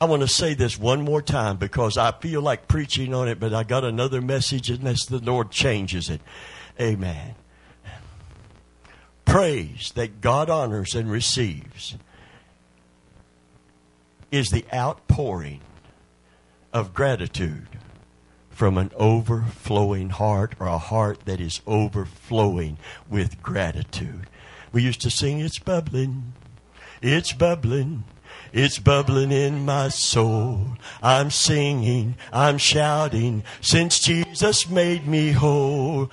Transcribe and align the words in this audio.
I 0.00 0.06
want 0.06 0.22
to 0.22 0.28
say 0.28 0.54
this 0.54 0.78
one 0.78 1.02
more 1.02 1.20
time 1.20 1.58
because 1.58 1.98
I 1.98 2.12
feel 2.12 2.40
like 2.40 2.68
preaching 2.68 3.12
on 3.12 3.28
it, 3.28 3.38
but 3.38 3.52
I 3.52 3.64
got 3.64 3.84
another 3.84 4.22
message 4.22 4.70
unless 4.70 5.04
the 5.04 5.18
Lord 5.18 5.50
changes 5.50 6.08
it. 6.08 6.22
Amen. 6.80 7.34
Praise 9.26 9.92
that 9.96 10.22
God 10.22 10.48
honors 10.48 10.94
and 10.94 11.10
receives 11.10 11.96
is 14.30 14.48
the 14.48 14.64
outpouring 14.72 15.60
of 16.72 16.94
gratitude 16.94 17.68
from 18.48 18.78
an 18.78 18.90
overflowing 18.96 20.10
heart 20.10 20.54
or 20.58 20.66
a 20.66 20.78
heart 20.78 21.26
that 21.26 21.40
is 21.40 21.60
overflowing 21.66 22.78
with 23.08 23.42
gratitude. 23.42 24.26
We 24.72 24.82
used 24.82 25.00
to 25.02 25.10
sing, 25.10 25.40
It's 25.40 25.58
bubbling, 25.58 26.32
it's 27.02 27.32
bubbling. 27.32 28.04
It's 28.52 28.78
bubbling 28.78 29.30
in 29.30 29.64
my 29.64 29.88
soul. 29.88 30.76
I'm 31.02 31.30
singing, 31.30 32.16
I'm 32.32 32.58
shouting, 32.58 33.44
since 33.60 34.00
Jesus 34.00 34.68
made 34.68 35.06
me 35.06 35.30
whole. 35.30 36.10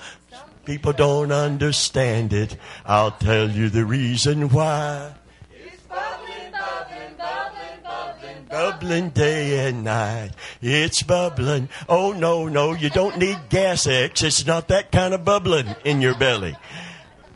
People 0.64 0.94
don't 0.94 1.32
understand 1.32 2.34
it. 2.34 2.58
I'll 2.86 3.12
tell 3.12 3.50
you 3.50 3.70
the 3.70 3.86
reason 3.86 4.50
why. 4.50 5.16
It's 5.52 5.82
bubbling, 5.84 6.52
bubbling, 6.52 7.16
bubbling, 7.18 7.84
bubbling, 7.84 8.46
Bubbling 8.50 9.10
day 9.12 9.68
and 9.68 9.84
night. 9.84 10.32
It's 10.62 11.02
bubbling. 11.02 11.70
Oh, 11.90 12.12
no, 12.12 12.48
no, 12.48 12.74
you 12.74 12.90
don't 12.92 13.18
need 13.18 13.40
gas 13.50 13.88
X. 13.88 14.22
It's 14.22 14.46
not 14.46 14.68
that 14.68 14.92
kind 14.92 15.14
of 15.14 15.26
bubbling 15.26 15.76
in 15.84 16.02
your 16.02 16.16
belly. 16.16 16.56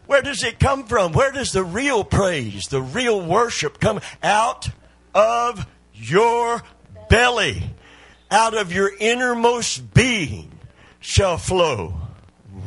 Where 0.06 0.22
does 0.22 0.44
it 0.44 0.60
come 0.60 0.86
from? 0.86 1.14
Where 1.14 1.32
does 1.32 1.54
the 1.54 1.64
real 1.64 2.04
praise, 2.04 2.66
the 2.66 2.82
real 2.82 3.26
worship 3.26 3.80
come 3.80 4.02
out 4.22 4.70
of 5.14 5.66
your 5.94 6.62
belly? 7.10 7.64
Out 8.30 8.56
of 8.56 8.72
your 8.72 8.92
innermost 9.00 9.94
being 9.94 10.52
shall 11.02 11.38
flow 11.38 11.96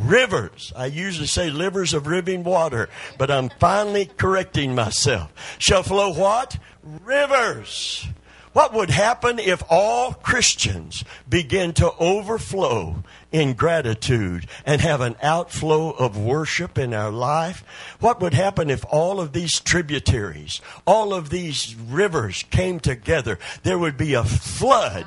rivers. 0.03 0.73
I 0.77 0.87
usually 0.87 1.27
say 1.27 1.51
livers 1.51 1.95
of 1.95 2.07
living 2.07 2.45
water, 2.45 2.89
but 3.19 3.31
I'm 3.31 3.51
finally 3.61 4.07
correcting 4.17 4.75
myself. 4.75 5.33
Shall 5.59 5.83
flow 5.83 6.13
what? 6.13 6.59
Rivers. 6.83 8.07
What 8.53 8.73
would 8.73 8.91
happen 8.91 9.39
if 9.39 9.63
all 9.69 10.13
Christians 10.13 11.05
begin 11.29 11.73
to 11.75 11.93
overflow 11.99 13.03
in 13.35 13.53
gratitude 13.53 14.47
and 14.65 14.81
have 14.81 15.01
an 15.01 15.17
outflow 15.21 15.91
of 15.91 16.17
worship 16.17 16.79
in 16.79 16.95
our 16.95 17.11
life? 17.11 17.65
What 17.99 18.21
would 18.21 18.33
happen 18.33 18.71
if 18.71 18.85
all 18.89 19.21
of 19.21 19.33
these 19.33 19.59
tributaries, 19.59 20.61
all 20.87 21.13
of 21.13 21.31
these 21.31 21.75
rivers 21.75 22.45
came 22.51 22.79
together? 22.79 23.41
There 23.65 23.77
would 23.77 23.97
be 23.97 24.15
a 24.15 24.23
flood 24.23 25.07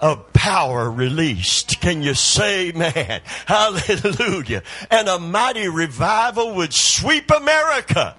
of 0.00 0.32
power 0.32 0.90
released. 0.90 1.78
Can 1.82 2.02
you 2.02 2.14
say, 2.14 2.72
man? 2.72 3.20
Hallelujah. 3.46 4.62
And 4.90 5.06
a 5.06 5.18
mighty 5.18 5.68
revival 5.68 6.54
would 6.54 6.72
sweep 6.72 7.30
America 7.30 8.16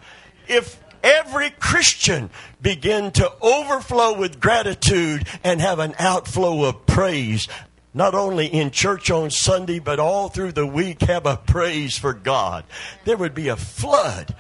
if 0.47 0.80
every 1.02 1.50
Christian 1.50 2.30
begin 2.62 3.09
to 3.14 3.34
overflow 3.42 4.16
with 4.16 4.40
gratitude 4.40 5.28
and 5.44 5.59
have 5.59 5.80
an 5.80 5.95
outflow 5.97 6.66
of 6.66 6.86
praise. 6.86 7.47
Not 7.96 8.16
only 8.16 8.48
in 8.48 8.72
church 8.72 9.12
on 9.12 9.30
Sunday, 9.30 9.78
but 9.78 10.00
all 10.00 10.28
through 10.28 10.54
the 10.54 10.66
week, 10.66 11.02
have 11.02 11.28
a 11.28 11.38
praise 11.38 11.96
for 11.96 12.14
God. 12.14 12.66
There 13.06 13.18
would 13.18 13.36
be 13.36 13.50
a 13.50 13.56
flood. 13.56 14.34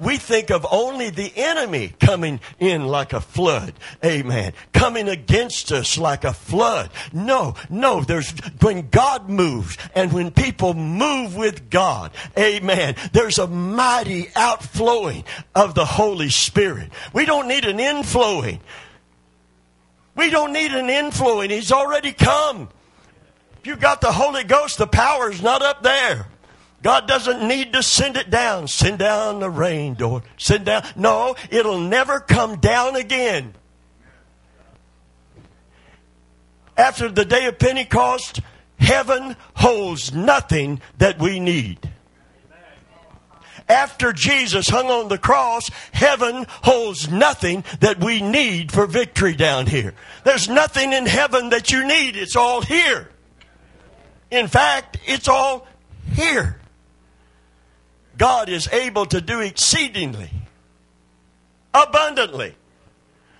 We 0.00 0.16
think 0.18 0.50
of 0.50 0.66
only 0.70 1.10
the 1.10 1.32
enemy 1.34 1.94
coming 1.98 2.40
in 2.58 2.86
like 2.86 3.14
a 3.14 3.20
flood. 3.22 3.72
Amen. 4.04 4.52
Coming 4.74 5.08
against 5.08 5.72
us 5.72 5.96
like 5.96 6.24
a 6.24 6.34
flood. 6.34 6.90
No, 7.14 7.54
no, 7.70 8.02
there's 8.02 8.32
when 8.60 8.90
God 8.90 9.30
moves 9.30 9.78
and 9.94 10.12
when 10.12 10.30
people 10.30 10.74
move 10.74 11.36
with 11.36 11.70
God. 11.70 12.10
Amen. 12.36 12.96
There's 13.12 13.38
a 13.38 13.46
mighty 13.46 14.28
outflowing 14.36 15.24
of 15.54 15.74
the 15.74 15.86
Holy 15.86 16.28
Spirit. 16.28 16.90
We 17.14 17.24
don't 17.24 17.48
need 17.48 17.64
an 17.64 17.78
inflowing. 17.78 18.60
We 20.14 20.30
don't 20.30 20.52
need 20.52 20.72
an 20.72 20.88
inflowing. 20.88 21.50
He's 21.50 21.72
already 21.72 22.12
come. 22.12 22.68
If 23.60 23.66
you 23.66 23.76
got 23.76 24.00
the 24.00 24.12
Holy 24.12 24.44
Ghost, 24.44 24.78
the 24.78 24.86
power 24.86 25.30
is 25.30 25.42
not 25.42 25.62
up 25.62 25.82
there. 25.82 26.26
God 26.82 27.06
doesn't 27.06 27.46
need 27.46 27.72
to 27.74 27.82
send 27.82 28.16
it 28.16 28.28
down. 28.28 28.66
Send 28.66 28.98
down 28.98 29.40
the 29.40 29.48
rain, 29.48 29.94
door. 29.94 30.22
Send 30.36 30.66
down. 30.66 30.84
No, 30.96 31.36
it'll 31.50 31.78
never 31.78 32.18
come 32.18 32.56
down 32.56 32.96
again. 32.96 33.54
After 36.76 37.08
the 37.08 37.24
day 37.24 37.46
of 37.46 37.58
Pentecost, 37.58 38.40
heaven 38.78 39.36
holds 39.54 40.12
nothing 40.12 40.80
that 40.98 41.18
we 41.18 41.38
need. 41.38 41.88
After 43.72 44.12
Jesus 44.12 44.68
hung 44.68 44.90
on 44.90 45.08
the 45.08 45.16
cross, 45.16 45.70
heaven 45.92 46.44
holds 46.62 47.10
nothing 47.10 47.64
that 47.80 48.04
we 48.04 48.20
need 48.20 48.70
for 48.70 48.86
victory 48.86 49.34
down 49.34 49.66
here. 49.66 49.94
There's 50.24 50.46
nothing 50.46 50.92
in 50.92 51.06
heaven 51.06 51.48
that 51.50 51.72
you 51.72 51.86
need. 51.86 52.14
It's 52.14 52.36
all 52.36 52.60
here. 52.60 53.08
In 54.30 54.46
fact, 54.46 54.98
it's 55.06 55.26
all 55.26 55.66
here. 56.12 56.60
God 58.18 58.50
is 58.50 58.68
able 58.68 59.06
to 59.06 59.22
do 59.22 59.40
exceedingly, 59.40 60.30
abundantly, 61.72 62.54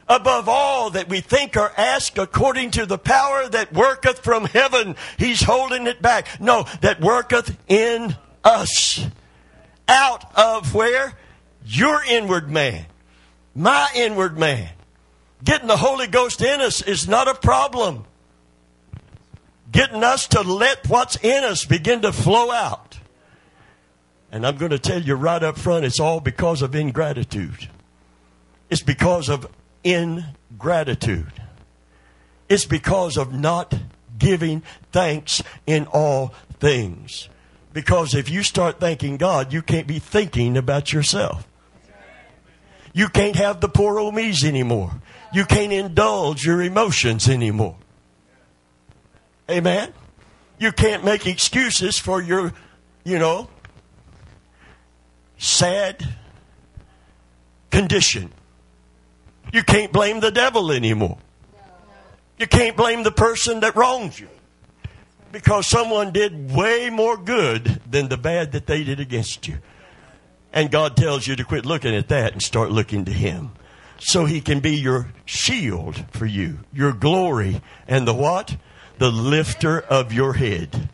above 0.09 0.49
all 0.49 0.89
that 0.91 1.11
we 1.11 1.21
think 1.21 1.59
or 1.59 1.73
ask 1.77 2.17
according 2.17 2.71
to 2.71 2.87
the 2.87 2.99
power 2.99 3.49
that 3.49 3.71
worketh 3.75 4.21
from 4.21 4.47
heaven. 4.47 4.97
He's 5.19 5.43
holding 5.43 5.87
it 5.87 6.01
back. 6.01 6.27
No, 6.41 6.65
that 6.81 7.03
worketh 7.03 7.55
in 7.69 8.17
us. 8.43 9.07
Out 9.93 10.25
of 10.35 10.75
where? 10.75 11.13
Your 11.67 12.03
inward 12.03 12.51
man. 12.51 12.87
My 13.55 13.89
inward 13.95 14.39
man. 14.39 14.71
Getting 15.45 15.69
the 15.69 15.77
Holy 15.77 16.07
Ghost 16.07 16.41
in 16.41 16.63
us 16.63 16.81
is 16.81 17.07
not 17.07 17.29
a 17.29 17.35
problem. 17.35 18.07
Getting 19.71 20.03
us 20.03 20.29
to 20.29 20.41
let 20.41 20.89
what's 20.89 21.17
in 21.17 21.45
us 21.45 21.67
begin 21.67 22.01
to 22.03 22.13
flow 22.13 22.51
out. 22.51 22.99
And 24.31 24.47
I'm 24.47 24.57
going 24.57 24.71
to 24.71 24.79
tell 24.79 25.03
you 25.03 25.15
right 25.15 25.43
up 25.43 25.59
front, 25.59 25.85
it's 25.85 26.01
all 26.01 26.21
because 26.21 26.63
of 26.63 26.75
ingratitude. 26.75 27.69
It's 28.71 28.83
because 28.83 29.29
of 29.29 29.47
ingratitude. 29.85 31.33
It's 32.49 32.65
because 32.65 33.19
of 33.19 33.35
not 33.35 33.75
giving 34.19 34.63
thanks 34.91 35.43
in 35.67 35.87
all 35.87 36.33
things. 36.61 37.29
Because 37.73 38.15
if 38.15 38.29
you 38.29 38.43
start 38.43 38.81
thanking 38.81 39.17
God, 39.17 39.53
you 39.53 39.63
can't 39.63 39.87
be 39.87 39.99
thinking 39.99 40.57
about 40.57 40.93
yourself. 40.93 41.49
You 42.93 43.09
can't 43.09 43.37
have 43.37 43.61
the 43.61 43.69
poor 43.69 43.99
old 43.99 44.15
me's 44.15 44.45
anymore. 44.45 44.93
You 45.33 45.47
can't 45.47 45.73
indulge 45.73 46.45
your 46.45 46.61
emotions 46.61 47.29
anymore. 47.29 47.77
Amen? 49.51 49.93
You 50.59 50.73
can't 50.73 51.03
make 51.03 51.27
excuses 51.27 51.99
for 51.99 52.21
your, 52.21 52.53
you 53.05 53.19
know, 53.19 53.49
sad 55.39 56.07
condition. 57.71 58.31
You 59.53 59.63
can't 59.63 59.91
blame 59.93 60.21
the 60.21 60.31
devil 60.31 60.71
anymore. 60.71 61.19
You 62.39 62.47
can't 62.47 62.77
blame 62.77 63.03
the 63.03 63.11
person 63.11 63.61
that 63.61 63.75
wrongs 63.75 64.21
you 64.21 64.29
because 65.33 65.67
someone 65.67 66.13
did 66.13 66.53
way 66.53 66.91
more 66.91 67.17
good 67.17 67.81
than 67.91 68.09
the 68.09 68.19
bad 68.19 68.53
that 68.53 68.67
they 68.67 68.85
did 68.85 69.01
against 69.01 69.49
you. 69.49 69.59
And 70.53 70.71
God 70.71 70.97
tells 70.97 71.27
you 71.27 71.35
to 71.37 71.45
quit 71.45 71.65
looking 71.65 71.97
at 71.97 72.09
that 72.09 72.35
and 72.35 72.43
start 72.43 72.71
looking 72.71 73.07
to 73.07 73.13
Him. 73.13 73.53
So 73.99 74.27
He 74.27 74.41
can 74.41 74.61
be 74.61 74.77
your 74.77 75.09
shield 75.25 76.05
for 76.11 76.27
you, 76.27 76.59
your 76.73 76.93
glory, 76.93 77.63
and 77.89 78.07
the 78.07 78.15
what? 78.15 78.57
The 78.99 79.11
lifter 79.11 79.81
of 79.81 80.13
your 80.13 80.35
head. 80.35 80.91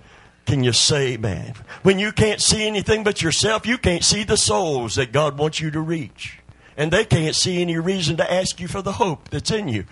Can 0.46 0.62
you 0.62 0.73
say, 0.73 1.17
man? 1.17 1.55
When 1.82 1.99
you 1.99 2.12
can't 2.12 2.41
see 2.41 2.67
anything 2.67 3.02
but 3.02 3.20
yourself, 3.20 3.67
you 3.67 3.76
can't 3.76 4.05
see 4.05 4.25
the 4.25 4.37
souls 4.37 4.94
that 4.94 5.12
God 5.12 5.37
wants 5.37 5.61
you 5.61 5.70
to 5.73 5.81
reach. 5.81 6.38
And 6.76 6.93
they 6.93 7.05
can't 7.05 7.34
see 7.34 7.61
any 7.61 7.76
reason 7.76 8.17
to 8.19 8.32
ask 8.32 8.61
you 8.61 8.69
for 8.69 8.81
the 8.81 8.93
hope 8.93 9.29
that's 9.29 9.50
in 9.50 9.69
you 9.69 9.84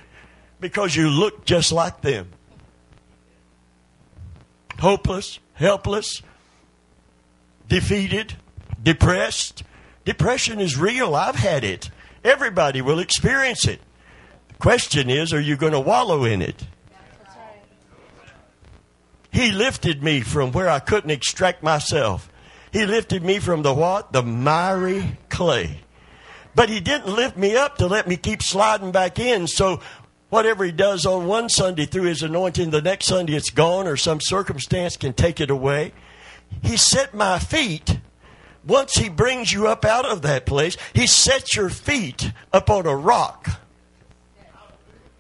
because 0.61 0.95
you 0.95 1.11
look 1.11 1.45
just 1.45 1.73
like 1.73 2.01
them 2.01 2.31
hopeless, 4.79 5.39
helpless, 5.55 6.23
defeated, 7.69 8.35
depressed. 8.83 9.63
Depression 10.05 10.61
is 10.61 10.79
real. 10.79 11.15
I've 11.15 11.37
had 11.37 11.65
it. 11.65 11.91
Everybody 12.25 12.81
will 12.81 12.99
experience 12.99 13.67
it. 13.67 13.81
The 14.49 14.55
question 14.55 15.11
is, 15.11 15.33
are 15.33 15.41
you 15.41 15.57
going 15.57 15.73
to 15.73 15.81
wallow 15.81 16.25
in 16.25 16.43
it? 16.43 16.67
He 19.31 19.51
lifted 19.51 20.03
me 20.03 20.23
from 20.23 20.53
where 20.53 20.69
I 20.69 20.79
couldn't 20.79 21.11
extract 21.11 21.63
myself. 21.63 22.31
He 22.73 22.87
lifted 22.87 23.23
me 23.23 23.39
from 23.39 23.63
the 23.63 23.75
what? 23.75 24.13
The 24.13 24.23
miry 24.23 25.19
clay. 25.29 25.81
But 26.55 26.71
he 26.71 26.81
didn't 26.81 27.15
lift 27.15 27.37
me 27.37 27.55
up 27.55 27.77
to 27.79 27.87
let 27.87 28.09
me 28.09 28.17
keep 28.17 28.43
sliding 28.43 28.93
back 28.93 29.19
in. 29.19 29.47
So 29.47 29.81
whatever 30.31 30.65
he 30.65 30.73
does 30.73 31.07
on 31.07 31.27
one 31.27 31.49
Sunday 31.49 31.87
through 31.87 32.05
his 32.05 32.23
anointing, 32.23 32.71
the 32.71 32.83
next 32.83 33.07
Sunday 33.07 33.35
it's 33.35 33.51
gone 33.51 33.87
or 33.87 33.97
some 33.97 34.21
circumstance 34.21 34.97
can 34.97 35.13
take 35.13 35.41
it 35.41 35.51
away. 35.51 35.93
He 36.63 36.77
set 36.77 37.15
my 37.15 37.39
feet. 37.39 37.99
Once 38.67 38.95
he 38.95 39.09
brings 39.09 39.53
you 39.53 39.69
up 39.69 39.85
out 39.85 40.05
of 40.05 40.23
that 40.23 40.45
place, 40.45 40.77
he 40.93 41.07
sets 41.07 41.55
your 41.55 41.69
feet 41.69 42.33
up 42.53 42.69
on 42.69 42.87
a 42.87 42.97
rock. 42.97 43.61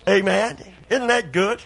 Amen. 0.09 0.59
Isn't 0.91 1.09
that 1.09 1.33
good? 1.33 1.63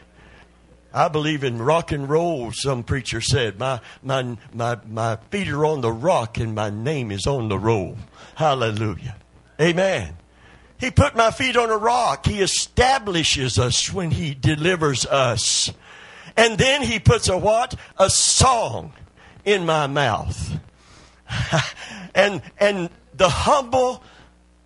I 0.93 1.09
believe 1.09 1.45
in 1.45 1.63
rock 1.63 1.93
and 1.93 2.09
roll, 2.09 2.53
some 2.53 2.83
preacher 2.83 3.21
said. 3.21 3.59
My, 3.59 3.81
my, 4.03 4.37
my, 4.53 4.79
my 4.89 5.17
feet 5.31 5.49
are 5.49 5.65
on 5.65 5.83
the 5.83 5.93
rock 5.93 6.39
and 6.39 6.55
my 6.55 6.69
name 6.69 7.11
is 7.11 7.27
on 7.27 7.49
the 7.49 7.59
roll. 7.59 7.97
Hallelujah. 8.35 9.17
Amen. 9.61 10.17
He 10.81 10.91
put 10.91 11.15
my 11.15 11.31
feet 11.31 11.57
on 11.57 11.71
a 11.71 11.77
rock. 11.77 12.27
He 12.27 12.41
establishes 12.41 13.59
us 13.59 13.93
when 13.93 14.11
he 14.11 14.35
delivers 14.35 15.05
us. 15.07 15.71
And 16.37 16.57
then 16.57 16.83
he 16.83 16.99
puts 16.99 17.29
a 17.29 17.37
what? 17.37 17.75
A 17.99 18.09
song 18.09 18.95
in 19.45 19.67
my 19.67 19.87
mouth. 19.87 20.59
and 22.15 22.43
and 22.59 22.89
the 23.15 23.29
humble 23.29 24.03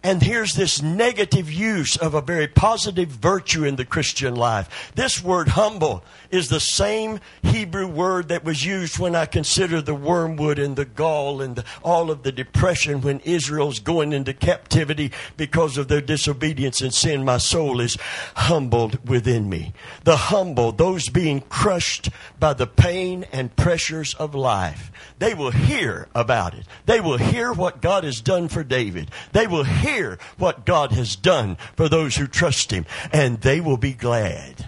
and 0.05 0.23
here's 0.23 0.53
this 0.53 0.83
negative 0.83 1.51
use 1.51 1.97
of 1.97 2.13
a 2.13 2.21
very 2.21 2.47
positive 2.47 3.09
virtue 3.09 3.65
in 3.65 3.77
the 3.77 3.87
Christian 3.87 4.37
life. 4.37 4.93
This 4.95 5.25
word 5.25 5.49
humble 5.49 6.05
is 6.35 6.49
the 6.49 6.61
same 6.61 7.21
Hebrew 7.43 7.87
word 7.87 8.29
that 8.29 8.45
was 8.45 8.65
used 8.65 8.99
when 8.99 9.15
I 9.15 9.27
consider 9.27 9.81
the 9.81 9.95
wormwood 9.95 10.59
and 10.59 10.77
the 10.77 10.85
gall 10.85 11.41
and 11.41 11.57
the, 11.57 11.65
all 11.83 12.11
of 12.11 12.23
the 12.23 12.33
depression 12.33 13.01
when 13.01 13.21
Israel's 13.21 13.79
going 13.79 14.13
into 14.13 14.35
captivity 14.35 15.13
because 15.37 15.79
of 15.79 15.89
their 15.89 16.01
disobedience 16.01 16.81
and 16.81 16.93
sin. 16.93 17.25
My 17.25 17.39
soul 17.39 17.81
is 17.81 17.97
humbled 18.35 19.09
within 19.09 19.49
me. 19.49 19.73
The 20.05 20.17
humble, 20.17 20.73
those 20.73 21.09
being 21.09 21.41
crushed 21.43 22.11
by 22.39 22.53
the 22.53 22.67
pain 22.67 23.25
and 23.33 23.55
pressures 23.57 24.13
of 24.15 24.35
life, 24.35 24.93
they 25.19 25.35
will 25.35 25.53
hear 25.53 26.09
about 26.15 26.55
it. 26.55 26.67
They 26.87 27.01
will 27.01 27.19
hear 27.19 27.53
what 27.53 27.81
God 27.81 28.05
has 28.05 28.21
done 28.21 28.49
for 28.49 28.65
David. 28.65 29.11
They 29.33 29.47
will 29.47 29.65
hear 29.65 29.95
hear 29.95 30.19
what 30.39 30.67
God 30.67 30.93
has 30.93 31.17
done 31.17 31.57
for 31.77 31.89
those 31.89 32.17
who 32.17 32.27
trust 32.27 32.71
Him, 32.71 32.87
and 33.13 33.41
they 33.41 33.61
will 33.61 33.77
be 33.77 33.93
glad. 33.93 34.67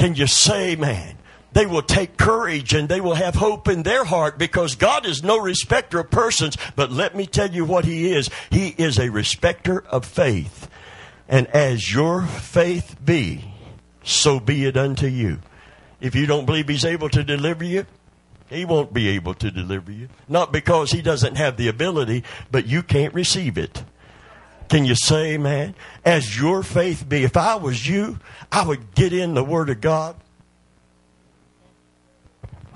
Can 0.00 0.14
you 0.14 0.26
say, 0.26 0.76
man? 0.76 1.18
They 1.52 1.66
will 1.66 1.82
take 1.82 2.16
courage 2.16 2.72
and 2.72 2.88
they 2.88 3.02
will 3.02 3.16
have 3.16 3.34
hope 3.34 3.68
in 3.68 3.82
their 3.82 4.02
heart 4.02 4.38
because 4.38 4.74
God 4.74 5.04
is 5.04 5.22
no 5.22 5.38
respecter 5.38 5.98
of 5.98 6.10
persons. 6.10 6.56
But 6.74 6.90
let 6.90 7.14
me 7.14 7.26
tell 7.26 7.50
you 7.50 7.66
what 7.66 7.84
He 7.84 8.10
is 8.10 8.30
He 8.48 8.68
is 8.78 8.98
a 8.98 9.10
respecter 9.10 9.84
of 9.88 10.06
faith. 10.06 10.70
And 11.28 11.48
as 11.48 11.92
your 11.92 12.22
faith 12.22 12.96
be, 13.04 13.52
so 14.02 14.40
be 14.40 14.64
it 14.64 14.78
unto 14.78 15.06
you. 15.06 15.40
If 16.00 16.14
you 16.14 16.24
don't 16.24 16.46
believe 16.46 16.68
He's 16.68 16.86
able 16.86 17.10
to 17.10 17.22
deliver 17.22 17.64
you, 17.64 17.84
He 18.48 18.64
won't 18.64 18.94
be 18.94 19.08
able 19.08 19.34
to 19.34 19.50
deliver 19.50 19.92
you. 19.92 20.08
Not 20.30 20.50
because 20.50 20.92
He 20.92 21.02
doesn't 21.02 21.36
have 21.36 21.58
the 21.58 21.68
ability, 21.68 22.24
but 22.50 22.66
you 22.66 22.82
can't 22.82 23.12
receive 23.12 23.58
it. 23.58 23.84
Can 24.70 24.84
you 24.84 24.94
say 24.94 25.36
man? 25.36 25.74
As 26.04 26.40
your 26.40 26.62
faith 26.62 27.06
be. 27.06 27.24
If 27.24 27.36
I 27.36 27.56
was 27.56 27.88
you, 27.88 28.20
I 28.52 28.64
would 28.64 28.94
get 28.94 29.12
in 29.12 29.34
the 29.34 29.42
Word 29.42 29.68
of 29.68 29.80
God. 29.80 30.14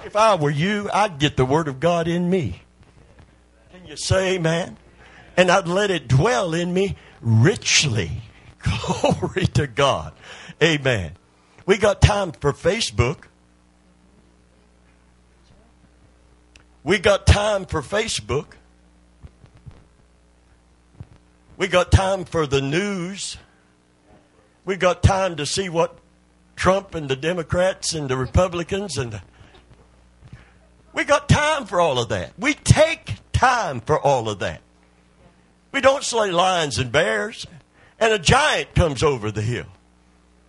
If 0.05 0.17
I 0.17 0.35
were 0.35 0.51
you, 0.51 0.91
I'd 0.93 1.21
get 1.21 1.37
the 1.37 1.45
Word 1.45 1.69
of 1.69 1.79
God 1.79 2.09
in 2.09 2.29
me. 2.29 2.63
Can 3.73 3.87
you 3.87 3.97
say 3.97 4.35
amen? 4.35 4.77
And 5.37 5.53
I'd 5.53 5.69
let 5.69 5.93
it 5.93 6.09
dwell 6.09 6.53
in 6.53 6.75
me 6.75 6.97
richly. 7.21 8.23
Glory 8.59 9.47
to 9.55 9.69
God. 9.69 10.15
Amen. 10.61 11.13
We 11.65 11.79
got 11.79 12.03
time 12.03 12.33
for 12.33 12.53
Facebook. 12.53 13.27
We 16.83 16.99
got 16.99 17.25
time 17.25 17.67
for 17.67 17.83
Facebook. 17.83 18.55
We 21.57 21.69
got 21.69 21.93
time 21.93 22.25
for 22.25 22.47
the 22.47 22.61
news. 22.61 23.37
We 24.65 24.77
got 24.77 25.03
time 25.03 25.37
to 25.37 25.47
see 25.47 25.69
what 25.69 25.99
Trump 26.57 26.95
and 26.95 27.09
the 27.09 27.17
Democrats 27.17 27.95
and 27.95 28.09
the 28.09 28.17
Republicans 28.17 28.97
and 28.97 29.13
the, 29.13 29.23
we 30.93 31.05
got 31.05 31.29
time 31.29 31.67
for 31.67 31.81
all 31.81 31.99
of 31.99 32.09
that. 32.09 32.33
We 32.39 32.55
take 32.55 33.17
time 33.33 33.81
for 33.81 33.99
all 34.01 34.29
of 34.29 34.39
that. 34.41 34.63
We 35.73 35.81
don't 35.81 36.05
slay 36.05 36.31
lions 36.31 36.79
and 36.79 36.93
bears, 36.93 37.47
and 37.99 38.13
a 38.13 38.19
giant 38.19 38.75
comes 38.75 39.03
over 39.03 39.31
the 39.31 39.43
hill. 39.43 39.67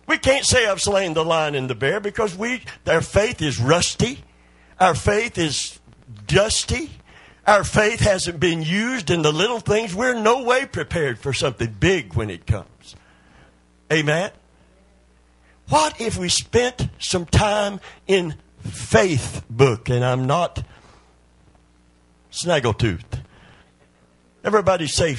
We 0.06 0.18
can't 0.18 0.44
say 0.44 0.66
I've 0.66 0.80
slain 0.80 1.14
the 1.14 1.24
lion 1.24 1.56
and 1.56 1.68
the 1.68 1.74
bear 1.74 1.98
because 1.98 2.36
we 2.36 2.62
their 2.84 3.00
faith 3.00 3.42
is 3.42 3.60
rusty, 3.60 4.20
our 4.78 4.94
faith 4.94 5.36
is 5.36 5.80
dusty, 6.26 6.90
our 7.46 7.64
faith 7.64 8.00
hasn't 8.00 8.40
been 8.40 8.62
used 8.62 9.10
in 9.10 9.22
the 9.22 9.32
little 9.32 9.60
things. 9.60 9.94
We're 9.94 10.14
no 10.14 10.42
way 10.42 10.66
prepared 10.66 11.18
for 11.18 11.32
something 11.32 11.76
big 11.78 12.14
when 12.14 12.28
it 12.28 12.46
comes. 12.46 12.96
Amen. 13.92 14.30
What 15.68 16.00
if 16.00 16.16
we 16.16 16.28
spent 16.28 16.88
some 16.98 17.26
time 17.26 17.80
in 18.06 18.34
faith 18.60 19.44
book? 19.48 19.88
And 19.88 20.04
I'm 20.04 20.26
not 20.26 20.64
snaggletooth. 22.32 23.22
Everybody 24.44 24.86
say, 24.86 25.16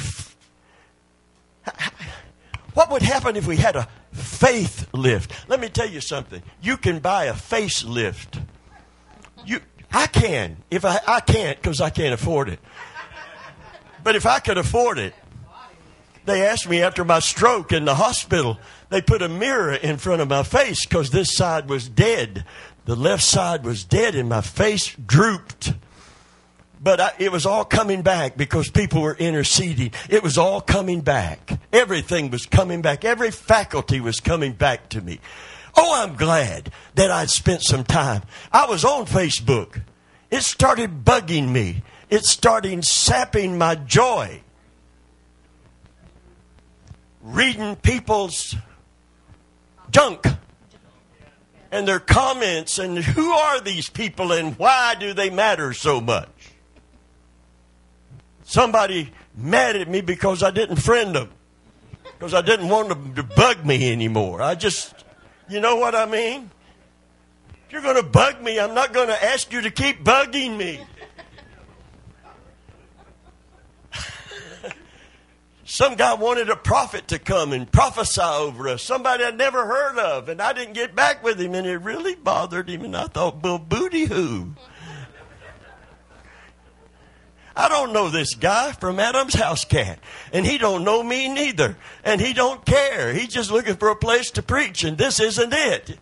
what 2.73 2.91
would 2.91 3.01
happen 3.01 3.35
if 3.35 3.47
we 3.47 3.57
had 3.57 3.75
a 3.75 3.87
faith 4.13 4.87
lift? 4.93 5.33
Let 5.49 5.59
me 5.59 5.69
tell 5.69 5.89
you 5.89 6.01
something. 6.01 6.41
You 6.61 6.77
can 6.77 6.99
buy 6.99 7.25
a 7.25 7.33
facelift. 7.33 8.41
You, 9.45 9.61
I 9.91 10.07
can. 10.07 10.57
If 10.69 10.85
I, 10.85 10.99
I 11.07 11.19
can't 11.19 11.61
because 11.61 11.81
I 11.81 11.89
can't 11.89 12.13
afford 12.13 12.49
it. 12.49 12.59
But 14.03 14.15
if 14.15 14.25
I 14.25 14.39
could 14.39 14.57
afford 14.57 14.99
it, 14.99 15.13
they 16.25 16.45
asked 16.45 16.67
me 16.67 16.81
after 16.81 17.05
my 17.05 17.19
stroke 17.19 17.71
in 17.71 17.85
the 17.85 17.95
hospital, 17.95 18.59
they 18.89 19.01
put 19.01 19.21
a 19.21 19.29
mirror 19.29 19.73
in 19.73 19.97
front 19.97 20.21
of 20.21 20.27
my 20.27 20.43
face 20.43 20.85
because 20.85 21.09
this 21.09 21.35
side 21.35 21.69
was 21.69 21.87
dead. 21.87 22.45
The 22.85 22.95
left 22.95 23.23
side 23.23 23.65
was 23.65 23.83
dead 23.83 24.15
and 24.15 24.29
my 24.29 24.41
face 24.41 24.93
drooped. 24.95 25.73
But 26.81 26.99
I, 26.99 27.11
it 27.17 27.31
was 27.31 27.45
all 27.45 27.65
coming 27.65 28.01
back 28.01 28.37
because 28.37 28.69
people 28.69 29.01
were 29.01 29.15
interceding. 29.15 29.91
It 30.09 30.21
was 30.21 30.37
all 30.37 30.61
coming 30.61 31.01
back. 31.01 31.59
Everything 31.73 32.29
was 32.29 32.45
coming 32.45 32.81
back. 32.81 33.03
Every 33.03 33.31
faculty 33.31 33.99
was 33.99 34.19
coming 34.19 34.53
back 34.53 34.89
to 34.89 35.01
me. 35.01 35.19
Oh, 35.77 36.03
I'm 36.03 36.15
glad 36.15 36.71
that 36.95 37.11
I'd 37.11 37.29
spent 37.29 37.61
some 37.63 37.83
time. 37.83 38.23
I 38.51 38.65
was 38.65 38.83
on 38.83 39.05
Facebook. 39.05 39.81
It 40.31 40.41
started 40.41 41.05
bugging 41.05 41.49
me. 41.49 41.83
It 42.09 42.25
started 42.25 42.83
sapping 42.83 43.57
my 43.57 43.75
joy. 43.75 44.41
Reading 47.21 47.75
people's 47.75 48.55
junk 49.91 50.25
and 51.71 51.87
their 51.87 51.99
comments 51.99 52.79
and 52.79 52.97
who 52.97 53.31
are 53.31 53.59
these 53.61 53.89
people 53.89 54.31
and 54.31 54.57
why 54.57 54.95
do 54.99 55.13
they 55.13 55.29
matter 55.29 55.73
so 55.73 56.01
much? 56.01 56.29
Somebody 58.43 59.11
mad 59.35 59.75
at 59.75 59.89
me 59.89 60.01
because 60.01 60.41
I 60.41 60.51
didn't 60.51 60.77
friend 60.77 61.13
them. 61.13 61.29
Because 62.17 62.33
I 62.33 62.41
didn't 62.41 62.69
want 62.69 62.89
them 62.89 63.13
to 63.15 63.23
bug 63.23 63.65
me 63.65 63.91
anymore. 63.91 64.41
I 64.41 64.55
just 64.55 64.96
you 65.49 65.59
know 65.59 65.77
what 65.77 65.95
I 65.95 66.05
mean? 66.05 66.49
If 67.67 67.73
you're 67.73 67.81
going 67.81 67.95
to 67.95 68.03
bug 68.03 68.41
me, 68.41 68.59
I'm 68.59 68.73
not 68.73 68.93
going 68.93 69.07
to 69.09 69.23
ask 69.23 69.51
you 69.51 69.61
to 69.61 69.71
keep 69.71 70.03
bugging 70.03 70.55
me. 70.55 70.79
Some 75.65 75.95
guy 75.95 76.13
wanted 76.13 76.49
a 76.49 76.55
prophet 76.55 77.09
to 77.09 77.19
come 77.19 77.51
and 77.51 77.69
prophesy 77.69 78.21
over 78.21 78.69
us, 78.69 78.81
somebody 78.81 79.23
I'd 79.25 79.37
never 79.37 79.65
heard 79.65 79.97
of, 79.97 80.29
and 80.29 80.41
I 80.41 80.53
didn't 80.53 80.75
get 80.75 80.95
back 80.95 81.23
with 81.23 81.41
him, 81.41 81.55
and 81.55 81.67
it 81.67 81.77
really 81.77 82.15
bothered 82.15 82.69
him, 82.69 82.85
and 82.85 82.95
I 82.95 83.07
thought, 83.07 83.43
well, 83.43 83.59
booty 83.59 84.05
hoo. 84.05 84.53
I 87.57 87.69
don't 87.69 87.91
know 87.91 88.09
this 88.09 88.35
guy 88.35 88.71
from 88.73 88.99
Adam's 88.99 89.33
house 89.33 89.65
cat, 89.65 89.97
and 90.31 90.45
he 90.45 90.59
don't 90.59 90.83
know 90.83 91.01
me 91.01 91.27
neither, 91.27 91.75
and 92.03 92.21
he 92.21 92.31
don't 92.33 92.63
care. 92.63 93.11
He's 93.13 93.29
just 93.29 93.49
looking 93.49 93.75
for 93.75 93.89
a 93.89 93.95
place 93.95 94.29
to 94.31 94.43
preach, 94.43 94.83
and 94.83 94.95
this 94.95 95.19
isn't 95.19 95.51
it. 95.51 95.97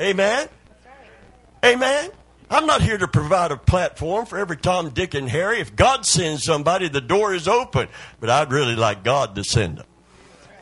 Amen. 0.00 0.48
Amen. 1.62 2.10
I'm 2.50 2.64
not 2.64 2.80
here 2.80 2.96
to 2.96 3.06
provide 3.06 3.52
a 3.52 3.56
platform 3.58 4.24
for 4.24 4.38
every 4.38 4.56
Tom, 4.56 4.88
Dick, 4.88 5.12
and 5.12 5.28
Harry. 5.28 5.60
If 5.60 5.76
God 5.76 6.06
sends 6.06 6.42
somebody, 6.42 6.88
the 6.88 7.02
door 7.02 7.34
is 7.34 7.46
open. 7.46 7.88
But 8.18 8.30
I'd 8.30 8.50
really 8.50 8.74
like 8.74 9.04
God 9.04 9.34
to 9.34 9.44
send 9.44 9.78
them. 9.78 9.86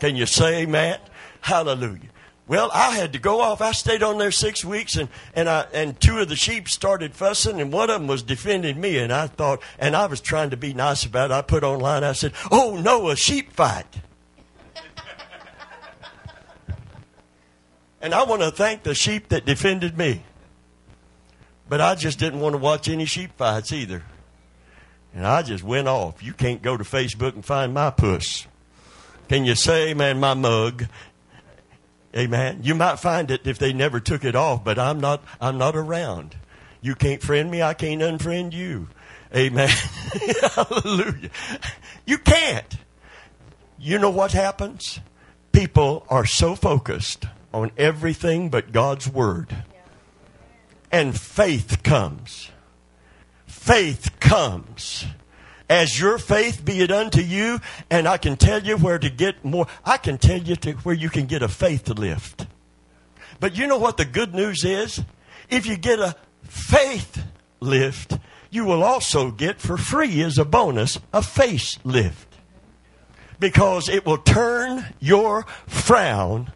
Can 0.00 0.16
you 0.16 0.26
say 0.26 0.62
amen? 0.62 0.98
Hallelujah. 1.40 2.10
Well, 2.49 2.71
I 2.73 2.97
had 2.97 3.12
to 3.12 3.19
go 3.19 3.43
off. 3.43 3.61
I 3.61 3.73
stayed 3.73 4.02
on 4.02 4.17
there 4.17 4.31
six 4.31 4.64
weeks, 4.64 4.97
and 4.97 5.11
and 5.35 5.50
I 5.50 5.67
and 5.75 6.00
two 6.00 6.19
of 6.19 6.31
the 6.31 6.37
sheep 6.37 6.67
started 6.69 7.14
fussing, 7.14 7.61
and 7.61 7.71
one 7.71 7.90
of 7.90 8.00
them 8.00 8.09
was 8.09 8.23
defending 8.23 8.81
me. 8.81 8.97
And 8.99 9.12
I 9.12 9.26
thought, 9.26 9.62
and 9.78 9.95
I 9.95 10.07
was 10.07 10.23
trying 10.23 10.49
to 10.50 10.57
be 10.57 10.73
nice 10.73 11.05
about 11.05 11.31
it. 11.31 11.35
I 11.35 11.43
put 11.43 11.62
online. 11.62 12.05
I 12.05 12.12
said, 12.12 12.33
"Oh 12.50 12.81
no, 12.83 13.11
a 13.11 13.17
sheep 13.17 13.52
fight." 13.52 14.00
and 18.00 18.14
I 18.14 18.25
want 18.25 18.40
to 18.40 18.50
thank 18.50 18.83
the 18.83 18.95
sheep 18.95 19.28
that 19.28 19.45
defended 19.45 19.99
me. 19.99 20.23
But 21.69 21.83
I 21.83 21.97
just 21.97 22.19
didn't 22.19 22.40
want 22.40 22.55
to 22.55 22.59
watch 22.59 22.88
any 22.88 23.05
sheep 23.05 23.33
fights 23.37 23.73
either. 23.73 24.05
And 25.14 25.26
I 25.26 25.43
just 25.43 25.62
went 25.62 25.87
off. 25.87 26.23
You 26.23 26.33
can't 26.33 26.62
go 26.62 26.78
to 26.78 26.85
Facebook 26.85 27.35
and 27.35 27.45
find 27.45 27.75
my 27.75 27.90
puss. 27.90 28.47
Can 29.28 29.45
you 29.45 29.55
say, 29.55 29.93
man, 29.93 30.19
my 30.21 30.33
mug? 30.33 30.87
Amen. 32.16 32.60
You 32.62 32.74
might 32.74 32.98
find 32.98 33.30
it 33.30 33.46
if 33.46 33.58
they 33.58 33.72
never 33.72 34.00
took 34.00 34.24
it 34.24 34.34
off, 34.34 34.64
but 34.64 34.78
I'm 34.78 35.00
not, 35.00 35.22
I'm 35.40 35.58
not 35.58 35.76
around. 35.76 36.36
You 36.80 36.94
can't 36.94 37.22
friend 37.22 37.50
me, 37.50 37.62
I 37.62 37.74
can't 37.74 38.00
unfriend 38.00 38.52
you. 38.52 38.88
Amen. 39.34 39.68
Hallelujah. 40.54 41.30
You 42.06 42.18
can't. 42.18 42.76
You 43.78 43.98
know 43.98 44.10
what 44.10 44.32
happens? 44.32 45.00
People 45.52 46.06
are 46.08 46.24
so 46.24 46.54
focused 46.54 47.26
on 47.52 47.72
everything 47.76 48.48
but 48.48 48.72
God's 48.72 49.08
Word. 49.08 49.64
And 50.90 51.18
faith 51.18 51.82
comes. 51.82 52.50
Faith 53.46 54.18
comes 54.20 55.04
as 55.68 56.00
your 56.00 56.18
faith 56.18 56.64
be 56.64 56.80
it 56.80 56.90
unto 56.90 57.20
you, 57.20 57.60
and 57.90 58.08
I 58.08 58.16
can 58.16 58.37
tell 58.37 58.62
you 58.62 58.76
where 58.76 58.98
to 58.98 59.10
get 59.10 59.44
more. 59.44 59.66
I 59.84 59.96
can 59.98 60.18
tell 60.18 60.38
you 60.38 60.56
to 60.56 60.72
where 60.72 60.94
you 60.94 61.10
can 61.10 61.26
get 61.26 61.42
a 61.42 61.48
faith 61.48 61.88
lift. 61.88 62.46
But 63.40 63.56
you 63.56 63.66
know 63.66 63.78
what 63.78 63.96
the 63.96 64.04
good 64.04 64.34
news 64.34 64.64
is? 64.64 65.02
If 65.48 65.66
you 65.66 65.76
get 65.76 66.00
a 66.00 66.16
faith 66.42 67.25
lift, 67.60 68.18
you 68.50 68.64
will 68.64 68.82
also 68.82 69.30
get 69.30 69.60
for 69.60 69.76
free 69.76 70.22
as 70.22 70.38
a 70.38 70.44
bonus 70.44 70.98
a 71.12 71.22
face 71.22 71.78
lift. 71.84 72.26
Because 73.38 73.88
it 73.88 74.04
will 74.04 74.18
turn 74.18 74.84
your 74.98 75.46
frown. 75.66 76.52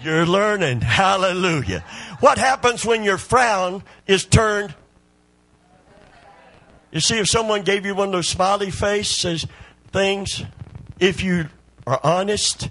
You're 0.00 0.26
learning. 0.26 0.80
Hallelujah. 0.80 1.80
What 2.20 2.38
happens 2.38 2.84
when 2.84 3.02
your 3.02 3.18
frown 3.18 3.82
is 4.06 4.24
turned 4.24 4.74
you 6.96 7.00
see, 7.00 7.18
if 7.18 7.28
someone 7.28 7.62
gave 7.62 7.84
you 7.84 7.94
one 7.94 8.08
of 8.08 8.12
those 8.12 8.28
smiley 8.28 8.70
faces 8.70 9.46
things, 9.92 10.42
if 10.98 11.22
you 11.22 11.48
are 11.86 12.00
honest, 12.02 12.70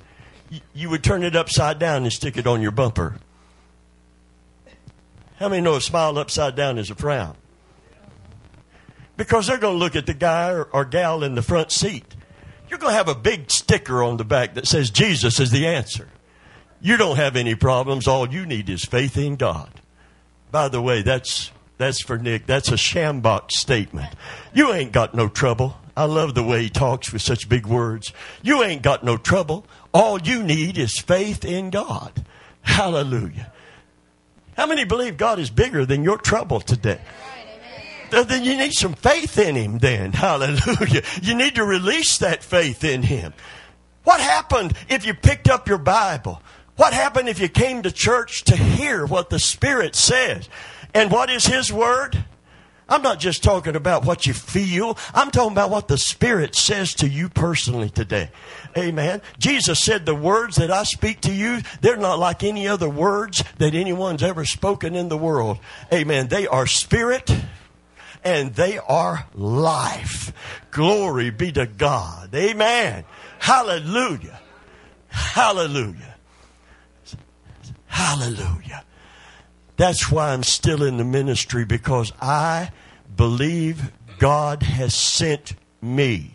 you 0.73 0.89
would 0.89 1.03
turn 1.03 1.23
it 1.23 1.35
upside 1.35 1.79
down 1.79 2.03
and 2.03 2.11
stick 2.11 2.37
it 2.37 2.47
on 2.47 2.61
your 2.61 2.71
bumper. 2.71 3.15
How 5.37 5.49
many 5.49 5.61
know 5.61 5.75
a 5.75 5.81
smile 5.81 6.17
upside 6.17 6.55
down 6.55 6.77
is 6.77 6.89
a 6.89 6.95
frown? 6.95 7.35
Because 9.17 9.47
they're 9.47 9.57
going 9.57 9.75
to 9.75 9.79
look 9.79 9.95
at 9.95 10.05
the 10.05 10.13
guy 10.13 10.51
or, 10.51 10.63
or 10.63 10.85
gal 10.85 11.23
in 11.23 11.35
the 11.35 11.41
front 11.41 11.71
seat. 11.71 12.15
You're 12.69 12.79
going 12.79 12.93
to 12.93 12.97
have 12.97 13.07
a 13.07 13.15
big 13.15 13.51
sticker 13.51 14.03
on 14.03 14.17
the 14.17 14.25
back 14.25 14.55
that 14.55 14.67
says 14.67 14.89
Jesus 14.89 15.39
is 15.39 15.51
the 15.51 15.67
answer. 15.67 16.09
You 16.81 16.97
don't 16.97 17.17
have 17.17 17.35
any 17.35 17.55
problems. 17.55 18.07
All 18.07 18.27
you 18.27 18.45
need 18.45 18.69
is 18.69 18.85
faith 18.85 19.17
in 19.17 19.35
God. 19.35 19.69
By 20.51 20.67
the 20.67 20.81
way, 20.81 21.01
that's 21.01 21.51
that's 21.77 22.01
for 22.01 22.17
Nick. 22.17 22.45
That's 22.45 22.69
a 22.69 22.75
Schambach 22.75 23.51
statement. 23.51 24.13
You 24.53 24.73
ain't 24.73 24.91
got 24.91 25.13
no 25.13 25.27
trouble. 25.27 25.77
I 25.97 26.05
love 26.05 26.35
the 26.35 26.43
way 26.43 26.63
he 26.63 26.69
talks 26.69 27.13
with 27.13 27.21
such 27.21 27.47
big 27.47 27.65
words. 27.65 28.11
You 28.41 28.63
ain't 28.63 28.81
got 28.81 29.03
no 29.03 29.17
trouble. 29.17 29.65
All 29.93 30.19
you 30.19 30.43
need 30.43 30.77
is 30.77 30.99
faith 30.99 31.45
in 31.45 31.69
God. 31.69 32.25
Hallelujah. 32.61 33.51
How 34.57 34.67
many 34.67 34.85
believe 34.85 35.17
God 35.17 35.39
is 35.39 35.49
bigger 35.49 35.85
than 35.85 36.03
your 36.03 36.17
trouble 36.17 36.59
today? 36.59 37.01
Then 38.09 38.43
you 38.43 38.57
need 38.57 38.73
some 38.73 38.93
faith 38.93 39.37
in 39.37 39.55
Him, 39.55 39.79
then. 39.79 40.13
Hallelujah. 40.13 41.01
You 41.21 41.35
need 41.35 41.55
to 41.55 41.65
release 41.65 42.17
that 42.19 42.43
faith 42.43 42.83
in 42.83 43.03
Him. 43.03 43.33
What 44.03 44.21
happened 44.21 44.73
if 44.87 45.05
you 45.05 45.13
picked 45.13 45.49
up 45.49 45.67
your 45.67 45.77
Bible? 45.77 46.41
What 46.75 46.93
happened 46.93 47.29
if 47.29 47.39
you 47.39 47.49
came 47.49 47.83
to 47.83 47.91
church 47.91 48.43
to 48.45 48.55
hear 48.55 49.05
what 49.05 49.29
the 49.29 49.39
Spirit 49.39 49.95
says? 49.95 50.49
And 50.95 51.11
what 51.11 51.29
is 51.29 51.45
His 51.45 51.71
Word? 51.71 52.25
I'm 52.87 53.01
not 53.01 53.19
just 53.19 53.43
talking 53.43 53.75
about 53.75 54.05
what 54.05 54.27
you 54.27 54.33
feel. 54.33 54.97
I'm 55.13 55.31
talking 55.31 55.51
about 55.51 55.71
what 55.71 55.87
the 55.87 55.97
Spirit 55.97 56.55
says 56.55 56.93
to 56.95 57.09
you 57.09 57.29
personally 57.29 57.89
today. 57.89 58.29
Amen. 58.77 59.21
Jesus 59.39 59.79
said, 59.79 60.05
The 60.05 60.15
words 60.15 60.57
that 60.57 60.71
I 60.71 60.83
speak 60.83 61.21
to 61.21 61.33
you, 61.33 61.61
they're 61.81 61.97
not 61.97 62.19
like 62.19 62.43
any 62.43 62.67
other 62.67 62.89
words 62.89 63.43
that 63.57 63.73
anyone's 63.73 64.23
ever 64.23 64.45
spoken 64.45 64.95
in 64.95 65.09
the 65.09 65.17
world. 65.17 65.57
Amen. 65.91 66.27
They 66.27 66.47
are 66.47 66.67
spirit 66.67 67.35
and 68.23 68.53
they 68.53 68.77
are 68.77 69.27
life. 69.33 70.31
Glory 70.71 71.31
be 71.31 71.51
to 71.53 71.65
God. 71.65 72.33
Amen. 72.35 73.03
Hallelujah. 73.39 74.39
Hallelujah. 75.09 76.15
Hallelujah. 77.87 78.83
That's 79.77 80.09
why 80.11 80.31
I'm 80.31 80.43
still 80.43 80.83
in 80.83 80.97
the 80.97 81.03
ministry 81.03 81.65
because 81.65 82.13
I 82.21 82.71
believe 83.15 83.91
God 84.19 84.63
has 84.63 84.93
sent 84.93 85.55
me 85.81 86.31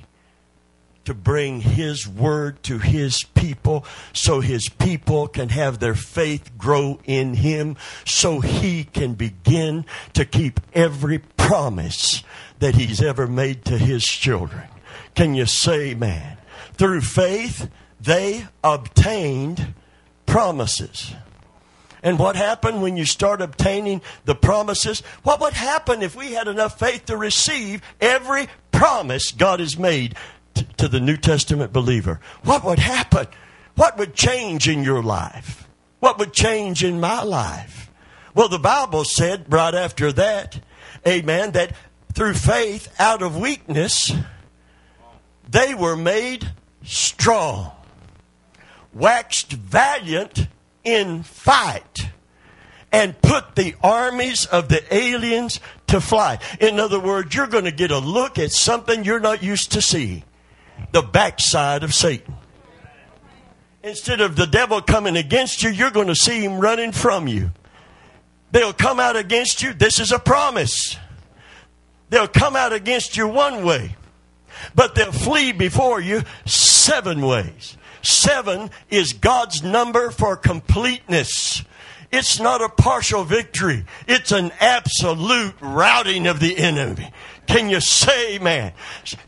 to 1.04 1.14
bring 1.14 1.60
His 1.60 2.06
word 2.06 2.62
to 2.64 2.78
His 2.78 3.22
people 3.34 3.84
so 4.12 4.40
His 4.40 4.68
people 4.68 5.26
can 5.26 5.48
have 5.48 5.78
their 5.78 5.94
faith 5.94 6.56
grow 6.58 7.00
in 7.04 7.34
Him 7.34 7.76
so 8.04 8.40
He 8.40 8.84
can 8.84 9.14
begin 9.14 9.86
to 10.12 10.24
keep 10.24 10.60
every 10.74 11.18
promise 11.18 12.22
that 12.58 12.74
He's 12.74 13.00
ever 13.00 13.26
made 13.26 13.64
to 13.64 13.78
His 13.78 14.04
children. 14.04 14.68
Can 15.14 15.34
you 15.34 15.46
say, 15.46 15.94
man? 15.94 16.36
Through 16.74 17.00
faith, 17.00 17.70
they 18.00 18.46
obtained 18.62 19.74
promises. 20.26 21.14
And 22.02 22.18
what 22.18 22.36
happened 22.36 22.82
when 22.82 22.96
you 22.96 23.04
start 23.04 23.42
obtaining 23.42 24.00
the 24.24 24.34
promises? 24.34 25.00
What 25.22 25.40
would 25.40 25.52
happen 25.52 26.02
if 26.02 26.16
we 26.16 26.32
had 26.32 26.48
enough 26.48 26.78
faith 26.78 27.06
to 27.06 27.16
receive 27.16 27.82
every 28.00 28.48
promise 28.72 29.32
God 29.32 29.60
has 29.60 29.78
made 29.78 30.14
t- 30.54 30.66
to 30.78 30.88
the 30.88 31.00
New 31.00 31.16
Testament 31.16 31.72
believer? 31.72 32.20
What 32.42 32.64
would 32.64 32.78
happen? 32.78 33.26
What 33.76 33.98
would 33.98 34.14
change 34.14 34.68
in 34.68 34.82
your 34.82 35.02
life? 35.02 35.68
What 36.00 36.18
would 36.18 36.32
change 36.32 36.82
in 36.82 37.00
my 37.00 37.22
life? 37.22 37.90
Well, 38.34 38.48
the 38.48 38.58
Bible 38.58 39.04
said 39.04 39.52
right 39.52 39.74
after 39.74 40.12
that, 40.12 40.60
amen, 41.06 41.52
that 41.52 41.74
through 42.14 42.34
faith 42.34 42.88
out 42.98 43.22
of 43.22 43.36
weakness, 43.36 44.12
they 45.48 45.74
were 45.74 45.96
made 45.96 46.50
strong, 46.82 47.72
waxed 48.94 49.52
valiant 49.52 50.46
in 50.84 51.22
fight 51.22 52.10
and 52.92 53.20
put 53.22 53.54
the 53.54 53.74
armies 53.82 54.46
of 54.46 54.68
the 54.68 54.82
aliens 54.94 55.60
to 55.86 56.00
flight. 56.00 56.40
In 56.60 56.80
other 56.80 56.98
words, 56.98 57.34
you're 57.34 57.46
going 57.46 57.64
to 57.64 57.72
get 57.72 57.90
a 57.90 57.98
look 57.98 58.38
at 58.38 58.52
something 58.52 59.04
you're 59.04 59.20
not 59.20 59.42
used 59.42 59.72
to 59.72 59.82
see 59.82 60.24
the 60.92 61.02
backside 61.02 61.82
of 61.82 61.94
Satan. 61.94 62.34
Instead 63.82 64.20
of 64.20 64.36
the 64.36 64.46
devil 64.46 64.82
coming 64.82 65.16
against 65.16 65.62
you, 65.62 65.70
you're 65.70 65.90
going 65.90 66.08
to 66.08 66.14
see 66.14 66.44
him 66.44 66.58
running 66.58 66.92
from 66.92 67.28
you. 67.28 67.50
They'll 68.52 68.72
come 68.72 68.98
out 68.98 69.16
against 69.16 69.62
you. 69.62 69.72
This 69.72 70.00
is 70.00 70.12
a 70.12 70.18
promise. 70.18 70.96
They'll 72.10 72.28
come 72.28 72.56
out 72.56 72.72
against 72.72 73.16
you 73.16 73.28
one 73.28 73.64
way, 73.64 73.96
but 74.74 74.94
they'll 74.94 75.12
flee 75.12 75.52
before 75.52 76.00
you 76.00 76.22
seven 76.44 77.24
ways. 77.24 77.76
Seven 78.02 78.70
is 78.88 79.12
God's 79.12 79.62
number 79.62 80.10
for 80.10 80.36
completeness. 80.36 81.64
It's 82.12 82.40
not 82.40 82.60
a 82.60 82.68
partial 82.68 83.22
victory. 83.22 83.84
It's 84.08 84.32
an 84.32 84.50
absolute 84.58 85.54
routing 85.60 86.26
of 86.26 86.40
the 86.40 86.58
enemy. 86.58 87.12
Can 87.46 87.68
you 87.68 87.80
say, 87.80 88.38
man? 88.38 88.72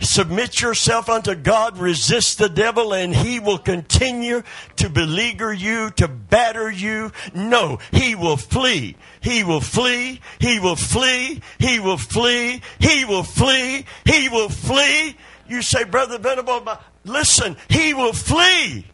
Submit 0.01 0.61
yourself 0.61 1.09
unto 1.09 1.35
God, 1.35 1.79
resist 1.79 2.39
the 2.39 2.49
devil, 2.49 2.93
and 2.93 3.15
he 3.15 3.39
will 3.41 3.59
continue 3.59 4.43
to 4.77 4.89
beleaguer 4.89 5.53
you, 5.53 5.91
to 5.91 6.09
batter 6.09 6.71
you. 6.71 7.13
No, 7.35 7.79
he 7.93 8.15
will 8.15 8.37
flee. 8.37 8.97
He 9.21 9.45
will 9.45 9.61
flee. 9.61 10.21
He 10.41 10.59
will 10.59 10.77
flee. 10.77 11.41
He 11.59 11.79
will 11.79 11.99
flee. 11.99 12.63
He 12.81 13.05
will 13.05 13.25
flee. 13.25 13.85
He 14.05 14.29
will 14.29 14.49
flee. 14.49 15.17
You 15.49 15.63
say, 15.63 15.85
Brother 15.85 16.19
Venable, 16.19 16.61
listen, 17.05 17.57
he 17.69 17.95
will 17.95 18.13
flee. 18.13 18.87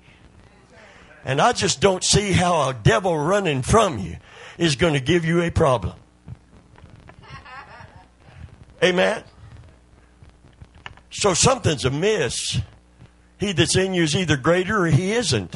And 1.24 1.40
I 1.40 1.52
just 1.52 1.80
don't 1.80 2.02
see 2.02 2.32
how 2.32 2.70
a 2.70 2.74
devil 2.74 3.16
running 3.18 3.62
from 3.62 3.98
you 3.98 4.16
is 4.56 4.76
going 4.76 4.94
to 4.94 5.00
give 5.00 5.24
you 5.24 5.42
a 5.42 5.50
problem. 5.50 5.94
Amen. 8.82 9.22
So 11.10 11.34
something's 11.34 11.84
amiss. 11.84 12.60
He 13.38 13.52
that's 13.52 13.76
in 13.76 13.94
you 13.94 14.02
is 14.02 14.16
either 14.16 14.36
greater 14.36 14.84
or 14.84 14.86
he 14.86 15.12
isn't. 15.12 15.54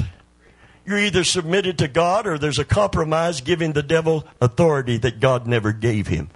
You're 0.85 0.99
either 0.99 1.23
submitted 1.23 1.77
to 1.77 1.87
God 1.87 2.27
or 2.27 2.37
there's 2.37 2.59
a 2.59 2.65
compromise 2.65 3.41
giving 3.41 3.73
the 3.73 3.83
devil 3.83 4.27
authority 4.41 4.97
that 4.97 5.19
God 5.19 5.47
never 5.47 5.71
gave 5.71 6.07
him. 6.07 6.29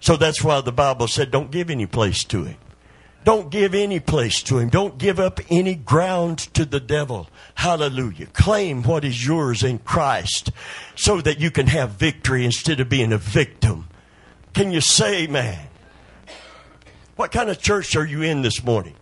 So 0.00 0.16
that's 0.16 0.42
why 0.42 0.60
the 0.60 0.72
Bible 0.72 1.08
said, 1.08 1.30
don't 1.30 1.50
give 1.50 1.70
any 1.70 1.86
place 1.86 2.24
to 2.24 2.44
him. 2.44 2.56
Don't 3.24 3.50
give 3.50 3.74
any 3.74 4.00
place 4.00 4.42
to 4.44 4.58
him. 4.58 4.68
Don't 4.68 4.98
give 4.98 5.18
up 5.18 5.40
any 5.50 5.74
ground 5.74 6.38
to 6.54 6.64
the 6.66 6.80
devil. 6.80 7.28
Hallelujah. 7.54 8.26
Claim 8.26 8.82
what 8.82 9.04
is 9.04 9.26
yours 9.26 9.62
in 9.62 9.78
Christ 9.78 10.52
so 10.94 11.20
that 11.22 11.40
you 11.40 11.50
can 11.50 11.66
have 11.68 11.92
victory 11.92 12.44
instead 12.44 12.80
of 12.80 12.88
being 12.90 13.12
a 13.12 13.18
victim. 13.18 13.88
Can 14.52 14.70
you 14.70 14.82
say 14.82 15.26
man? 15.26 15.68
What 17.16 17.32
kind 17.32 17.48
of 17.48 17.60
church 17.60 17.96
are 17.96 18.04
you 18.04 18.22
in 18.22 18.42
this 18.42 18.62
morning? 18.62 18.94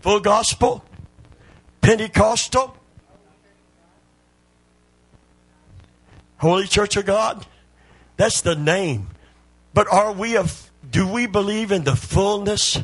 Full 0.00 0.20
gospel? 0.20 0.84
Pentecostal? 1.80 2.76
Holy 6.38 6.66
Church 6.66 6.96
of 6.96 7.06
God? 7.06 7.46
That's 8.16 8.40
the 8.40 8.54
name. 8.54 9.08
But 9.72 9.92
are 9.92 10.12
we 10.12 10.36
of 10.36 10.70
do 10.90 11.06
we 11.06 11.26
believe 11.26 11.72
in 11.72 11.84
the 11.84 11.96
fullness 11.96 12.78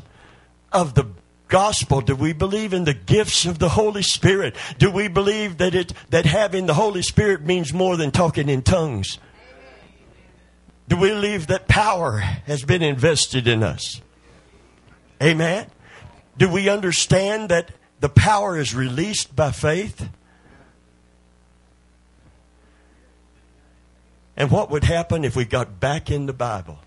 of 0.72 0.94
the 0.94 1.06
gospel? 1.48 2.00
Do 2.00 2.14
we 2.14 2.32
believe 2.32 2.72
in 2.72 2.84
the 2.84 2.94
gifts 2.94 3.44
of 3.44 3.58
the 3.58 3.70
Holy 3.70 4.02
Spirit? 4.02 4.56
Do 4.78 4.90
we 4.90 5.08
believe 5.08 5.58
that 5.58 5.74
it 5.74 5.92
that 6.10 6.24
having 6.24 6.66
the 6.66 6.74
Holy 6.74 7.02
Spirit 7.02 7.42
means 7.42 7.72
more 7.72 7.96
than 7.96 8.10
talking 8.10 8.48
in 8.48 8.62
tongues? 8.62 9.18
Do 10.88 10.96
we 10.96 11.10
believe 11.10 11.46
that 11.48 11.68
power 11.68 12.18
has 12.18 12.64
been 12.64 12.82
invested 12.82 13.46
in 13.46 13.62
us? 13.62 14.00
Amen. 15.22 15.66
Do 16.36 16.48
we 16.48 16.68
understand 16.68 17.50
that 17.50 17.70
the 18.00 18.08
power 18.08 18.58
is 18.58 18.74
released 18.74 19.36
by 19.36 19.52
faith? 19.52 20.08
And 24.36 24.50
what 24.50 24.70
would 24.70 24.84
happen 24.84 25.24
if 25.24 25.36
we 25.36 25.44
got 25.44 25.78
back 25.78 26.10
in 26.10 26.26
the 26.26 26.32
Bible? 26.32 26.78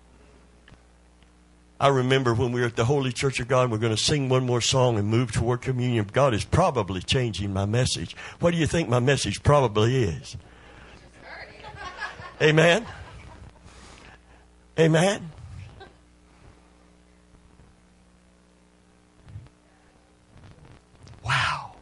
I 1.84 1.88
remember 1.88 2.32
when 2.32 2.50
we 2.52 2.62
were 2.62 2.66
at 2.68 2.76
the 2.76 2.86
Holy 2.86 3.12
Church 3.12 3.40
of 3.40 3.48
God, 3.48 3.70
we're 3.70 3.76
going 3.76 3.94
to 3.94 4.02
sing 4.02 4.30
one 4.30 4.46
more 4.46 4.62
song 4.62 4.96
and 4.96 5.06
move 5.06 5.32
toward 5.32 5.60
communion. 5.60 6.08
God 6.10 6.32
is 6.32 6.42
probably 6.42 7.02
changing 7.02 7.52
my 7.52 7.66
message. 7.66 8.16
What 8.40 8.52
do 8.52 8.56
you 8.56 8.66
think 8.66 8.88
my 8.88 9.00
message 9.00 9.42
probably 9.42 10.04
is? 10.04 10.34
Amen? 12.40 12.86
Amen? 14.78 15.30
Wow. 21.22 21.72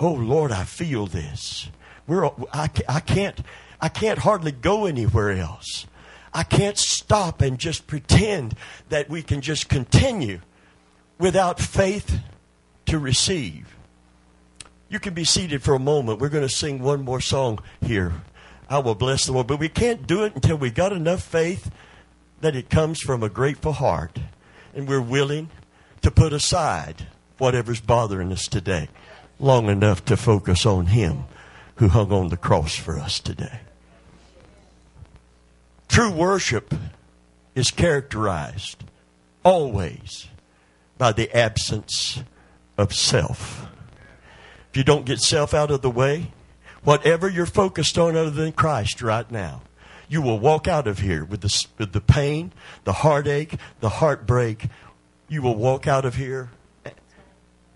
Oh 0.00 0.14
Lord, 0.14 0.52
I 0.52 0.64
feel 0.64 1.06
this. 1.06 1.68
We're, 2.06 2.24
I, 2.54 2.70
I 2.88 3.00
can't, 3.00 3.38
I 3.78 3.90
can't 3.90 4.20
hardly 4.20 4.52
go 4.52 4.86
anywhere 4.86 5.32
else. 5.32 5.86
I 6.34 6.44
can't 6.44 6.78
stop 6.78 7.40
and 7.42 7.58
just 7.58 7.86
pretend 7.86 8.54
that 8.88 9.10
we 9.10 9.22
can 9.22 9.40
just 9.40 9.68
continue 9.68 10.40
without 11.18 11.60
faith 11.60 12.20
to 12.86 12.98
receive. 12.98 13.76
You 14.88 14.98
can 14.98 15.14
be 15.14 15.24
seated 15.24 15.62
for 15.62 15.74
a 15.74 15.78
moment. 15.78 16.20
We're 16.20 16.28
going 16.28 16.46
to 16.46 16.54
sing 16.54 16.82
one 16.82 17.02
more 17.02 17.20
song 17.20 17.60
here. 17.80 18.12
I 18.68 18.78
will 18.78 18.94
bless 18.94 19.26
the 19.26 19.32
Lord. 19.32 19.46
But 19.46 19.60
we 19.60 19.68
can't 19.68 20.06
do 20.06 20.24
it 20.24 20.34
until 20.34 20.56
we 20.56 20.70
got 20.70 20.92
enough 20.92 21.22
faith 21.22 21.70
that 22.40 22.56
it 22.56 22.70
comes 22.70 23.00
from 23.00 23.22
a 23.22 23.28
grateful 23.28 23.72
heart 23.72 24.18
and 24.74 24.88
we're 24.88 25.00
willing 25.00 25.50
to 26.00 26.10
put 26.10 26.32
aside 26.32 27.06
whatever's 27.38 27.80
bothering 27.80 28.32
us 28.32 28.48
today 28.48 28.88
long 29.38 29.68
enough 29.68 30.04
to 30.06 30.16
focus 30.16 30.64
on 30.64 30.86
Him 30.86 31.24
who 31.76 31.88
hung 31.88 32.12
on 32.12 32.28
the 32.28 32.36
cross 32.36 32.74
for 32.74 32.98
us 32.98 33.20
today. 33.20 33.60
True 35.92 36.10
worship 36.10 36.74
is 37.54 37.70
characterized 37.70 38.82
always 39.44 40.26
by 40.96 41.12
the 41.12 41.30
absence 41.36 42.22
of 42.78 42.94
self. 42.94 43.66
If 44.70 44.78
you 44.78 44.84
don't 44.84 45.04
get 45.04 45.18
self 45.18 45.52
out 45.52 45.70
of 45.70 45.82
the 45.82 45.90
way, 45.90 46.32
whatever 46.82 47.28
you're 47.28 47.44
focused 47.44 47.98
on 47.98 48.16
other 48.16 48.30
than 48.30 48.52
Christ 48.52 49.02
right 49.02 49.30
now, 49.30 49.60
you 50.08 50.22
will 50.22 50.38
walk 50.38 50.66
out 50.66 50.86
of 50.86 51.00
here 51.00 51.26
with 51.26 51.42
the, 51.42 51.66
with 51.76 51.92
the 51.92 52.00
pain, 52.00 52.54
the 52.84 52.94
heartache, 52.94 53.56
the 53.80 53.90
heartbreak. 53.90 54.68
You 55.28 55.42
will 55.42 55.56
walk 55.56 55.86
out 55.86 56.06
of 56.06 56.14
here 56.14 56.48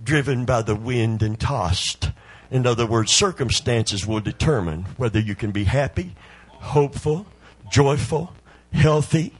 driven 0.03 0.47
by 0.47 0.63
the 0.63 0.75
wind 0.75 1.23
and 1.23 1.39
tossed. 1.39 2.13
In 2.51 2.67
other 2.67 2.87
words, 2.87 3.13
circumstances 3.13 4.07
will 4.07 4.21
determine 4.21 4.85
whether 4.97 5.21
you 5.21 5.35
can 5.35 5.51
be 5.51 5.65
happy, 5.65 6.17
hopeful, 6.49 7.27
joyful, 7.71 8.33
healthy. 8.73 9.33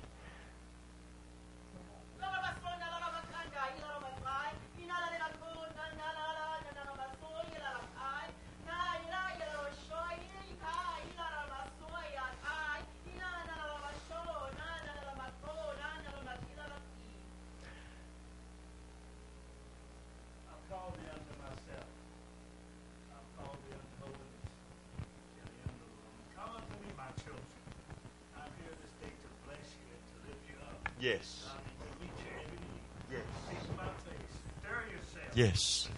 Yes. 35.37 35.91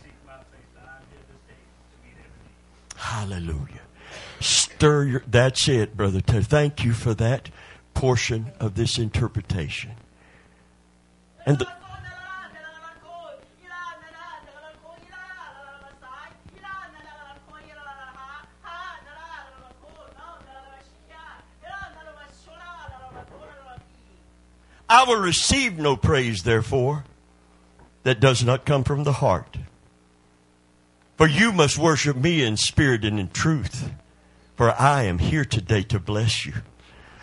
Hallelujah. 2.96 3.82
Stir 4.40 5.04
your, 5.04 5.22
that's 5.28 5.68
it, 5.68 5.96
Brother. 5.96 6.20
Thank 6.20 6.84
you 6.84 6.92
for 6.92 7.14
that 7.14 7.48
portion 7.94 8.50
of 8.58 8.74
this 8.74 8.98
interpretation. 8.98 9.92
And 11.46 11.58
the, 11.60 11.68
I 24.90 25.04
will 25.04 25.20
receive 25.20 25.78
no 25.78 25.96
praise, 25.96 26.42
therefore, 26.42 27.04
that 28.02 28.20
does 28.20 28.44
not 28.44 28.64
come 28.64 28.84
from 28.84 29.04
the 29.04 29.14
heart. 29.14 29.58
For 31.16 31.26
you 31.26 31.52
must 31.52 31.78
worship 31.78 32.16
me 32.16 32.42
in 32.42 32.56
spirit 32.56 33.04
and 33.04 33.18
in 33.18 33.28
truth. 33.28 33.90
For 34.56 34.70
I 34.70 35.02
am 35.04 35.18
here 35.18 35.44
today 35.44 35.82
to 35.84 35.98
bless 35.98 36.46
you. 36.46 36.54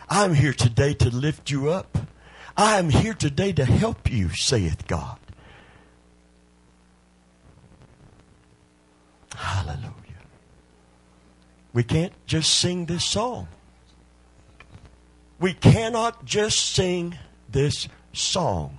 I'm 0.10 0.34
here 0.34 0.54
today 0.54 0.94
to 0.96 1.10
lift 1.10 1.50
you 1.50 1.70
up. 1.70 1.98
I 2.58 2.78
am 2.78 2.90
here 2.90 3.14
today 3.14 3.52
to 3.54 3.66
help 3.66 4.12
you, 4.12 4.30
saith 4.30 4.88
God. 4.88 5.18
Hallelujah. 9.36 9.92
We 11.74 11.84
can't 11.84 12.14
just 12.26 12.54
sing 12.54 12.86
this 12.86 13.04
song. 13.04 13.48
We 15.40 15.54
cannot 15.54 16.24
just 16.24 16.74
sing 16.74 17.18
this 17.50 17.90
song 18.14 18.78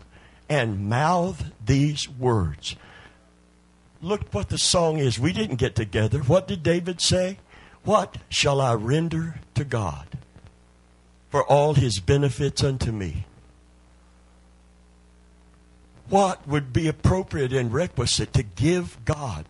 and 0.49 0.89
mouth 0.89 1.53
these 1.65 2.09
words. 2.09 2.77
Look 4.03 4.33
what 4.33 4.49
the 4.49 4.59
song 4.59 4.99
is. 4.99 5.19
We 5.19 5.33
didn't 5.33 5.57
get 5.57 5.75
together. 5.75 6.21
What 6.21 6.47
did 6.47 6.63
David 6.63 7.01
say? 7.01 7.39
What 7.85 8.19
shall 8.29 8.61
I 8.61 8.75
render 8.75 9.41
to 9.55 9.65
God 9.65 10.07
for 11.31 11.45
all 11.45 11.75
his 11.75 11.99
benefits 12.01 12.63
unto 12.63 12.93
me? 12.93 13.27
What 16.09 16.47
would 16.47 16.73
be 16.73 16.87
appropriate 16.87 17.53
and 17.53 17.73
requisite 17.73 18.33
to 18.35 18.43
give 18.43 18.97
God 19.05 19.47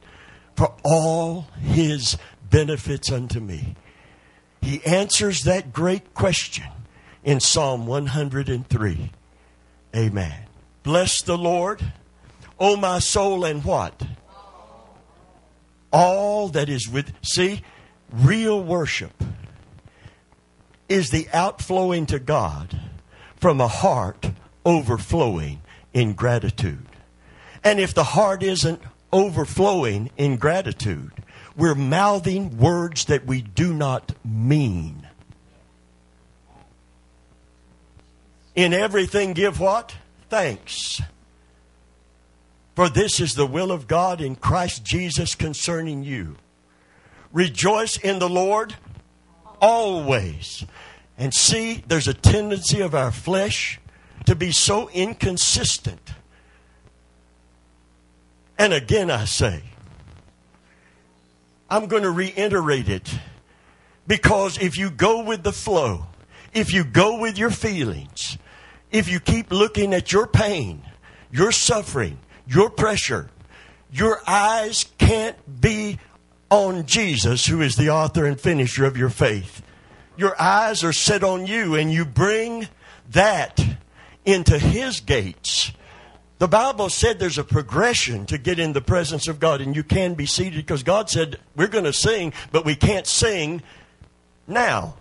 for 0.55 0.75
all 0.85 1.49
his 1.61 2.17
benefits 2.49 3.13
unto 3.13 3.41
me? 3.41 3.75
He 4.63 4.85
answers 4.85 5.43
that 5.43 5.73
great 5.73 6.15
question 6.15 6.67
in 7.25 7.41
Psalm 7.41 7.87
103. 7.87 9.13
Amen. 9.95 10.46
Bless 10.87 11.21
the 11.21 11.37
Lord, 11.37 11.83
O 12.61 12.77
my 12.77 13.01
soul, 13.01 13.45
and 13.45 13.65
what? 13.65 14.01
All 15.93 16.47
that 16.51 16.69
is 16.69 16.89
with. 16.89 17.13
See, 17.23 17.63
real 18.13 18.63
worship 18.63 19.25
is 20.89 21.11
the 21.11 21.27
outflowing 21.33 22.07
to 22.07 22.21
God 22.21 22.81
from 23.35 23.61
a 23.61 23.67
heart 23.67 24.31
overflowing 24.65 25.61
in 25.93 26.13
gratitude. 26.13 26.87
And 27.65 27.81
if 27.81 27.93
the 27.93 28.05
heart 28.05 28.45
isn't 28.45 28.81
overflowing 29.13 30.11
in 30.17 30.37
gratitude, 30.37 31.11
we're 31.57 31.75
mouthing 31.75 32.59
words 32.59 33.07
that 33.07 33.27
we 33.27 33.43
do 33.43 33.75
not 33.75 34.13
mean. 34.25 35.05
In 38.55 38.73
everything, 38.73 39.33
give 39.33 39.59
what? 39.59 39.97
Thanks. 40.37 41.01
For 42.75 42.91
this 42.91 43.21
is 43.21 43.33
the 43.33 43.47
will 43.47 43.73
of 43.73 43.89
God 43.89 44.21
in 44.21 44.37
Christ 44.37 44.85
Jesus 44.85 45.35
concerning 45.35 46.05
you. 46.05 46.37
Rejoice 47.33 47.97
in 47.97 48.19
the 48.19 48.29
Lord 48.29 48.75
always. 49.63 50.63
And 51.17 51.33
see, 51.33 51.83
there's 51.89 52.07
a 52.07 52.13
tendency 52.13 52.83
of 52.83 52.95
our 52.95 53.13
flesh 53.13 53.81
to 54.27 54.35
be 54.35 54.53
so 54.53 54.91
inconsistent. 54.91 56.11
And 58.59 58.75
again, 58.75 59.11
I 59.11 59.25
say, 59.25 59.63
I'm 61.71 61.87
going 61.87 62.03
to 62.03 62.11
reiterate 62.11 62.91
it 62.91 63.11
because 64.07 64.59
if 64.59 64.77
you 64.77 64.91
go 64.91 65.23
with 65.23 65.45
the 65.45 65.53
flow, 65.53 66.09
if 66.53 66.75
you 66.75 66.85
go 66.85 67.19
with 67.19 67.39
your 67.39 67.51
feelings, 67.51 68.37
if 68.91 69.09
you 69.09 69.21
keep 69.21 69.51
looking 69.51 69.93
at 69.95 70.13
your 70.13 70.27
pain, 70.27 70.83
your 71.31 71.53
suffering, 71.53 72.19
your 72.47 72.71
pressure, 72.71 73.29
your 73.93 74.21
eyes 74.27 74.87
can't 74.99 75.61
be 75.61 75.99
on 76.51 76.87
Jesus, 76.87 77.47
who 77.47 77.61
is 77.61 77.77
the 77.77 77.91
author 77.91 78.25
and 78.25 78.41
finisher 78.41 78.85
of 78.85 78.97
your 78.97 79.09
faith. 79.09 79.63
Your 80.17 80.41
eyes 80.41 80.85
are 80.85 80.93
set 80.93 81.25
on 81.25 81.47
you, 81.47 81.75
and 81.75 81.93
you 81.93 82.05
bring 82.05 82.69
that 83.11 83.65
into 84.25 84.59
His 84.59 85.01
gates. 85.01 85.73
The 86.39 86.49
Bible 86.49 86.91
said 86.91 87.19
there's 87.19 87.39
a 87.39 87.45
progression 87.45 88.27
to 88.27 88.39
get 88.39 88.59
in 88.59 88.73
the 88.73 88.81
presence 88.81 89.27
of 89.27 89.41
God, 89.41 89.61
and 89.61 89.75
you 89.75 89.83
can 89.83 90.15
be 90.15 90.27
seated 90.27 90.57
because 90.57 90.83
God 90.83 91.09
said 91.09 91.39
we're 91.55 91.67
going 91.67 91.85
to 91.85 91.93
sing, 91.93 92.33
but 92.53 92.65
we 92.65 92.75
can't 92.75 93.07
sing 93.07 93.63
now. 94.47 94.95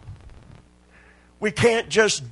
We 1.39 1.51
can't 1.51 1.89
just 1.89 2.23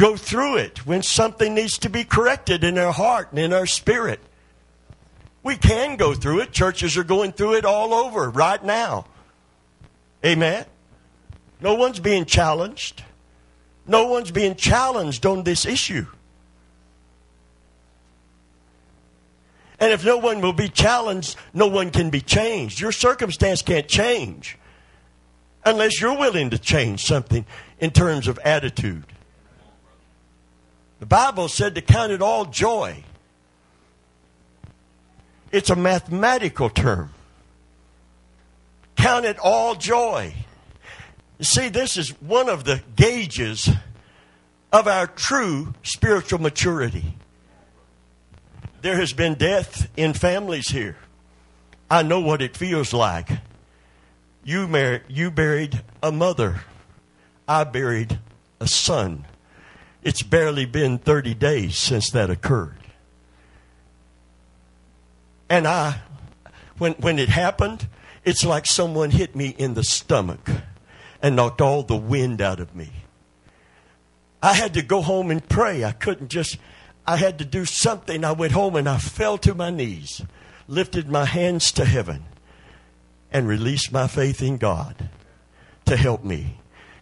go 0.00 0.16
through 0.16 0.56
it 0.56 0.86
when 0.86 1.02
something 1.02 1.54
needs 1.54 1.76
to 1.76 1.90
be 1.90 2.04
corrected 2.04 2.64
in 2.64 2.78
our 2.78 2.92
heart 2.92 3.28
and 3.30 3.38
in 3.38 3.52
our 3.52 3.66
spirit. 3.66 4.18
We 5.42 5.56
can 5.56 5.96
go 5.96 6.14
through 6.14 6.40
it. 6.40 6.52
Churches 6.52 6.96
are 6.96 7.04
going 7.04 7.32
through 7.32 7.54
it 7.54 7.66
all 7.66 7.92
over 7.92 8.30
right 8.30 8.64
now. 8.64 9.04
Amen. 10.24 10.64
No 11.60 11.74
one's 11.74 12.00
being 12.00 12.24
challenged. 12.24 13.04
No 13.86 14.06
one's 14.06 14.30
being 14.30 14.54
challenged 14.54 15.26
on 15.26 15.42
this 15.42 15.66
issue. 15.66 16.06
And 19.78 19.92
if 19.92 20.02
no 20.02 20.16
one 20.16 20.40
will 20.40 20.54
be 20.54 20.68
challenged, 20.70 21.36
no 21.52 21.66
one 21.66 21.90
can 21.90 22.08
be 22.08 22.22
changed. 22.22 22.80
Your 22.80 22.92
circumstance 22.92 23.60
can't 23.60 23.88
change 23.88 24.56
unless 25.62 26.00
you're 26.00 26.16
willing 26.16 26.50
to 26.50 26.58
change 26.58 27.04
something 27.04 27.44
in 27.78 27.90
terms 27.90 28.28
of 28.28 28.38
attitude. 28.38 29.04
The 31.00 31.06
Bible 31.06 31.48
said 31.48 31.74
to 31.74 31.80
count 31.80 32.12
it 32.12 32.22
all 32.22 32.44
joy. 32.44 33.02
It's 35.50 35.70
a 35.70 35.76
mathematical 35.76 36.70
term. 36.70 37.12
Count 38.96 39.24
it 39.24 39.38
all 39.38 39.74
joy. 39.74 40.34
See, 41.40 41.70
this 41.70 41.96
is 41.96 42.10
one 42.20 42.50
of 42.50 42.64
the 42.64 42.82
gauges 42.96 43.70
of 44.72 44.86
our 44.86 45.06
true 45.06 45.74
spiritual 45.82 46.40
maturity. 46.40 47.14
There 48.82 48.96
has 48.96 49.14
been 49.14 49.34
death 49.34 49.90
in 49.96 50.12
families 50.12 50.68
here. 50.68 50.96
I 51.90 52.02
know 52.02 52.20
what 52.20 52.42
it 52.42 52.56
feels 52.56 52.92
like. 52.92 53.30
You, 54.44 54.68
mar- 54.68 55.02
you 55.08 55.30
buried 55.30 55.82
a 56.02 56.12
mother. 56.12 56.60
I 57.48 57.64
buried 57.64 58.18
a 58.60 58.68
son. 58.68 59.24
It's 60.02 60.22
barely 60.22 60.64
been 60.64 60.98
30 60.98 61.34
days 61.34 61.76
since 61.76 62.10
that 62.10 62.30
occurred. 62.30 62.78
And 65.48 65.66
I, 65.66 66.00
when, 66.78 66.92
when 66.94 67.18
it 67.18 67.28
happened, 67.28 67.86
it's 68.24 68.44
like 68.44 68.66
someone 68.66 69.10
hit 69.10 69.34
me 69.34 69.54
in 69.58 69.74
the 69.74 69.84
stomach 69.84 70.48
and 71.22 71.36
knocked 71.36 71.60
all 71.60 71.82
the 71.82 71.96
wind 71.96 72.40
out 72.40 72.60
of 72.60 72.74
me. 72.74 72.90
I 74.42 74.54
had 74.54 74.74
to 74.74 74.82
go 74.82 75.02
home 75.02 75.30
and 75.30 75.46
pray. 75.46 75.84
I 75.84 75.92
couldn't 75.92 76.28
just 76.28 76.56
I 77.06 77.16
had 77.16 77.38
to 77.38 77.44
do 77.44 77.64
something. 77.64 78.24
I 78.24 78.32
went 78.32 78.52
home 78.52 78.76
and 78.76 78.88
I 78.88 78.98
fell 78.98 79.36
to 79.38 79.54
my 79.54 79.70
knees, 79.70 80.22
lifted 80.68 81.08
my 81.08 81.24
hands 81.24 81.72
to 81.72 81.84
heaven, 81.84 82.24
and 83.32 83.48
released 83.48 83.90
my 83.90 84.06
faith 84.06 84.40
in 84.40 84.58
God 84.58 85.10
to 85.86 85.96
help 85.96 86.22
me. 86.22 86.59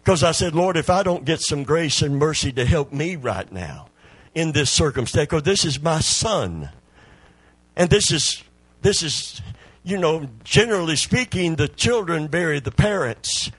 Because 0.09 0.25
I 0.25 0.33
said, 0.33 0.55
Lord, 0.55 0.79
if 0.79 0.89
I 0.89 1.03
don't 1.03 1.27
get 1.27 1.43
some 1.43 1.65
grace 1.65 2.01
and 2.01 2.17
mercy 2.17 2.51
to 2.53 2.65
help 2.65 2.95
me 2.95 3.15
right 3.15 3.53
now 3.53 3.89
in 4.35 4.53
this 4.53 4.71
circumstance, 4.71 5.27
because 5.27 5.43
this 5.43 5.67
is 5.67 5.83
my 5.83 6.01
son. 6.01 6.71
And 7.77 7.91
this 7.91 8.11
is, 8.11 8.43
this 8.81 9.03
is, 9.03 9.43
you 9.85 9.99
know, 9.99 10.27
generally 10.45 10.97
speaking, 10.97 11.57
the 11.57 11.69
children 11.69 12.27
bury 12.27 12.59
the 12.59 12.71
parents. 12.71 13.51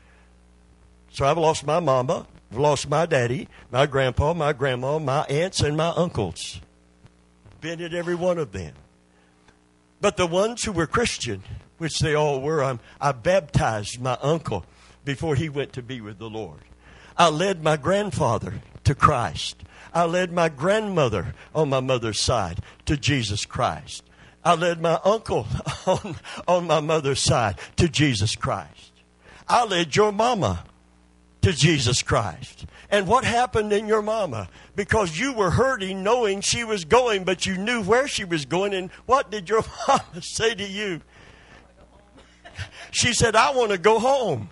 So 1.12 1.23
I've 1.23 1.38
lost 1.38 1.67
my 1.67 1.79
mama. 1.79 2.25
I've 2.51 2.57
lost 2.57 2.89
my 2.89 3.05
daddy, 3.05 3.47
my 3.69 3.85
grandpa, 3.85 4.33
my 4.33 4.51
grandma, 4.51 4.97
my 4.97 5.25
aunts, 5.25 5.59
and 5.59 5.77
my 5.77 5.89
uncles. 5.89 6.59
Been 7.62 7.79
at 7.79 7.93
every 7.93 8.15
one 8.15 8.39
of 8.39 8.53
them. 8.53 8.73
But 10.01 10.17
the 10.17 10.25
ones 10.25 10.63
who 10.63 10.71
were 10.71 10.88
Christian, 10.88 11.43
which 11.77 11.99
they 11.99 12.15
all 12.15 12.41
were, 12.41 12.63
I'm, 12.63 12.79
I 12.99 13.12
baptized 13.12 14.01
my 14.01 14.17
uncle 14.23 14.65
before 15.05 15.35
he 15.35 15.49
went 15.49 15.73
to 15.73 15.81
be 15.81 16.01
with 16.01 16.19
the 16.19 16.29
Lord. 16.29 16.59
I 17.17 17.29
led 17.29 17.63
my 17.63 17.77
grandfather 17.77 18.53
to 18.83 18.95
Christ. 18.95 19.63
I 19.93 20.05
led 20.05 20.31
my 20.31 20.49
grandmother 20.49 21.33
on 21.53 21.69
my 21.69 21.79
mother's 21.79 22.19
side 22.19 22.59
to 22.85 22.95
Jesus 22.95 23.45
Christ. 23.45 24.03
I 24.43 24.55
led 24.55 24.81
my 24.81 24.99
uncle 25.03 25.47
on, 25.85 26.15
on 26.47 26.67
my 26.67 26.79
mother's 26.79 27.19
side 27.19 27.57
to 27.77 27.89
Jesus 27.89 28.35
Christ. 28.35 28.93
I 29.47 29.65
led 29.65 29.95
your 29.95 30.12
mama 30.12 30.63
to 31.41 31.51
Jesus 31.51 32.03
Christ. 32.03 32.65
And 32.91 33.07
what 33.07 33.23
happened 33.23 33.73
in 33.73 33.88
your 33.88 34.01
mama? 34.01 34.49
Because 34.75 35.19
you 35.19 35.33
were 35.33 35.51
hurting 35.51 36.03
knowing 36.03 36.41
she 36.41 36.63
was 36.63 36.85
going, 36.85 37.23
but 37.23 37.45
you 37.45 37.57
knew 37.57 37.81
where 37.83 38.07
she 38.07 38.25
was 38.25 38.45
going. 38.45 38.73
And 38.73 38.91
what 39.05 39.29
did 39.29 39.49
your 39.49 39.63
mama 39.88 40.21
say 40.21 40.55
to 40.55 40.65
you? 40.65 41.01
She 42.91 43.13
said, 43.13 43.35
I 43.35 43.51
want 43.51 43.71
to 43.71 43.77
go 43.77 43.99
home. 43.99 44.49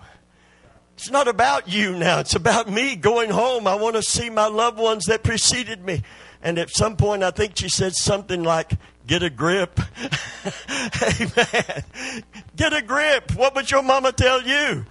It's 0.98 1.12
not 1.12 1.28
about 1.28 1.68
you 1.68 1.96
now. 1.96 2.18
It's 2.18 2.34
about 2.34 2.68
me 2.68 2.96
going 2.96 3.30
home. 3.30 3.68
I 3.68 3.76
want 3.76 3.94
to 3.94 4.02
see 4.02 4.30
my 4.30 4.48
loved 4.48 4.78
ones 4.78 5.04
that 5.04 5.22
preceded 5.22 5.84
me. 5.84 6.02
And 6.42 6.58
at 6.58 6.70
some 6.70 6.96
point, 6.96 7.22
I 7.22 7.30
think 7.30 7.56
she 7.56 7.68
said 7.68 7.94
something 7.94 8.42
like, 8.42 8.72
Get 9.06 9.22
a 9.22 9.30
grip. 9.30 9.78
Amen. 11.20 11.84
Get 12.56 12.72
a 12.72 12.82
grip. 12.82 13.30
What 13.36 13.54
would 13.54 13.70
your 13.70 13.84
mama 13.84 14.10
tell 14.10 14.42
you? 14.42 14.86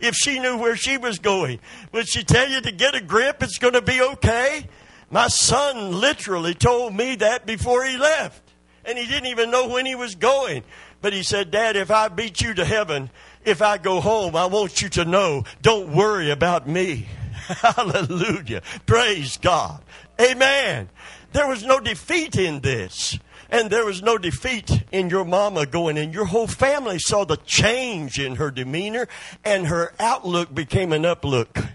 if 0.00 0.14
she 0.14 0.38
knew 0.38 0.56
where 0.56 0.76
she 0.76 0.96
was 0.96 1.18
going? 1.18 1.60
Would 1.92 2.08
she 2.08 2.24
tell 2.24 2.48
you 2.48 2.62
to 2.62 2.72
get 2.72 2.94
a 2.94 3.00
grip? 3.02 3.42
It's 3.42 3.58
going 3.58 3.74
to 3.74 3.82
be 3.82 4.00
okay? 4.00 4.66
My 5.10 5.28
son 5.28 6.00
literally 6.00 6.54
told 6.54 6.94
me 6.94 7.16
that 7.16 7.44
before 7.44 7.84
he 7.84 7.98
left. 7.98 8.42
And 8.86 8.96
he 8.96 9.06
didn't 9.06 9.26
even 9.26 9.50
know 9.50 9.68
when 9.68 9.84
he 9.84 9.94
was 9.94 10.14
going. 10.14 10.64
But 11.02 11.12
he 11.12 11.22
said, 11.22 11.50
Dad, 11.50 11.76
if 11.76 11.90
I 11.90 12.08
beat 12.08 12.40
you 12.40 12.54
to 12.54 12.64
heaven, 12.64 13.10
if 13.44 13.62
I 13.62 13.78
go 13.78 14.00
home, 14.00 14.36
I 14.36 14.46
want 14.46 14.82
you 14.82 14.88
to 14.90 15.04
know, 15.04 15.44
don't 15.62 15.94
worry 15.94 16.30
about 16.30 16.68
me. 16.68 17.06
Hallelujah. 17.32 18.62
Praise 18.86 19.36
God. 19.38 19.82
Amen. 20.20 20.88
There 21.32 21.48
was 21.48 21.64
no 21.64 21.80
defeat 21.80 22.36
in 22.36 22.60
this. 22.60 23.18
And 23.50 23.70
there 23.70 23.84
was 23.84 24.02
no 24.02 24.16
defeat 24.16 24.82
in 24.92 25.10
your 25.10 25.26
mama 25.26 25.66
going 25.66 25.98
in. 25.98 26.12
Your 26.12 26.24
whole 26.24 26.46
family 26.46 26.98
saw 26.98 27.24
the 27.24 27.36
change 27.36 28.18
in 28.18 28.36
her 28.36 28.50
demeanor, 28.50 29.08
and 29.44 29.66
her 29.66 29.92
outlook 30.00 30.54
became 30.54 30.90
an 30.90 31.02
uplook. 31.02 31.68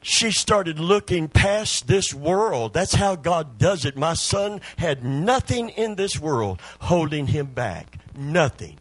She 0.00 0.32
started 0.32 0.80
looking 0.80 1.28
past 1.28 1.86
this 1.86 2.14
world. 2.14 2.72
That's 2.72 2.94
how 2.94 3.14
God 3.14 3.58
does 3.58 3.84
it. 3.84 3.94
My 3.96 4.14
son 4.14 4.62
had 4.78 5.04
nothing 5.04 5.68
in 5.68 5.96
this 5.96 6.18
world 6.18 6.60
holding 6.80 7.26
him 7.26 7.46
back. 7.46 7.98
Nothing. 8.16 8.78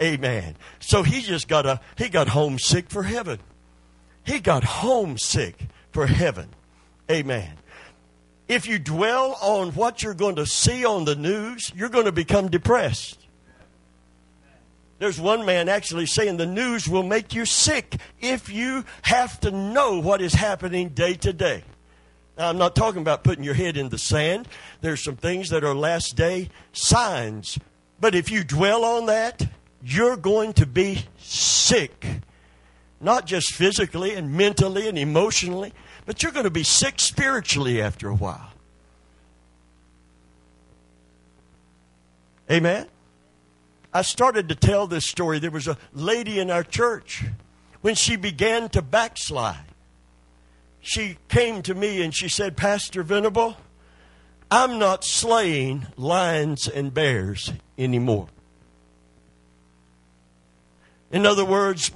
Amen. 0.00 0.56
So 0.80 1.02
he 1.02 1.22
just 1.22 1.48
got 1.48 1.66
a 1.66 1.80
he 1.96 2.08
got 2.08 2.28
homesick 2.28 2.88
for 2.88 3.02
heaven. 3.02 3.38
He 4.24 4.40
got 4.40 4.64
homesick 4.64 5.66
for 5.90 6.06
heaven. 6.06 6.48
Amen 7.10 7.58
if 8.52 8.66
you 8.66 8.78
dwell 8.78 9.38
on 9.40 9.70
what 9.70 10.02
you're 10.02 10.14
going 10.14 10.36
to 10.36 10.46
see 10.46 10.84
on 10.84 11.06
the 11.06 11.16
news, 11.16 11.72
you're 11.74 11.88
going 11.88 12.04
to 12.04 12.12
become 12.12 12.48
depressed. 12.48 13.18
There's 14.98 15.18
one 15.18 15.46
man 15.46 15.68
actually 15.68 16.06
saying 16.06 16.36
the 16.36 16.46
news 16.46 16.86
will 16.86 17.02
make 17.02 17.34
you 17.34 17.46
sick 17.46 17.96
if 18.20 18.48
you 18.48 18.84
have 19.02 19.40
to 19.40 19.50
know 19.50 19.98
what 19.98 20.20
is 20.20 20.34
happening 20.34 20.90
day 20.90 21.14
to 21.14 21.32
day. 21.32 21.64
Now, 22.36 22.50
I'm 22.50 22.58
not 22.58 22.76
talking 22.76 23.00
about 23.00 23.24
putting 23.24 23.42
your 23.42 23.54
head 23.54 23.76
in 23.76 23.88
the 23.88 23.98
sand. 23.98 24.46
There's 24.80 25.02
some 25.02 25.16
things 25.16 25.48
that 25.48 25.64
are 25.64 25.74
last 25.74 26.14
day 26.14 26.50
signs. 26.72 27.58
But 28.00 28.14
if 28.14 28.30
you 28.30 28.44
dwell 28.44 28.84
on 28.84 29.06
that, 29.06 29.48
you're 29.84 30.16
going 30.16 30.52
to 30.54 30.66
be 30.66 31.04
sick. 31.18 32.06
Not 33.00 33.26
just 33.26 33.52
physically 33.52 34.14
and 34.14 34.32
mentally 34.32 34.88
and 34.88 34.96
emotionally, 34.96 35.72
but 36.06 36.22
you're 36.22 36.32
going 36.32 36.44
to 36.44 36.50
be 36.50 36.62
sick 36.62 37.00
spiritually 37.00 37.80
after 37.80 38.08
a 38.08 38.14
while. 38.14 38.50
Amen? 42.50 42.86
I 43.92 44.02
started 44.02 44.48
to 44.48 44.54
tell 44.54 44.86
this 44.86 45.06
story. 45.06 45.38
There 45.38 45.50
was 45.50 45.68
a 45.68 45.76
lady 45.92 46.38
in 46.38 46.50
our 46.50 46.64
church 46.64 47.24
when 47.80 47.94
she 47.94 48.16
began 48.16 48.68
to 48.70 48.82
backslide. 48.82 49.64
She 50.80 51.18
came 51.28 51.62
to 51.62 51.74
me 51.74 52.02
and 52.02 52.14
she 52.14 52.28
said, 52.28 52.56
Pastor 52.56 53.02
Venable, 53.02 53.56
I'm 54.50 54.78
not 54.78 55.04
slaying 55.04 55.86
lions 55.96 56.68
and 56.68 56.92
bears 56.92 57.52
anymore. 57.78 58.28
In 61.12 61.26
other 61.26 61.44
words, 61.44 61.92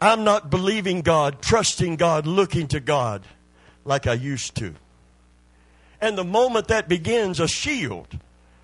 I'm 0.00 0.22
not 0.22 0.48
believing 0.48 1.02
God, 1.02 1.42
trusting 1.42 1.96
God, 1.96 2.26
looking 2.26 2.68
to 2.68 2.78
God 2.78 3.24
like 3.84 4.06
I 4.06 4.12
used 4.14 4.54
to. 4.56 4.74
And 6.00 6.16
the 6.16 6.24
moment 6.24 6.68
that 6.68 6.88
begins, 6.88 7.40
a 7.40 7.48
shield 7.48 8.06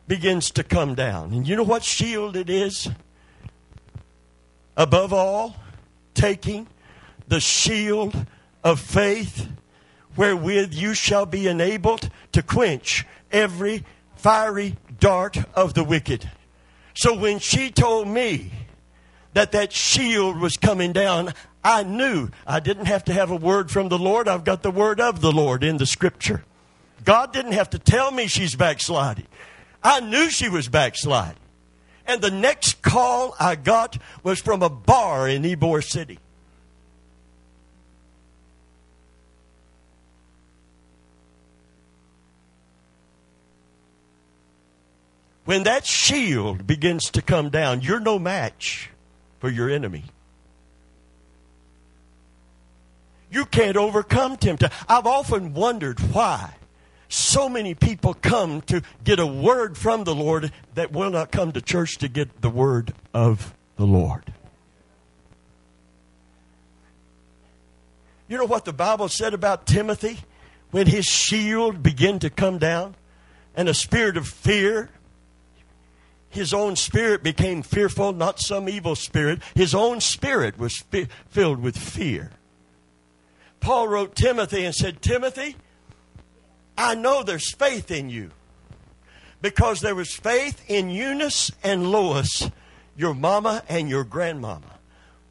begins 0.07 0.53
to 0.53 0.63
come 0.63 0.95
down. 0.95 1.33
And 1.33 1.49
you 1.49 1.57
know 1.57 1.65
what 1.65 1.83
shield 1.83 2.37
it 2.37 2.49
is? 2.49 2.89
Above 4.77 5.13
all, 5.13 5.57
taking 6.15 6.69
the 7.27 7.41
shield 7.41 8.27
of 8.63 8.79
faith, 8.79 9.49
wherewith 10.17 10.73
you 10.73 10.95
shall 10.95 11.27
be 11.27 11.49
enabled 11.49 12.11
to 12.31 12.43
quench 12.43 13.05
every 13.33 13.85
fiery 14.15 14.77
dart 15.01 15.37
of 15.55 15.75
the 15.75 15.83
wicked. 15.83 16.31
So 16.95 17.17
when 17.17 17.41
she 17.41 17.73
told 17.73 18.07
me 18.07 18.53
that 19.35 19.53
that 19.53 19.73
shield 19.73 20.41
was 20.41 20.57
coming 20.57 20.93
down, 20.93 21.35
I 21.63 21.83
knew 21.83 22.31
I 22.47 22.61
didn't 22.61 22.87
have 22.87 23.05
to 23.05 23.13
have 23.13 23.31
a 23.31 23.37
word 23.37 23.71
from 23.71 23.89
the 23.89 23.99
Lord. 23.99 24.27
I've 24.29 24.45
got 24.45 24.63
the 24.63 24.71
word 24.71 25.01
of 25.01 25.21
the 25.21 25.33
Lord 25.33 25.63
in 25.63 25.77
the 25.77 25.87
scripture. 25.87 26.45
God 27.05 27.33
didn't 27.33 27.53
have 27.53 27.71
to 27.71 27.79
tell 27.79 28.11
me 28.11 28.27
she's 28.27 28.55
backsliding. 28.55 29.27
I 29.83 30.01
knew 30.01 30.31
she 30.31 30.49
was 30.49 30.69
backsliding. 30.69 31.37
And 32.07 32.21
the 32.21 32.31
next 32.31 32.83
call 32.83 33.35
I 33.39 33.57
got 33.57 33.99
was 34.23 34.41
from 34.41 34.63
a 34.63 34.71
bar 34.71 35.29
in 35.29 35.43
Ybor 35.43 35.83
City. 35.83 36.19
When 45.45 45.65
that 45.65 45.85
shield 45.85 46.67
begins 46.67 47.11
to 47.11 47.21
come 47.21 47.51
down, 47.51 47.83
you're 47.83 48.01
no 48.01 48.19
match 48.19 48.91
for 49.45 49.51
your 49.51 49.69
enemy. 49.69 50.03
You 53.31 53.45
can't 53.45 53.77
overcome 53.77 54.39
temptation. 54.39 54.75
I've 54.89 55.07
often 55.07 55.53
wondered 55.53 56.01
why 56.01 56.55
so 57.11 57.51
many 57.51 57.75
people 57.75 58.15
come 58.15 58.63
to 58.63 58.81
get 59.05 59.19
a 59.19 59.27
word 59.27 59.77
from 59.77 60.05
the 60.05 60.15
Lord 60.15 60.51
that 60.77 60.93
will 60.93 61.11
not 61.11 61.31
come 61.31 61.53
to 61.53 61.61
church 61.61 61.99
to 61.99 62.09
get 62.09 62.41
the 62.41 62.49
word 62.49 62.95
of 63.13 63.53
the 63.77 63.85
Lord. 63.85 64.33
You 68.27 68.39
know 68.39 68.47
what 68.47 68.65
the 68.65 68.73
Bible 68.73 69.11
said 69.11 69.35
about 69.35 69.67
Timothy 69.67 70.21
when 70.71 70.87
his 70.87 71.05
shield 71.05 71.83
began 71.83 72.19
to 72.21 72.31
come 72.31 72.57
down 72.57 72.95
and 73.55 73.69
a 73.69 73.75
spirit 73.75 74.17
of 74.17 74.27
fear 74.27 74.89
his 76.35 76.53
own 76.53 76.77
spirit 76.77 77.23
became 77.23 77.63
fearful, 77.63 78.13
not 78.13 78.41
some 78.41 78.69
evil 78.69 78.97
spirit. 78.97 79.41
His 79.55 79.75
own 79.75 80.01
spirit 80.01 80.59
was 80.59 80.79
fi- 80.79 81.09
filled 81.29 81.61
with 81.61 81.77
fear. 81.77 82.31
Paul 83.61 83.89
wrote 83.89 84.15
Timothy 84.15 84.65
and 84.65 84.75
said, 84.75 85.01
Timothy, 85.01 85.57
I 86.77 86.95
know 86.95 87.23
there's 87.23 87.55
faith 87.55 87.91
in 87.91 88.11
you 88.11 88.31
because 89.41 89.81
there 89.81 89.95
was 89.95 90.13
faith 90.13 90.63
in 90.69 90.91
Eunice 90.91 91.51
and 91.63 91.91
Lois, 91.91 92.51
your 92.97 93.15
mama 93.15 93.63
and 93.69 93.89
your 93.89 94.05
grandmama. 94.05 94.79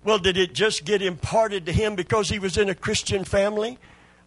Well, 0.03 0.19
did 0.19 0.37
it 0.37 0.53
just 0.53 0.85
get 0.85 1.01
imparted 1.01 1.65
to 1.65 1.71
him 1.71 1.95
because 1.95 2.29
he 2.29 2.39
was 2.39 2.57
in 2.57 2.69
a 2.69 2.75
Christian 2.75 3.23
family? 3.23 3.77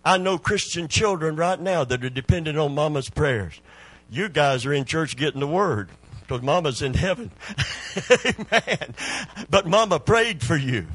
I 0.05 0.19
know 0.19 0.39
Christian 0.39 0.89
children 0.89 1.37
right 1.37 1.61
now 1.61 1.85
that 1.85 2.05
are 2.05 2.11
dependent 2.11 2.59
on 2.59 2.75
mama's 2.75 3.11
prayers. 3.11 3.61
You 4.09 4.29
guys 4.29 4.65
are 4.65 4.73
in 4.73 4.85
church 4.85 5.17
getting 5.17 5.41
the 5.41 5.47
word 5.47 5.91
because 6.27 6.43
mama's 6.43 6.83
in 6.83 6.95
heaven. 6.95 7.31
Amen. 8.27 8.95
But 9.49 9.67
mama 9.67 10.01
prayed 10.01 10.43
for 10.43 10.57
you. 10.57 10.87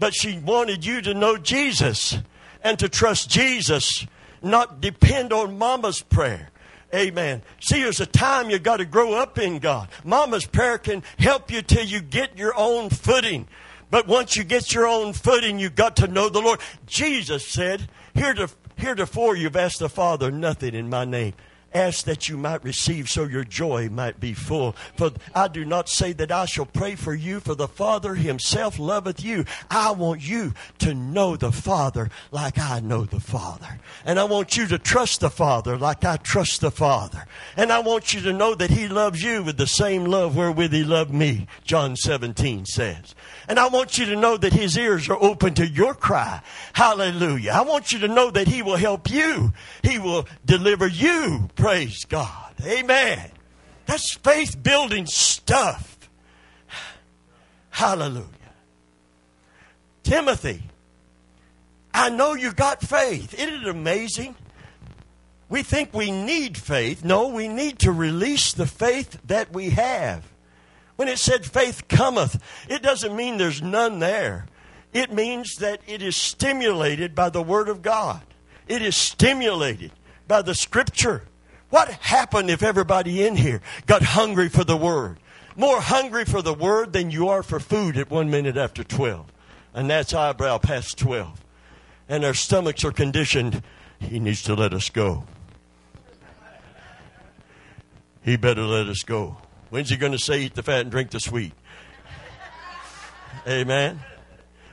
But 0.00 0.14
she 0.14 0.38
wanted 0.38 0.84
you 0.84 1.02
to 1.02 1.14
know 1.14 1.36
Jesus 1.36 2.16
and 2.62 2.78
to 2.78 2.88
trust 2.88 3.28
Jesus, 3.28 4.06
not 4.42 4.80
depend 4.80 5.32
on 5.32 5.58
mama's 5.58 6.00
prayer. 6.00 6.50
Amen. 6.94 7.42
See, 7.60 7.82
there's 7.82 8.00
a 8.00 8.06
time 8.06 8.48
you 8.48 8.58
got 8.58 8.78
to 8.78 8.86
grow 8.86 9.12
up 9.12 9.38
in 9.38 9.58
God. 9.58 9.88
Mama's 10.04 10.46
prayer 10.46 10.78
can 10.78 11.02
help 11.18 11.50
you 11.50 11.60
till 11.60 11.84
you 11.84 12.00
get 12.00 12.38
your 12.38 12.54
own 12.56 12.88
footing. 12.88 13.46
But 13.90 14.06
once 14.06 14.36
you 14.36 14.44
get 14.44 14.72
your 14.72 14.86
own 14.86 15.12
footing, 15.12 15.58
you 15.58 15.68
got 15.68 15.96
to 15.96 16.08
know 16.08 16.30
the 16.30 16.40
Lord. 16.40 16.60
Jesus 16.86 17.46
said, 17.46 17.88
Heretofore 18.14 19.36
you've 19.36 19.56
asked 19.56 19.80
the 19.80 19.88
Father 19.88 20.30
nothing 20.30 20.74
in 20.74 20.88
my 20.88 21.04
name 21.04 21.34
ask 21.74 22.04
that 22.04 22.28
you 22.28 22.36
might 22.36 22.64
receive 22.64 23.08
so 23.08 23.24
your 23.24 23.44
joy 23.44 23.88
might 23.88 24.20
be 24.20 24.32
full. 24.32 24.74
For 24.96 25.10
I 25.34 25.48
do 25.48 25.64
not 25.64 25.88
say 25.88 26.12
that 26.14 26.32
I 26.32 26.46
shall 26.46 26.66
pray 26.66 26.94
for 26.94 27.14
you, 27.14 27.40
for 27.40 27.54
the 27.54 27.68
Father 27.68 28.14
himself 28.14 28.78
loveth 28.78 29.22
you. 29.22 29.44
I 29.70 29.92
want 29.92 30.26
you 30.26 30.54
to 30.78 30.94
know 30.94 31.36
the 31.36 31.52
Father 31.52 32.10
like 32.30 32.58
I 32.58 32.80
know 32.80 33.04
the 33.04 33.20
Father. 33.20 33.78
And 34.04 34.18
I 34.18 34.24
want 34.24 34.56
you 34.56 34.66
to 34.68 34.78
trust 34.78 35.20
the 35.20 35.30
Father 35.30 35.76
like 35.76 36.04
I 36.04 36.16
trust 36.16 36.60
the 36.60 36.70
Father. 36.70 37.26
And 37.56 37.72
I 37.72 37.80
want 37.80 38.14
you 38.14 38.20
to 38.22 38.32
know 38.32 38.54
that 38.54 38.70
he 38.70 38.88
loves 38.88 39.22
you 39.22 39.42
with 39.42 39.56
the 39.56 39.66
same 39.66 40.04
love 40.04 40.36
wherewith 40.36 40.72
he 40.72 40.84
loved 40.84 41.12
me, 41.12 41.46
John 41.64 41.96
17 41.96 42.66
says. 42.66 43.14
And 43.48 43.58
I 43.58 43.68
want 43.68 43.98
you 43.98 44.04
to 44.06 44.16
know 44.16 44.36
that 44.36 44.52
his 44.52 44.76
ears 44.76 45.08
are 45.08 45.20
open 45.20 45.54
to 45.54 45.66
your 45.66 45.94
cry. 45.94 46.42
Hallelujah. 46.74 47.52
I 47.52 47.62
want 47.62 47.92
you 47.92 48.00
to 48.00 48.08
know 48.08 48.30
that 48.30 48.46
he 48.46 48.62
will 48.62 48.76
help 48.76 49.10
you. 49.10 49.52
He 49.82 49.98
will 49.98 50.26
deliver 50.44 50.86
you 50.86 51.48
Praise 51.58 52.04
God. 52.04 52.54
Amen. 52.64 53.30
That's 53.86 54.14
faith 54.14 54.62
building 54.62 55.06
stuff. 55.06 55.98
Hallelujah. 57.70 58.26
Timothy, 60.02 60.62
I 61.92 62.10
know 62.10 62.34
you 62.34 62.52
got 62.52 62.80
faith. 62.80 63.34
Isn't 63.34 63.62
it 63.62 63.68
amazing? 63.68 64.34
We 65.48 65.62
think 65.62 65.92
we 65.92 66.10
need 66.10 66.56
faith. 66.56 67.04
No, 67.04 67.28
we 67.28 67.48
need 67.48 67.80
to 67.80 67.92
release 67.92 68.52
the 68.52 68.66
faith 68.66 69.18
that 69.26 69.52
we 69.52 69.70
have. 69.70 70.24
When 70.98 71.06
it 71.06 71.20
said 71.20 71.46
faith 71.46 71.86
cometh, 71.86 72.42
it 72.68 72.82
doesn't 72.82 73.14
mean 73.14 73.36
there's 73.36 73.62
none 73.62 74.00
there. 74.00 74.46
It 74.92 75.12
means 75.12 75.54
that 75.58 75.80
it 75.86 76.02
is 76.02 76.16
stimulated 76.16 77.14
by 77.14 77.28
the 77.28 77.40
Word 77.40 77.68
of 77.68 77.82
God. 77.82 78.22
It 78.66 78.82
is 78.82 78.96
stimulated 78.96 79.92
by 80.26 80.42
the 80.42 80.56
Scripture. 80.56 81.22
What 81.70 81.88
happened 81.88 82.50
if 82.50 82.64
everybody 82.64 83.24
in 83.24 83.36
here 83.36 83.60
got 83.86 84.02
hungry 84.02 84.48
for 84.48 84.64
the 84.64 84.76
Word? 84.76 85.20
More 85.54 85.80
hungry 85.80 86.24
for 86.24 86.42
the 86.42 86.52
Word 86.52 86.92
than 86.92 87.12
you 87.12 87.28
are 87.28 87.44
for 87.44 87.60
food 87.60 87.96
at 87.96 88.10
one 88.10 88.28
minute 88.28 88.56
after 88.56 88.82
12. 88.82 89.24
And 89.74 89.88
that's 89.88 90.12
eyebrow 90.12 90.58
past 90.58 90.98
12. 90.98 91.44
And 92.08 92.24
our 92.24 92.34
stomachs 92.34 92.84
are 92.84 92.90
conditioned. 92.90 93.62
He 94.00 94.18
needs 94.18 94.42
to 94.42 94.54
let 94.54 94.74
us 94.74 94.90
go. 94.90 95.22
He 98.24 98.36
better 98.36 98.62
let 98.62 98.88
us 98.88 99.04
go. 99.04 99.36
When's 99.70 99.90
he 99.90 99.96
going 99.96 100.12
to 100.12 100.18
say, 100.18 100.42
eat 100.42 100.54
the 100.54 100.62
fat 100.62 100.80
and 100.80 100.90
drink 100.90 101.10
the 101.10 101.20
sweet? 101.20 101.52
Amen. 103.46 104.00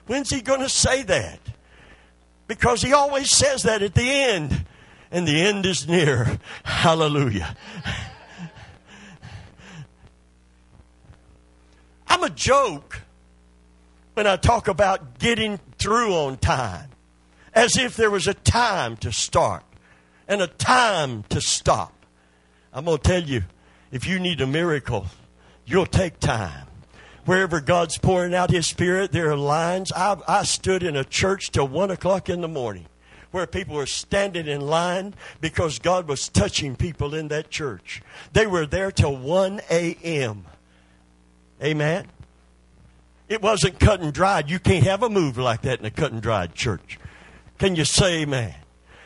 When's 0.08 0.30
he 0.30 0.42
going 0.42 0.62
to 0.62 0.70
say 0.70 1.04
that? 1.04 1.40
Because 2.48 2.82
he 2.82 2.94
always 2.94 3.32
says 3.32 3.64
that 3.64 3.82
at 3.82 3.96
the 3.96 4.10
end 4.10 4.66
and 5.12 5.28
the 5.28 5.42
end 5.42 5.66
is 5.66 5.88
near. 5.88 6.40
Hallelujah. 6.64 7.56
I'm 12.08 12.24
a 12.24 12.30
joke 12.30 13.02
when 14.14 14.28
I 14.28 14.38
talk 14.38 14.68
about 14.68 15.20
getting 15.20 15.60
through 15.78 16.14
on 16.14 16.38
time, 16.38 16.90
as 17.54 17.78
if 17.78 17.98
there 17.98 18.12
was 18.12 18.28
a 18.28 18.34
time 18.34 18.96
to 18.98 19.12
start 19.12 19.64
and 20.28 20.42
a 20.42 20.48
time 20.48 21.24
to 21.30 21.42
stop. 21.42 21.94
I'm 22.72 22.86
going 22.86 22.98
to 22.98 23.04
tell 23.04 23.24
you 23.24 23.44
if 23.96 24.06
you 24.06 24.20
need 24.20 24.42
a 24.42 24.46
miracle, 24.46 25.06
you'll 25.66 25.86
take 25.86 26.20
time. 26.20 26.68
Wherever 27.24 27.62
God's 27.62 27.98
pouring 27.98 28.36
out 28.36 28.52
His 28.52 28.68
Spirit, 28.68 29.14
there 29.14 29.32
are 29.32 29.38
lines. 29.38 29.90
I, 29.94 30.18
I 30.28 30.44
stood 30.44 30.84
in 30.84 30.98
a 30.98 31.06
church 31.06 31.50
till 31.50 31.70
1 31.70 31.92
o'clock 31.92 32.28
in 32.28 32.42
the 32.42 32.50
morning 32.50 32.88
where 33.32 33.48
people 33.48 33.78
were 33.78 33.86
standing 33.86 34.48
in 34.48 34.60
line 34.60 35.14
because 35.40 35.80
God 35.80 36.10
was 36.10 36.28
touching 36.28 36.76
people 36.76 37.16
in 37.16 37.30
that 37.30 37.50
church. 37.50 38.02
They 38.34 38.46
were 38.46 38.66
there 38.66 38.92
till 38.92 39.16
1 39.16 39.62
a.m. 39.70 40.44
Amen. 41.64 42.08
It 43.30 43.42
wasn't 43.42 43.80
cut 43.80 44.02
and 44.02 44.12
dried. 44.12 44.50
You 44.50 44.60
can't 44.60 44.84
have 44.84 45.04
a 45.04 45.10
move 45.10 45.38
like 45.38 45.62
that 45.62 45.80
in 45.80 45.86
a 45.86 45.90
cut 45.90 46.12
and 46.12 46.22
dried 46.22 46.54
church. 46.54 47.00
Can 47.60 47.78
you 47.78 47.86
say 47.86 48.24
amen? 48.24 48.56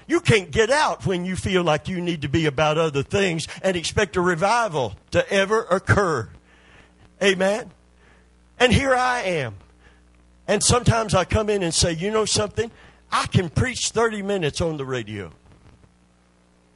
You 0.10 0.22
can't 0.22 0.50
get 0.50 0.72
out 0.72 1.06
when 1.06 1.24
you 1.24 1.36
feel 1.36 1.64
like 1.64 1.88
you 1.88 2.02
need 2.02 2.24
to 2.24 2.28
be 2.28 2.48
about 2.48 2.80
other 2.80 3.04
things 3.04 3.48
and 3.62 3.78
expect 3.78 4.16
a 4.16 4.22
revival 4.22 4.96
to 5.12 5.32
ever 5.32 5.66
occur. 5.66 6.28
Amen? 7.22 7.70
And 8.60 8.74
here 8.74 8.96
I 8.96 9.22
am. 9.22 9.58
And 10.48 10.64
sometimes 10.64 11.14
I 11.14 11.26
come 11.26 11.48
in 11.48 11.62
and 11.62 11.72
say, 11.72 11.94
you 11.94 12.10
know 12.10 12.26
something? 12.26 12.72
I 13.12 13.28
can 13.28 13.50
preach 13.50 13.92
30 13.92 14.24
minutes 14.24 14.62
on 14.62 14.78
the 14.78 14.86
radio. 14.86 15.30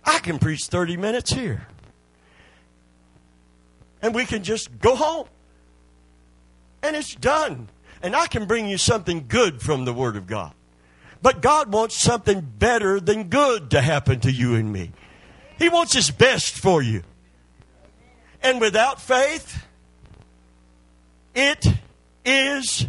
I 0.06 0.20
can 0.20 0.38
preach 0.38 0.66
30 0.66 0.98
minutes 0.98 1.34
here. 1.34 1.66
And 4.04 4.14
we 4.14 4.26
can 4.26 4.44
just 4.44 4.78
go 4.78 4.96
home. 4.96 5.26
And 6.84 6.96
it's 6.96 7.16
done. 7.16 7.70
And 8.04 8.16
I 8.16 8.28
can 8.28 8.46
bring 8.46 8.68
you 8.68 8.78
something 8.78 9.26
good 9.28 9.60
from 9.60 9.86
the 9.86 9.94
Word 9.94 10.18
of 10.18 10.28
God. 10.28 10.54
But 11.24 11.42
God 11.42 11.72
wants 11.72 11.96
something 11.96 12.42
better 12.42 13.00
than 13.00 13.30
good 13.30 13.72
to 13.72 13.82
happen 13.82 14.20
to 14.20 14.32
you 14.32 14.56
and 14.56 14.72
me. 14.72 14.92
He 15.58 15.70
wants 15.70 15.94
His 15.94 16.12
best 16.12 16.60
for 16.60 16.82
you. 16.82 17.02
And 18.42 18.60
without 18.60 19.02
faith, 19.02 19.64
it 21.34 21.66
is 22.26 22.88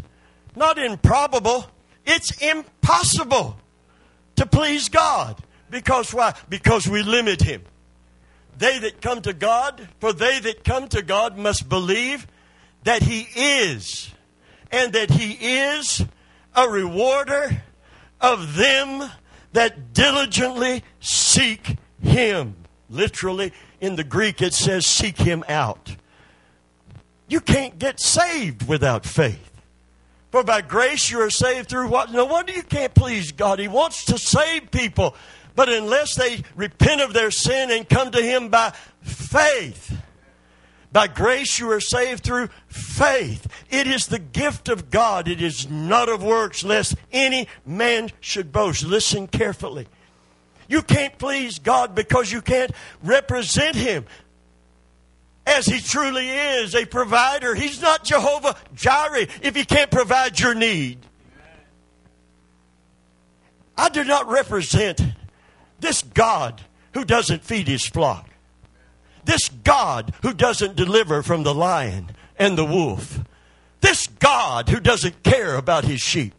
not 0.56 0.78
improbable, 0.78 1.66
it's 2.04 2.36
impossible 2.42 3.56
to 4.34 4.46
please 4.46 4.88
God. 4.88 5.40
Because 5.70 6.12
why? 6.12 6.34
Because 6.48 6.88
we 6.88 7.04
limit 7.04 7.40
Him. 7.40 7.62
They 8.58 8.80
that 8.80 9.00
come 9.00 9.22
to 9.22 9.32
God, 9.32 9.88
for 10.00 10.12
they 10.12 10.40
that 10.40 10.64
come 10.64 10.88
to 10.88 11.02
God 11.02 11.38
must 11.38 11.68
believe 11.68 12.26
that 12.82 13.04
He 13.04 13.28
is, 13.36 14.10
and 14.72 14.92
that 14.92 15.10
He 15.10 15.34
is 15.56 16.04
a 16.56 16.68
rewarder 16.68 17.62
of 18.24 18.56
them 18.56 19.10
that 19.52 19.92
diligently 19.92 20.82
seek 21.00 21.76
Him. 22.02 22.56
Literally, 22.88 23.52
in 23.80 23.96
the 23.96 24.04
Greek, 24.04 24.40
it 24.40 24.54
says, 24.54 24.86
seek 24.86 25.18
Him 25.18 25.44
out. 25.48 25.96
You 27.28 27.40
can't 27.40 27.78
get 27.78 28.00
saved 28.00 28.66
without 28.66 29.04
faith. 29.04 29.50
For 30.30 30.42
by 30.42 30.62
grace 30.62 31.10
you 31.10 31.20
are 31.20 31.30
saved 31.30 31.68
through 31.68 31.88
what? 31.88 32.12
No 32.12 32.24
wonder 32.24 32.52
you 32.52 32.62
can't 32.62 32.94
please 32.94 33.30
God. 33.30 33.58
He 33.58 33.68
wants 33.68 34.06
to 34.06 34.18
save 34.18 34.70
people. 34.70 35.14
But 35.54 35.68
unless 35.68 36.16
they 36.16 36.42
repent 36.56 37.00
of 37.00 37.12
their 37.12 37.30
sin 37.30 37.70
and 37.70 37.88
come 37.88 38.10
to 38.10 38.22
Him 38.22 38.48
by 38.48 38.72
faith, 39.02 39.96
by 40.94 41.08
grace 41.08 41.58
you 41.58 41.68
are 41.72 41.80
saved 41.80 42.22
through 42.22 42.48
faith. 42.68 43.48
It 43.68 43.88
is 43.88 44.06
the 44.06 44.20
gift 44.20 44.68
of 44.68 44.90
God. 44.90 45.26
It 45.26 45.42
is 45.42 45.68
not 45.68 46.08
of 46.08 46.22
works, 46.22 46.62
lest 46.62 46.94
any 47.10 47.48
man 47.66 48.12
should 48.20 48.52
boast. 48.52 48.84
Listen 48.84 49.26
carefully. 49.26 49.88
You 50.68 50.82
can't 50.82 51.18
please 51.18 51.58
God 51.58 51.96
because 51.96 52.30
you 52.30 52.40
can't 52.40 52.70
represent 53.02 53.74
Him 53.74 54.06
as 55.44 55.66
He 55.66 55.80
truly 55.80 56.30
is 56.30 56.76
a 56.76 56.86
provider. 56.86 57.56
He's 57.56 57.82
not 57.82 58.04
Jehovah 58.04 58.54
Jireh 58.72 59.26
if 59.42 59.56
He 59.56 59.64
can't 59.64 59.90
provide 59.90 60.38
your 60.38 60.54
need. 60.54 60.98
I 63.76 63.88
do 63.88 64.04
not 64.04 64.28
represent 64.28 65.02
this 65.80 66.02
God 66.02 66.62
who 66.92 67.04
doesn't 67.04 67.42
feed 67.42 67.66
His 67.66 67.84
flock, 67.84 68.30
this 69.24 69.48
God 69.48 70.12
who 70.22 70.34
doesn't 70.34 70.76
deliver 70.76 71.22
from 71.22 71.42
the 71.42 71.54
lion 71.54 72.10
and 72.38 72.58
the 72.58 72.64
wolf, 72.64 73.20
this 73.80 74.06
God 74.06 74.68
who 74.68 74.80
doesn't 74.80 75.22
care 75.22 75.56
about 75.56 75.84
His 75.84 76.00
sheep. 76.00 76.34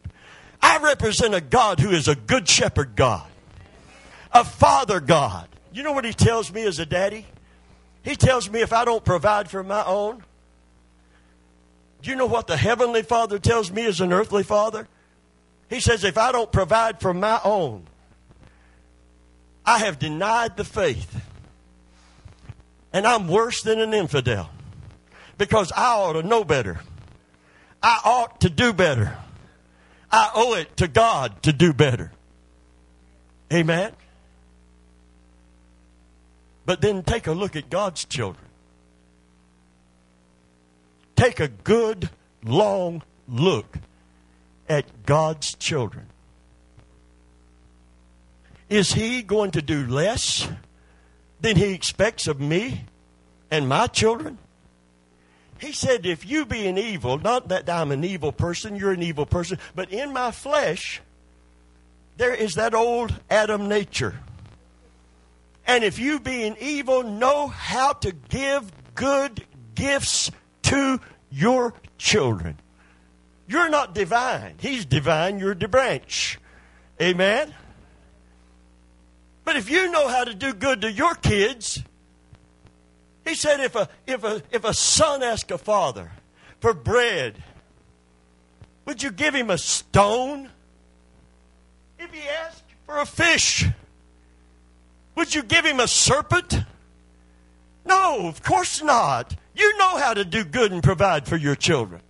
I 0.62 0.78
represent 0.80 1.36
a 1.36 1.42
God 1.42 1.80
who 1.80 1.92
is 1.92 2.08
a 2.08 2.16
good 2.16 2.48
shepherd 2.50 2.96
God, 2.96 3.28
a 4.32 4.44
father 4.44 5.00
God. 5.00 5.48
You 5.74 5.84
know 5.84 5.92
what 5.92 6.06
He 6.06 6.14
tells 6.14 6.52
me 6.52 6.64
as 6.64 6.80
a 6.80 6.86
daddy? 6.86 7.26
He 8.04 8.16
tells 8.16 8.50
me 8.50 8.62
if 8.62 8.72
I 8.72 8.86
don't 8.86 9.04
provide 9.04 9.50
for 9.50 9.64
my 9.64 9.84
own, 9.84 10.24
do 12.02 12.12
you 12.12 12.16
know 12.16 12.28
what 12.28 12.46
the 12.46 12.56
Heavenly 12.56 13.02
Father 13.02 13.40
tells 13.40 13.72
me 13.72 13.86
as 13.86 14.00
an 14.00 14.14
earthly 14.14 14.44
father? 14.44 14.88
He 15.70 15.80
says, 15.80 16.04
if 16.04 16.18
I 16.18 16.32
don't 16.32 16.52
provide 16.52 17.00
for 17.00 17.16
my 17.16 17.42
own, 17.44 17.88
I 19.66 19.80
have 19.80 19.98
denied 19.98 20.58
the 20.58 20.64
faith. 20.64 21.25
And 22.96 23.06
I'm 23.06 23.28
worse 23.28 23.62
than 23.62 23.82
an 23.82 23.94
infidel 23.94 24.50
because 25.38 25.70
I 25.74 25.96
ought 25.96 26.14
to 26.14 26.24
know 26.24 26.46
better. 26.46 26.80
I 27.84 28.00
ought 28.06 28.40
to 28.40 28.50
do 28.50 28.72
better. 28.72 29.18
I 30.10 30.32
owe 30.34 30.54
it 30.54 30.78
to 30.78 30.88
God 30.88 31.44
to 31.44 31.52
do 31.52 31.74
better. 31.74 32.14
Amen. 33.52 33.92
But 36.66 36.80
then 36.80 37.04
take 37.04 37.28
a 37.28 37.34
look 37.34 37.58
at 37.58 37.70
God's 37.70 38.06
children. 38.06 38.46
Take 41.18 41.42
a 41.42 41.50
good, 41.50 42.10
long 42.46 43.04
look 43.28 43.78
at 44.70 45.06
God's 45.06 45.54
children. 45.56 46.06
Is 48.70 48.94
He 48.94 49.22
going 49.22 49.52
to 49.52 49.62
do 49.62 49.86
less 49.86 50.48
than 51.46 51.58
He 51.58 51.74
expects 51.74 52.28
of 52.28 52.40
me 52.40 52.86
and 53.50 53.68
my 53.68 53.88
children? 53.88 54.38
He 55.60 55.72
said, 55.72 56.06
if 56.06 56.26
you 56.26 56.46
be 56.46 56.68
an 56.68 56.78
evil, 56.78 57.18
not 57.18 57.48
that 57.48 57.70
I'm 57.70 57.92
an 57.92 58.04
evil 58.04 58.32
person, 58.32 58.76
you're 58.76 58.92
an 58.92 59.02
evil 59.02 59.26
person, 59.26 59.58
but 59.74 59.92
in 59.92 60.12
my 60.12 60.32
flesh, 60.32 61.02
there 62.18 62.34
is 62.34 62.56
that 62.56 62.74
old 62.74 63.14
Adam 63.30 63.68
nature 63.68 64.20
and 65.68 65.84
if 65.84 65.98
you, 65.98 66.20
being 66.20 66.56
evil, 66.60 67.04
know 67.04 67.48
how 67.48 67.94
to 67.94 68.12
give 68.12 68.72
good 68.94 69.44
gifts 69.74 70.32
to 70.64 71.00
your 71.32 71.74
children, 71.98 72.58
you're 73.48 73.70
not 73.70 73.94
divine. 73.94 74.56
He's 74.60 74.86
divine, 74.86 75.40
you're 75.40 75.56
the 75.56 75.68
branch. 75.68 76.40
Amen? 77.02 77.54
But 79.46 79.56
if 79.56 79.70
you 79.70 79.90
know 79.92 80.08
how 80.08 80.24
to 80.24 80.34
do 80.34 80.54
good 80.54 80.82
to 80.82 80.92
your 80.92 81.14
kids, 81.14 81.84
he 83.24 83.36
said 83.36 83.60
if 83.60 83.76
a, 83.76 83.88
if 84.06 84.24
a, 84.24 84.42
if 84.52 84.66
a 84.66 84.74
son 84.74 85.24
asks 85.24 85.52
a 85.52 85.58
father 85.58 86.12
for 86.60 86.74
bread, 86.74 87.42
would 88.86 89.02
you 89.02 89.12
give 89.12 89.34
him 89.34 89.52
a 89.52 89.58
stone? 89.58 90.50
If 92.00 92.12
he 92.12 92.22
asked 92.28 92.64
for 92.86 92.98
a 92.98 93.06
fish, 93.06 93.66
would 95.16 95.34
you 95.34 95.44
give 95.44 95.64
him 95.64 95.80
a 95.80 95.88
serpent? 95.88 96.60
No, 97.86 98.28
of 98.28 98.44
course 98.44 98.82
not. 98.82 99.36
You 99.56 99.78
know 99.78 99.98
how 99.98 100.14
to 100.16 100.26
do 100.26 100.44
good 100.44 100.72
and 100.72 100.84
provide 100.84 101.28
for 101.28 101.38
your 101.38 101.56
children. 101.56 102.02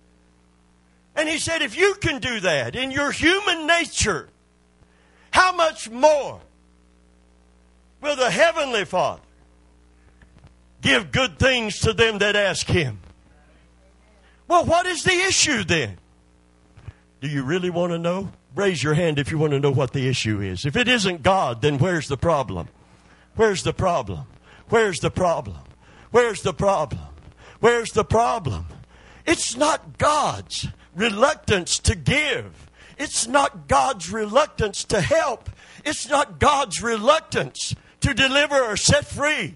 And 1.14 1.28
he 1.28 1.38
said, 1.38 1.62
if 1.62 1.76
you 1.76 1.94
can 1.94 2.18
do 2.18 2.40
that 2.40 2.74
in 2.76 2.90
your 2.90 3.10
human 3.10 3.66
nature, 3.66 4.28
how 5.30 5.52
much 5.52 5.88
more 5.90 6.40
will 8.06 8.16
the 8.16 8.30
Heavenly 8.30 8.84
Father 8.84 9.20
give 10.80 11.12
good 11.12 11.38
things 11.38 11.80
to 11.80 11.92
them 11.92 12.18
that 12.18 12.36
ask 12.36 12.66
Him? 12.66 13.00
Well, 14.48 14.64
what 14.64 14.86
is 14.86 15.02
the 15.02 15.12
issue 15.12 15.64
then? 15.64 15.98
Do 17.20 17.28
you 17.28 17.42
really 17.42 17.70
want 17.70 17.92
to 17.92 17.98
know? 17.98 18.30
Raise 18.54 18.82
your 18.82 18.94
hand 18.94 19.18
if 19.18 19.30
you 19.30 19.38
want 19.38 19.52
to 19.52 19.60
know 19.60 19.72
what 19.72 19.92
the 19.92 20.08
issue 20.08 20.40
is. 20.40 20.64
If 20.64 20.76
it 20.76 20.88
isn't 20.88 21.22
God, 21.22 21.60
then 21.60 21.78
where's 21.78 22.08
the 22.08 22.16
problem? 22.16 22.68
Where's 23.34 23.62
the 23.62 23.74
problem? 23.74 24.26
Where's 24.68 25.00
the 25.00 25.10
problem? 25.10 25.58
Where's 26.10 26.40
the 26.42 26.54
problem? 26.54 27.02
Where's 27.60 27.90
the 27.90 28.04
problem? 28.04 28.66
It's 29.26 29.56
not 29.56 29.98
God's 29.98 30.68
reluctance 30.94 31.78
to 31.80 31.94
give. 31.94 32.70
It's 32.98 33.26
not 33.26 33.68
God's 33.68 34.10
reluctance 34.10 34.84
to 34.84 35.00
help. 35.00 35.50
It's 35.84 36.08
not 36.08 36.38
God's 36.38 36.82
reluctance 36.82 37.74
to 38.06 38.14
deliver 38.14 38.54
or 38.54 38.76
set 38.76 39.04
free. 39.04 39.54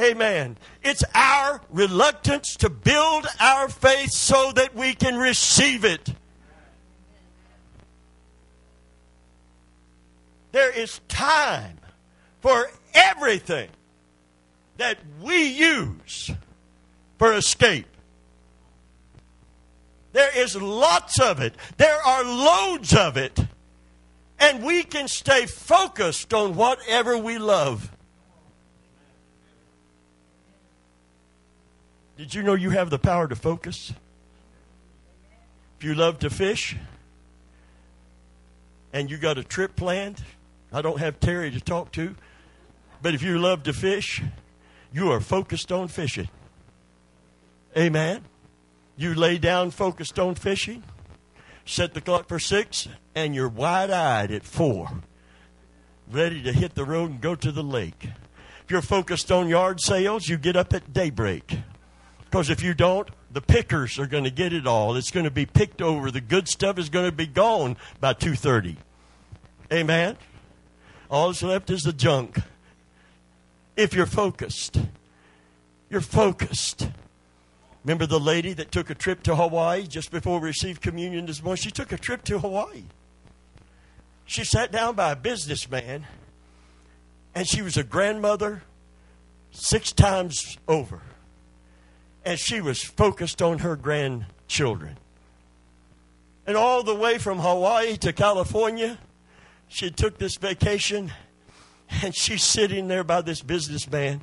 Amen. 0.00 0.56
It's 0.82 1.04
our 1.14 1.60
reluctance 1.70 2.56
to 2.56 2.68
build 2.68 3.24
our 3.38 3.68
faith 3.68 4.10
so 4.10 4.50
that 4.52 4.74
we 4.74 4.94
can 4.94 5.16
receive 5.16 5.84
it. 5.84 6.12
There 10.50 10.72
is 10.72 11.00
time 11.06 11.78
for 12.40 12.68
everything 12.94 13.68
that 14.78 14.98
we 15.20 15.44
use 15.44 16.32
for 17.18 17.32
escape. 17.34 17.86
There 20.12 20.36
is 20.36 20.56
lots 20.56 21.20
of 21.20 21.40
it. 21.40 21.54
There 21.76 22.02
are 22.04 22.24
loads 22.24 22.92
of 22.92 23.16
it. 23.16 23.38
And 24.42 24.64
we 24.64 24.82
can 24.82 25.06
stay 25.06 25.46
focused 25.46 26.34
on 26.34 26.56
whatever 26.56 27.16
we 27.16 27.38
love. 27.38 27.92
Did 32.18 32.34
you 32.34 32.42
know 32.42 32.54
you 32.54 32.70
have 32.70 32.90
the 32.90 32.98
power 32.98 33.28
to 33.28 33.36
focus? 33.36 33.92
If 35.78 35.84
you 35.84 35.94
love 35.94 36.18
to 36.18 36.30
fish 36.30 36.76
and 38.92 39.08
you 39.08 39.16
got 39.16 39.38
a 39.38 39.44
trip 39.44 39.76
planned, 39.76 40.22
I 40.72 40.82
don't 40.82 40.98
have 40.98 41.20
Terry 41.20 41.52
to 41.52 41.60
talk 41.60 41.92
to, 41.92 42.16
but 43.00 43.14
if 43.14 43.22
you 43.22 43.38
love 43.38 43.62
to 43.62 43.72
fish, 43.72 44.22
you 44.92 45.12
are 45.12 45.20
focused 45.20 45.70
on 45.70 45.86
fishing. 45.86 46.28
Amen. 47.76 48.24
You 48.96 49.14
lay 49.14 49.38
down 49.38 49.70
focused 49.70 50.18
on 50.18 50.34
fishing, 50.34 50.82
set 51.64 51.94
the 51.94 52.00
clock 52.00 52.28
for 52.28 52.38
six, 52.38 52.88
and 53.14 53.34
you're 53.34 53.48
wide 53.48 53.90
eyed 53.90 54.30
at 54.30 54.44
four, 54.44 54.88
ready 56.10 56.42
to 56.42 56.52
hit 56.52 56.74
the 56.74 56.84
road 56.84 57.10
and 57.10 57.20
go 57.20 57.34
to 57.34 57.52
the 57.52 57.62
lake. 57.62 58.08
If 58.64 58.70
you're 58.70 58.82
focused 58.82 59.30
on 59.32 59.48
yard 59.48 59.80
sales, 59.80 60.28
you 60.28 60.36
get 60.36 60.56
up 60.56 60.72
at 60.72 60.92
daybreak. 60.92 61.58
Because 62.24 62.48
if 62.48 62.62
you 62.62 62.74
don't, 62.74 63.10
the 63.30 63.40
pickers 63.40 63.98
are 63.98 64.06
going 64.06 64.24
to 64.24 64.30
get 64.30 64.52
it 64.52 64.66
all. 64.66 64.96
It's 64.96 65.10
going 65.10 65.24
to 65.24 65.30
be 65.30 65.46
picked 65.46 65.82
over. 65.82 66.10
The 66.10 66.20
good 66.20 66.48
stuff 66.48 66.78
is 66.78 66.88
going 66.88 67.06
to 67.06 67.16
be 67.16 67.26
gone 67.26 67.76
by 68.00 68.14
2:30. 68.14 68.76
Amen. 69.72 70.16
All 71.10 71.28
that's 71.28 71.42
left 71.42 71.70
is 71.70 71.82
the 71.82 71.92
junk. 71.92 72.38
If 73.76 73.94
you're 73.94 74.06
focused, 74.06 74.78
you're 75.90 76.00
focused. 76.00 76.88
Remember 77.84 78.06
the 78.06 78.20
lady 78.20 78.52
that 78.52 78.70
took 78.70 78.90
a 78.90 78.94
trip 78.94 79.22
to 79.24 79.34
Hawaii 79.34 79.86
just 79.86 80.12
before 80.12 80.38
we 80.38 80.46
received 80.46 80.80
communion 80.80 81.26
this 81.26 81.42
morning? 81.42 81.60
She 81.60 81.72
took 81.72 81.90
a 81.90 81.98
trip 81.98 82.22
to 82.24 82.38
Hawaii. 82.38 82.84
She 84.24 84.44
sat 84.44 84.70
down 84.70 84.94
by 84.94 85.12
a 85.12 85.16
businessman, 85.16 86.06
and 87.34 87.46
she 87.46 87.60
was 87.60 87.76
a 87.76 87.82
grandmother 87.82 88.62
six 89.50 89.90
times 89.90 90.56
over. 90.68 91.02
And 92.24 92.38
she 92.38 92.60
was 92.60 92.82
focused 92.82 93.42
on 93.42 93.58
her 93.58 93.74
grandchildren. 93.74 94.96
And 96.46 96.56
all 96.56 96.84
the 96.84 96.94
way 96.94 97.18
from 97.18 97.40
Hawaii 97.40 97.96
to 97.98 98.12
California, 98.12 98.98
she 99.66 99.90
took 99.90 100.18
this 100.18 100.36
vacation, 100.36 101.12
and 102.02 102.14
she's 102.14 102.44
sitting 102.44 102.86
there 102.86 103.04
by 103.04 103.22
this 103.22 103.42
businessman 103.42 104.22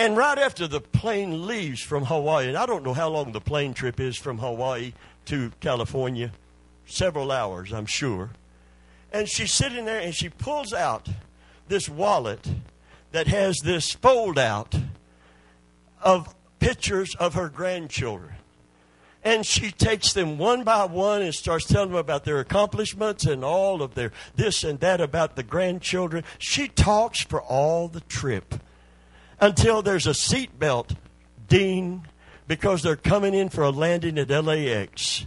and 0.00 0.16
right 0.16 0.38
after 0.38 0.66
the 0.66 0.80
plane 0.80 1.46
leaves 1.46 1.82
from 1.82 2.06
Hawaii, 2.06 2.48
and 2.48 2.56
I 2.56 2.64
don't 2.64 2.82
know 2.82 2.94
how 2.94 3.10
long 3.10 3.32
the 3.32 3.40
plane 3.40 3.74
trip 3.74 4.00
is 4.00 4.16
from 4.16 4.38
Hawaii 4.38 4.94
to 5.26 5.52
California, 5.60 6.32
several 6.86 7.30
hours, 7.30 7.70
I'm 7.70 7.84
sure. 7.84 8.30
And 9.12 9.28
she's 9.28 9.52
sitting 9.52 9.84
there 9.84 10.00
and 10.00 10.14
she 10.14 10.30
pulls 10.30 10.72
out 10.72 11.10
this 11.68 11.86
wallet 11.86 12.48
that 13.12 13.26
has 13.26 13.58
this 13.58 13.92
fold 13.92 14.38
out 14.38 14.74
of 16.00 16.34
pictures 16.60 17.14
of 17.16 17.34
her 17.34 17.50
grandchildren. 17.50 18.36
And 19.22 19.44
she 19.44 19.70
takes 19.70 20.14
them 20.14 20.38
one 20.38 20.64
by 20.64 20.86
one 20.86 21.20
and 21.20 21.34
starts 21.34 21.66
telling 21.66 21.90
them 21.90 21.98
about 21.98 22.24
their 22.24 22.38
accomplishments 22.38 23.26
and 23.26 23.44
all 23.44 23.82
of 23.82 23.94
their 23.96 24.12
this 24.34 24.64
and 24.64 24.80
that 24.80 25.02
about 25.02 25.36
the 25.36 25.42
grandchildren. 25.42 26.24
She 26.38 26.68
talks 26.68 27.22
for 27.22 27.42
all 27.42 27.86
the 27.86 28.00
trip 28.00 28.54
until 29.40 29.82
there's 29.82 30.06
a 30.06 30.10
seatbelt 30.10 30.96
ding 31.48 32.06
because 32.46 32.82
they're 32.82 32.96
coming 32.96 33.34
in 33.34 33.48
for 33.48 33.62
a 33.62 33.70
landing 33.70 34.18
at 34.18 34.28
LAX. 34.30 35.26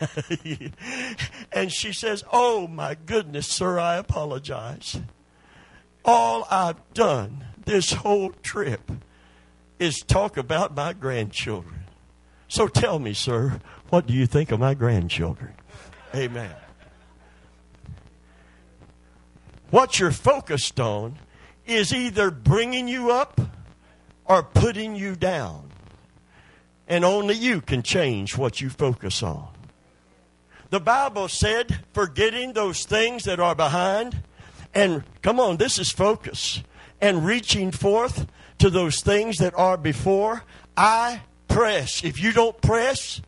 and 1.52 1.72
she 1.72 1.92
says, 1.92 2.24
Oh 2.32 2.66
my 2.66 2.96
goodness, 3.06 3.46
sir, 3.46 3.78
I 3.78 3.96
apologize. 3.96 5.00
All 6.04 6.46
I've 6.50 6.92
done 6.94 7.44
this 7.64 7.92
whole 7.92 8.30
trip 8.42 8.90
is 9.78 10.00
talk 10.00 10.36
about 10.36 10.74
my 10.74 10.92
grandchildren. 10.92 11.84
So 12.48 12.68
tell 12.68 12.98
me, 12.98 13.14
sir, 13.14 13.60
what 13.88 14.06
do 14.06 14.12
you 14.12 14.26
think 14.26 14.52
of 14.52 14.60
my 14.60 14.74
grandchildren? 14.74 15.54
Amen. 16.14 16.54
What 19.70 19.98
you're 19.98 20.10
focused 20.10 20.78
on 20.78 21.18
is 21.66 21.92
either 21.92 22.30
bringing 22.30 22.88
you 22.88 23.10
up 23.10 23.40
or 24.24 24.42
putting 24.42 24.94
you 24.94 25.16
down. 25.16 25.70
And 26.88 27.04
only 27.04 27.34
you 27.34 27.60
can 27.60 27.82
change 27.82 28.36
what 28.36 28.60
you 28.60 28.68
focus 28.68 29.22
on. 29.22 29.48
The 30.70 30.80
Bible 30.80 31.28
said, 31.28 31.84
forgetting 31.92 32.54
those 32.54 32.84
things 32.84 33.24
that 33.24 33.38
are 33.38 33.54
behind, 33.54 34.22
and 34.74 35.04
come 35.20 35.38
on, 35.38 35.58
this 35.58 35.78
is 35.78 35.90
focus, 35.90 36.62
and 37.00 37.26
reaching 37.26 37.70
forth 37.70 38.26
to 38.58 38.70
those 38.70 39.00
things 39.02 39.38
that 39.38 39.54
are 39.54 39.76
before, 39.76 40.44
I 40.76 41.22
press. 41.48 42.02
If 42.04 42.22
you 42.22 42.32
don't 42.32 42.58
press, 42.62 43.20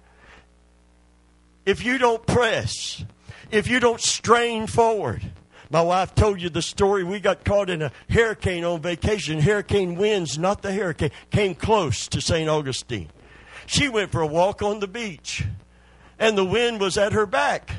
if 1.66 1.85
you 1.85 1.99
don't 1.99 2.26
press, 2.26 3.05
if 3.51 3.68
you 3.68 3.78
don't 3.80 4.01
strain 4.01 4.66
forward, 4.66 5.22
my 5.71 5.83
wife 5.83 6.15
told 6.15 6.41
you 6.41 6.51
the 6.51 6.62
story. 6.62 7.05
We 7.05 7.21
got 7.21 7.45
caught 7.45 7.71
in 7.71 7.83
a 7.83 7.93
hurricane 8.11 8.65
on 8.65 8.81
vacation. 8.81 9.41
Hurricane 9.41 9.97
winds, 9.97 10.39
not 10.39 10.62
the 10.62 10.73
hurricane, 10.73 11.11
came 11.31 11.55
close 11.55 12.09
to 12.09 12.21
St. 12.21 12.49
Augustine. 12.49 13.09
She 13.67 13.89
went 13.89 14.12
for 14.12 14.21
a 14.21 14.27
walk 14.27 14.62
on 14.62 14.81
the 14.81 14.89
beach, 14.89 15.45
and 16.19 16.37
the 16.37 16.45
wind 16.45 16.81
was 16.81 16.99
at 16.99 17.12
her 17.12 17.27
back. 17.27 17.71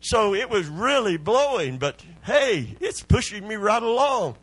So 0.00 0.34
it 0.34 0.50
was 0.50 0.68
really 0.68 1.16
blowing, 1.16 1.78
but 1.78 2.02
hey, 2.24 2.76
it's 2.80 3.02
pushing 3.02 3.46
me 3.46 3.56
right 3.56 3.82
along. 3.82 4.36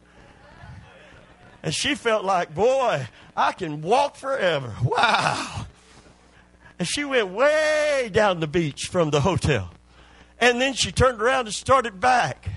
And 1.64 1.74
she 1.74 1.96
felt 1.96 2.24
like, 2.24 2.54
boy, 2.54 3.08
I 3.36 3.52
can 3.52 3.82
walk 3.82 4.16
forever. 4.16 4.74
Wow. 4.84 5.66
And 6.78 6.88
she 6.88 7.06
went 7.06 7.30
way 7.30 8.10
down 8.12 8.40
the 8.40 8.48
beach 8.48 8.88
from 8.92 9.10
the 9.10 9.22
hotel. 9.22 9.72
And 10.46 10.62
then 10.62 10.76
she 10.76 10.92
turned 10.92 11.20
around 11.24 11.48
and 11.48 11.56
started 11.56 12.00
back. 12.00 12.48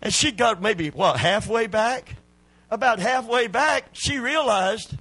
And 0.00 0.14
she 0.14 0.30
got 0.30 0.62
maybe, 0.62 0.90
what, 0.90 1.18
halfway 1.18 1.66
back? 1.66 2.14
About 2.70 3.00
halfway 3.00 3.48
back, 3.48 3.86
she 3.92 4.20
realized, 4.20 4.96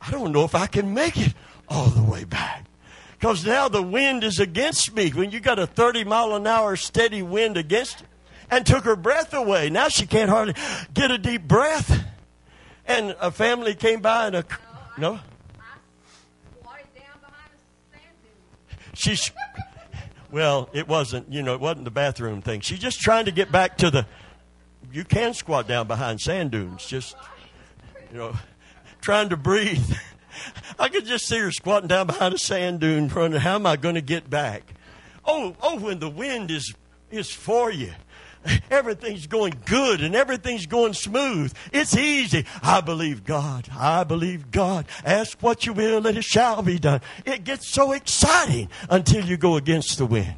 I 0.00 0.10
don't 0.10 0.32
know 0.32 0.42
if 0.42 0.56
I 0.56 0.66
can 0.66 0.92
make 0.92 1.16
it 1.16 1.34
all 1.68 1.86
the 1.86 2.02
way 2.02 2.24
back. 2.24 2.64
Because 3.12 3.46
now 3.46 3.68
the 3.68 3.80
wind 3.80 4.24
is 4.24 4.40
against 4.40 4.92
me. 4.92 5.10
When 5.10 5.30
you 5.30 5.38
got 5.38 5.60
a 5.60 5.68
30 5.68 6.02
mile 6.02 6.34
an 6.34 6.48
hour 6.48 6.74
steady 6.74 7.22
wind 7.22 7.56
against 7.56 8.00
her, 8.00 8.06
and 8.50 8.66
took 8.66 8.82
her 8.82 8.96
breath 8.96 9.32
away. 9.32 9.70
Now 9.70 9.86
she 9.86 10.08
can't 10.08 10.30
hardly 10.30 10.54
get 10.92 11.12
a 11.12 11.18
deep 11.18 11.46
breath. 11.46 12.04
And 12.86 13.14
a 13.20 13.30
family 13.30 13.76
came 13.76 14.00
by 14.00 14.26
and 14.26 14.34
a. 14.34 14.44
No? 14.98 15.20
She's. 18.94 19.30
Well, 20.30 20.68
it 20.72 20.88
wasn't, 20.88 21.32
you 21.32 21.42
know, 21.42 21.54
it 21.54 21.60
wasn't 21.60 21.84
the 21.84 21.92
bathroom 21.92 22.42
thing. 22.42 22.60
She's 22.60 22.80
just 22.80 22.98
trying 22.98 23.26
to 23.26 23.30
get 23.30 23.52
back 23.52 23.76
to 23.78 23.90
the. 23.90 24.06
You 24.92 25.04
can 25.04 25.32
squat 25.32 25.68
down 25.68 25.86
behind 25.86 26.20
sand 26.20 26.50
dunes, 26.50 26.84
just, 26.86 27.14
you 28.10 28.18
know, 28.18 28.36
trying 29.00 29.28
to 29.28 29.36
breathe. 29.36 29.94
I 30.78 30.88
could 30.88 31.06
just 31.06 31.26
see 31.26 31.38
her 31.38 31.52
squatting 31.52 31.88
down 31.88 32.06
behind 32.06 32.34
a 32.34 32.38
sand 32.38 32.80
dune, 32.80 33.08
wondering 33.08 33.42
how 33.42 33.54
am 33.54 33.66
I 33.66 33.76
going 33.76 33.94
to 33.94 34.00
get 34.00 34.28
back? 34.28 34.74
Oh, 35.24 35.54
oh, 35.62 35.78
when 35.78 36.00
the 36.00 36.10
wind 36.10 36.50
is 36.50 36.74
is 37.10 37.30
for 37.30 37.70
you, 37.70 37.92
everything's 38.70 39.26
going 39.26 39.54
good 39.64 40.00
and 40.00 40.14
everything's 40.14 40.66
going 40.66 40.94
smooth. 40.94 41.52
It's 41.72 41.96
easy. 41.96 42.46
I 42.62 42.80
believe 42.80 43.24
God. 43.24 43.68
I 43.76 44.04
believe 44.04 44.50
God. 44.50 44.86
Ask 45.04 45.38
what 45.40 45.66
you 45.66 45.72
will 45.72 46.06
and 46.06 46.18
it 46.18 46.24
shall 46.24 46.62
be 46.62 46.78
done. 46.78 47.00
It 47.24 47.44
gets 47.44 47.68
so 47.68 47.92
exciting 47.92 48.68
until 48.88 49.24
you 49.24 49.36
go 49.36 49.56
against 49.56 49.98
the 49.98 50.06
wind. 50.06 50.34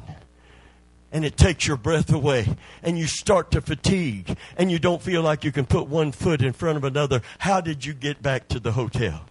And 1.11 1.23
it 1.23 1.37
takes 1.37 1.65
your 1.65 1.77
breath 1.77 2.11
away, 2.11 2.45
and 2.83 2.99
you 2.99 3.07
start 3.07 3.51
to 3.51 3.61
fatigue, 3.61 4.37
and 4.57 4.69
you 4.69 4.77
don't 4.77 5.01
feel 5.01 5.21
like 5.21 5.45
you 5.45 5.53
can 5.53 5.65
put 5.65 5.87
one 5.87 6.11
foot 6.11 6.41
in 6.41 6.51
front 6.51 6.75
of 6.75 6.83
another. 6.83 7.21
How 7.39 7.61
did 7.61 7.85
you 7.85 7.93
get 7.93 8.21
back 8.21 8.49
to 8.49 8.59
the 8.59 8.73
hotel? 8.73 9.23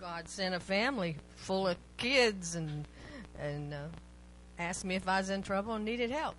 God 0.00 0.26
sent 0.26 0.54
a 0.54 0.60
family 0.60 1.16
full 1.36 1.68
of 1.68 1.76
kids 1.98 2.54
and 2.54 2.88
and 3.38 3.74
uh, 3.74 3.88
asked 4.58 4.84
me 4.84 4.94
if 4.94 5.06
I 5.08 5.18
was 5.18 5.28
in 5.28 5.42
trouble 5.42 5.74
and 5.74 5.84
needed 5.84 6.10
help. 6.10 6.34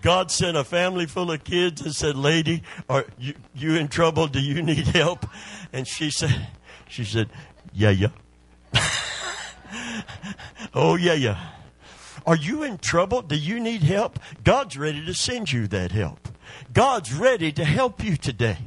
God 0.00 0.30
sent 0.30 0.56
a 0.56 0.64
family 0.64 1.06
full 1.06 1.30
of 1.30 1.44
kids 1.44 1.80
and 1.80 1.94
said, 1.94 2.16
"Lady, 2.16 2.62
are 2.88 3.06
you, 3.18 3.34
you 3.54 3.76
in 3.76 3.88
trouble? 3.88 4.26
Do 4.26 4.40
you 4.40 4.62
need 4.62 4.86
help?" 4.88 5.26
And 5.72 5.86
she 5.86 6.10
said, 6.10 6.48
"She 6.88 7.04
said, 7.04 7.28
yeah, 7.74 7.90
yeah. 7.90 8.08
oh 10.74 10.96
yeah, 10.96 11.14
yeah. 11.14 11.50
Are 12.26 12.36
you 12.36 12.62
in 12.62 12.78
trouble? 12.78 13.22
Do 13.22 13.36
you 13.36 13.58
need 13.58 13.82
help? 13.82 14.18
God's 14.44 14.76
ready 14.76 15.04
to 15.04 15.14
send 15.14 15.50
you 15.52 15.66
that 15.68 15.92
help. 15.92 16.28
God's 16.72 17.12
ready 17.12 17.50
to 17.52 17.64
help 17.64 18.04
you 18.04 18.16
today. 18.16 18.58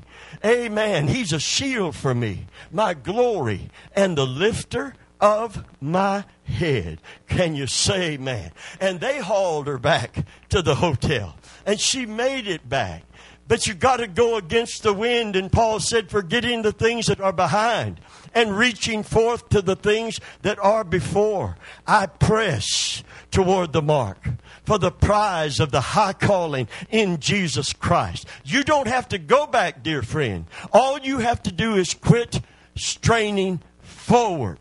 Amen. 0.43 1.07
He's 1.07 1.31
a 1.31 1.39
shield 1.39 1.95
for 1.95 2.13
me, 2.13 2.47
my 2.71 2.93
glory, 2.93 3.69
and 3.95 4.17
the 4.17 4.25
lifter 4.25 4.95
of 5.19 5.63
my 5.81 6.25
head. 6.43 7.01
Can 7.27 7.55
you 7.55 7.67
say 7.67 8.17
man? 8.17 8.51
And 8.79 8.99
they 8.99 9.19
hauled 9.19 9.67
her 9.67 9.77
back 9.77 10.25
to 10.49 10.61
the 10.61 10.75
hotel. 10.75 11.35
And 11.65 11.79
she 11.79 12.05
made 12.05 12.47
it 12.47 12.67
back. 12.67 13.03
But 13.47 13.67
you 13.67 13.75
got 13.75 13.97
to 13.97 14.07
go 14.07 14.37
against 14.37 14.83
the 14.83 14.93
wind. 14.93 15.35
And 15.35 15.51
Paul 15.51 15.79
said, 15.79 16.09
forgetting 16.09 16.63
the 16.63 16.71
things 16.71 17.07
that 17.07 17.21
are 17.21 17.33
behind 17.33 17.99
and 18.33 18.57
reaching 18.57 19.03
forth 19.03 19.49
to 19.49 19.61
the 19.61 19.75
things 19.75 20.19
that 20.41 20.59
are 20.59 20.83
before. 20.83 21.55
I 21.85 22.07
press 22.07 23.03
toward 23.31 23.71
the 23.71 23.81
mark 23.81 24.17
for 24.65 24.79
the 24.79 24.91
prize 24.91 25.59
of 25.59 25.71
the 25.71 25.81
high 25.81 26.13
calling 26.13 26.67
in 26.89 27.19
Jesus 27.19 27.71
Christ. 27.71 28.27
You 28.43 28.63
don't 28.63 28.87
have 28.87 29.07
to 29.09 29.17
go 29.17 29.45
back, 29.45 29.83
dear 29.83 30.01
friend. 30.01 30.45
All 30.73 30.99
you 30.99 31.19
have 31.19 31.43
to 31.43 31.51
do 31.51 31.75
is 31.75 31.93
quit 31.93 32.41
straining 32.75 33.61
forward. 33.81 34.59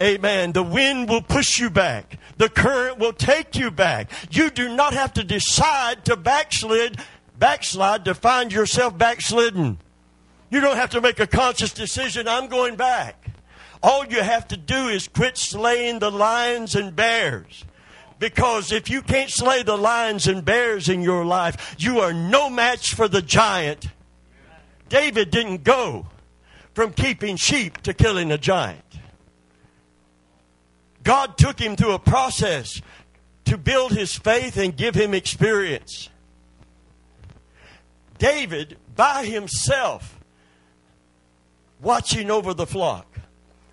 Amen. 0.00 0.52
The 0.52 0.62
wind 0.62 1.08
will 1.08 1.22
push 1.22 1.58
you 1.58 1.70
back. 1.70 2.18
The 2.38 2.48
current 2.48 2.98
will 2.98 3.12
take 3.12 3.56
you 3.56 3.70
back. 3.70 4.10
You 4.30 4.50
do 4.50 4.74
not 4.74 4.94
have 4.94 5.12
to 5.14 5.24
decide 5.24 6.04
to 6.06 6.16
backslid, 6.16 6.98
backslide 7.38 8.04
to 8.06 8.14
find 8.14 8.52
yourself 8.52 8.96
backslidden. 8.96 9.78
You 10.50 10.60
don't 10.60 10.76
have 10.76 10.90
to 10.90 11.00
make 11.00 11.20
a 11.20 11.26
conscious 11.26 11.72
decision, 11.72 12.28
I'm 12.28 12.48
going 12.48 12.76
back. 12.76 13.26
All 13.82 14.04
you 14.04 14.22
have 14.22 14.46
to 14.48 14.56
do 14.56 14.88
is 14.88 15.08
quit 15.08 15.36
slaying 15.36 15.98
the 15.98 16.10
lions 16.10 16.74
and 16.74 16.94
bears. 16.94 17.64
Because 18.18 18.70
if 18.70 18.88
you 18.88 19.02
can't 19.02 19.30
slay 19.30 19.64
the 19.64 19.76
lions 19.76 20.28
and 20.28 20.44
bears 20.44 20.88
in 20.88 21.02
your 21.02 21.24
life, 21.24 21.74
you 21.78 21.98
are 21.98 22.12
no 22.12 22.48
match 22.48 22.94
for 22.94 23.08
the 23.08 23.22
giant. 23.22 23.88
David 24.88 25.30
didn't 25.30 25.64
go 25.64 26.06
from 26.74 26.92
keeping 26.92 27.36
sheep 27.36 27.78
to 27.82 27.92
killing 27.92 28.30
a 28.30 28.38
giant. 28.38 28.91
God 31.02 31.36
took 31.36 31.58
him 31.58 31.76
through 31.76 31.92
a 31.92 31.98
process 31.98 32.80
to 33.44 33.58
build 33.58 33.92
his 33.92 34.16
faith 34.16 34.56
and 34.56 34.76
give 34.76 34.94
him 34.94 35.14
experience. 35.14 36.08
David, 38.18 38.78
by 38.94 39.24
himself, 39.24 40.20
watching 41.80 42.30
over 42.30 42.54
the 42.54 42.66
flock, 42.66 43.18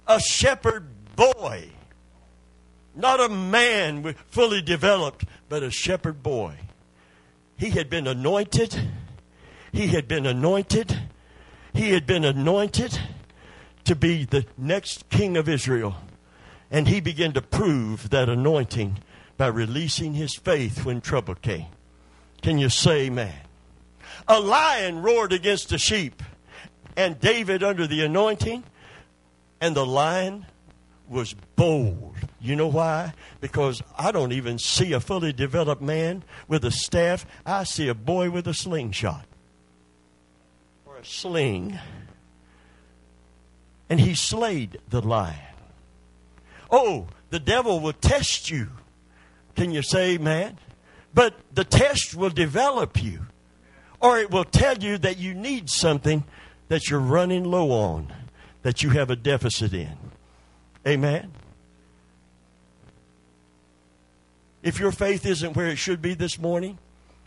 a 0.07 0.19
shepherd 0.19 0.87
boy 1.15 1.69
not 2.99 3.21
a 3.21 3.29
man 3.29 4.13
fully 4.27 4.61
developed, 4.61 5.25
but 5.47 5.63
a 5.63 5.71
shepherd 5.71 6.21
boy. 6.21 6.55
He 7.57 7.69
had 7.69 7.89
been 7.89 8.07
anointed. 8.07 8.77
He 9.71 9.87
had 9.87 10.07
been 10.07 10.25
anointed. 10.25 10.99
He 11.73 11.91
had 11.91 12.05
been 12.05 12.25
anointed 12.25 12.99
to 13.85 13.95
be 13.95 14.25
the 14.25 14.45
next 14.57 15.07
king 15.09 15.37
of 15.37 15.47
Israel. 15.47 15.95
And 16.71 16.87
he 16.87 16.99
began 16.99 17.33
to 17.33 17.41
prove 17.41 18.09
that 18.11 18.29
anointing 18.29 18.99
by 19.37 19.47
releasing 19.47 20.13
his 20.13 20.35
faith 20.35 20.85
when 20.85 21.01
trouble 21.01 21.35
came. 21.35 21.67
Can 22.41 22.57
you 22.57 22.69
say 22.69 23.07
amen? 23.07 23.35
A 24.27 24.39
lion 24.39 25.01
roared 25.01 25.33
against 25.33 25.71
a 25.71 25.77
sheep, 25.77 26.21
and 26.95 27.19
David, 27.19 27.63
under 27.63 27.87
the 27.87 28.03
anointing, 28.03 28.63
and 29.61 29.75
the 29.75 29.85
lion 29.85 30.45
was 31.09 31.33
bold. 31.55 32.15
You 32.39 32.55
know 32.55 32.67
why? 32.67 33.13
Because 33.41 33.81
I 33.97 34.11
don't 34.11 34.31
even 34.31 34.59
see 34.59 34.93
a 34.93 34.99
fully 34.99 35.33
developed 35.33 35.81
man 35.81 36.23
with 36.47 36.63
a 36.63 36.71
staff. 36.71 37.25
I 37.45 37.63
see 37.63 37.87
a 37.87 37.95
boy 37.95 38.29
with 38.29 38.47
a 38.47 38.53
slingshot 38.53 39.25
or 40.85 40.97
a 40.97 41.05
sling. 41.05 41.79
And 43.89 43.99
he 43.99 44.13
slayed 44.13 44.77
the 44.89 45.01
lion. 45.01 45.48
Oh, 46.71 47.07
the 47.29 47.39
devil 47.39 47.79
will 47.79 47.93
test 47.93 48.49
you. 48.49 48.69
Can 49.55 49.71
you 49.71 49.81
say 49.81 50.11
amen? 50.11 50.57
But 51.13 51.35
the 51.53 51.63
test 51.63 52.15
will 52.15 52.29
develop 52.29 53.01
you. 53.01 53.27
Or 53.99 54.17
it 54.17 54.31
will 54.31 54.45
tell 54.45 54.77
you 54.77 54.97
that 54.99 55.17
you 55.17 55.33
need 55.33 55.69
something 55.69 56.23
that 56.69 56.89
you're 56.89 56.99
running 56.99 57.43
low 57.43 57.71
on, 57.71 58.13
that 58.61 58.83
you 58.83 58.91
have 58.91 59.09
a 59.09 59.15
deficit 59.15 59.73
in. 59.73 59.97
Amen. 60.87 61.31
If 64.61 64.79
your 64.79 64.91
faith 64.91 65.25
isn't 65.25 65.55
where 65.55 65.67
it 65.67 65.77
should 65.77 66.01
be 66.01 66.13
this 66.13 66.37
morning, 66.37 66.77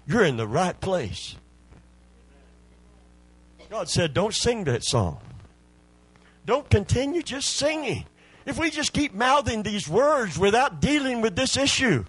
you're 0.06 0.24
in 0.24 0.36
the 0.36 0.46
right 0.46 0.78
place. 0.80 1.36
God 3.70 3.88
said, 3.88 4.12
don't 4.12 4.34
sing 4.34 4.64
that 4.64 4.84
song. 4.84 5.18
Don't 6.44 6.68
continue 6.68 7.22
just 7.22 7.56
singing. 7.56 8.04
If 8.44 8.58
we 8.58 8.70
just 8.70 8.92
keep 8.92 9.14
mouthing 9.14 9.62
these 9.62 9.88
words 9.88 10.38
without 10.38 10.80
dealing 10.80 11.20
with 11.20 11.36
this 11.36 11.56
issue, 11.56 12.04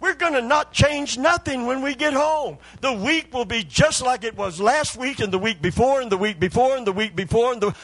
we're 0.00 0.14
going 0.14 0.32
to 0.32 0.42
not 0.42 0.72
change 0.72 1.16
nothing 1.16 1.66
when 1.66 1.82
we 1.82 1.94
get 1.94 2.12
home. 2.12 2.58
The 2.80 2.92
week 2.92 3.32
will 3.32 3.44
be 3.44 3.62
just 3.62 4.02
like 4.02 4.24
it 4.24 4.36
was 4.36 4.60
last 4.60 4.96
week 4.96 5.20
and 5.20 5.32
the 5.32 5.38
week 5.38 5.62
before 5.62 6.00
and 6.00 6.10
the 6.10 6.16
week 6.16 6.40
before 6.40 6.76
and 6.76 6.86
the 6.86 6.92
week 6.92 7.14
before 7.14 7.52
and 7.52 7.62
the 7.62 7.74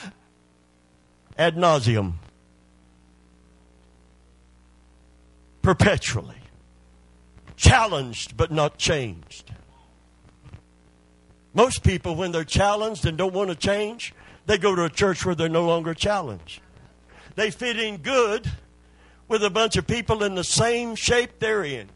ad 1.39 1.57
nauseum. 1.57 2.15
perpetually. 5.69 6.41
Challenged 7.55 8.39
but 8.39 8.51
not 8.51 8.79
changed. 8.79 9.53
Most 11.53 11.83
people, 11.83 12.17
when 12.17 12.33
they're 12.33 12.43
challenged 12.43 13.05
and 13.05 13.19
don't 13.19 13.35
want 13.35 13.51
to 13.51 13.55
change, 13.55 14.15
they 14.47 14.57
go 14.57 14.75
to 14.75 14.85
a 14.85 14.89
church 14.89 15.27
where 15.27 15.35
they're 15.35 15.51
no 15.51 15.67
longer 15.67 15.93
challenged. 15.93 16.63
They 17.39 17.53
fit 17.53 17.79
in 17.79 17.99
good 17.99 18.51
with 19.29 19.45
a 19.45 19.49
bunch 19.49 19.77
of 19.77 19.87
people 19.87 20.25
in 20.25 20.35
the 20.35 20.43
same 20.43 20.97
shape 20.97 21.39
they're 21.39 21.63
in. 21.63 21.89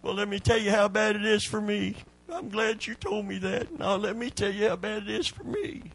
Well, 0.00 0.14
let 0.14 0.28
me 0.28 0.38
tell 0.38 0.58
you 0.58 0.70
how 0.70 0.86
bad 0.86 1.16
it 1.16 1.24
is 1.24 1.42
for 1.42 1.60
me. 1.60 1.96
I'm 2.32 2.50
glad 2.50 2.86
you 2.86 2.94
told 2.94 3.26
me 3.26 3.38
that. 3.38 3.80
Now, 3.80 3.96
let 3.96 4.14
me 4.14 4.30
tell 4.30 4.52
you 4.52 4.68
how 4.68 4.76
bad 4.76 5.02
it 5.02 5.10
is 5.10 5.26
for 5.26 5.42
me. 5.42 5.90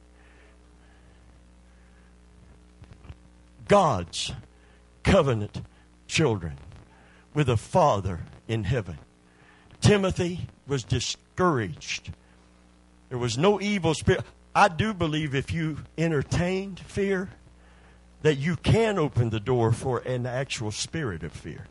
God's 3.69 4.33
covenant 5.03 5.61
children 6.09 6.57
with 7.33 7.47
a 7.47 7.55
father 7.55 8.19
in 8.45 8.65
heaven. 8.65 8.97
Timothy 9.79 10.49
was 10.67 10.83
discouraged. 10.83 12.11
There 13.07 13.17
was 13.17 13.37
no 13.37 13.61
evil 13.61 13.93
spirit. 13.93 14.25
I 14.59 14.67
do 14.67 14.93
believe 14.93 15.33
if 15.33 15.53
you 15.53 15.77
entertained 15.97 16.81
fear, 16.81 17.29
that 18.23 18.35
you 18.35 18.57
can 18.57 18.99
open 18.99 19.29
the 19.29 19.39
door 19.39 19.71
for 19.71 19.99
an 19.99 20.25
actual 20.25 20.71
spirit 20.73 21.23
of 21.23 21.31
fear. 21.31 21.67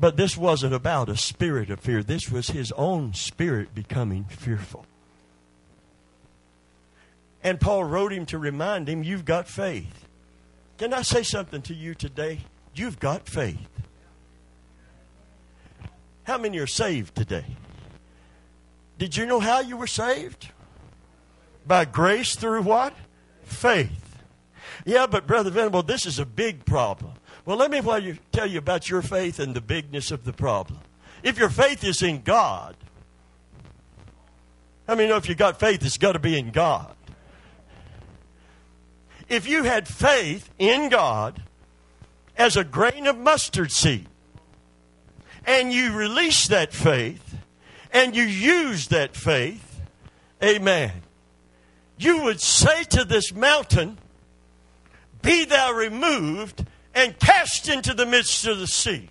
But 0.00 0.16
this 0.16 0.34
wasn't 0.34 0.72
about 0.72 1.10
a 1.10 1.18
spirit 1.18 1.68
of 1.68 1.80
fear. 1.80 2.02
This 2.02 2.30
was 2.30 2.48
his 2.48 2.72
own 2.72 3.12
spirit 3.12 3.74
becoming 3.74 4.24
fearful. 4.24 4.86
And 7.44 7.60
Paul 7.60 7.84
wrote 7.84 8.14
him 8.14 8.24
to 8.24 8.38
remind 8.38 8.88
him, 8.88 9.02
You've 9.02 9.26
got 9.26 9.46
faith. 9.46 10.08
Can 10.78 10.94
I 10.94 11.02
say 11.02 11.22
something 11.22 11.60
to 11.60 11.74
you 11.74 11.94
today? 11.94 12.40
You've 12.74 12.98
got 12.98 13.28
faith. 13.28 13.68
How 16.24 16.38
many 16.38 16.56
are 16.56 16.66
saved 16.66 17.14
today? 17.14 17.44
Did 18.96 19.14
you 19.14 19.26
know 19.26 19.40
how 19.40 19.60
you 19.60 19.76
were 19.76 19.86
saved? 19.86 20.52
By 21.68 21.84
grace 21.84 22.34
through 22.34 22.62
what? 22.62 22.94
Faith. 23.44 24.24
Yeah, 24.84 25.06
but 25.06 25.26
Brother 25.26 25.50
Venable, 25.50 25.82
this 25.82 26.06
is 26.06 26.18
a 26.18 26.26
big 26.26 26.64
problem. 26.64 27.12
Well, 27.44 27.56
let 27.56 27.70
me 27.70 28.18
tell 28.32 28.46
you 28.46 28.58
about 28.58 28.90
your 28.90 29.02
faith 29.02 29.38
and 29.38 29.54
the 29.54 29.60
bigness 29.60 30.10
of 30.10 30.24
the 30.24 30.32
problem. 30.32 30.80
If 31.22 31.38
your 31.38 31.50
faith 31.50 31.84
is 31.84 32.02
in 32.02 32.22
God, 32.22 32.74
I 34.88 34.94
mean, 34.94 35.10
if 35.10 35.28
you 35.28 35.34
got 35.34 35.60
faith, 35.60 35.84
it's 35.84 35.98
got 35.98 36.12
to 36.12 36.18
be 36.18 36.36
in 36.36 36.50
God 36.50 36.96
if 39.28 39.46
you 39.46 39.64
had 39.64 39.86
faith 39.86 40.50
in 40.58 40.88
God 40.88 41.42
as 42.36 42.56
a 42.56 42.64
grain 42.64 43.06
of 43.06 43.18
mustard 43.18 43.72
seed, 43.72 44.06
and 45.44 45.72
you 45.72 45.92
release 45.92 46.46
that 46.48 46.72
faith, 46.72 47.36
and 47.92 48.14
you 48.14 48.22
use 48.22 48.88
that 48.88 49.16
faith, 49.16 49.80
amen, 50.42 50.92
you 51.98 52.22
would 52.22 52.40
say 52.40 52.84
to 52.84 53.04
this 53.04 53.34
mountain, 53.34 53.98
Be 55.22 55.44
thou 55.44 55.72
removed 55.72 56.64
and 56.94 57.18
cast 57.18 57.68
into 57.68 57.94
the 57.94 58.06
midst 58.06 58.46
of 58.46 58.58
the 58.58 58.66
sea. 58.66 59.10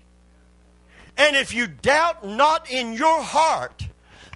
And 1.17 1.35
if 1.35 1.53
you 1.53 1.67
doubt 1.67 2.25
not 2.25 2.69
in 2.69 2.93
your 2.93 3.21
heart, 3.21 3.87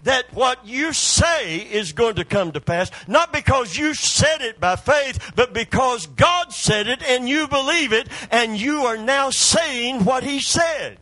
that 0.04 0.34
what 0.34 0.66
you 0.66 0.94
say 0.94 1.58
is 1.58 1.94
going 1.94 2.16
to 2.16 2.26
come 2.26 2.52
to 2.54 2.62
pass, 2.62 2.92
not 3.08 3.32
because 3.32 3.78
you 3.78 3.94
said 3.94 4.42
it 4.42 4.60
by 4.60 4.76
faith, 4.76 5.32
but 5.36 5.54
because 5.54 6.08
God 6.08 6.52
said 6.52 6.88
it 6.88 7.04
and 7.04 7.30
you 7.30 7.48
believe 7.48 7.94
it, 7.94 8.08
and 8.32 8.60
you 8.60 8.86
are 8.86 8.98
now 8.98 9.30
saying 9.30 10.04
what 10.04 10.24
He 10.24 10.40
said. 10.42 10.98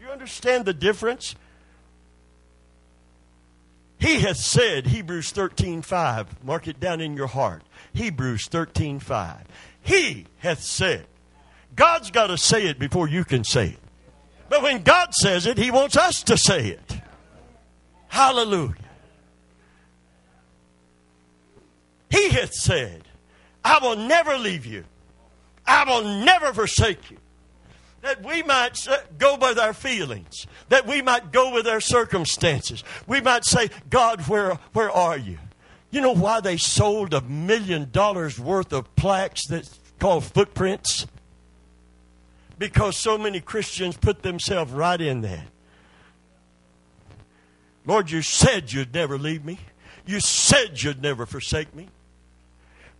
You 0.00 0.08
understand 0.08 0.66
the 0.66 0.74
difference? 0.74 1.34
He 3.98 4.20
hath 4.20 4.36
said, 4.36 4.86
Hebrews 4.86 5.30
13 5.30 5.82
5. 5.82 6.44
Mark 6.44 6.68
it 6.68 6.78
down 6.78 7.00
in 7.00 7.16
your 7.16 7.26
heart. 7.26 7.62
Hebrews 7.94 8.46
13 8.48 9.00
5. 9.00 9.44
He 9.80 10.26
hath 10.38 10.62
said. 10.62 11.06
God's 11.74 12.10
got 12.10 12.28
to 12.28 12.38
say 12.38 12.66
it 12.66 12.78
before 12.78 13.08
you 13.08 13.24
can 13.24 13.44
say 13.44 13.68
it. 13.68 13.78
But 14.48 14.62
when 14.62 14.82
God 14.82 15.14
says 15.14 15.46
it, 15.46 15.58
He 15.58 15.70
wants 15.70 15.96
us 15.96 16.22
to 16.24 16.36
say 16.36 16.68
it. 16.68 17.00
Hallelujah. 18.08 18.74
He 22.10 22.28
hath 22.30 22.54
said, 22.54 23.02
I 23.64 23.78
will 23.80 23.96
never 23.96 24.38
leave 24.38 24.64
you. 24.64 24.84
I 25.66 25.84
will 25.84 26.24
never 26.24 26.52
forsake 26.54 27.10
you. 27.10 27.18
That 28.06 28.24
we 28.24 28.44
might 28.44 28.78
go 29.18 29.36
with 29.36 29.58
our 29.58 29.74
feelings, 29.74 30.46
that 30.68 30.86
we 30.86 31.02
might 31.02 31.32
go 31.32 31.52
with 31.52 31.66
our 31.66 31.80
circumstances. 31.80 32.84
We 33.08 33.20
might 33.20 33.44
say, 33.44 33.68
God, 33.90 34.20
where, 34.28 34.60
where 34.74 34.92
are 34.92 35.18
you? 35.18 35.38
You 35.90 36.02
know 36.02 36.14
why 36.14 36.40
they 36.40 36.56
sold 36.56 37.12
a 37.12 37.20
million 37.22 37.90
dollars 37.90 38.38
worth 38.38 38.72
of 38.72 38.94
plaques 38.94 39.48
that's 39.48 39.80
called 39.98 40.22
footprints? 40.24 41.08
Because 42.56 42.96
so 42.96 43.18
many 43.18 43.40
Christians 43.40 43.96
put 43.96 44.22
themselves 44.22 44.70
right 44.70 45.00
in 45.00 45.22
that. 45.22 45.48
Lord, 47.86 48.12
you 48.12 48.22
said 48.22 48.72
you'd 48.72 48.94
never 48.94 49.18
leave 49.18 49.44
me. 49.44 49.58
You 50.06 50.20
said 50.20 50.80
you'd 50.80 51.02
never 51.02 51.26
forsake 51.26 51.74
me. 51.74 51.88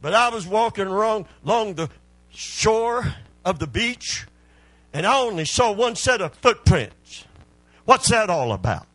But 0.02 0.14
I 0.14 0.30
was 0.30 0.48
walking 0.48 0.88
wrong 0.88 1.26
along 1.44 1.74
the 1.74 1.90
shore 2.30 3.14
of 3.44 3.60
the 3.60 3.68
beach, 3.68 4.26
and 4.92 5.06
I 5.06 5.20
only 5.20 5.44
saw 5.44 5.72
one 5.72 5.96
set 5.96 6.20
of 6.20 6.34
footprints. 6.34 7.24
What's 7.84 8.08
that 8.08 8.30
all 8.30 8.52
about? 8.52 8.86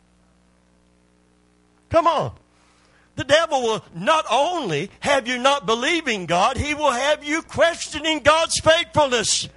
Come 1.90 2.06
on. 2.06 2.32
The 3.16 3.24
devil 3.24 3.62
will 3.62 3.84
not 3.94 4.24
only 4.30 4.90
have 5.00 5.28
you 5.28 5.38
not 5.38 5.66
believing 5.66 6.26
God, 6.26 6.56
he 6.56 6.74
will 6.74 6.90
have 6.90 7.22
you 7.22 7.42
questioning 7.42 8.20
God's 8.20 8.58
faithfulness, 8.60 9.48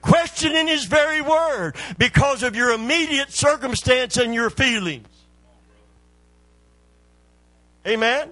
questioning 0.00 0.68
his 0.68 0.84
very 0.84 1.20
word 1.20 1.74
because 1.98 2.42
of 2.42 2.54
your 2.54 2.72
immediate 2.72 3.32
circumstance 3.32 4.16
and 4.16 4.32
your 4.32 4.48
feelings. 4.50 5.08
Amen? 7.86 8.30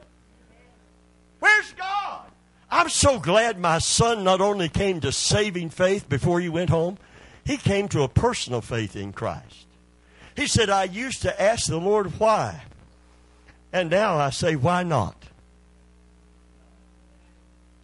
Where's 1.41 1.73
God? 1.73 2.27
I'm 2.71 2.89
so 2.89 3.19
glad 3.19 3.59
my 3.59 3.79
son 3.79 4.25
not 4.25 4.41
only 4.41 4.69
came 4.69 5.01
to 5.01 5.11
saving 5.11 5.71
faith 5.71 6.09
before 6.09 6.39
he 6.41 6.49
went 6.49 6.71
home, 6.71 6.99
he 7.49 7.57
came 7.57 7.88
to 7.88 8.03
a 8.03 8.09
personal 8.09 8.61
faith 8.61 8.94
in 8.94 9.11
Christ. 9.11 9.66
He 10.36 10.46
said, 10.46 10.68
I 10.68 10.84
used 10.84 11.22
to 11.22 11.42
ask 11.42 11.66
the 11.66 11.78
Lord 11.78 12.20
why. 12.20 12.62
And 13.72 13.88
now 13.88 14.18
I 14.18 14.28
say, 14.28 14.55
why 14.55 14.82
not? 14.82 15.16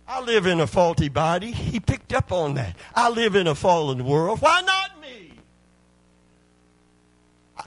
I 0.07 0.21
live 0.21 0.45
in 0.45 0.61
a 0.61 0.67
faulty 0.67 1.09
body. 1.09 1.51
He 1.51 1.81
picked 1.81 2.13
up 2.13 2.31
on 2.31 2.55
that. 2.55 2.77
I 2.95 3.09
live 3.09 3.37
in 3.37 3.47
a 3.47 3.55
fallen 3.55 4.05
world. 4.05 4.43
Why 4.43 4.61
not 4.61 5.01
me? 5.01 5.33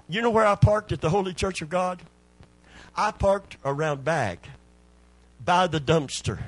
You 0.07 0.21
know 0.21 0.29
where 0.29 0.45
I 0.45 0.53
parked 0.53 0.91
at 0.91 1.01
the 1.01 1.09
Holy 1.09 1.33
Church 1.33 1.63
of 1.63 1.69
God? 1.69 2.03
I 2.95 3.09
parked 3.09 3.57
around 3.65 4.03
back 4.03 4.47
by 5.43 5.65
the 5.65 5.79
dumpster 5.79 6.43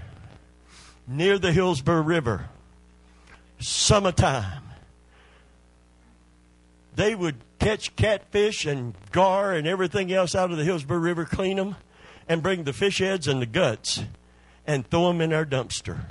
near 1.08 1.40
the 1.40 1.52
Hillsborough 1.52 2.04
River. 2.04 2.50
Summertime. 3.58 4.69
They 7.00 7.16
would 7.16 7.38
catch 7.60 7.96
catfish 7.96 8.66
and 8.66 8.94
gar 9.14 9.54
and 9.54 9.66
everything 9.66 10.12
else 10.12 10.36
out 10.36 10.52
of 10.52 10.58
the 10.58 10.66
Hillsborough 10.66 11.00
River, 11.00 11.24
clean 11.24 11.56
them, 11.56 11.78
and 12.28 12.44
bring 12.44 12.66
the 12.66 12.74
fish 12.74 12.98
heads 12.98 13.26
and 13.26 13.42
the 13.42 13.46
guts 13.46 14.04
and 14.68 14.86
throw 14.86 15.08
them 15.08 15.22
in 15.22 15.32
our 15.32 15.46
dumpster. 15.46 16.08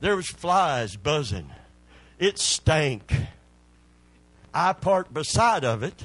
There 0.00 0.16
was 0.16 0.26
flies 0.26 0.96
buzzing. 0.96 1.50
It 2.18 2.38
stank. 2.38 3.10
I 4.52 4.74
parked 4.74 5.14
beside 5.14 5.64
of 5.64 5.82
it 5.82 6.04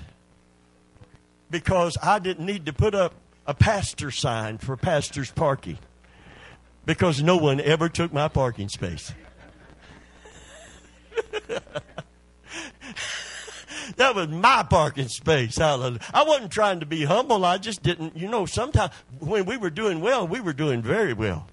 because 1.51 1.97
I 2.01 2.19
didn't 2.19 2.45
need 2.45 2.65
to 2.67 2.71
put 2.71 2.95
up 2.95 3.13
a 3.45 3.53
pastor 3.53 4.09
sign 4.09 4.57
for 4.57 4.77
pastor's 4.77 5.31
parking 5.31 5.79
because 6.85 7.21
no 7.21 7.35
one 7.35 7.59
ever 7.59 7.89
took 7.89 8.13
my 8.13 8.29
parking 8.29 8.69
space. 8.69 9.11
that 13.97 14.15
was 14.15 14.27
my 14.27 14.63
parking 14.63 15.07
space. 15.07 15.57
Hallelujah. 15.57 15.99
I 16.13 16.23
wasn't 16.23 16.51
trying 16.51 16.79
to 16.79 16.85
be 16.85 17.05
humble. 17.05 17.45
I 17.45 17.57
just 17.57 17.83
didn't, 17.83 18.17
you 18.17 18.27
know, 18.27 18.45
sometimes 18.45 18.93
when 19.19 19.45
we 19.45 19.57
were 19.57 19.69
doing 19.69 20.01
well, 20.01 20.27
we 20.27 20.39
were 20.39 20.53
doing 20.53 20.81
very 20.81 21.13
well. 21.13 21.47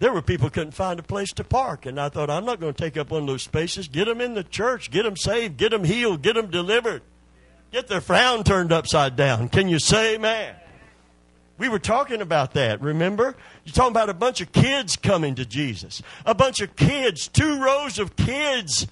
There 0.00 0.12
were 0.12 0.22
people 0.22 0.50
couldn't 0.50 0.72
find 0.72 0.98
a 0.98 1.04
place 1.04 1.32
to 1.34 1.44
park, 1.44 1.86
and 1.86 2.00
I 2.00 2.08
thought, 2.08 2.28
I'm 2.28 2.44
not 2.44 2.60
going 2.60 2.74
to 2.74 2.82
take 2.82 2.96
up 2.96 3.10
one 3.10 3.22
of 3.22 3.26
those 3.28 3.42
spaces. 3.42 3.88
Get 3.88 4.06
them 4.06 4.20
in 4.20 4.34
the 4.34 4.42
church, 4.42 4.90
get 4.90 5.04
them 5.04 5.16
saved, 5.16 5.56
get 5.56 5.70
them 5.70 5.84
healed, 5.84 6.20
get 6.20 6.34
them 6.34 6.50
delivered, 6.50 7.02
get 7.70 7.86
their 7.86 8.00
frown 8.00 8.42
turned 8.42 8.72
upside 8.72 9.16
down. 9.16 9.48
Can 9.48 9.68
you 9.68 9.78
say 9.78 10.16
amen? 10.16 10.56
We 11.56 11.68
were 11.68 11.78
talking 11.78 12.20
about 12.20 12.54
that, 12.54 12.80
remember? 12.80 13.36
You're 13.64 13.72
talking 13.72 13.92
about 13.92 14.10
a 14.10 14.14
bunch 14.14 14.40
of 14.40 14.50
kids 14.50 14.96
coming 14.96 15.36
to 15.36 15.46
Jesus. 15.46 16.02
A 16.26 16.34
bunch 16.34 16.60
of 16.60 16.74
kids, 16.74 17.28
two 17.28 17.60
rows 17.60 18.00
of 18.00 18.16
kids 18.16 18.88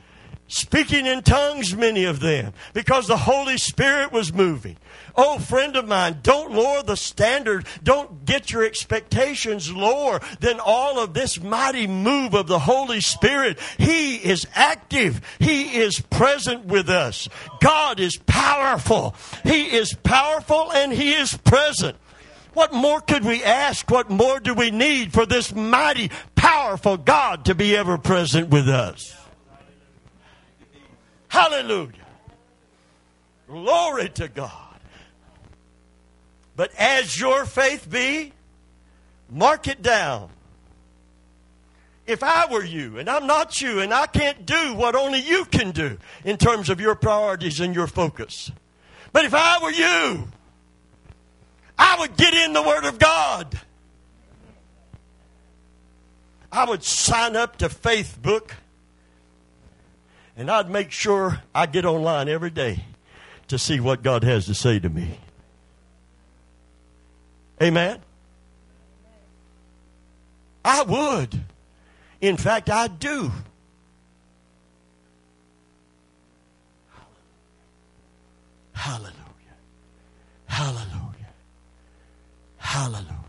speaking 0.52 1.06
in 1.06 1.22
tongues, 1.22 1.74
many 1.74 2.04
of 2.04 2.20
them, 2.20 2.52
because 2.74 3.06
the 3.06 3.16
Holy 3.16 3.56
Spirit 3.56 4.12
was 4.12 4.32
moving. 4.32 4.76
Oh, 5.16 5.38
friend 5.38 5.76
of 5.76 5.88
mine, 5.88 6.20
don't 6.22 6.52
lower 6.52 6.82
the 6.82 6.96
standard. 6.96 7.66
Don't 7.82 8.24
get 8.24 8.50
your 8.50 8.64
expectations 8.64 9.72
lower 9.72 10.20
than 10.40 10.60
all 10.60 11.02
of 11.02 11.14
this 11.14 11.40
mighty 11.40 11.86
move 11.86 12.34
of 12.34 12.46
the 12.46 12.58
Holy 12.58 13.00
Spirit. 13.00 13.58
He 13.78 14.16
is 14.16 14.46
active. 14.54 15.20
He 15.38 15.78
is 15.78 16.00
present 16.00 16.66
with 16.66 16.88
us. 16.88 17.28
God 17.60 17.98
is 17.98 18.18
powerful. 18.26 19.14
He 19.44 19.74
is 19.74 19.94
powerful 19.94 20.70
and 20.72 20.92
He 20.92 21.14
is 21.14 21.36
present. 21.36 21.96
What 22.52 22.74
more 22.74 23.00
could 23.00 23.24
we 23.24 23.42
ask? 23.42 23.90
What 23.90 24.10
more 24.10 24.38
do 24.38 24.52
we 24.52 24.70
need 24.70 25.14
for 25.14 25.24
this 25.24 25.54
mighty, 25.54 26.10
powerful 26.34 26.98
God 26.98 27.46
to 27.46 27.54
be 27.54 27.74
ever 27.74 27.96
present 27.96 28.50
with 28.50 28.68
us? 28.68 29.21
Hallelujah. 31.32 31.92
Glory 33.48 34.10
to 34.10 34.28
God. 34.28 34.50
But 36.54 36.74
as 36.78 37.18
your 37.18 37.46
faith 37.46 37.90
be, 37.90 38.34
mark 39.30 39.66
it 39.66 39.80
down. 39.80 40.28
If 42.06 42.22
I 42.22 42.52
were 42.52 42.62
you, 42.62 42.98
and 42.98 43.08
I'm 43.08 43.26
not 43.26 43.62
you, 43.62 43.80
and 43.80 43.94
I 43.94 44.08
can't 44.08 44.44
do 44.44 44.74
what 44.74 44.94
only 44.94 45.20
you 45.20 45.46
can 45.46 45.70
do 45.70 45.96
in 46.22 46.36
terms 46.36 46.68
of 46.68 46.82
your 46.82 46.94
priorities 46.94 47.60
and 47.60 47.74
your 47.74 47.86
focus, 47.86 48.52
but 49.14 49.24
if 49.24 49.32
I 49.34 49.58
were 49.62 49.70
you, 49.70 50.28
I 51.78 51.96
would 51.98 52.14
get 52.18 52.34
in 52.34 52.52
the 52.52 52.62
Word 52.62 52.84
of 52.84 52.98
God. 52.98 53.58
I 56.52 56.66
would 56.66 56.84
sign 56.84 57.36
up 57.36 57.56
to 57.56 57.70
Facebook 57.70 58.50
and 60.36 60.50
I'd 60.50 60.70
make 60.70 60.90
sure 60.90 61.42
I 61.54 61.66
get 61.66 61.84
online 61.84 62.28
every 62.28 62.50
day 62.50 62.84
to 63.48 63.58
see 63.58 63.80
what 63.80 64.02
God 64.02 64.24
has 64.24 64.46
to 64.46 64.54
say 64.54 64.78
to 64.78 64.88
me. 64.88 65.18
Amen? 67.62 68.00
I 70.64 70.82
would. 70.82 71.40
In 72.20 72.36
fact, 72.36 72.70
I 72.70 72.86
do. 72.86 73.30
Hallelujah. 78.72 79.12
Hallelujah. 80.46 81.32
Hallelujah. 82.56 83.21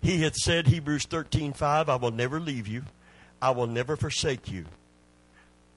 He 0.00 0.22
had 0.22 0.36
said, 0.36 0.68
Hebrews 0.68 1.04
13 1.04 1.52
5, 1.52 1.88
I 1.88 1.96
will 1.96 2.10
never 2.10 2.40
leave 2.40 2.68
you, 2.68 2.84
I 3.42 3.50
will 3.50 3.66
never 3.66 3.96
forsake 3.96 4.50
you, 4.50 4.64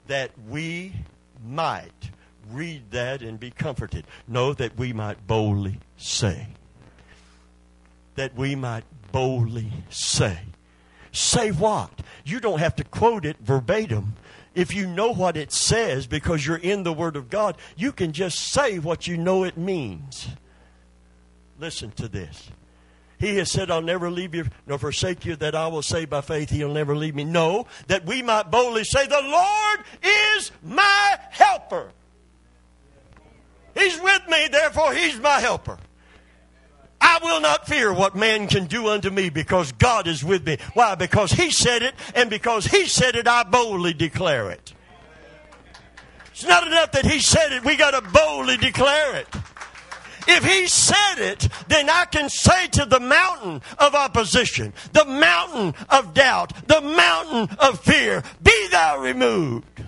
that 0.07 0.31
we 0.47 0.93
might 1.43 2.11
read 2.49 2.91
that 2.91 3.21
and 3.21 3.39
be 3.39 3.51
comforted. 3.51 4.05
No, 4.27 4.53
that 4.53 4.77
we 4.77 4.93
might 4.93 5.25
boldly 5.27 5.79
say. 5.97 6.47
That 8.15 8.35
we 8.35 8.55
might 8.55 8.83
boldly 9.11 9.71
say. 9.89 10.39
Say 11.11 11.51
what? 11.51 11.91
You 12.23 12.39
don't 12.39 12.59
have 12.59 12.75
to 12.77 12.83
quote 12.83 13.25
it 13.25 13.37
verbatim. 13.41 14.15
If 14.53 14.73
you 14.73 14.85
know 14.87 15.13
what 15.13 15.37
it 15.37 15.51
says 15.51 16.07
because 16.07 16.45
you're 16.45 16.57
in 16.57 16.83
the 16.83 16.93
Word 16.93 17.15
of 17.15 17.29
God, 17.29 17.57
you 17.77 17.91
can 17.91 18.11
just 18.11 18.39
say 18.39 18.79
what 18.79 19.07
you 19.07 19.17
know 19.17 19.43
it 19.43 19.57
means. 19.57 20.27
Listen 21.59 21.91
to 21.91 22.07
this. 22.07 22.49
He 23.21 23.37
has 23.37 23.51
said, 23.51 23.69
I'll 23.69 23.83
never 23.83 24.09
leave 24.09 24.33
you 24.33 24.45
nor 24.65 24.79
forsake 24.79 25.25
you, 25.25 25.35
that 25.35 25.53
I 25.53 25.67
will 25.67 25.83
say 25.83 26.05
by 26.05 26.21
faith 26.21 26.49
he'll 26.49 26.73
never 26.73 26.95
leave 26.95 27.13
me. 27.13 27.23
No, 27.23 27.67
that 27.85 28.03
we 28.03 28.23
might 28.23 28.49
boldly 28.49 28.83
say, 28.83 29.05
The 29.05 29.21
Lord 29.21 29.79
is 30.01 30.51
my 30.63 31.19
helper. 31.29 31.91
He's 33.75 34.01
with 34.01 34.27
me, 34.27 34.47
therefore 34.51 34.95
he's 34.95 35.19
my 35.19 35.39
helper. 35.39 35.77
I 36.99 37.19
will 37.21 37.41
not 37.41 37.67
fear 37.67 37.93
what 37.93 38.15
man 38.15 38.47
can 38.47 38.65
do 38.65 38.87
unto 38.87 39.11
me 39.11 39.29
because 39.29 39.71
God 39.71 40.07
is 40.07 40.23
with 40.23 40.43
me. 40.43 40.57
Why? 40.73 40.95
Because 40.95 41.31
He 41.31 41.51
said 41.51 41.83
it, 41.83 41.93
and 42.15 42.27
because 42.27 42.65
He 42.65 42.87
said 42.87 43.15
it, 43.15 43.27
I 43.27 43.43
boldly 43.43 43.93
declare 43.93 44.49
it. 44.49 44.73
It's 46.31 46.43
not 46.43 46.65
enough 46.65 46.91
that 46.93 47.05
He 47.05 47.19
said 47.19 47.51
it, 47.51 47.63
we 47.63 47.75
got 47.75 47.91
to 47.91 48.01
boldly 48.01 48.57
declare 48.57 49.17
it. 49.17 49.27
If 50.27 50.45
he 50.45 50.67
said 50.67 51.15
it, 51.17 51.47
then 51.67 51.89
I 51.89 52.05
can 52.05 52.29
say 52.29 52.67
to 52.67 52.85
the 52.85 52.99
mountain 52.99 53.61
of 53.79 53.95
opposition, 53.95 54.73
the 54.93 55.05
mountain 55.05 55.73
of 55.89 56.13
doubt, 56.13 56.67
the 56.67 56.81
mountain 56.81 57.55
of 57.59 57.79
fear, 57.79 58.23
be 58.41 58.67
thou 58.69 58.99
removed. 58.99 59.83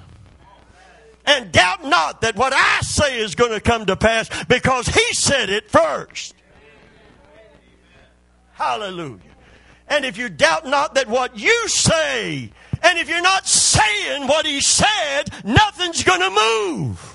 And 1.26 1.52
doubt 1.52 1.86
not 1.86 2.22
that 2.22 2.36
what 2.36 2.54
I 2.54 2.80
say 2.82 3.20
is 3.20 3.36
going 3.36 3.52
to 3.52 3.62
come 3.62 3.86
to 3.86 3.96
pass 3.96 4.30
because 4.46 4.88
he 4.88 5.14
said 5.14 5.50
it 5.50 5.70
first. 5.70 6.36
Hallelujah. 8.54 9.20
And 9.88 10.06
if 10.06 10.18
you 10.18 10.30
doubt 10.30 10.66
not 10.66 10.96
that 10.96 11.08
what 11.08 11.38
you 11.38 11.68
say, 11.68 12.52
and 12.82 13.00
if 13.00 13.08
you're 13.08 13.22
not 13.22 13.48
saying 13.48 14.28
what 14.28 14.46
he 14.46 14.60
said, 14.60 15.24
nothing's 15.44 16.04
going 16.04 16.22
to 16.22 16.30
move. 16.30 17.13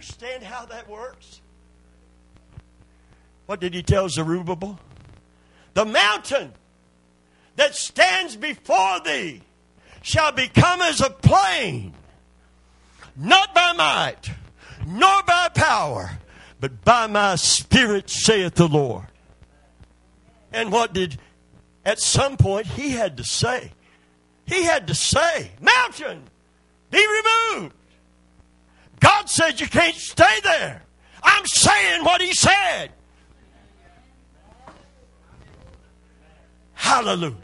Understand 0.00 0.42
how 0.42 0.64
that 0.64 0.88
works? 0.88 1.42
What 3.44 3.60
did 3.60 3.74
he 3.74 3.82
tell 3.82 4.08
Zerubbabel? 4.08 4.80
The 5.74 5.84
mountain 5.84 6.54
that 7.56 7.74
stands 7.74 8.34
before 8.34 9.00
thee 9.04 9.42
shall 10.00 10.32
become 10.32 10.80
as 10.80 11.02
a 11.02 11.10
plain, 11.10 11.92
not 13.14 13.54
by 13.54 13.74
might, 13.74 14.30
nor 14.86 15.22
by 15.24 15.50
power, 15.54 16.12
but 16.60 16.82
by 16.82 17.06
my 17.06 17.34
spirit, 17.34 18.08
saith 18.08 18.54
the 18.54 18.68
Lord. 18.68 19.04
And 20.50 20.72
what 20.72 20.94
did, 20.94 21.18
at 21.84 22.00
some 22.00 22.38
point, 22.38 22.66
he 22.66 22.92
had 22.92 23.18
to 23.18 23.24
say? 23.24 23.70
He 24.46 24.64
had 24.64 24.86
to 24.86 24.94
say, 24.94 25.50
Mountain, 25.60 26.22
be 26.90 27.06
removed. 27.06 27.74
God 29.00 29.28
said 29.28 29.60
you 29.60 29.66
can't 29.66 29.96
stay 29.96 30.40
there. 30.42 30.82
I'm 31.22 31.44
saying 31.46 32.04
what 32.04 32.20
he 32.20 32.32
said. 32.32 32.92
Hallelujah. 36.74 37.36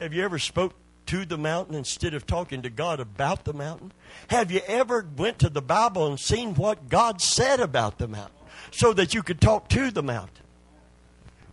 Have 0.00 0.12
you 0.12 0.22
ever 0.24 0.38
spoke 0.38 0.74
to 1.06 1.24
the 1.24 1.38
mountain 1.38 1.74
instead 1.74 2.14
of 2.14 2.26
talking 2.26 2.62
to 2.62 2.70
God 2.70 3.00
about 3.00 3.44
the 3.44 3.52
mountain? 3.52 3.92
Have 4.28 4.50
you 4.50 4.60
ever 4.66 5.06
went 5.16 5.38
to 5.40 5.48
the 5.48 5.62
Bible 5.62 6.06
and 6.06 6.18
seen 6.18 6.54
what 6.54 6.88
God 6.88 7.20
said 7.20 7.60
about 7.60 7.98
the 7.98 8.08
mountain 8.08 8.36
so 8.70 8.92
that 8.92 9.14
you 9.14 9.22
could 9.22 9.40
talk 9.40 9.68
to 9.70 9.90
the 9.90 10.02
mountain? 10.02 10.44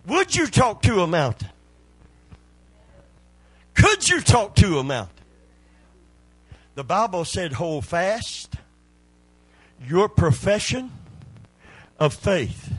Would 0.07 0.35
you 0.35 0.47
talk 0.47 0.81
to 0.83 1.01
a 1.01 1.07
mountain? 1.07 1.49
Could 3.73 4.09
you 4.09 4.21
talk 4.21 4.55
to 4.55 4.79
a 4.79 4.83
mountain? 4.83 5.20
The 6.75 6.83
Bible 6.83 7.25
said, 7.25 7.53
hold 7.53 7.85
fast 7.85 8.55
your 9.85 10.07
profession 10.07 10.91
of 11.99 12.13
faith, 12.13 12.73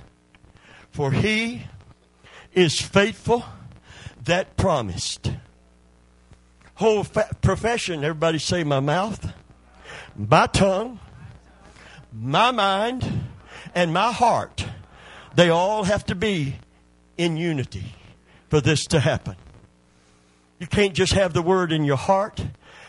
for 0.90 1.12
he 1.12 1.66
is 2.54 2.80
faithful 2.80 3.44
that 4.24 4.56
promised. 4.56 5.32
Whole 6.76 7.04
fa- 7.04 7.30
profession, 7.42 8.02
everybody 8.02 8.38
say 8.38 8.64
my 8.64 8.80
mouth, 8.80 9.32
my 10.16 10.46
tongue, 10.46 10.98
my 12.12 12.50
mind, 12.50 13.26
and 13.74 13.92
my 13.92 14.12
heart. 14.12 14.66
They 15.34 15.50
all 15.50 15.84
have 15.84 16.04
to 16.06 16.14
be 16.14 16.56
in 17.16 17.36
unity 17.36 17.94
for 18.48 18.60
this 18.60 18.84
to 18.86 19.00
happen. 19.00 19.36
You 20.58 20.66
can't 20.66 20.94
just 20.94 21.12
have 21.12 21.32
the 21.32 21.42
word 21.42 21.72
in 21.72 21.84
your 21.84 21.96
heart 21.96 22.44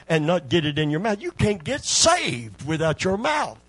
and 0.08 0.28
not 0.28 0.50
get 0.50 0.66
it 0.66 0.78
in 0.78 0.90
your 0.90 1.00
mouth. 1.00 1.22
You 1.22 1.32
can't 1.32 1.64
get 1.64 1.84
saved 1.84 2.66
without 2.66 3.04
your 3.04 3.18
mouth. 3.18 3.60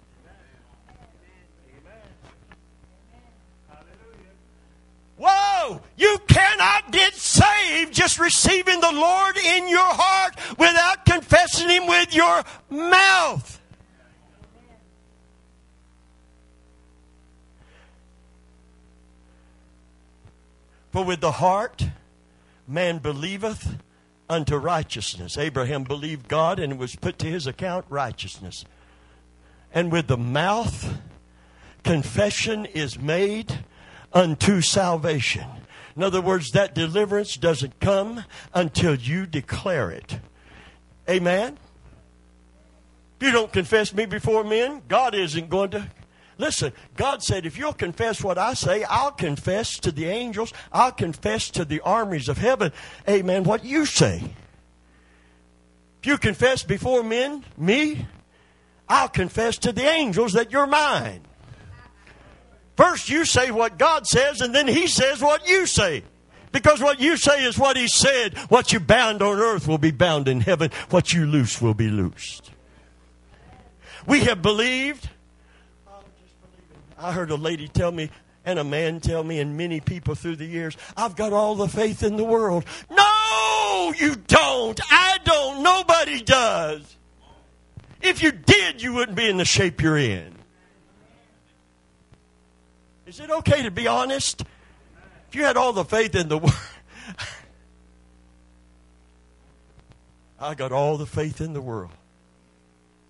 Whoa! 5.16 5.80
You 5.97 6.18
cannot 6.26 6.91
get 6.91 7.14
saved 7.14 7.95
just 7.95 8.18
receiving 8.18 8.80
the 8.80 8.93
Lord 8.93 9.37
in 9.37 9.68
your 9.68 9.80
heart 9.80 10.35
without 10.59 11.05
confessing 11.05 11.68
Him 11.68 11.87
with 11.87 12.14
your 12.14 12.43
mouth. 12.68 13.61
For 20.91 21.05
with 21.05 21.20
the 21.20 21.32
heart 21.32 21.89
man 22.68 22.99
believeth 22.99 23.76
unto 24.29 24.57
righteousness. 24.57 25.37
Abraham 25.37 25.85
believed 25.85 26.29
God 26.29 26.59
and 26.59 26.79
was 26.79 26.97
put 26.97 27.18
to 27.18 27.27
his 27.27 27.47
account 27.47 27.85
righteousness. 27.89 28.64
And 29.72 29.91
with 29.91 30.07
the 30.07 30.16
mouth, 30.16 30.99
confession 31.83 32.64
is 32.66 32.99
made 32.99 33.64
unto 34.12 34.61
salvation. 34.61 35.47
In 35.97 36.03
other 36.03 36.20
words, 36.20 36.51
that 36.53 36.75
deliverance 36.75 37.37
doesn't 37.37 37.81
come 37.81 38.25
until 38.53 38.95
you 38.95 39.27
declare 39.27 39.91
it. 39.91 40.18
Amen? 41.09 41.59
If 43.20 43.27
you 43.27 43.33
don't 43.33 43.53
confess 43.53 43.95
me 43.95 44.07
before 44.07 44.43
men, 44.43 44.83
God 44.89 45.14
isn't 45.14 45.49
going 45.49 45.70
to. 45.70 45.89
Listen, 46.37 46.72
God 46.97 47.22
said, 47.22 47.47
if 47.47 47.57
you'll 47.57 47.72
confess 47.72 48.22
what 48.22 48.39
I 48.39 48.55
say, 48.55 48.85
I'll 48.85 49.12
confess 49.12 49.78
to 49.78 49.93
the 49.93 50.07
angels, 50.07 50.53
I'll 50.72 50.93
confess 50.93 51.51
to 51.51 51.64
the 51.64 51.80
armies 51.80 52.28
of 52.28 52.39
heaven, 52.39 52.72
amen, 53.09 53.45
what 53.45 53.64
you 53.64 53.87
say. 53.87 54.22
If 56.01 56.07
you 56.07 56.18
confess 56.18 56.64
before 56.64 57.03
men, 57.03 57.45
me, 57.57 58.07
I'll 58.89 59.09
confess 59.09 59.59
to 59.59 59.72
the 59.72 59.87
angels 59.87 60.32
that 60.35 60.51
you're 60.51 60.66
mine. 60.66 61.22
First, 62.76 63.09
you 63.09 63.24
say 63.24 63.51
what 63.51 63.78
God 63.78 64.07
says, 64.07 64.41
and 64.41 64.55
then 64.55 64.66
He 64.66 64.87
says 64.87 65.22
what 65.22 65.49
you 65.49 65.66
say. 65.66 66.03
Because 66.51 66.80
what 66.80 67.01
you 67.01 67.16
say 67.16 67.45
is 67.45 67.59
what 67.59 67.76
He 67.76 67.89
said. 67.89 68.37
What 68.49 68.72
you 68.72 68.80
bound 68.80 69.22
on 69.22 69.39
earth 69.39 69.66
will 69.66 69.78
be 69.78 69.93
bound 69.93 70.28
in 70.28 70.41
heaven. 70.41 70.70
What 70.91 71.12
you 71.12 71.26
loose 71.26 71.62
will 71.62 71.74
be 71.74 71.89
loosed. 71.89 72.51
We 74.07 74.20
have 74.20 74.43
believed. 74.43 75.09
I 76.99 77.13
heard 77.13 77.31
a 77.31 77.37
lady 77.37 77.69
tell 77.69 77.93
me, 77.93 78.11
and 78.45 78.59
a 78.59 78.65
man 78.65 79.01
tell 79.01 79.25
me, 79.25 79.41
and 79.41 79.57
many 79.57 79.81
people 79.81 80.15
through 80.15 80.37
the 80.37 80.45
years, 80.47 80.77
I've 80.97 81.17
got 81.17 81.33
all 81.33 81.55
the 81.55 81.69
faith 81.69 82.03
in 82.03 82.17
the 82.17 82.25
world. 82.25 82.65
No, 82.91 83.95
you 83.97 84.17
don't. 84.17 84.81
I 84.91 85.19
don't. 85.25 85.63
Nobody 85.63 86.23
does. 86.23 86.97
If 88.03 88.23
you 88.23 88.33
did, 88.33 88.83
you 88.83 88.93
wouldn't 88.93 89.17
be 89.17 89.29
in 89.29 89.39
the 89.39 89.45
shape 89.45 89.81
you're 89.83 89.97
in. 89.97 90.35
Is 93.07 93.21
it 93.21 93.31
okay 93.31 93.63
to 93.63 93.71
be 93.71 93.87
honest? 93.87 94.43
If 95.29 95.35
you 95.35 95.45
had 95.45 95.57
all 95.57 95.73
the 95.73 95.85
faith 95.85 96.15
in 96.15 96.29
the 96.29 96.39
world, 96.39 96.55
I 100.39 100.55
got 100.55 100.73
all 100.73 100.97
the 100.97 101.07
faith 101.07 101.41
in 101.41 101.55
the 101.55 101.61
world. 101.61 101.93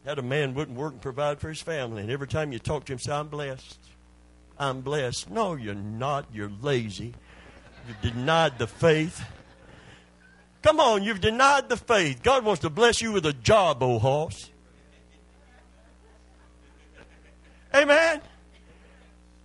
Had 0.04 0.18
a 0.18 0.22
man 0.22 0.54
wouldn't 0.54 0.76
work 0.76 0.92
and 0.92 1.00
provide 1.00 1.40
for 1.40 1.48
his 1.48 1.62
family, 1.62 2.02
and 2.02 2.10
every 2.10 2.28
time 2.28 2.52
you 2.52 2.58
talk 2.58 2.84
to 2.86 2.92
him, 2.92 2.98
say, 2.98 3.12
"I'm 3.12 3.28
blessed. 3.28 3.78
I'm 4.58 4.82
blessed." 4.82 5.30
No, 5.30 5.54
you're 5.54 5.74
not. 5.74 6.26
You're 6.32 6.52
lazy. 6.60 7.14
You've 7.88 8.00
denied 8.14 8.58
the 8.58 8.66
faith. 8.66 9.24
Come 10.62 10.80
on, 10.80 11.02
you've 11.02 11.20
denied 11.20 11.68
the 11.68 11.76
faith. 11.76 12.22
God 12.22 12.44
wants 12.44 12.62
to 12.62 12.70
bless 12.70 13.02
you 13.02 13.12
with 13.12 13.26
a 13.26 13.32
job, 13.32 13.82
old 13.82 14.02
horse. 14.02 14.50
Amen. 17.74 18.20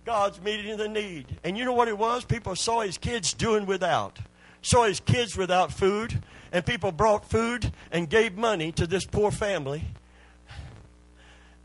God's 0.04 0.40
meeting 0.40 0.76
the 0.76 0.88
need. 0.88 1.38
And 1.44 1.58
you 1.58 1.64
know 1.64 1.72
what 1.72 1.88
it 1.88 1.98
was? 1.98 2.24
People 2.24 2.56
saw 2.56 2.80
his 2.80 2.96
kids 2.96 3.34
doing 3.34 3.66
without. 3.66 4.18
Saw 4.62 4.84
his 4.84 5.00
kids 5.00 5.36
without 5.36 5.72
food, 5.72 6.22
and 6.52 6.64
people 6.64 6.92
brought 6.92 7.28
food 7.28 7.72
and 7.90 8.08
gave 8.08 8.36
money 8.36 8.72
to 8.72 8.86
this 8.86 9.04
poor 9.04 9.30
family. 9.30 9.84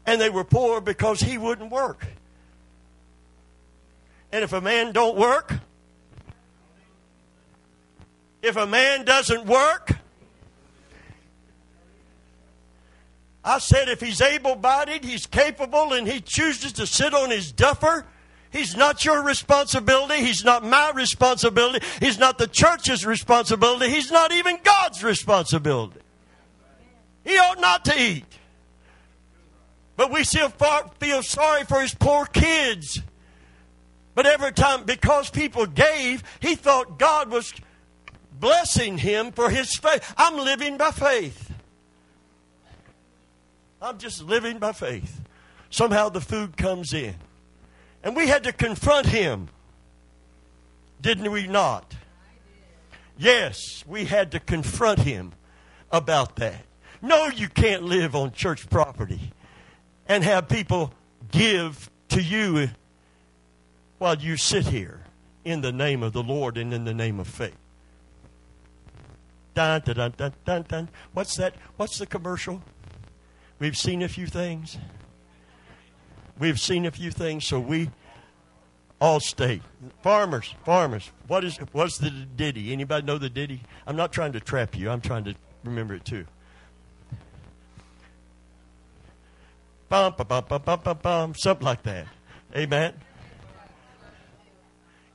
And 0.06 0.22
they 0.22 0.30
were 0.30 0.44
poor 0.44 0.82
because 0.82 1.20
he 1.20 1.38
wouldn't 1.38 1.72
work. 1.72 2.06
And 4.32 4.44
if 4.44 4.54
a 4.54 4.62
man 4.62 4.92
don't 4.92 5.18
work, 5.18 5.54
if 8.42 8.56
a 8.56 8.68
man 8.68 9.06
doesn't 9.06 9.46
work, 9.46 9.92
I 13.44 13.60
said 13.60 13.90
if 13.90 14.02
he's 14.02 14.22
able 14.22 14.56
bodied, 14.56 15.04
he's 15.04 15.26
capable, 15.26 15.94
and 15.94 16.08
he 16.08 16.20
chooses 16.20 16.74
to 16.74 16.88
sit 16.88 17.14
on 17.14 17.30
his 17.30 17.52
duffer, 17.52 18.06
He's 18.56 18.78
not 18.78 19.04
your 19.04 19.22
responsibility. 19.22 20.24
He's 20.24 20.46
not 20.46 20.64
my 20.64 20.92
responsibility. 20.96 21.86
He's 22.00 22.18
not 22.18 22.38
the 22.38 22.48
church's 22.48 23.06
responsibility. 23.06 23.90
He's 23.90 24.12
not 24.12 24.32
even 24.32 24.60
God's 24.64 25.04
responsibility. 25.04 26.00
He 27.26 27.38
ought 27.38 27.60
not 27.60 27.84
to 27.84 28.02
eat. 28.02 28.35
But 29.98 30.12
we 30.12 30.24
still 30.24 30.50
feel 31.00 31.24
sorry 31.24 31.64
for 31.64 31.82
his 31.82 31.94
poor 31.94 32.26
kids. 32.26 33.02
But 34.14 34.26
every 34.26 34.52
time, 34.52 34.84
because 34.84 35.30
people 35.30 35.66
gave, 35.66 36.24
he 36.40 36.56
thought 36.56 37.00
God 37.00 37.30
was 37.30 37.54
blessing 38.40 38.98
him 38.98 39.32
for 39.32 39.50
his 39.50 39.76
faith. 39.76 40.14
I'm 40.18 40.38
living 40.38 40.78
by 40.78 40.92
faith. 40.92 41.52
I'm 43.82 43.98
just 43.98 44.24
living 44.24 44.58
by 44.58 44.72
faith. 44.72 45.22
Somehow 45.70 46.10
the 46.10 46.22
food 46.22 46.58
comes 46.58 46.94
in. 46.94 47.16
And 48.04 48.16
we 48.16 48.28
had 48.28 48.44
to 48.44 48.54
confront 48.54 49.08
him. 49.08 49.50
Didn't 51.02 51.32
we 51.32 51.48
not? 51.48 51.94
Yes, 53.18 53.84
we 53.88 54.06
had 54.06 54.32
to 54.32 54.40
confront 54.40 55.00
him 55.00 55.34
about 55.92 56.38
that. 56.38 56.66
No, 57.02 57.28
you 57.28 57.48
can't 57.48 57.84
live 57.84 58.16
on 58.16 58.32
church 58.32 58.70
property 58.70 59.32
and 60.08 60.24
have 60.24 60.48
people 60.48 60.94
give 61.32 61.90
to 62.10 62.22
you 62.22 62.70
while 63.98 64.16
you 64.16 64.38
sit 64.38 64.68
here 64.68 65.02
in 65.44 65.62
the 65.62 65.72
name 65.72 66.04
of 66.04 66.14
the 66.14 66.24
Lord 66.24 66.58
and 66.58 66.74
in 66.74 66.86
the 66.86 66.94
name 66.94 67.20
of 67.20 67.28
faith. 67.28 67.56
Dun, 69.54 69.82
dun, 69.86 70.14
dun, 70.18 70.34
dun, 70.44 70.66
dun. 70.68 70.90
What's 71.14 71.38
that? 71.38 71.56
What's 71.78 71.98
the 71.98 72.06
commercial? 72.06 72.62
We've 73.58 73.78
seen 73.78 74.02
a 74.02 74.10
few 74.10 74.28
things. 74.28 74.78
We've 76.38 76.60
seen 76.60 76.86
a 76.86 76.92
few 76.92 77.12
things, 77.12 77.46
so 77.46 77.60
we 77.60 77.90
all 79.00 79.22
state 79.22 79.62
farmers, 80.02 80.54
farmers. 80.66 81.12
What 81.28 81.46
is 81.46 81.58
what's 81.72 81.98
the 81.98 82.10
ditty? 82.10 82.74
Anybody 82.74 83.06
know 83.06 83.18
the 83.18 83.30
ditty? 83.30 83.62
I'm 83.88 83.96
not 83.96 84.12
trying 84.12 84.34
to 84.34 84.42
trap 84.42 84.78
you. 84.78 84.90
I'm 84.90 85.02
trying 85.02 85.24
to 85.26 85.36
remember 85.64 85.94
it 85.94 86.04
too. 86.04 86.26
Bum, 89.88 90.14
bum, 90.18 90.28
bum, 90.28 90.46
bum, 90.48 90.62
bum, 90.66 90.80
bum, 90.84 91.00
bum, 91.02 91.36
something 91.36 91.66
like 91.66 91.84
that. 91.84 92.08
Amen. 92.56 92.94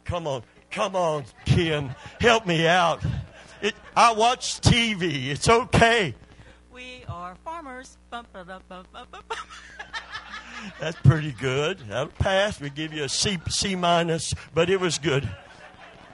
Come 0.05 0.27
on, 0.27 0.43
come 0.71 0.95
on, 0.95 1.25
Kim, 1.45 1.91
help 2.21 2.47
me 2.47 2.67
out. 2.67 3.03
It, 3.63 3.75
I 3.97 4.13
watch 4.13 4.61
TV. 4.61 5.29
It's 5.29 5.49
okay. 5.49 6.15
We 6.73 7.05
are 7.09 7.35
farmers. 7.45 7.99
Bum, 8.11 8.27
bum, 8.33 8.63
bum. 8.69 8.85
That's 10.81 10.97
pretty 11.01 11.33
good. 11.33 11.79
That'll 11.89 12.09
pass. 12.09 12.61
We 12.61 12.71
give 12.71 12.93
you 12.93 13.05
a 13.05 13.09
C 13.09 13.39
C 13.49 13.75
minus, 13.75 14.35
but 14.55 14.71
it 14.71 14.81
was 14.81 14.99
good. 14.99 15.29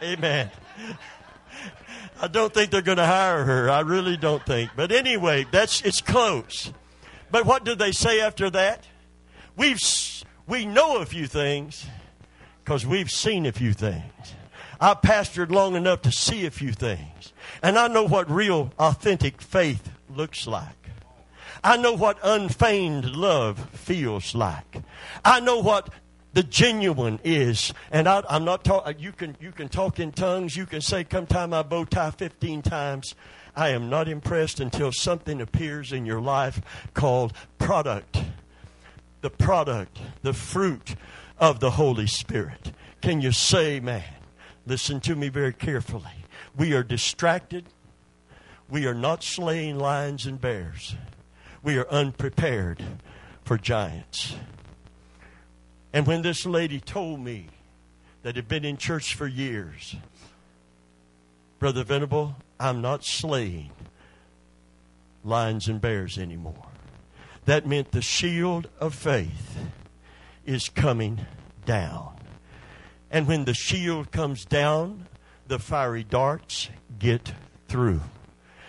Amen. 0.02 0.50
I 2.20 2.28
don't 2.28 2.52
think 2.52 2.70
they're 2.70 2.82
going 2.82 2.98
to 2.98 3.06
hire 3.06 3.44
her. 3.44 3.70
I 3.70 3.80
really 3.80 4.16
don't 4.16 4.44
think. 4.44 4.70
But 4.74 4.90
anyway, 4.90 5.46
that's 5.50 5.82
it's 5.82 6.00
close. 6.00 6.72
But 7.36 7.44
what 7.44 7.64
did 7.64 7.78
they 7.78 7.92
say 7.92 8.22
after 8.22 8.48
that? 8.48 8.86
We've 9.58 9.78
we 10.46 10.64
know 10.64 11.02
a 11.02 11.04
few 11.04 11.26
things 11.26 11.84
because 12.64 12.86
we've 12.86 13.10
seen 13.10 13.44
a 13.44 13.52
few 13.52 13.74
things. 13.74 14.34
I 14.80 14.94
pastored 14.94 15.50
long 15.50 15.76
enough 15.76 16.00
to 16.02 16.10
see 16.10 16.46
a 16.46 16.50
few 16.50 16.72
things, 16.72 17.34
and 17.62 17.78
I 17.78 17.88
know 17.88 18.04
what 18.04 18.30
real, 18.30 18.72
authentic 18.78 19.42
faith 19.42 19.90
looks 20.08 20.46
like. 20.46 20.88
I 21.62 21.76
know 21.76 21.92
what 21.92 22.18
unfeigned 22.22 23.14
love 23.14 23.68
feels 23.68 24.34
like. 24.34 24.78
I 25.22 25.40
know 25.40 25.58
what 25.58 25.90
the 26.32 26.42
genuine 26.42 27.18
is. 27.22 27.72
And 27.90 28.08
I, 28.08 28.22
am 28.30 28.46
not 28.46 28.64
talking. 28.64 28.98
You 28.98 29.12
can 29.12 29.36
you 29.40 29.52
can 29.52 29.68
talk 29.68 30.00
in 30.00 30.12
tongues. 30.12 30.56
You 30.56 30.64
can 30.64 30.80
say, 30.80 31.04
"Come 31.04 31.26
tie 31.26 31.44
my 31.44 31.62
bow 31.62 31.84
tie" 31.84 32.12
15 32.12 32.62
times. 32.62 33.14
I 33.56 33.70
am 33.70 33.88
not 33.88 34.06
impressed 34.06 34.60
until 34.60 34.92
something 34.92 35.40
appears 35.40 35.90
in 35.90 36.04
your 36.04 36.20
life 36.20 36.60
called 36.92 37.32
product. 37.58 38.22
The 39.22 39.30
product, 39.30 39.98
the 40.22 40.34
fruit 40.34 40.94
of 41.38 41.60
the 41.60 41.72
Holy 41.72 42.06
Spirit. 42.06 42.72
Can 43.00 43.22
you 43.22 43.32
say, 43.32 43.80
man? 43.80 44.04
Listen 44.66 45.00
to 45.00 45.16
me 45.16 45.28
very 45.30 45.54
carefully. 45.54 46.26
We 46.56 46.74
are 46.74 46.82
distracted. 46.82 47.64
We 48.68 48.86
are 48.86 48.94
not 48.94 49.22
slaying 49.22 49.78
lions 49.78 50.26
and 50.26 50.40
bears. 50.40 50.94
We 51.62 51.78
are 51.78 51.88
unprepared 51.88 52.82
for 53.44 53.56
giants. 53.56 54.36
And 55.92 56.06
when 56.06 56.22
this 56.22 56.44
lady 56.44 56.78
told 56.78 57.20
me 57.20 57.46
that 58.22 58.36
had 58.36 58.48
been 58.48 58.64
in 58.64 58.76
church 58.76 59.14
for 59.14 59.26
years, 59.26 59.96
Brother 61.58 61.84
Venable, 61.84 62.36
I'm 62.58 62.80
not 62.80 63.04
slaying 63.04 63.70
lions 65.24 65.68
and 65.68 65.80
bears 65.80 66.18
anymore. 66.18 66.66
That 67.44 67.66
meant 67.66 67.92
the 67.92 68.02
shield 68.02 68.68
of 68.80 68.94
faith 68.94 69.58
is 70.44 70.68
coming 70.68 71.26
down. 71.64 72.16
And 73.10 73.28
when 73.28 73.44
the 73.44 73.54
shield 73.54 74.10
comes 74.10 74.44
down, 74.44 75.06
the 75.46 75.58
fiery 75.58 76.04
darts 76.04 76.68
get 76.98 77.32
through. 77.68 78.00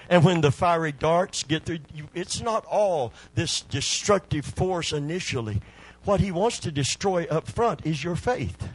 And 0.10 0.24
when 0.24 0.42
the 0.42 0.52
fiery 0.52 0.92
darts 0.92 1.44
get 1.44 1.66
through, 1.66 1.80
it's 2.14 2.42
not 2.42 2.66
all 2.66 3.14
this 3.36 3.62
destructive 3.62 4.46
force 4.46 4.94
initially. 4.94 5.62
What 6.06 6.22
he 6.22 6.32
wants 6.32 6.60
to 6.60 6.72
destroy 6.72 7.26
up 7.30 7.48
front 7.48 7.86
is 7.86 8.04
your 8.04 8.16
faith. 8.16 8.70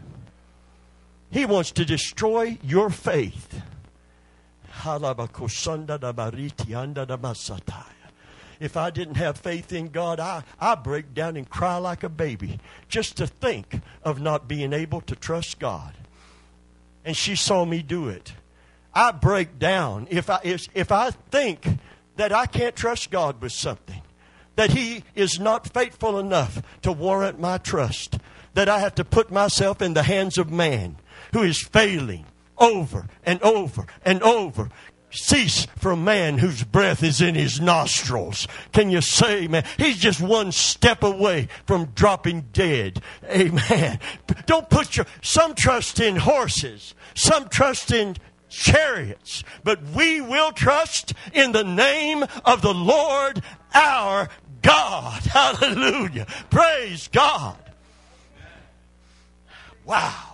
He 1.30 1.46
wants 1.46 1.70
to 1.72 1.84
destroy 1.84 2.58
your 2.62 2.90
faith. 2.90 3.62
If 8.60 8.76
I 8.76 8.90
didn't 8.90 9.16
have 9.16 9.38
faith 9.38 9.72
in 9.72 9.88
God, 9.88 10.20
I, 10.20 10.44
I 10.60 10.76
break 10.76 11.14
down 11.14 11.36
and 11.36 11.48
cry 11.48 11.78
like 11.78 12.02
a 12.02 12.08
baby 12.08 12.60
just 12.88 13.16
to 13.16 13.26
think 13.26 13.80
of 14.04 14.20
not 14.20 14.46
being 14.46 14.72
able 14.72 15.00
to 15.02 15.16
trust 15.16 15.58
God. 15.58 15.94
And 17.04 17.16
she 17.16 17.34
saw 17.34 17.64
me 17.64 17.82
do 17.82 18.08
it. 18.08 18.32
I 18.94 19.10
break 19.10 19.58
down 19.58 20.06
if 20.10 20.30
I, 20.30 20.40
if, 20.44 20.66
if 20.74 20.92
I 20.92 21.10
think 21.10 21.66
that 22.16 22.32
I 22.32 22.46
can't 22.46 22.76
trust 22.76 23.10
God 23.10 23.40
with 23.40 23.52
something, 23.52 24.02
that 24.56 24.70
He 24.70 25.04
is 25.14 25.40
not 25.40 25.72
faithful 25.72 26.18
enough 26.18 26.62
to 26.82 26.92
warrant 26.92 27.40
my 27.40 27.58
trust, 27.58 28.18
that 28.54 28.68
I 28.68 28.80
have 28.80 28.94
to 28.96 29.04
put 29.04 29.30
myself 29.30 29.80
in 29.80 29.94
the 29.94 30.02
hands 30.02 30.38
of 30.38 30.50
man 30.50 30.96
who 31.32 31.42
is 31.42 31.62
failing 31.62 32.26
over 32.62 33.08
and 33.24 33.42
over 33.42 33.86
and 34.04 34.22
over. 34.22 34.70
Cease 35.10 35.66
from 35.76 36.04
man 36.04 36.38
whose 36.38 36.64
breath 36.64 37.02
is 37.02 37.20
in 37.20 37.34
his 37.34 37.60
nostrils. 37.60 38.48
Can 38.72 38.88
you 38.88 39.02
say, 39.02 39.46
man? 39.46 39.64
He's 39.76 39.98
just 39.98 40.22
one 40.22 40.52
step 40.52 41.02
away 41.02 41.48
from 41.66 41.86
dropping 41.94 42.46
dead. 42.54 43.02
Amen. 43.28 43.98
Don't 44.46 44.70
put 44.70 44.96
your, 44.96 45.04
some 45.20 45.54
trust 45.54 46.00
in 46.00 46.16
horses, 46.16 46.94
some 47.14 47.50
trust 47.50 47.90
in 47.90 48.16
chariots, 48.48 49.44
but 49.62 49.82
we 49.94 50.22
will 50.22 50.52
trust 50.52 51.12
in 51.34 51.52
the 51.52 51.64
name 51.64 52.24
of 52.46 52.62
the 52.62 52.72
Lord 52.72 53.42
our 53.74 54.30
God. 54.62 55.22
Hallelujah. 55.24 56.26
Praise 56.48 57.08
God. 57.08 57.58
Wow. 59.84 60.31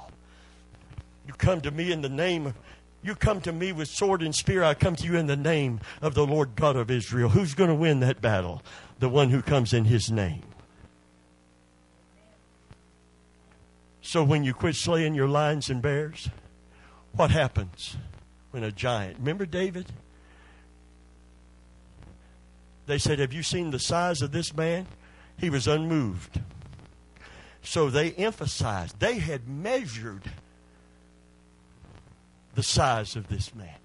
Come 1.38 1.60
to 1.62 1.70
me 1.70 1.92
in 1.92 2.02
the 2.02 2.08
name 2.08 2.46
of 2.46 2.54
you 3.02 3.14
come 3.14 3.40
to 3.42 3.52
me 3.52 3.72
with 3.72 3.88
sword 3.88 4.22
and 4.22 4.34
spear. 4.34 4.64
I 4.64 4.74
come 4.74 4.96
to 4.96 5.04
you 5.04 5.16
in 5.16 5.26
the 5.26 5.36
name 5.36 5.80
of 6.02 6.14
the 6.14 6.26
Lord 6.26 6.56
God 6.56 6.76
of 6.76 6.90
Israel. 6.90 7.28
Who's 7.28 7.54
going 7.54 7.70
to 7.70 7.74
win 7.74 8.00
that 8.00 8.20
battle? 8.20 8.62
The 8.98 9.08
one 9.08 9.30
who 9.30 9.40
comes 9.40 9.72
in 9.72 9.84
his 9.84 10.10
name. 10.10 10.42
So 14.00 14.24
when 14.24 14.42
you 14.42 14.52
quit 14.52 14.74
slaying 14.74 15.14
your 15.14 15.28
lions 15.28 15.70
and 15.70 15.80
bears, 15.80 16.28
what 17.12 17.30
happens 17.30 17.96
when 18.50 18.64
a 18.64 18.72
giant? 18.72 19.18
Remember 19.18 19.46
David? 19.46 19.86
They 22.86 22.98
said, 22.98 23.18
Have 23.18 23.32
you 23.32 23.42
seen 23.42 23.70
the 23.70 23.78
size 23.78 24.22
of 24.22 24.32
this 24.32 24.56
man? 24.56 24.86
He 25.36 25.50
was 25.50 25.68
unmoved. 25.68 26.40
So 27.62 27.90
they 27.90 28.12
emphasized, 28.12 28.98
they 28.98 29.18
had 29.18 29.46
measured 29.46 30.24
the 32.58 32.62
size 32.64 33.14
of 33.14 33.28
this 33.28 33.54
man. 33.54 33.78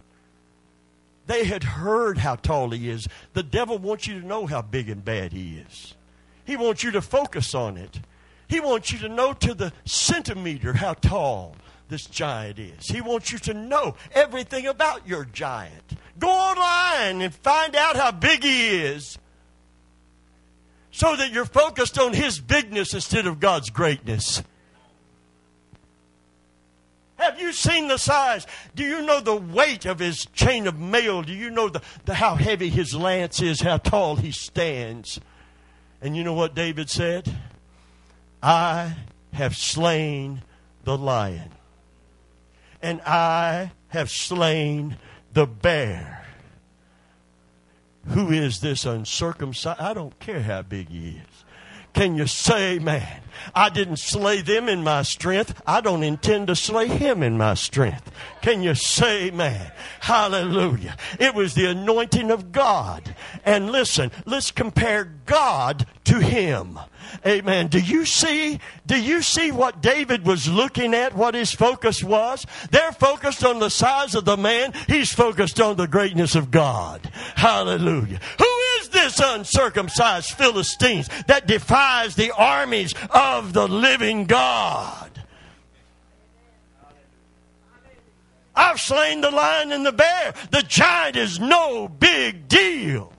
They 1.28 1.44
had 1.44 1.64
heard 1.64 2.18
how 2.18 2.38
tall 2.38 2.72
he 2.72 2.90
is. 2.90 3.08
The 3.34 3.44
devil 3.44 3.78
wants 3.78 4.08
you 4.08 4.20
to 4.20 4.26
know 4.26 4.48
how 4.48 4.64
big 4.64 4.90
and 4.90 5.06
bad 5.06 5.32
he 5.32 5.58
is. 5.60 5.94
He 6.44 6.58
wants 6.58 6.84
you 6.84 6.90
to 6.90 7.02
focus 7.04 7.54
on 7.54 7.78
it. 7.78 8.00
He 8.48 8.60
wants 8.60 8.92
you 8.92 8.98
to 8.98 9.10
know 9.10 9.32
to 9.34 9.54
the 9.54 9.74
centimeter 9.86 10.74
how 10.74 10.96
tall 10.96 11.56
this 11.88 12.08
giant 12.08 12.58
is. 12.58 12.88
He 12.88 13.00
wants 13.00 13.32
you 13.32 13.38
to 13.38 13.54
know 13.54 13.94
everything 14.12 14.66
about 14.66 15.08
your 15.08 15.26
giant. 15.26 15.94
Go 16.18 16.30
online 16.30 17.22
and 17.22 17.32
find 17.32 17.76
out 17.76 17.96
how 17.96 18.12
big 18.12 18.44
he 18.44 18.78
is 18.80 19.20
so 20.90 21.16
that 21.16 21.32
you're 21.32 21.46
focused 21.46 22.00
on 22.00 22.14
his 22.14 22.40
bigness 22.40 22.96
instead 22.96 23.28
of 23.28 23.40
God's 23.40 23.70
greatness. 23.70 24.42
Have 27.24 27.40
you 27.40 27.54
seen 27.54 27.88
the 27.88 27.98
size? 27.98 28.46
Do 28.76 28.84
you 28.84 29.02
know 29.02 29.22
the 29.22 29.36
weight 29.36 29.86
of 29.86 30.00
his 30.00 30.26
chain 30.34 30.68
of 30.68 30.78
mail? 30.78 31.22
Do 31.22 31.32
you 31.32 31.50
know 31.50 31.70
the, 31.70 31.82
the, 32.04 32.16
how 32.16 32.36
heavy 32.36 32.68
his 32.68 32.94
lance 32.94 33.42
is, 33.42 33.62
how 33.62 33.78
tall 33.78 34.18
he 34.18 34.32
stands? 34.32 35.22
And 36.02 36.18
you 36.18 36.26
know 36.26 36.34
what 36.34 36.54
David 36.54 36.90
said? 36.90 37.34
I 38.42 38.98
have 39.32 39.56
slain 39.56 40.42
the 40.84 40.98
lion, 40.98 41.52
and 42.82 43.00
I 43.04 43.72
have 43.88 44.12
slain 44.12 44.98
the 45.32 45.48
bear. 45.48 46.26
Who 48.08 48.32
is 48.32 48.60
this 48.60 48.84
uncircumcised? 48.84 49.80
I 49.80 49.94
don't 49.94 50.20
care 50.20 50.42
how 50.42 50.62
big 50.64 50.90
he 50.90 51.10
is. 51.12 51.33
Can 51.94 52.16
you 52.16 52.28
say, 52.28 52.80
man, 52.80 53.22
I 53.54 53.70
didn't 53.70 53.98
slay 53.98 54.42
them 54.42 54.70
in 54.70 54.84
my 54.84 55.04
strength. 55.04 55.62
I 55.66 55.82
don't 55.82 56.04
intend 56.04 56.48
to 56.48 56.56
slay 56.56 56.88
him 56.88 57.22
in 57.22 57.38
my 57.38 57.54
strength. 57.54 58.12
Can 58.42 58.64
you 58.64 58.76
say, 58.76 59.32
man, 59.32 59.72
hallelujah. 60.00 60.96
It 61.20 61.36
was 61.36 61.54
the 61.54 61.68
anointing 61.68 62.32
of 62.32 62.52
God. 62.52 63.16
And 63.46 63.72
listen, 63.72 64.12
let's 64.26 64.52
compare 64.52 65.06
God 65.26 65.86
to 66.06 66.20
him. 66.20 66.80
Amen. 67.26 67.68
Do 67.68 67.80
you 67.80 68.06
see, 68.06 68.60
do 68.86 69.00
you 69.00 69.22
see 69.22 69.52
what 69.52 69.82
David 69.82 70.26
was 70.26 70.48
looking 70.48 70.94
at, 70.94 71.16
what 71.16 71.36
his 71.36 71.52
focus 71.52 72.04
was? 72.04 72.46
They're 72.72 72.92
focused 72.92 73.46
on 73.46 73.60
the 73.60 73.70
size 73.70 74.16
of 74.16 74.26
the 74.26 74.38
man. 74.38 74.74
He's 74.88 75.12
focused 75.12 75.62
on 75.62 75.76
the 75.76 75.88
greatness 75.88 76.36
of 76.36 76.50
God. 76.50 77.02
Hallelujah. 77.36 78.20
Who 78.40 78.53
this 78.94 79.20
uncircumcised 79.20 80.30
Philistines 80.32 81.10
that 81.28 81.48
defies 81.48 82.16
the 82.16 82.32
armies 82.32 82.94
of 83.10 83.52
the 83.52 83.68
living 83.68 84.26
God? 84.26 85.10
I've 88.56 88.80
slain 88.80 89.22
the 89.22 89.32
lion 89.32 89.72
and 89.72 89.86
the 89.86 89.92
bear. 89.92 90.34
The 90.52 90.62
giant 90.62 91.16
is 91.16 91.40
no 91.40 91.88
big 91.88 92.48
deal. 92.48 93.12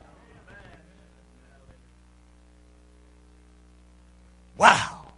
Wow. 4.56 5.08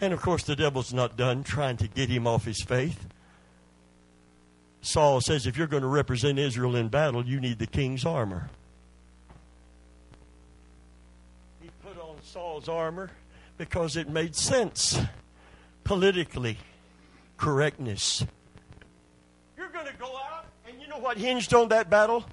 And 0.00 0.12
of 0.12 0.20
course, 0.22 0.44
the 0.44 0.56
devil's 0.56 0.92
not 0.92 1.16
done 1.16 1.44
trying 1.44 1.76
to 1.78 1.88
get 1.88 2.08
him 2.08 2.26
off 2.26 2.44
his 2.44 2.62
faith. 2.62 3.06
Saul 4.80 5.20
says, 5.20 5.46
if 5.46 5.58
you're 5.58 5.66
going 5.66 5.82
to 5.82 5.88
represent 5.88 6.38
Israel 6.38 6.76
in 6.76 6.88
battle, 6.88 7.24
you 7.24 7.40
need 7.40 7.58
the 7.58 7.66
king's 7.66 8.06
armor. 8.06 8.48
He 11.60 11.68
put 11.82 12.00
on 12.00 12.16
Saul's 12.38 12.68
armor 12.68 13.10
because 13.56 13.96
it 13.96 14.08
made 14.08 14.36
sense 14.36 15.00
politically, 15.82 16.56
correctness. 17.36 18.24
You're 19.56 19.70
going 19.70 19.86
to 19.86 19.96
go 19.98 20.06
out, 20.16 20.46
and 20.64 20.80
you 20.80 20.86
know 20.86 20.98
what 20.98 21.18
hinged 21.18 21.52
on 21.52 21.68
that 21.70 21.90
battle? 21.90 22.24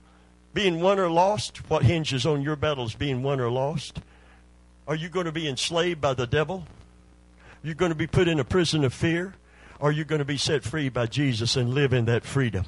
Being 0.54 0.80
won 0.80 1.00
or 1.00 1.10
lost. 1.10 1.68
What 1.72 1.82
hinges 1.82 2.24
on 2.24 2.44
your 2.44 2.56
battles 2.56 2.94
being 2.94 3.24
won 3.24 3.40
or 3.40 3.50
lost? 3.50 4.00
Are 4.88 4.94
you 4.94 5.10
going 5.10 5.26
to 5.26 5.32
be 5.32 5.48
enslaved 5.48 6.02
by 6.02 6.14
the 6.14 6.28
devil? 6.28 6.68
Are 7.64 7.68
you 7.68 7.74
going 7.74 7.90
to 7.92 7.96
be 7.96 8.06
put 8.06 8.28
in 8.28 8.40
a 8.40 8.46
prison 8.46 8.84
of 8.84 8.94
fear? 8.94 9.34
Are 9.82 9.92
you 9.92 10.06
going 10.06 10.20
to 10.20 10.26
be 10.26 10.38
set 10.38 10.64
free 10.64 10.90
by 10.90 11.08
Jesus 11.08 11.56
and 11.56 11.74
live 11.74 11.94
in 11.94 12.06
that 12.06 12.26
freedom 12.26 12.66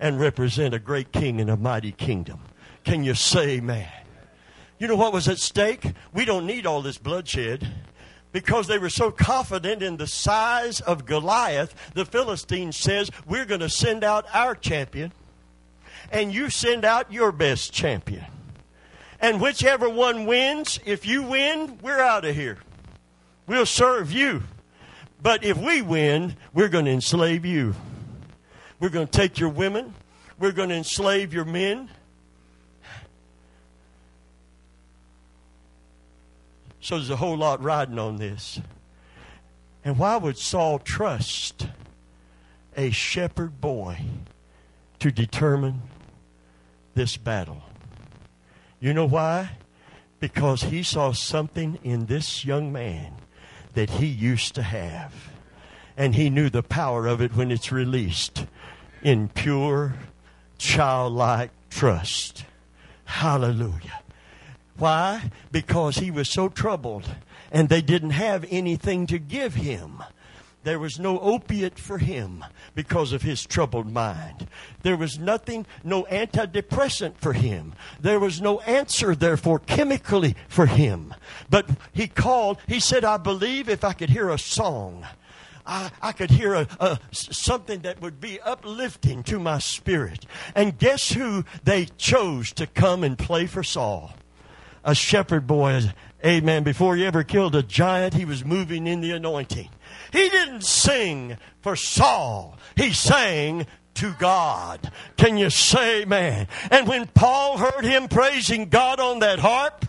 and 0.00 0.18
represent 0.18 0.74
a 0.74 0.80
great 0.80 1.12
king 1.12 1.38
in 1.38 1.48
a 1.48 1.56
mighty 1.56 1.92
kingdom? 1.92 2.40
Can 2.82 3.04
you 3.04 3.14
say, 3.14 3.60
man? 3.60 3.99
You 4.80 4.88
know 4.88 4.96
what 4.96 5.12
was 5.12 5.28
at 5.28 5.38
stake? 5.38 5.92
We 6.14 6.24
don't 6.24 6.46
need 6.46 6.64
all 6.64 6.80
this 6.80 6.96
bloodshed 6.96 7.68
because 8.32 8.66
they 8.66 8.78
were 8.78 8.88
so 8.88 9.10
confident 9.10 9.82
in 9.82 9.98
the 9.98 10.06
size 10.06 10.80
of 10.80 11.04
Goliath. 11.04 11.74
The 11.92 12.06
Philistine 12.06 12.72
says, 12.72 13.10
We're 13.26 13.44
going 13.44 13.60
to 13.60 13.68
send 13.68 14.02
out 14.02 14.24
our 14.32 14.54
champion, 14.54 15.12
and 16.10 16.32
you 16.32 16.48
send 16.48 16.86
out 16.86 17.12
your 17.12 17.30
best 17.30 17.74
champion. 17.74 18.24
And 19.20 19.38
whichever 19.38 19.86
one 19.86 20.24
wins, 20.24 20.80
if 20.86 21.06
you 21.06 21.24
win, 21.24 21.78
we're 21.82 22.00
out 22.00 22.24
of 22.24 22.34
here. 22.34 22.56
We'll 23.46 23.66
serve 23.66 24.10
you. 24.10 24.44
But 25.22 25.44
if 25.44 25.58
we 25.58 25.82
win, 25.82 26.36
we're 26.54 26.70
going 26.70 26.86
to 26.86 26.92
enslave 26.92 27.44
you. 27.44 27.74
We're 28.78 28.88
going 28.88 29.08
to 29.08 29.12
take 29.12 29.38
your 29.38 29.50
women. 29.50 29.92
We're 30.38 30.52
going 30.52 30.70
to 30.70 30.76
enslave 30.76 31.34
your 31.34 31.44
men. 31.44 31.90
So 36.80 36.96
there's 36.96 37.10
a 37.10 37.16
whole 37.16 37.36
lot 37.36 37.62
riding 37.62 37.98
on 37.98 38.16
this. 38.16 38.60
And 39.84 39.98
why 39.98 40.16
would 40.16 40.38
Saul 40.38 40.78
trust 40.78 41.66
a 42.76 42.90
shepherd 42.90 43.60
boy 43.60 43.98
to 44.98 45.10
determine 45.10 45.82
this 46.94 47.16
battle? 47.16 47.62
You 48.80 48.94
know 48.94 49.06
why? 49.06 49.50
Because 50.20 50.64
he 50.64 50.82
saw 50.82 51.12
something 51.12 51.78
in 51.82 52.06
this 52.06 52.44
young 52.44 52.72
man 52.72 53.14
that 53.74 53.90
he 53.90 54.06
used 54.06 54.54
to 54.54 54.62
have. 54.62 55.32
And 55.96 56.14
he 56.14 56.30
knew 56.30 56.48
the 56.48 56.62
power 56.62 57.06
of 57.06 57.20
it 57.20 57.36
when 57.36 57.50
it's 57.50 57.70
released 57.70 58.46
in 59.02 59.28
pure, 59.28 59.94
childlike 60.58 61.50
trust. 61.68 62.44
Hallelujah. 63.04 63.99
Why? 64.80 65.30
Because 65.52 65.98
he 65.98 66.10
was 66.10 66.30
so 66.30 66.48
troubled 66.48 67.04
and 67.52 67.68
they 67.68 67.82
didn't 67.82 68.10
have 68.10 68.46
anything 68.48 69.06
to 69.08 69.18
give 69.18 69.54
him. 69.54 70.02
There 70.62 70.78
was 70.78 70.98
no 70.98 71.18
opiate 71.20 71.78
for 71.78 71.98
him 71.98 72.44
because 72.74 73.12
of 73.12 73.20
his 73.20 73.44
troubled 73.44 73.92
mind. 73.92 74.46
There 74.82 74.96
was 74.96 75.18
nothing, 75.18 75.66
no 75.84 76.04
antidepressant 76.04 77.18
for 77.18 77.34
him. 77.34 77.74
There 78.00 78.18
was 78.18 78.40
no 78.40 78.60
answer, 78.60 79.14
therefore, 79.14 79.58
chemically 79.58 80.34
for 80.48 80.64
him. 80.64 81.14
But 81.50 81.68
he 81.92 82.08
called, 82.08 82.58
he 82.66 82.80
said, 82.80 83.04
I 83.04 83.18
believe 83.18 83.68
if 83.68 83.84
I 83.84 83.92
could 83.92 84.10
hear 84.10 84.30
a 84.30 84.38
song, 84.38 85.06
I, 85.66 85.90
I 86.00 86.12
could 86.12 86.30
hear 86.30 86.54
a, 86.54 86.66
a, 86.80 86.98
something 87.10 87.80
that 87.80 88.00
would 88.00 88.18
be 88.18 88.40
uplifting 88.40 89.22
to 89.24 89.38
my 89.38 89.58
spirit. 89.58 90.24
And 90.54 90.78
guess 90.78 91.12
who 91.12 91.44
they 91.64 91.84
chose 91.84 92.52
to 92.52 92.66
come 92.66 93.04
and 93.04 93.18
play 93.18 93.46
for 93.46 93.62
Saul? 93.62 94.14
A 94.84 94.94
shepherd 94.94 95.46
boy, 95.46 95.82
amen. 96.24 96.62
Before 96.62 96.96
he 96.96 97.04
ever 97.04 97.22
killed 97.22 97.54
a 97.54 97.62
giant, 97.62 98.14
he 98.14 98.24
was 98.24 98.44
moving 98.44 98.86
in 98.86 99.00
the 99.00 99.12
anointing. 99.12 99.68
He 100.12 100.28
didn't 100.28 100.62
sing 100.62 101.36
for 101.60 101.76
Saul. 101.76 102.56
He 102.76 102.92
sang 102.92 103.66
to 103.94 104.14
God. 104.18 104.90
Can 105.16 105.36
you 105.36 105.50
say, 105.50 106.04
man? 106.04 106.48
And 106.70 106.88
when 106.88 107.06
Paul 107.08 107.58
heard 107.58 107.84
him 107.84 108.08
praising 108.08 108.68
God 108.68 109.00
on 109.00 109.18
that 109.18 109.38
harp, 109.38 109.84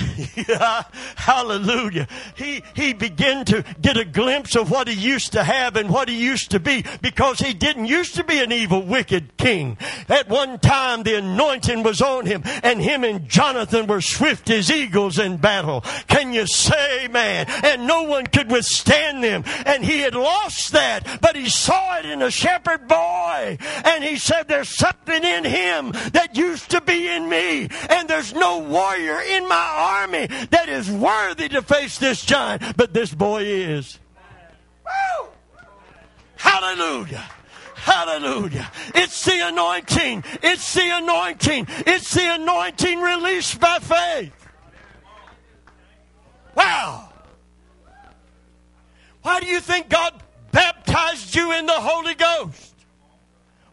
yeah, 0.48 0.82
hallelujah. 1.16 2.08
He, 2.36 2.62
he 2.74 2.92
began 2.92 3.44
to 3.46 3.64
get 3.80 3.96
a 3.96 4.04
glimpse 4.04 4.56
of 4.56 4.70
what 4.70 4.88
he 4.88 4.94
used 4.94 5.32
to 5.32 5.44
have 5.44 5.76
and 5.76 5.90
what 5.90 6.08
he 6.08 6.18
used 6.18 6.50
to 6.52 6.60
be 6.60 6.84
because 7.00 7.38
he 7.38 7.52
didn't 7.52 7.86
used 7.86 8.14
to 8.16 8.24
be 8.24 8.38
an 8.40 8.52
evil, 8.52 8.82
wicked 8.82 9.36
king. 9.36 9.76
At 10.08 10.28
one 10.28 10.58
time, 10.58 11.02
the 11.02 11.16
anointing 11.16 11.82
was 11.82 12.00
on 12.00 12.26
him 12.26 12.42
and 12.62 12.80
him 12.80 13.04
and 13.04 13.28
Jonathan 13.28 13.86
were 13.86 14.00
swift 14.00 14.50
as 14.50 14.70
eagles 14.70 15.18
in 15.18 15.36
battle. 15.36 15.82
Can 16.08 16.32
you 16.32 16.46
say, 16.46 17.08
man? 17.08 17.46
And 17.64 17.86
no 17.86 18.04
one 18.04 18.26
could 18.26 18.50
withstand 18.50 19.22
them. 19.22 19.44
And 19.66 19.84
he 19.84 20.00
had 20.00 20.14
lost 20.14 20.72
that, 20.72 21.20
but 21.20 21.36
he 21.36 21.48
saw 21.48 21.98
it 21.98 22.06
in 22.06 22.22
a 22.22 22.30
shepherd 22.30 22.88
boy. 22.88 23.58
And 23.84 24.04
he 24.04 24.16
said, 24.16 24.48
there's 24.48 24.76
something 24.76 25.22
in 25.24 25.44
him 25.44 25.92
that 26.12 26.36
used 26.36 26.70
to 26.70 26.80
be 26.80 27.08
in 27.08 27.28
me. 27.28 27.68
And 27.88 28.08
there's 28.08 28.34
no 28.34 28.58
warrior 28.58 29.20
in 29.20 29.48
my 29.48 29.61
army 29.62 30.26
that 30.50 30.68
is 30.68 30.90
worthy 30.90 31.48
to 31.50 31.62
face 31.62 31.98
this 31.98 32.24
giant, 32.24 32.76
but 32.76 32.92
this 32.92 33.14
boy 33.14 33.42
is. 33.42 33.98
Woo! 34.84 35.28
Hallelujah. 36.36 37.24
Hallelujah. 37.74 38.70
It's 38.94 39.24
the 39.24 39.48
anointing. 39.48 40.22
It's 40.42 40.74
the 40.74 40.88
anointing. 40.98 41.66
It's 41.86 42.14
the 42.14 42.34
anointing 42.34 43.00
released 43.00 43.58
by 43.58 43.78
faith. 43.78 44.32
Wow. 46.54 47.08
Why 49.22 49.40
do 49.40 49.46
you 49.46 49.60
think 49.60 49.88
God 49.88 50.14
baptized 50.52 51.34
you 51.34 51.52
in 51.52 51.66
the 51.66 51.72
Holy 51.72 52.14
Ghost? 52.14 52.71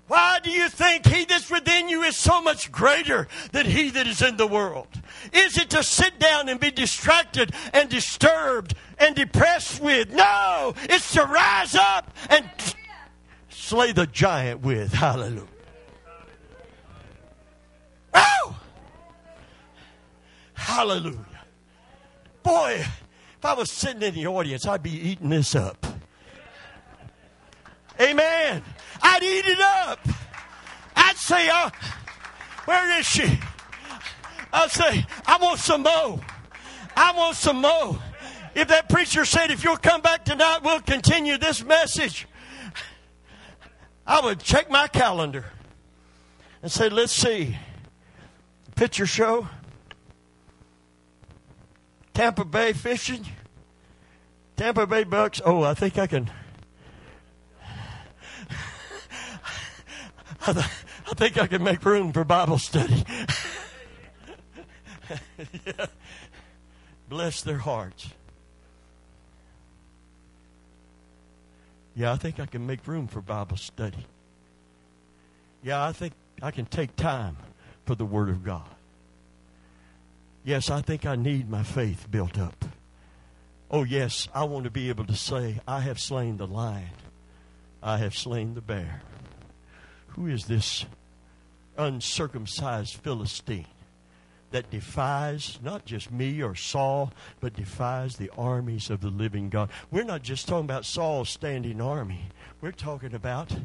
Why 0.10 0.40
do 0.42 0.50
you 0.50 0.70
think 0.70 1.06
he 1.06 1.24
that's 1.26 1.52
within 1.52 1.88
you 1.88 2.02
is 2.02 2.18
so 2.18 2.42
much 2.42 2.72
greater 2.72 3.28
than 3.52 3.68
he 3.68 3.92
that 3.92 4.08
is 4.08 4.24
in 4.24 4.38
the 4.38 4.48
world? 4.48 4.88
Is 5.32 5.56
it 5.56 5.70
to 5.70 5.84
sit 5.84 6.18
down 6.18 6.50
and 6.50 6.60
be 6.60 6.72
distracted 6.72 7.54
and 7.74 7.88
disturbed 7.90 8.74
and 8.98 9.16
depressed 9.16 9.80
with? 9.80 10.12
No, 10.12 10.74
it's 10.84 11.14
to 11.14 11.24
rise 11.26 11.76
up 11.76 12.12
and 12.32 12.44
slay 13.50 13.92
the 13.92 14.08
giant 14.08 14.62
with. 14.62 14.92
Hallelujah. 14.92 15.44
Oh! 18.12 18.58
Hallelujah. 20.54 21.20
Boy, 22.42 22.78
if 22.80 23.46
I 23.46 23.54
was 23.54 23.70
sitting 23.70 24.02
in 24.02 24.16
the 24.16 24.26
audience, 24.26 24.66
I'd 24.66 24.82
be 24.82 24.90
eating 24.90 25.30
this 25.30 25.54
up. 25.54 25.86
Amen. 28.02 28.64
I'd 29.02 29.24
eat 29.24 29.46
it 29.46 29.60
up. 29.60 30.00
I'd 30.96 31.18
say, 31.18 31.50
uh, 31.50 31.70
where 32.66 33.00
is 33.00 33.06
she? 33.06 33.40
I'd 34.52 34.72
say, 34.72 35.06
I 35.26 35.38
want 35.38 35.60
some 35.60 35.84
more. 35.84 36.20
I 36.96 37.14
want 37.16 37.36
some 37.36 37.62
more. 37.62 38.00
If 38.56 38.68
that 38.70 38.90
preacher 38.90 39.26
said, 39.26 39.52
if 39.52 39.64
you'll 39.64 39.78
come 39.78 40.02
back 40.02 40.26
tonight, 40.26 40.60
we'll 40.64 40.82
continue 40.82 41.38
this 41.38 41.64
message, 41.64 42.28
I 44.06 44.22
would 44.22 44.40
check 44.40 44.70
my 44.70 44.88
calendar 44.88 45.46
and 46.62 46.72
say, 46.72 46.90
let's 46.90 47.14
see. 47.14 47.58
Picture 48.76 49.06
show, 49.06 49.48
Tampa 52.14 52.46
Bay 52.46 52.74
fishing, 52.74 53.26
Tampa 54.56 54.88
Bay 54.88 55.04
Bucks. 55.04 55.42
Oh, 55.44 55.64
I 55.64 55.74
think 55.74 55.98
I 55.98 56.08
can. 56.08 56.32
I, 60.48 60.54
th- 60.54 60.66
I 60.66 61.14
think 61.16 61.38
I 61.38 61.48
can 61.48 61.64
make 61.64 61.84
room 61.84 62.14
for 62.14 62.24
Bible 62.24 62.58
study. 62.58 63.04
yeah. 65.66 65.86
Bless 67.10 67.42
their 67.42 67.58
hearts. 67.58 68.10
Yeah, 71.96 72.14
I 72.14 72.18
think 72.18 72.40
I 72.40 72.46
can 72.46 72.66
make 72.66 72.88
room 72.88 73.08
for 73.08 73.20
Bible 73.20 73.58
study. 73.58 74.06
Yeah, 75.64 75.84
I 75.84 75.92
think 75.92 76.14
I 76.42 76.52
can 76.52 76.66
take 76.66 76.96
time 76.96 77.36
for 77.86 77.96
the 77.96 78.06
Word 78.06 78.30
of 78.30 78.44
God. 78.44 78.70
Yes, 80.46 80.70
I 80.70 80.82
think 80.82 81.06
I 81.06 81.16
need 81.16 81.50
my 81.50 81.64
faith 81.64 82.08
built 82.10 82.38
up. 82.40 82.64
Oh, 83.72 83.84
yes, 83.84 84.28
I 84.34 84.46
want 84.46 84.64
to 84.64 84.72
be 84.72 84.90
able 84.90 85.06
to 85.06 85.16
say, 85.16 85.60
I 85.68 85.82
have 85.82 86.00
slain 86.00 86.38
the 86.38 86.48
lion, 86.48 86.90
I 87.84 87.98
have 87.98 88.16
slain 88.16 88.54
the 88.54 88.62
bear. 88.62 89.02
Who 90.10 90.28
is 90.28 90.46
this 90.46 90.86
uncircumcised 91.78 92.96
Philistine 92.96 93.66
that 94.52 94.70
defies 94.70 95.60
not 95.62 95.86
just 95.86 96.12
me 96.12 96.42
or 96.42 96.56
Saul, 96.56 97.14
but 97.40 97.56
defies 97.56 98.16
the 98.16 98.32
armies 98.38 98.90
of 98.90 99.02
the 99.02 99.10
living 99.10 99.50
God? 99.50 99.70
We're 99.92 100.04
not 100.04 100.24
just 100.24 100.48
talking 100.48 100.66
about 100.66 100.86
Saul's 100.86 101.30
standing 101.30 101.80
army, 101.82 102.30
we're 102.62 102.72
talking 102.72 103.14
about 103.14 103.56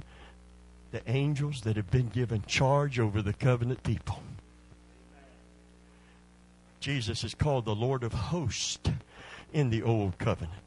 the 0.93 1.03
angels 1.11 1.63
that 1.63 1.77
have 1.77 1.91
been 1.91 2.09
given 2.09 2.43
charge 2.47 3.01
over 3.01 3.21
the 3.21 3.33
covenant 3.33 3.83
people. 3.83 4.23
Jesus 6.79 7.25
is 7.25 7.35
called 7.35 7.65
the 7.65 7.75
Lord 7.75 8.05
of 8.05 8.13
hosts 8.13 8.79
in 9.53 9.71
the 9.71 9.83
old 9.83 10.19
covenant. 10.19 10.64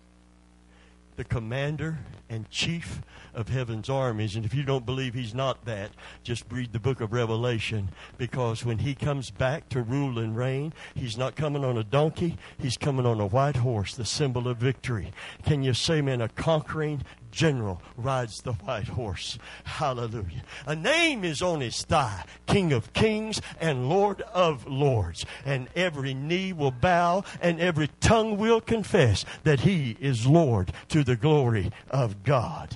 The 1.17 1.25
commander 1.25 1.99
and 2.29 2.49
chief 2.49 3.01
of 3.33 3.49
heaven's 3.49 3.89
armies. 3.89 4.35
And 4.35 4.45
if 4.45 4.53
you 4.53 4.63
don't 4.63 4.85
believe 4.85 5.13
he's 5.13 5.33
not 5.33 5.65
that, 5.65 5.91
just 6.23 6.45
read 6.51 6.73
the 6.73 6.79
book 6.79 7.01
of 7.01 7.11
Revelation 7.11 7.89
because 8.17 8.63
when 8.63 8.77
he 8.77 8.95
comes 8.95 9.31
back 9.31 9.67
to 9.69 9.81
rule 9.81 10.19
and 10.19 10.37
reign, 10.37 10.73
he's 10.95 11.17
not 11.17 11.35
coming 11.35 11.65
on 11.65 11.77
a 11.77 11.83
donkey, 11.83 12.37
he's 12.59 12.77
coming 12.77 13.05
on 13.05 13.19
a 13.19 13.25
white 13.25 13.57
horse, 13.57 13.95
the 13.95 14.05
symbol 14.05 14.47
of 14.47 14.57
victory. 14.57 15.11
Can 15.43 15.63
you 15.63 15.73
say, 15.73 16.01
man, 16.01 16.21
a 16.21 16.29
conquering 16.29 17.03
general 17.37 17.79
rides 17.95 18.41
the 18.41 18.53
white 18.53 18.87
horse. 18.87 19.37
Hallelujah. 19.63 20.41
A 20.65 20.75
name 20.75 21.23
is 21.23 21.43
on 21.43 21.61
his 21.61 21.83
thigh 21.83 22.23
King 22.47 22.73
of 22.73 22.91
kings 22.93 23.39
and 23.61 23.87
Lord 23.87 24.21
of 24.33 24.65
lords. 24.67 25.23
And 25.45 25.67
every 25.75 26.15
knee 26.15 26.51
will 26.51 26.71
bow 26.71 27.23
and 27.39 27.59
every 27.59 27.89
tongue 27.99 28.37
will 28.37 28.59
confess 28.59 29.23
that 29.43 29.59
he 29.59 29.95
is 29.99 30.25
Lord 30.25 30.73
to 30.89 31.03
the 31.03 31.15
glory 31.15 31.71
of 31.91 32.23
God. 32.23 32.75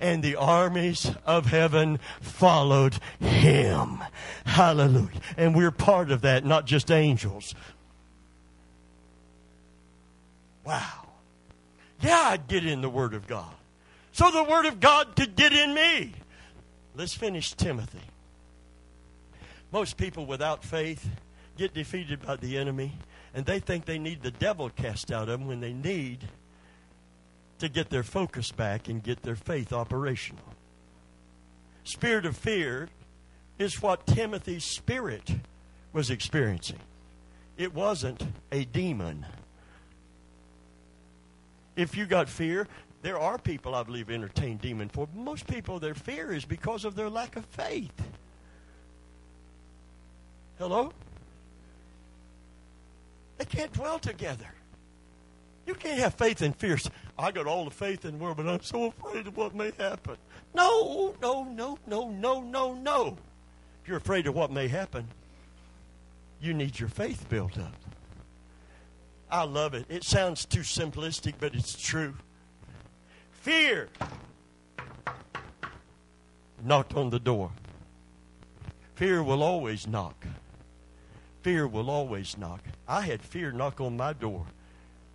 And 0.00 0.22
the 0.22 0.36
armies 0.38 1.10
of 1.26 1.46
heaven 1.46 1.98
followed 2.20 2.94
him. 3.18 3.98
Hallelujah. 4.44 5.20
And 5.36 5.56
we're 5.56 5.72
part 5.72 6.12
of 6.12 6.20
that, 6.20 6.44
not 6.44 6.66
just 6.66 6.92
angels. 6.92 7.54
Wow. 10.64 10.99
Yeah, 12.00 12.30
I'd 12.30 12.48
get 12.48 12.64
in 12.64 12.80
the 12.80 12.88
Word 12.88 13.14
of 13.14 13.26
God. 13.26 13.52
So 14.12 14.30
the 14.30 14.44
Word 14.44 14.66
of 14.66 14.80
God 14.80 15.14
could 15.16 15.36
get 15.36 15.52
in 15.52 15.74
me. 15.74 16.12
Let's 16.96 17.14
finish 17.14 17.52
Timothy. 17.52 18.00
Most 19.72 19.96
people 19.96 20.26
without 20.26 20.64
faith 20.64 21.08
get 21.56 21.74
defeated 21.74 22.26
by 22.26 22.36
the 22.36 22.58
enemy, 22.58 22.92
and 23.34 23.46
they 23.46 23.60
think 23.60 23.84
they 23.84 23.98
need 23.98 24.22
the 24.22 24.30
devil 24.30 24.70
cast 24.70 25.12
out 25.12 25.28
of 25.28 25.38
them 25.40 25.46
when 25.46 25.60
they 25.60 25.72
need 25.72 26.28
to 27.58 27.68
get 27.68 27.90
their 27.90 28.02
focus 28.02 28.50
back 28.50 28.88
and 28.88 29.02
get 29.02 29.22
their 29.22 29.36
faith 29.36 29.72
operational. 29.72 30.42
Spirit 31.84 32.26
of 32.26 32.36
fear 32.36 32.88
is 33.58 33.82
what 33.82 34.06
Timothy's 34.06 34.64
spirit 34.64 35.30
was 35.92 36.10
experiencing. 36.10 36.78
It 37.56 37.74
wasn't 37.74 38.26
a 38.50 38.64
demon 38.64 39.26
if 41.80 41.96
you 41.96 42.06
got 42.06 42.28
fear, 42.28 42.68
there 43.02 43.18
are 43.18 43.38
people 43.38 43.74
I 43.74 43.82
believe 43.82 44.10
entertain 44.10 44.58
demon 44.58 44.88
for. 44.88 45.08
Most 45.14 45.46
people, 45.46 45.78
their 45.78 45.94
fear 45.94 46.32
is 46.32 46.44
because 46.44 46.84
of 46.84 46.94
their 46.94 47.08
lack 47.08 47.36
of 47.36 47.46
faith. 47.46 47.92
Hello? 50.58 50.92
They 53.38 53.46
can't 53.46 53.72
dwell 53.72 53.98
together. 53.98 54.52
You 55.66 55.74
can't 55.74 55.98
have 55.98 56.14
faith 56.14 56.42
and 56.42 56.54
fear. 56.54 56.78
I 57.18 57.30
got 57.30 57.46
all 57.46 57.64
the 57.64 57.70
faith 57.70 58.04
in 58.04 58.18
the 58.18 58.18
world, 58.18 58.36
but 58.36 58.46
I'm 58.46 58.62
so 58.62 58.86
afraid 58.86 59.26
of 59.26 59.36
what 59.36 59.54
may 59.54 59.72
happen. 59.78 60.16
No, 60.54 61.14
no, 61.22 61.44
no, 61.44 61.78
no, 61.86 62.10
no, 62.10 62.42
no, 62.42 62.74
no. 62.74 63.16
If 63.82 63.88
you're 63.88 63.96
afraid 63.96 64.26
of 64.26 64.34
what 64.34 64.50
may 64.50 64.68
happen, 64.68 65.06
you 66.42 66.52
need 66.52 66.78
your 66.78 66.88
faith 66.88 67.26
built 67.28 67.56
up. 67.58 67.74
I 69.30 69.44
love 69.44 69.74
it. 69.74 69.86
It 69.88 70.04
sounds 70.04 70.44
too 70.44 70.60
simplistic, 70.60 71.34
but 71.38 71.54
it's 71.54 71.80
true. 71.80 72.14
Fear 73.30 73.88
knocked 76.64 76.94
on 76.94 77.10
the 77.10 77.20
door. 77.20 77.50
Fear 78.96 79.22
will 79.22 79.42
always 79.42 79.86
knock. 79.86 80.26
Fear 81.42 81.68
will 81.68 81.88
always 81.88 82.36
knock. 82.36 82.60
I 82.86 83.02
had 83.02 83.22
fear 83.22 83.50
knock 83.52 83.80
on 83.80 83.96
my 83.96 84.12
door 84.12 84.46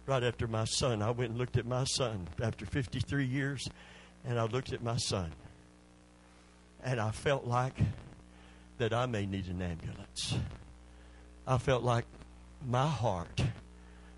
right 0.08 0.24
after 0.24 0.48
my 0.48 0.66
son. 0.66 1.02
I 1.02 1.12
went 1.12 1.32
and 1.32 1.40
looked 1.40 1.58
at 1.58 1.66
my 1.66 1.84
son 1.84 2.28
after 2.42 2.66
53 2.66 3.26
years, 3.26 3.70
and 4.26 4.40
I 4.40 4.46
looked 4.46 4.74
at 4.74 4.82
my 4.82 4.98
son. 4.98 5.32
And 6.84 7.00
I 7.00 7.12
felt 7.12 7.46
like 7.46 7.78
that 8.78 8.94
I 8.94 9.06
may 9.06 9.26
need 9.26 9.48
an 9.48 9.62
ambulance. 9.62 10.36
I 11.46 11.58
felt 11.58 11.84
like 11.84 12.06
my 12.68 12.88
heart 12.88 13.44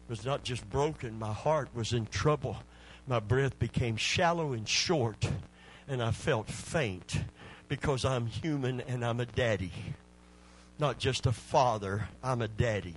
was 0.08 0.26
not 0.26 0.43
just 0.43 0.70
broken, 0.70 1.20
my 1.20 1.34
heart 1.34 1.70
was 1.74 1.93
in 1.93 2.05
trouble. 2.05 2.58
My 3.08 3.20
breath 3.20 3.58
became 3.60 3.95
shallow 3.97 4.53
and 4.53 4.68
short, 4.68 5.30
and 5.88 6.01
I 6.01 6.12
felt 6.12 6.49
faint 6.49 7.22
because 7.68 8.05
I'm 8.05 8.28
human 8.28 8.82
and 8.82 9.04
I'm 9.05 9.20
a 9.20 9.25
daddy. 9.25 9.71
Not 10.79 11.00
just 11.00 11.25
a 11.25 11.32
father, 11.32 12.08
I'm 12.24 12.42
a 12.42 12.47
daddy. 12.47 12.96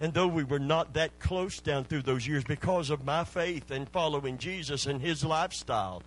And 0.00 0.14
though 0.14 0.28
we 0.28 0.44
were 0.44 0.58
not 0.58 0.94
that 0.94 1.18
close 1.18 1.60
down 1.60 1.84
through 1.84 2.02
those 2.02 2.26
years 2.26 2.42
because 2.44 2.88
of 2.88 3.04
my 3.04 3.24
faith 3.24 3.70
and 3.70 3.88
following 3.88 4.38
Jesus 4.38 4.86
and 4.86 5.02
his 5.02 5.24
lifestyle, 5.24 6.02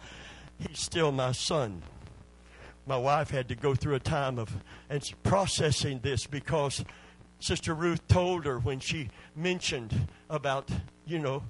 he's 0.58 0.80
still 0.80 1.12
my 1.12 1.32
son. 1.32 1.84
My 2.88 2.98
wife 2.98 3.30
had 3.30 3.48
to 3.50 3.56
go 3.56 3.76
through 3.76 3.96
a 3.96 4.00
time 4.00 4.40
of 4.40 4.52
and 4.90 5.04
processing 5.22 6.00
this 6.02 6.26
because 6.26 6.84
Sister 7.44 7.74
Ruth 7.74 8.08
told 8.08 8.46
her 8.46 8.58
when 8.58 8.80
she 8.80 9.10
mentioned 9.36 10.08
about, 10.30 10.70
you 11.06 11.20
know, 11.20 11.44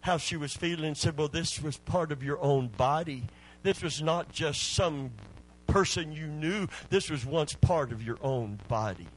how 0.00 0.16
she 0.16 0.38
was 0.38 0.56
feeling, 0.56 0.94
said, 0.94 1.18
Well, 1.18 1.28
this 1.28 1.60
was 1.60 1.76
part 1.76 2.10
of 2.10 2.22
your 2.22 2.40
own 2.40 2.68
body. 2.68 3.24
This 3.64 3.82
was 3.82 4.00
not 4.00 4.32
just 4.32 4.72
some 4.72 5.10
person 5.66 6.10
you 6.10 6.26
knew, 6.26 6.68
this 6.88 7.10
was 7.10 7.26
once 7.26 7.52
part 7.52 7.92
of 7.92 8.02
your 8.02 8.16
own 8.22 8.58
body. 8.66 9.08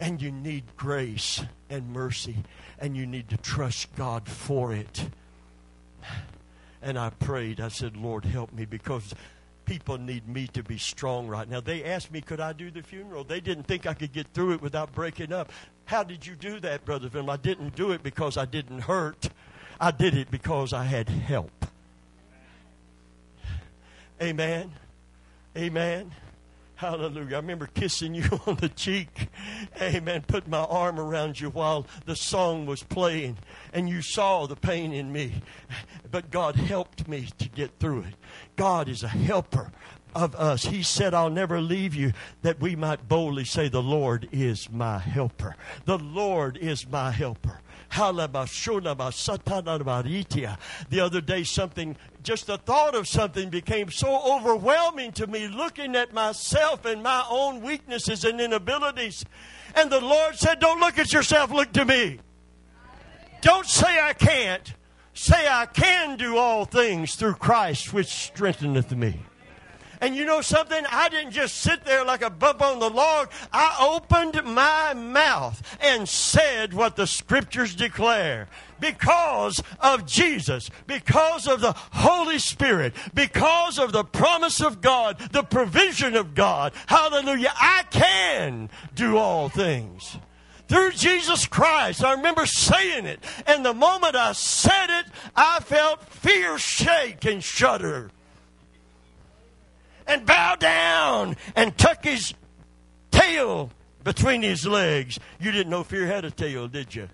And 0.00 0.20
you 0.20 0.32
need 0.32 0.64
grace 0.76 1.40
and 1.70 1.92
mercy, 1.92 2.38
and 2.80 2.96
you 2.96 3.06
need 3.06 3.28
to 3.28 3.36
trust 3.36 3.94
God 3.94 4.28
for 4.28 4.72
it. 4.72 5.10
And 6.82 6.98
I 6.98 7.10
prayed, 7.10 7.60
I 7.60 7.68
said, 7.68 7.96
Lord, 7.96 8.24
help 8.24 8.52
me 8.52 8.64
because 8.64 9.14
people 9.64 9.98
need 9.98 10.28
me 10.28 10.46
to 10.48 10.62
be 10.62 10.78
strong 10.78 11.26
right 11.26 11.48
now. 11.48 11.60
They 11.60 11.84
asked 11.84 12.12
me, 12.12 12.20
could 12.20 12.40
I 12.40 12.52
do 12.52 12.70
the 12.70 12.82
funeral? 12.82 13.24
They 13.24 13.40
didn't 13.40 13.64
think 13.64 13.86
I 13.86 13.94
could 13.94 14.12
get 14.12 14.26
through 14.34 14.52
it 14.52 14.62
without 14.62 14.92
breaking 14.92 15.32
up. 15.32 15.52
How 15.84 16.02
did 16.02 16.26
you 16.26 16.34
do 16.34 16.60
that, 16.60 16.84
Brother 16.84 17.08
Phil? 17.08 17.30
I 17.30 17.36
didn't 17.36 17.74
do 17.74 17.92
it 17.92 18.02
because 18.02 18.36
I 18.36 18.44
didn't 18.44 18.80
hurt. 18.80 19.28
I 19.80 19.90
did 19.90 20.14
it 20.14 20.30
because 20.30 20.72
I 20.72 20.84
had 20.84 21.08
help. 21.08 21.66
Amen. 24.20 24.72
Amen. 25.56 26.12
Hallelujah. 26.82 27.36
I 27.36 27.38
remember 27.38 27.68
kissing 27.68 28.12
you 28.12 28.24
on 28.48 28.56
the 28.56 28.68
cheek. 28.68 29.28
Amen. 29.80 30.24
Put 30.26 30.48
my 30.48 30.64
arm 30.64 30.98
around 30.98 31.38
you 31.38 31.48
while 31.48 31.86
the 32.06 32.16
song 32.16 32.66
was 32.66 32.82
playing. 32.82 33.38
And 33.72 33.88
you 33.88 34.02
saw 34.02 34.48
the 34.48 34.56
pain 34.56 34.92
in 34.92 35.12
me. 35.12 35.42
But 36.10 36.32
God 36.32 36.56
helped 36.56 37.06
me 37.06 37.28
to 37.38 37.48
get 37.48 37.78
through 37.78 38.00
it. 38.00 38.14
God 38.56 38.88
is 38.88 39.04
a 39.04 39.08
helper. 39.08 39.70
of 40.14 40.34
us. 40.34 40.64
He 40.64 40.82
said, 40.82 41.14
I'll 41.14 41.30
never 41.30 41.60
leave 41.60 41.94
you, 41.94 42.12
that 42.42 42.60
we 42.60 42.74
might 42.76 43.08
boldly 43.08 43.44
say, 43.44 43.68
The 43.68 43.80
Lord 43.80 44.28
is 44.32 44.68
my 44.70 44.98
helper. 44.98 45.56
The 45.84 45.98
Lord 45.98 46.56
is 46.56 46.88
my 46.88 47.12
helper. 47.12 47.60
The 50.90 51.00
other 51.00 51.20
day, 51.20 51.44
something, 51.44 51.96
just 52.22 52.46
the 52.46 52.58
thought 52.58 52.94
of 52.94 53.08
something 53.08 53.50
became 53.50 53.90
so 53.90 54.36
overwhelming 54.36 55.12
to 55.12 55.26
me, 55.26 55.48
looking 55.48 55.96
at 55.96 56.12
myself 56.12 56.84
and 56.84 57.02
my 57.02 57.24
own 57.28 57.62
weaknesses 57.62 58.24
and 58.24 58.40
inabilities. 58.40 59.24
And 59.74 59.90
the 59.90 60.00
Lord 60.00 60.36
said, 60.36 60.60
Don't 60.60 60.80
look 60.80 60.98
at 60.98 61.12
yourself, 61.12 61.50
look 61.50 61.72
to 61.72 61.84
me. 61.84 62.20
Don't 63.40 63.66
say 63.66 64.00
I 64.00 64.12
can't. 64.12 64.74
Say 65.14 65.46
I 65.46 65.66
can 65.66 66.16
do 66.16 66.38
all 66.38 66.64
things 66.64 67.16
through 67.16 67.34
Christ, 67.34 67.92
which 67.92 68.06
strengtheneth 68.06 68.92
me. 68.92 69.20
And 70.02 70.16
you 70.16 70.24
know 70.24 70.40
something? 70.40 70.84
I 70.90 71.08
didn't 71.08 71.30
just 71.30 71.58
sit 71.58 71.84
there 71.84 72.04
like 72.04 72.22
a 72.22 72.28
bump 72.28 72.60
on 72.60 72.80
the 72.80 72.90
log. 72.90 73.30
I 73.52 73.76
opened 73.80 74.42
my 74.44 74.94
mouth 74.94 75.78
and 75.80 76.08
said 76.08 76.74
what 76.74 76.96
the 76.96 77.06
scriptures 77.06 77.76
declare. 77.76 78.48
Because 78.80 79.62
of 79.78 80.04
Jesus, 80.04 80.70
because 80.88 81.46
of 81.46 81.60
the 81.60 81.72
Holy 81.92 82.40
Spirit, 82.40 82.94
because 83.14 83.78
of 83.78 83.92
the 83.92 84.02
promise 84.02 84.60
of 84.60 84.80
God, 84.80 85.20
the 85.30 85.44
provision 85.44 86.16
of 86.16 86.34
God. 86.34 86.72
Hallelujah. 86.86 87.52
I 87.54 87.84
can 87.88 88.70
do 88.96 89.18
all 89.18 89.50
things 89.50 90.18
through 90.66 90.90
Jesus 90.92 91.46
Christ. 91.46 92.02
I 92.02 92.14
remember 92.14 92.44
saying 92.44 93.06
it. 93.06 93.20
And 93.46 93.64
the 93.64 93.72
moment 93.72 94.16
I 94.16 94.32
said 94.32 94.90
it, 94.90 95.06
I 95.36 95.60
felt 95.60 96.02
fear 96.08 96.58
shake 96.58 97.24
and 97.24 97.44
shudder 97.44 98.10
and 100.06 100.26
bow 100.26 100.56
down 100.56 101.36
and 101.54 101.76
tuck 101.76 102.04
his 102.04 102.34
tail 103.10 103.70
between 104.04 104.42
his 104.42 104.66
legs. 104.66 105.18
You 105.40 105.52
didn't 105.52 105.70
know 105.70 105.84
fear 105.84 106.06
had 106.06 106.24
a 106.24 106.30
tail, 106.30 106.68
did 106.68 106.94
you? 106.94 107.08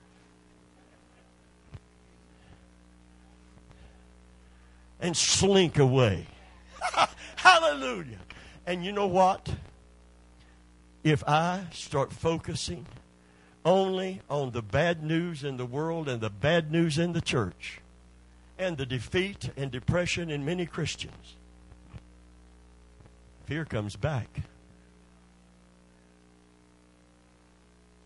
And 5.00 5.16
slink 5.16 5.78
away. 5.78 6.26
Hallelujah. 7.36 8.18
And 8.66 8.84
you 8.84 8.92
know 8.92 9.06
what? 9.06 9.48
If 11.04 11.22
I 11.26 11.64
start 11.72 12.12
focusing 12.12 12.84
only 13.64 14.20
on 14.28 14.50
the 14.50 14.62
bad 14.62 15.02
news 15.04 15.44
in 15.44 15.56
the 15.56 15.66
world 15.66 16.08
and 16.08 16.20
the 16.20 16.30
bad 16.30 16.72
news 16.72 16.98
in 16.98 17.12
the 17.12 17.20
church 17.20 17.80
and 18.58 18.76
the 18.76 18.86
defeat 18.86 19.50
and 19.56 19.70
depression 19.70 20.30
in 20.30 20.44
many 20.44 20.66
Christians, 20.66 21.36
fear 23.48 23.64
comes 23.64 23.96
back. 23.96 24.42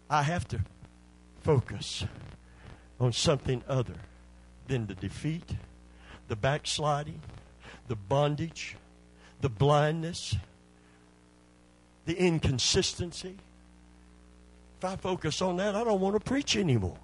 I 0.09 0.23
have 0.23 0.47
to 0.49 0.61
focus 1.41 2.05
on 3.01 3.13
something 3.13 3.65
other 3.67 3.97
than 4.69 4.87
the 4.87 4.95
defeat, 4.95 5.57
the 6.29 6.37
backsliding, 6.37 7.21
the 7.89 7.97
bondage, 7.97 8.77
the 9.41 9.49
blindness, 9.49 10.37
the 12.07 12.17
inconsistency. 12.17 13.37
If 14.79 14.85
I 14.85 14.95
focus 14.95 15.43
on 15.43 15.57
that, 15.57 15.75
I 15.75 15.83
don't 15.83 16.01
want 16.01 16.15
to 16.15 16.21
preach 16.21 16.57
anymore. 16.57 16.99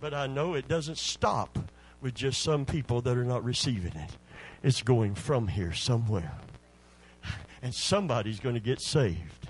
But 0.00 0.14
I 0.14 0.26
know 0.26 0.54
it 0.54 0.68
doesn't 0.68 0.96
stop 0.96 1.58
with 2.00 2.14
just 2.14 2.40
some 2.40 2.64
people 2.64 3.02
that 3.02 3.18
are 3.18 3.24
not 3.24 3.44
receiving 3.44 3.92
it. 3.92 4.10
It's 4.62 4.80
going 4.80 5.14
from 5.14 5.48
here 5.48 5.74
somewhere 5.74 6.32
and 7.66 7.74
somebody's 7.74 8.38
going 8.38 8.54
to 8.54 8.60
get 8.60 8.80
saved. 8.80 9.48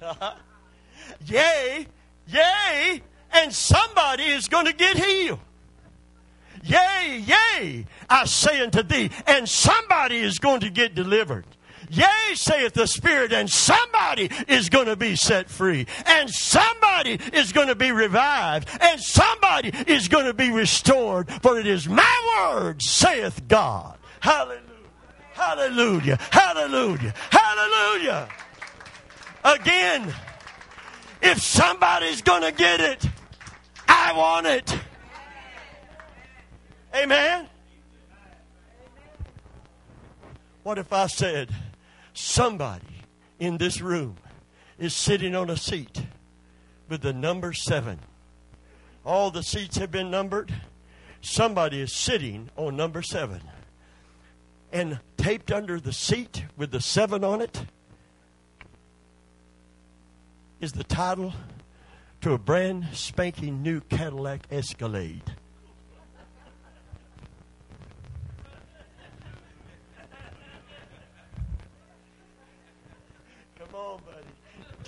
yay, 1.26 1.86
yay, 2.26 3.02
and 3.32 3.52
somebody 3.52 4.24
is 4.24 4.48
going 4.48 4.64
to 4.64 4.72
get 4.72 4.96
healed. 4.96 5.40
Yay, 6.62 7.22
yay, 7.26 7.84
I 8.08 8.24
say 8.24 8.62
unto 8.62 8.82
thee, 8.82 9.10
and 9.26 9.46
somebody 9.46 10.16
is 10.20 10.38
going 10.38 10.60
to 10.60 10.70
get 10.70 10.94
delivered. 10.94 11.44
Yea, 11.90 12.34
saith 12.34 12.74
the 12.74 12.86
Spirit, 12.86 13.32
and 13.32 13.48
somebody 13.50 14.30
is 14.48 14.68
going 14.68 14.86
to 14.86 14.96
be 14.96 15.16
set 15.16 15.48
free, 15.48 15.86
and 16.06 16.30
somebody 16.30 17.18
is 17.32 17.52
going 17.52 17.68
to 17.68 17.74
be 17.74 17.92
revived, 17.92 18.68
and 18.80 19.00
somebody 19.00 19.72
is 19.86 20.08
going 20.08 20.26
to 20.26 20.34
be 20.34 20.50
restored. 20.50 21.30
For 21.42 21.58
it 21.58 21.66
is 21.66 21.88
my 21.88 22.48
word, 22.52 22.82
saith 22.82 23.46
God. 23.48 23.98
Hallelujah. 24.20 24.62
Hallelujah. 25.32 26.18
Hallelujah. 26.30 27.14
Hallelujah. 27.30 28.28
Again, 29.44 30.14
if 31.22 31.40
somebody's 31.40 32.22
going 32.22 32.42
to 32.42 32.52
get 32.52 32.80
it, 32.80 33.06
I 33.86 34.12
want 34.16 34.46
it. 34.46 34.78
Amen. 36.94 37.48
What 40.62 40.78
if 40.78 40.92
I 40.92 41.06
said, 41.06 41.50
Somebody 42.16 43.02
in 43.38 43.58
this 43.58 43.82
room 43.82 44.16
is 44.78 44.96
sitting 44.96 45.34
on 45.36 45.50
a 45.50 45.56
seat 45.56 46.02
with 46.88 47.02
the 47.02 47.12
number 47.12 47.52
seven. 47.52 47.98
All 49.04 49.30
the 49.30 49.42
seats 49.42 49.76
have 49.76 49.90
been 49.90 50.10
numbered. 50.10 50.50
Somebody 51.20 51.78
is 51.82 51.92
sitting 51.92 52.48
on 52.56 52.74
number 52.74 53.02
seven. 53.02 53.42
And 54.72 54.98
taped 55.18 55.52
under 55.52 55.78
the 55.78 55.92
seat 55.92 56.46
with 56.56 56.70
the 56.70 56.80
seven 56.80 57.22
on 57.22 57.42
it 57.42 57.66
is 60.58 60.72
the 60.72 60.84
title 60.84 61.34
to 62.22 62.32
a 62.32 62.38
brand 62.38 62.86
spanking 62.94 63.62
new 63.62 63.82
Cadillac 63.82 64.46
Escalade. 64.50 65.34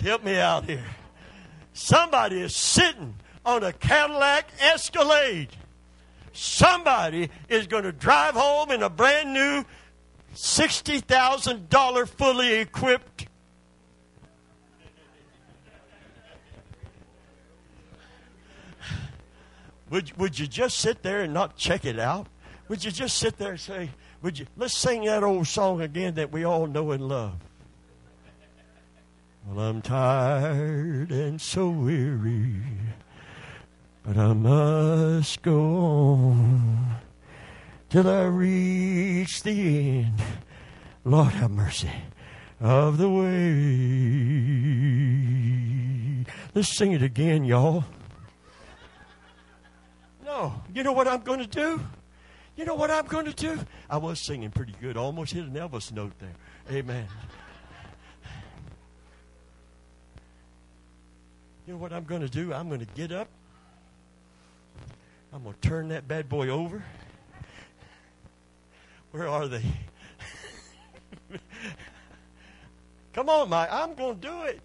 Help 0.01 0.23
me 0.23 0.37
out 0.37 0.65
here. 0.65 0.85
Somebody 1.73 2.39
is 2.39 2.55
sitting 2.55 3.15
on 3.45 3.63
a 3.63 3.73
Cadillac 3.73 4.49
Escalade. 4.59 5.49
Somebody 6.31 7.29
is 7.49 7.67
going 7.67 7.83
to 7.83 7.91
drive 7.91 8.33
home 8.33 8.71
in 8.71 8.81
a 8.81 8.89
brand 8.89 9.33
new 9.33 9.65
$60,000 10.35 12.07
fully 12.07 12.53
equipped. 12.53 13.27
Would, 19.89 20.17
would 20.17 20.37
you 20.37 20.47
just 20.47 20.77
sit 20.77 21.01
there 21.01 21.21
and 21.21 21.33
not 21.33 21.57
check 21.57 21.83
it 21.83 21.99
out? 21.99 22.27
Would 22.67 22.85
you 22.85 22.91
just 22.91 23.17
sit 23.17 23.37
there 23.37 23.51
and 23.51 23.59
say, 23.59 23.89
would 24.21 24.37
you, 24.37 24.45
let's 24.55 24.77
sing 24.77 25.05
that 25.05 25.23
old 25.23 25.47
song 25.47 25.81
again 25.81 26.13
that 26.15 26.31
we 26.31 26.43
all 26.43 26.67
know 26.67 26.91
and 26.91 27.07
love. 27.07 27.48
Well, 29.51 29.65
I'm 29.67 29.81
tired 29.81 31.11
and 31.11 31.41
so 31.41 31.69
weary, 31.69 32.61
but 34.03 34.15
I 34.15 34.33
must 34.33 35.41
go 35.41 35.59
on 35.59 36.97
till 37.89 38.07
I 38.07 38.25
reach 38.25 39.41
the 39.41 40.01
end. 40.01 40.21
Lord 41.03 41.31
have 41.33 41.49
mercy 41.49 41.89
of 42.61 42.99
the 42.99 43.09
way. 43.09 43.25
Let's 46.53 46.77
sing 46.77 46.91
it 46.91 47.01
again, 47.01 47.43
y'all. 47.43 47.85
No, 50.23 50.61
you 50.75 50.83
know 50.83 50.93
what 50.93 51.07
I'm 51.07 51.21
going 51.21 51.39
to 51.39 51.47
do? 51.47 51.81
You 52.55 52.65
know 52.65 52.75
what 52.75 52.91
I'm 52.91 53.07
going 53.07 53.25
to 53.25 53.33
do? 53.33 53.57
I 53.89 53.97
was 53.97 54.19
singing 54.19 54.51
pretty 54.51 54.75
good. 54.79 54.95
Almost 54.95 55.33
hit 55.33 55.45
an 55.45 55.53
Elvis 55.53 55.91
note 55.91 56.13
there. 56.19 56.35
Amen. 56.71 57.07
You 61.69 61.75
know 61.75 61.81
what 61.81 61.93
I'm 61.93 62.03
going 62.03 62.21
to 62.21 62.29
do? 62.29 62.51
I'm 62.51 62.67
going 62.67 62.79
to 62.79 62.87
get 62.95 63.11
up. 63.11 63.27
I'm 65.31 65.43
going 65.43 65.53
to 65.53 65.69
turn 65.69 65.89
that 65.89 66.07
bad 66.07 66.27
boy 66.27 66.49
over. 66.49 66.83
Where 69.11 69.27
are 69.27 69.47
they? 69.47 69.61
Come 73.13 73.29
on, 73.29 73.49
Mike. 73.49 73.69
I'm 73.71 73.93
going 73.93 74.19
to 74.19 74.27
do 74.27 74.41
it. 74.45 74.61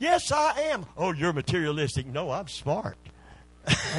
Yes, 0.00 0.32
I 0.32 0.62
am. 0.62 0.84
Oh, 0.96 1.12
you're 1.12 1.32
materialistic. 1.32 2.06
No, 2.06 2.32
I'm 2.32 2.48
smart. 2.48 2.96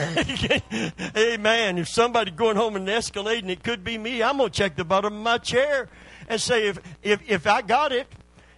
Amen. 1.15 1.77
If 1.77 1.87
somebody 1.87 2.31
going 2.31 2.57
home 2.57 2.75
and 2.75 2.89
it 2.89 3.63
could 3.63 3.85
be 3.85 3.97
me, 3.97 4.21
I'm 4.21 4.35
going 4.35 4.49
to 4.49 4.53
check 4.53 4.75
the 4.75 4.83
bottom 4.83 5.15
of 5.15 5.23
my 5.23 5.37
chair 5.37 5.87
and 6.27 6.41
say, 6.41 6.67
if, 6.67 6.81
if, 7.03 7.21
if 7.25 7.47
I 7.47 7.61
got 7.61 7.93
it, 7.93 8.07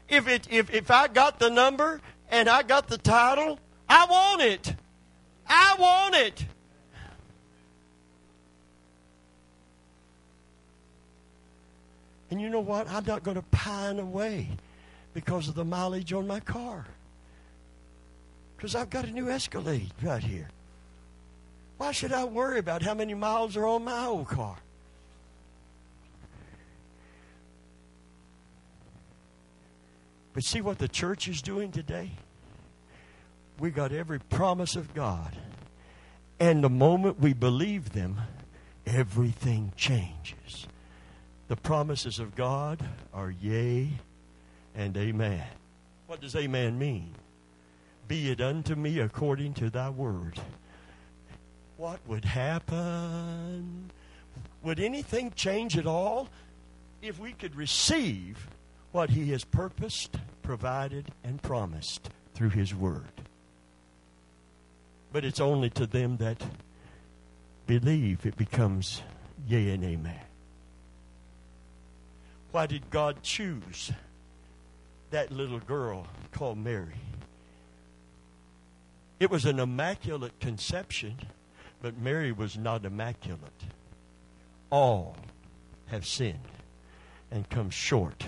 if 0.10 0.28
it 0.28 0.48
if, 0.50 0.74
if 0.74 0.90
I 0.90 1.08
got 1.08 1.38
the 1.38 1.52
number 1.52 2.02
and 2.32 2.50
I 2.50 2.64
got 2.64 2.88
the 2.88 2.98
title, 2.98 3.60
I 3.92 4.06
want 4.06 4.42
it. 4.42 4.74
I 5.46 5.76
want 5.78 6.16
it. 6.16 6.46
And 12.30 12.40
you 12.40 12.50
know 12.50 12.62
what? 12.62 12.90
I'm 12.90 13.04
not 13.04 13.24
going 13.24 13.36
to 13.36 13.44
pine 13.52 14.00
away 14.00 14.48
because 15.14 15.50
of 15.50 15.56
the 15.56 15.66
mileage 15.66 16.14
on 16.14 16.26
my 16.26 16.40
car. 16.40 16.86
Because 18.56 18.76
I've 18.76 18.90
got 18.90 19.04
a 19.04 19.12
new 19.12 19.30
Escalade 19.30 19.92
right 20.02 20.24
here. 20.24 20.48
Why 21.78 21.92
should 21.92 22.14
I 22.14 22.24
worry 22.24 22.60
about 22.60 22.82
how 22.84 22.94
many 22.94 23.14
miles 23.14 23.58
are 23.58 23.68
on 23.68 23.84
my 23.84 24.06
old 24.06 24.30
car? 24.30 24.56
But 30.34 30.46
see 30.46 30.62
what 30.62 30.78
the 30.78 30.88
church 30.88 31.28
is 31.28 31.42
doing 31.42 31.74
today? 31.74 32.12
We 33.62 33.70
got 33.70 33.92
every 33.92 34.18
promise 34.18 34.76
of 34.76 34.92
God. 34.96 35.38
And 36.40 36.64
the 36.64 36.70
moment 36.70 37.20
we 37.20 37.34
believe 37.34 37.94
them, 37.94 38.20
everything 38.88 39.72
changes. 39.78 40.66
The 41.48 41.56
promises 41.56 42.18
of 42.18 42.36
God 42.36 42.84
are 43.14 43.30
yea 43.30 43.90
and 44.74 44.98
amen. 44.98 45.46
What 46.08 46.22
does 46.22 46.36
amen 46.36 46.80
mean? 46.80 47.14
Be 48.08 48.32
it 48.32 48.42
unto 48.42 48.74
me 48.74 48.98
according 48.98 49.54
to 49.54 49.70
thy 49.70 49.92
word. 49.92 50.40
What 51.78 52.00
would 52.08 52.26
happen? 52.26 53.92
Would 54.64 54.80
anything 54.80 55.34
change 55.36 55.78
at 55.78 55.86
all 55.86 56.30
if 57.04 57.20
we 57.20 57.34
could 57.34 57.56
receive 57.56 58.48
what 58.92 59.12
he 59.12 59.30
has 59.30 59.44
purposed, 59.44 60.18
provided, 60.42 61.12
and 61.24 61.40
promised 61.44 62.10
through 62.34 62.50
his 62.50 62.74
word? 62.74 63.22
But 65.12 65.26
it's 65.26 65.40
only 65.40 65.70
to 65.72 65.86
them 65.86 66.18
that 66.18 66.42
believe 67.68 68.26
it 68.26 68.38
becomes 68.38 69.02
yea 69.48 69.72
and 69.72 69.84
amen. 69.84 70.20
Why 72.52 72.66
did 72.66 72.90
God 72.90 73.24
choose 73.24 73.92
that 75.12 75.32
little 75.32 75.60
girl 75.60 76.08
called 76.32 76.58
Mary? 76.58 76.96
It 79.20 79.30
was 79.30 79.46
an 79.46 79.60
immaculate 79.60 80.40
conception, 80.40 81.16
but 81.82 81.98
Mary 81.98 82.32
was 82.32 82.58
not 82.58 82.86
immaculate. 82.86 83.64
All 84.70 85.16
have 85.88 86.06
sinned 86.06 86.40
and 87.30 87.50
come 87.50 87.70
short 87.70 88.26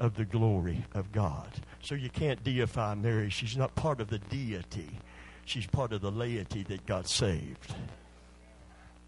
of 0.00 0.16
the 0.16 0.24
glory 0.24 0.84
of 0.92 1.12
God. 1.12 1.48
So 1.82 1.94
you 1.94 2.10
can't 2.10 2.42
deify 2.42 2.94
Mary. 2.94 3.30
She's 3.30 3.56
not 3.56 3.74
part 3.74 4.00
of 4.00 4.08
the 4.08 4.18
deity. 4.18 4.98
She's 5.44 5.66
part 5.66 5.92
of 5.92 6.00
the 6.00 6.10
laity 6.10 6.62
that 6.64 6.86
got 6.86 7.08
saved. 7.08 7.74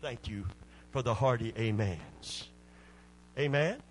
Thank 0.02 0.28
you 0.28 0.44
for 0.90 1.02
the 1.02 1.14
hearty 1.14 1.52
amens. 1.58 2.48
Amen? 3.38 3.82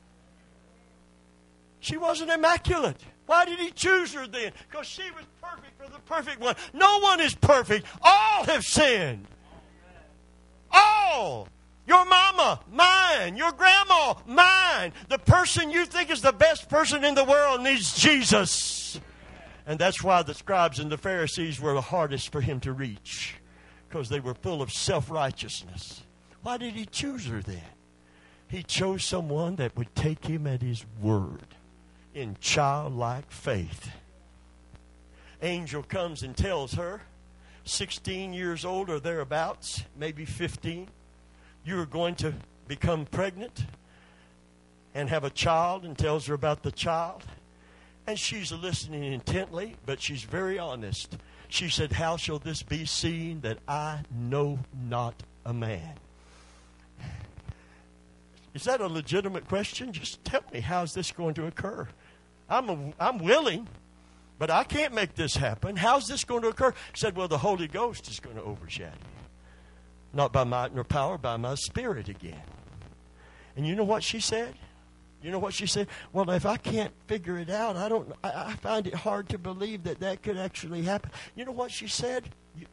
She 1.80 1.97
wasn't 1.97 2.31
immaculate. 2.31 2.97
Why 3.26 3.45
did 3.45 3.59
he 3.59 3.72
choose 3.72 4.13
her 4.13 4.27
then? 4.27 4.53
Because 4.69 4.88
she 4.88 5.03
was 5.11 5.26
perfect 5.41 5.81
for 5.81 5.91
the 5.91 5.99
perfect 5.99 6.39
one. 6.39 6.55
No 6.73 6.99
one 6.99 7.19
is 7.19 7.34
perfect. 7.35 7.85
All 8.01 8.43
have 8.45 8.63
sinned. 8.63 9.27
All. 10.72 11.47
Your 11.88 12.05
mama, 12.05 12.59
mine. 12.72 13.38
Your 13.38 13.51
grandma, 13.51 14.15
mine. 14.26 14.93
The 15.09 15.19
person 15.19 15.69
you 15.69 15.85
think 15.85 16.09
is 16.09 16.22
the 16.22 16.31
best 16.31 16.69
person 16.69 17.03
in 17.03 17.15
the 17.15 17.23
world 17.23 17.61
needs 17.61 17.95
Jesus. 17.95 18.85
And 19.67 19.79
that's 19.79 20.03
why 20.03 20.21
the 20.21 20.33
scribes 20.33 20.79
and 20.79 20.91
the 20.91 20.97
Pharisees 20.97 21.59
were 21.59 21.73
the 21.73 21.81
hardest 21.81 22.31
for 22.31 22.41
him 22.41 22.59
to 22.61 22.71
reach. 22.73 23.35
Because 23.87 24.09
they 24.09 24.19
were 24.19 24.33
full 24.33 24.61
of 24.61 24.71
self 24.71 25.09
righteousness. 25.09 26.03
Why 26.43 26.57
did 26.57 26.73
he 26.73 26.85
choose 26.85 27.25
her 27.25 27.41
then? 27.41 27.61
He 28.47 28.61
chose 28.61 29.03
someone 29.03 29.55
that 29.55 29.75
would 29.75 29.95
take 29.95 30.25
him 30.25 30.45
at 30.45 30.61
his 30.61 30.85
word 31.01 31.55
in 32.13 32.37
childlike 32.39 33.31
faith. 33.31 33.89
Angel 35.41 35.83
comes 35.83 36.23
and 36.23 36.37
tells 36.37 36.73
her, 36.73 37.01
16 37.65 38.33
years 38.33 38.63
old 38.63 38.89
or 38.89 38.99
thereabouts, 38.99 39.83
maybe 39.97 40.23
15, 40.23 40.87
you 41.65 41.79
are 41.79 41.85
going 41.85 42.15
to 42.15 42.33
become 42.67 43.05
pregnant 43.05 43.65
and 44.93 45.09
have 45.09 45.25
a 45.25 45.29
child, 45.29 45.83
and 45.83 45.97
tells 45.97 46.25
her 46.25 46.33
about 46.33 46.63
the 46.63 46.71
child. 46.71 47.23
And 48.07 48.19
she's 48.19 48.52
listening 48.52 49.03
intently, 49.03 49.76
but 49.86 50.02
she's 50.02 50.23
very 50.23 50.60
honest. 50.60 51.18
She 51.48 51.69
said, 51.69 51.94
How 51.94 52.18
shall 52.18 52.40
this 52.40 52.61
be 52.61 52.86
seen 52.86 53.41
that 53.41 53.60
I 53.68 54.02
know 54.11 54.60
not 54.88 55.23
a 55.45 55.53
man? 55.53 55.95
Is 58.53 58.64
that 58.64 58.80
a 58.80 58.88
legitimate 58.88 59.48
question? 59.48 59.91
Just 59.91 60.23
tell 60.23 60.44
me, 60.53 60.61
how's 60.61 60.94
this 60.94 61.11
going 61.11 61.34
to 61.34 61.45
occur? 61.45 61.88
I'm, 62.49 62.69
a, 62.69 62.94
I'm 62.99 63.18
willing, 63.18 63.68
but 64.38 64.49
I 64.49 64.64
can't 64.64 64.94
make 64.94 65.15
this 65.15 65.36
happen. 65.36 65.76
How's 65.76 66.07
this 66.07 66.23
going 66.23 66.44
to 66.44 66.49
occur? 66.49 66.72
He 66.72 66.98
said, 66.98 67.15
Well, 67.15 67.27
the 67.27 67.40
Holy 67.40 67.68
Ghost 67.68 68.07
is 68.07 68.19
going 68.19 68.36
to 68.36 68.44
overshadow 68.44 68.91
you. 68.91 69.26
Not 70.14 70.32
by 70.32 70.45
might 70.45 70.73
nor 70.73 70.84
power, 70.84 71.18
by 71.18 71.38
my 71.38 71.56
spirit 71.56 72.07
again. 72.07 72.41
And 73.57 73.65
you 73.68 73.76
know 73.76 73.84
what 73.84 74.03
she 74.03 74.19
said? 74.19 74.53
You 75.21 75.31
know 75.31 75.39
what 75.39 75.53
she 75.53 75.65
said? 75.65 75.87
Well, 76.13 76.29
if 76.29 76.45
I 76.45 76.57
can't 76.57 76.93
figure 77.07 77.39
it 77.39 77.49
out, 77.49 77.75
I 77.75 77.89
don't. 77.89 78.11
I, 78.23 78.49
I 78.49 78.53
find 78.53 78.85
it 78.85 78.93
hard 78.93 79.29
to 79.29 79.37
believe 79.37 79.83
that 79.83 79.99
that 80.01 80.21
could 80.21 80.37
actually 80.37 80.83
happen. 80.83 81.09
You 81.35 81.45
know 81.45 81.51
what 81.51 81.71
she 81.71 81.87
said? 81.87 82.29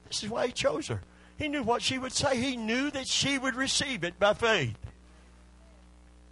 This 0.09 0.23
is 0.23 0.29
why 0.29 0.49
he 0.49 0.53
chose 0.53 0.89
her. 0.89 1.01
He 1.39 1.49
knew 1.49 1.63
what 1.63 1.83
she 1.83 1.99
would 1.99 2.13
say. 2.13 2.37
He 2.37 2.57
knew 2.57 2.91
that 2.91 3.07
she 3.07 3.39
would 3.39 3.55
receive 3.55 4.05
it 4.05 4.19
by 4.19 4.35
faith. 4.35 4.77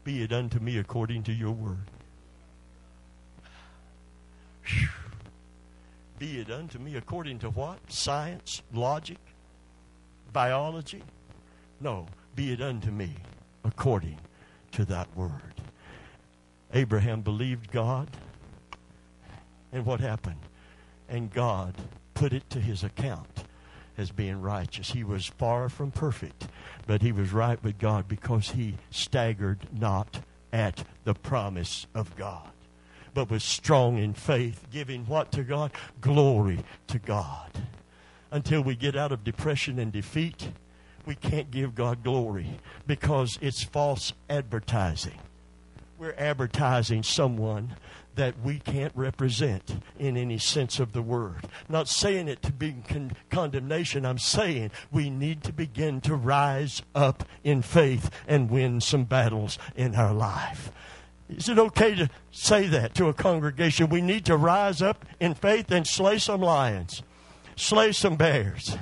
Be 0.04 0.22
it 0.22 0.32
unto 0.32 0.58
me 0.58 0.78
according 0.78 1.22
to 1.24 1.32
your 1.32 1.52
word. 1.52 1.90
Whew. 4.64 4.88
Be 6.18 6.38
it 6.38 6.50
unto 6.50 6.78
me 6.78 6.96
according 6.96 7.38
to 7.40 7.50
what? 7.50 7.78
Science, 7.88 8.62
logic, 8.74 9.18
biology? 10.34 11.02
No, 11.80 12.06
be 12.36 12.52
it 12.52 12.60
unto 12.60 12.90
me 12.90 13.10
according 13.64 14.18
to 14.72 14.84
that 14.84 15.08
word. 15.16 15.59
Abraham 16.72 17.22
believed 17.22 17.70
God, 17.70 18.08
and 19.72 19.84
what 19.84 20.00
happened? 20.00 20.40
And 21.08 21.32
God 21.32 21.74
put 22.14 22.32
it 22.32 22.48
to 22.50 22.60
his 22.60 22.84
account 22.84 23.44
as 23.98 24.10
being 24.10 24.40
righteous. 24.40 24.92
He 24.92 25.04
was 25.04 25.26
far 25.26 25.68
from 25.68 25.90
perfect, 25.90 26.46
but 26.86 27.02
he 27.02 27.12
was 27.12 27.32
right 27.32 27.62
with 27.62 27.78
God 27.78 28.08
because 28.08 28.50
he 28.50 28.76
staggered 28.90 29.66
not 29.72 30.20
at 30.52 30.84
the 31.04 31.14
promise 31.14 31.86
of 31.94 32.16
God 32.16 32.50
but 33.14 33.30
was 33.30 33.44
strong 33.44 33.98
in 33.98 34.14
faith, 34.14 34.66
giving 34.70 35.06
what 35.06 35.32
to 35.32 35.42
God? 35.42 35.72
Glory 36.00 36.60
to 36.88 36.98
God. 36.98 37.50
Until 38.30 38.62
we 38.62 38.76
get 38.76 38.96
out 38.96 39.12
of 39.12 39.24
depression 39.24 39.78
and 39.78 39.92
defeat, 39.92 40.50
we 41.06 41.14
can't 41.14 41.50
give 41.50 41.74
God 41.74 42.04
glory 42.04 42.58
because 42.86 43.38
it's 43.40 43.64
false 43.64 44.12
advertising. 44.28 45.18
We're 46.00 46.14
advertising 46.16 47.02
someone 47.02 47.76
that 48.14 48.40
we 48.42 48.58
can't 48.58 48.92
represent 48.96 49.82
in 49.98 50.16
any 50.16 50.38
sense 50.38 50.80
of 50.80 50.94
the 50.94 51.02
word. 51.02 51.46
Not 51.68 51.88
saying 51.88 52.26
it 52.26 52.40
to 52.40 52.52
be 52.52 52.76
con- 52.88 53.12
condemnation. 53.28 54.06
I'm 54.06 54.16
saying 54.16 54.70
we 54.90 55.10
need 55.10 55.42
to 55.44 55.52
begin 55.52 56.00
to 56.02 56.14
rise 56.14 56.80
up 56.94 57.24
in 57.44 57.60
faith 57.60 58.08
and 58.26 58.48
win 58.48 58.80
some 58.80 59.04
battles 59.04 59.58
in 59.76 59.94
our 59.94 60.14
life. 60.14 60.72
Is 61.28 61.50
it 61.50 61.58
okay 61.58 61.94
to 61.96 62.08
say 62.30 62.66
that 62.68 62.94
to 62.94 63.08
a 63.08 63.12
congregation? 63.12 63.90
We 63.90 64.00
need 64.00 64.24
to 64.24 64.38
rise 64.38 64.80
up 64.80 65.04
in 65.20 65.34
faith 65.34 65.70
and 65.70 65.86
slay 65.86 66.16
some 66.16 66.40
lions, 66.40 67.02
slay 67.56 67.92
some 67.92 68.16
bears, 68.16 68.74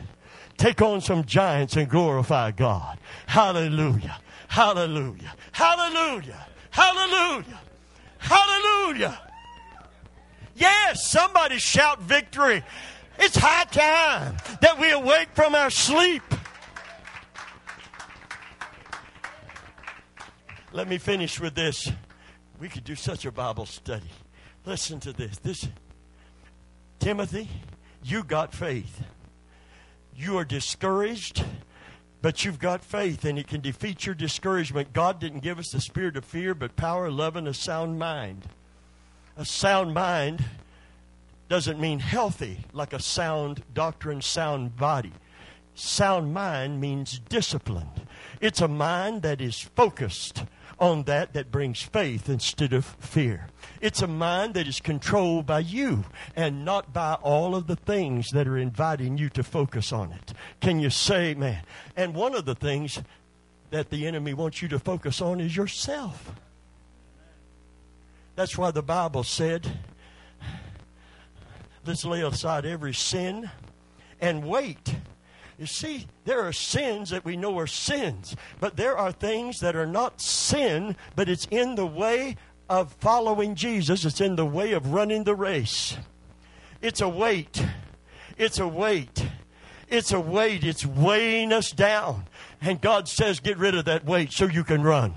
take 0.57 0.81
on 0.81 1.01
some 1.01 1.25
giants 1.25 1.75
and 1.75 1.91
glorify 1.91 2.53
God. 2.53 2.97
Hallelujah. 3.27 4.21
Hallelujah. 4.47 5.35
Hallelujah. 5.51 6.47
Hallelujah. 6.79 7.61
Hallelujah. 8.19 9.21
Yes, 10.55 11.11
somebody 11.11 11.59
shout 11.59 12.01
victory. 12.01 12.63
It's 13.19 13.37
high 13.37 13.65
time 13.65 14.37
that 14.61 14.79
we 14.79 14.93
awake 14.93 15.31
from 15.35 15.57
our 15.57 15.71
sleep. 15.71 16.23
Let 20.73 20.87
me 20.87 20.99
finish 20.99 21.41
with 21.41 21.57
this. 21.57 21.91
We 22.61 22.69
could 22.69 22.85
do 22.85 22.95
such 22.95 23.27
a 23.27 23.33
Bible 23.33 23.67
study. 23.67 24.11
Listen 24.65 25.01
to 25.01 25.13
this. 25.13 25.39
This 25.39 25.67
Timothy, 27.01 27.49
you 28.05 28.23
got 28.23 28.55
faith. 28.55 29.03
You 30.15 30.39
are 30.39 30.45
discouraged, 30.45 31.45
but 32.21 32.45
you've 32.45 32.59
got 32.59 32.83
faith 32.85 33.25
and 33.25 33.39
it 33.39 33.47
can 33.47 33.61
defeat 33.61 34.07
your 34.07 34.15
discouragement. 34.15 34.93
God 34.93 35.21
didn't 35.21 35.41
give 35.41 35.59
us 35.59 35.71
the 35.71 35.81
spirit 35.81 36.17
of 36.17 36.25
fear, 36.25 36.55
but 36.55 36.77
power, 36.77 37.11
love, 37.11 37.37
and 37.37 37.47
a 37.47 37.55
sound 37.55 37.99
mind. 37.99 38.47
A 39.37 39.45
sound 39.45 39.95
mind 39.95 40.45
doesn't 41.49 41.81
mean 41.81 42.01
healthy, 42.01 42.65
like 42.73 42.93
a 42.93 43.01
sound 43.01 43.63
doctrine, 43.73 44.21
sound 44.21 44.77
body. 44.77 45.13
Sound 45.75 46.35
mind 46.35 46.81
means 46.81 47.21
disciplined. 47.29 48.07
It's 48.41 48.61
a 48.61 48.69
mind 48.69 49.23
that 49.23 49.41
is 49.41 49.61
focused 49.61 50.45
on 50.79 51.05
that 51.05 51.33
that 51.33 51.51
brings 51.51 51.83
faith 51.83 52.29
instead 52.29 52.73
of 52.73 52.85
fear. 52.85 53.49
It's 53.81 54.01
a 54.01 54.07
mind 54.07 54.55
that 54.55 54.69
is 54.69 54.81
controlled 54.81 55.47
by 55.47 55.61
you 55.61 56.05
and 56.37 56.65
not 56.65 56.93
by 56.93 57.15
all 57.15 57.57
of 57.57 57.67
the 57.67 57.77
things 57.77 58.31
that 58.31 58.47
are 58.47 58.59
inviting 58.59 59.19
you 59.19 59.29
to 59.31 59.43
focus 59.43 59.93
on 59.93 60.13
it. 60.13 60.33
Can 60.61 60.79
you 60.79 60.91
say, 60.91 61.35
man? 61.35 61.63
And 61.97 62.15
one 62.15 62.35
of 62.35 62.45
the 62.45 62.55
things 62.55 63.03
that 63.71 63.91
the 63.91 64.07
enemy 64.07 64.35
wants 64.35 64.63
you 64.63 64.69
to 64.69 64.79
focus 64.79 65.21
on 65.21 65.41
is 65.41 65.57
yourself. 65.57 66.33
That's 68.37 68.57
why 68.57 68.71
the 68.71 68.83
Bible 68.83 69.25
said, 69.25 69.69
let's 71.85 72.05
lay 72.05 72.23
aside 72.23 72.65
every 72.65 72.95
sin 72.95 73.51
and 74.21 74.47
weight. 74.47 74.95
You 75.59 75.67
see, 75.67 76.07
there 76.25 76.41
are 76.43 76.53
sins 76.53 77.11
that 77.11 77.25
we 77.25 77.37
know 77.37 77.59
are 77.59 77.67
sins, 77.67 78.37
but 78.61 78.77
there 78.77 78.97
are 78.97 79.11
things 79.11 79.59
that 79.59 79.75
are 79.75 79.87
not 79.87 80.21
sin, 80.21 80.95
but 81.17 81.29
it's 81.29 81.49
in 81.51 81.75
the 81.75 81.87
way 81.87 82.37
of 82.69 82.93
following 83.01 83.55
Jesus, 83.55 84.05
it's 84.05 84.21
in 84.21 84.37
the 84.37 84.47
way 84.47 84.73
of 84.73 84.93
running 84.93 85.25
the 85.25 85.35
race. 85.35 85.97
It's 86.81 87.01
a 87.01 87.09
weight. 87.09 87.65
It's 88.37 88.61
a 88.61 88.69
weight. 88.69 89.27
It's 89.89 90.13
a 90.13 90.21
weight. 90.21 90.63
It's 90.63 90.87
weighing 90.87 91.53
us 91.53 91.73
down. 91.73 92.27
And 92.61 92.81
God 92.81 93.09
says, 93.09 93.41
get 93.41 93.59
rid 93.59 93.75
of 93.75 93.87
that 93.87 94.05
weight 94.05 94.33
so 94.33 94.47
you 94.47 94.63
can 94.63 94.83
run. 94.83 95.15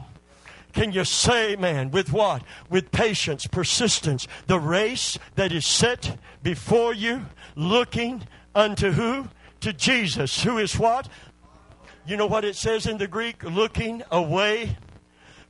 Can 0.74 0.92
you 0.94 1.04
say, 1.04 1.56
man, 1.58 1.92
with 1.92 2.12
what? 2.14 2.44
With 2.70 2.92
patience, 2.92 3.46
persistence, 3.46 4.28
the 4.48 4.60
race 4.60 5.20
that 5.36 5.52
is 5.52 5.66
set 5.66 6.18
before 6.42 6.94
you, 6.94 7.26
looking 7.56 8.24
unto 8.56 8.92
who? 8.92 9.28
To 9.62 9.74
Jesus, 9.74 10.44
who 10.44 10.58
is 10.58 10.78
what? 10.78 11.08
You 12.06 12.18
know 12.18 12.28
what 12.28 12.44
it 12.44 12.56
says 12.56 12.88
in 12.88 12.98
the 12.98 13.08
Greek? 13.08 13.44
Looking 13.44 14.04
away 14.12 14.78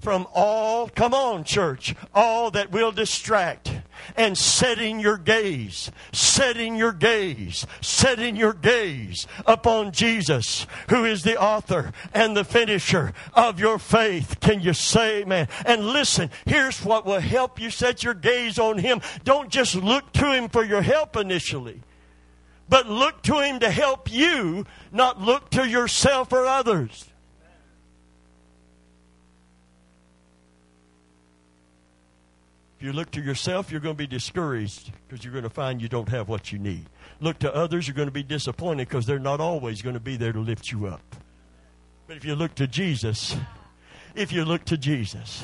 from 0.02 0.28
all, 0.34 0.90
come 0.90 1.14
on, 1.14 1.44
church, 1.44 1.96
all 2.14 2.52
that 2.52 2.72
will 2.72 2.92
distract 2.92 3.72
and 4.18 4.38
setting 4.38 5.00
your 5.00 5.18
gaze, 5.18 5.92
setting 6.12 6.76
your 6.76 6.92
gaze, 6.92 7.66
setting 7.82 8.36
your 8.36 8.54
gaze 8.54 9.28
upon 9.46 9.92
Jesus, 9.92 10.66
who 10.90 11.06
is 11.06 11.24
the 11.24 11.40
author 11.40 11.92
and 12.14 12.36
the 12.36 12.44
finisher 12.44 13.14
of 13.34 13.60
your 13.60 13.78
faith. 13.78 14.40
Can 14.40 14.60
you 14.60 14.74
say, 14.74 15.24
man? 15.24 15.48
And 15.66 15.86
listen, 15.86 16.32
here's 16.46 16.84
what 16.84 17.06
will 17.06 17.20
help 17.20 17.62
you 17.62 17.70
set 17.70 18.04
your 18.04 18.16
gaze 18.16 18.58
on 18.58 18.80
Him. 18.80 19.02
Don't 19.24 19.50
just 19.50 19.76
look 19.76 20.12
to 20.14 20.34
Him 20.34 20.50
for 20.50 20.66
your 20.66 20.82
help 20.82 21.16
initially, 21.16 21.82
but 22.72 22.88
look 22.88 23.22
to 23.24 23.42
Him 23.42 23.60
to 23.60 23.70
help 23.70 24.10
you, 24.10 24.66
not 24.94 25.20
look 25.20 25.50
to 25.52 25.68
yourself 25.68 26.32
or 26.32 26.46
others. 26.46 27.06
If 32.78 32.86
you 32.86 32.94
look 32.94 33.12
to 33.12 33.22
yourself, 33.22 33.72
you're 33.72 33.82
going 33.82 33.96
to 33.96 34.02
be 34.02 34.08
discouraged 34.08 34.94
because 35.08 35.24
you're 35.24 35.34
going 35.34 35.44
to 35.44 35.50
find 35.50 35.82
you 35.82 35.90
don't 35.90 36.08
have 36.10 36.30
what 36.30 36.54
you 36.54 36.60
need. 36.60 36.86
Look 37.20 37.40
to 37.40 37.54
others, 37.54 37.90
you're 37.90 37.94
going 37.94 38.08
to 38.08 38.14
be 38.14 38.24
disappointed 38.24 38.88
because 38.88 39.06
they're 39.06 39.20
not 39.20 39.42
always 39.42 39.82
going 39.82 39.96
to 39.96 40.00
be 40.00 40.16
there 40.16 40.32
to 40.32 40.40
lift 40.40 40.72
you 40.72 40.88
up. 40.88 41.18
But 42.08 42.16
if 42.16 42.24
you 42.24 42.36
look 42.36 42.56
to 42.56 42.68
Jesus, 42.68 43.36
if 44.16 44.32
you 44.32 44.46
look 44.46 44.64
to 44.66 44.78
Jesus, 44.78 45.44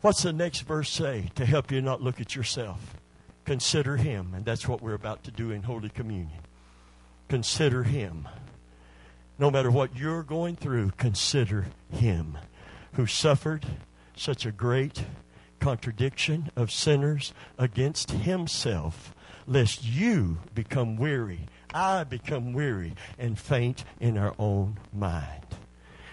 what's 0.00 0.22
the 0.22 0.32
next 0.32 0.62
verse 0.62 0.88
say 0.88 1.30
to 1.34 1.44
help 1.44 1.70
you 1.70 1.82
not 1.82 2.00
look 2.00 2.18
at 2.18 2.34
yourself? 2.34 2.96
Consider 3.44 3.98
Him. 3.98 4.32
And 4.34 4.46
that's 4.46 4.66
what 4.66 4.80
we're 4.80 4.94
about 4.94 5.22
to 5.24 5.30
do 5.30 5.50
in 5.50 5.64
Holy 5.64 5.90
Communion. 5.90 6.40
Consider 7.32 7.84
Him. 7.84 8.28
No 9.38 9.50
matter 9.50 9.70
what 9.70 9.96
you're 9.96 10.22
going 10.22 10.54
through, 10.54 10.90
consider 10.98 11.64
Him 11.90 12.36
who 12.92 13.06
suffered 13.06 13.64
such 14.14 14.44
a 14.44 14.52
great 14.52 15.06
contradiction 15.58 16.50
of 16.56 16.70
sinners 16.70 17.32
against 17.56 18.10
himself, 18.10 19.14
lest 19.46 19.82
you 19.82 20.40
become 20.54 20.98
weary, 20.98 21.46
I 21.72 22.04
become 22.04 22.52
weary, 22.52 22.96
and 23.18 23.38
faint 23.38 23.82
in 23.98 24.18
our 24.18 24.34
own 24.38 24.78
mind. 24.92 25.46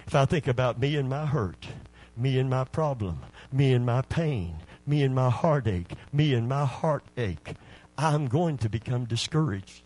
If 0.07 0.15
I 0.15 0.23
think 0.23 0.47
about 0.47 0.79
me 0.79 0.95
and 0.95 1.09
my 1.09 1.25
hurt, 1.25 1.67
me 2.15 2.39
and 2.39 2.49
my 2.49 2.63
problem, 2.63 3.25
me 3.51 3.73
and 3.73 3.85
my 3.85 4.03
pain, 4.03 4.55
me 4.87 5.03
and 5.03 5.13
my 5.13 5.29
heartache, 5.29 5.91
me 6.13 6.33
and 6.33 6.47
my 6.47 6.63
heartache, 6.63 7.55
I'm 7.97 8.27
going 8.27 8.57
to 8.59 8.69
become 8.69 9.03
discouraged. 9.03 9.81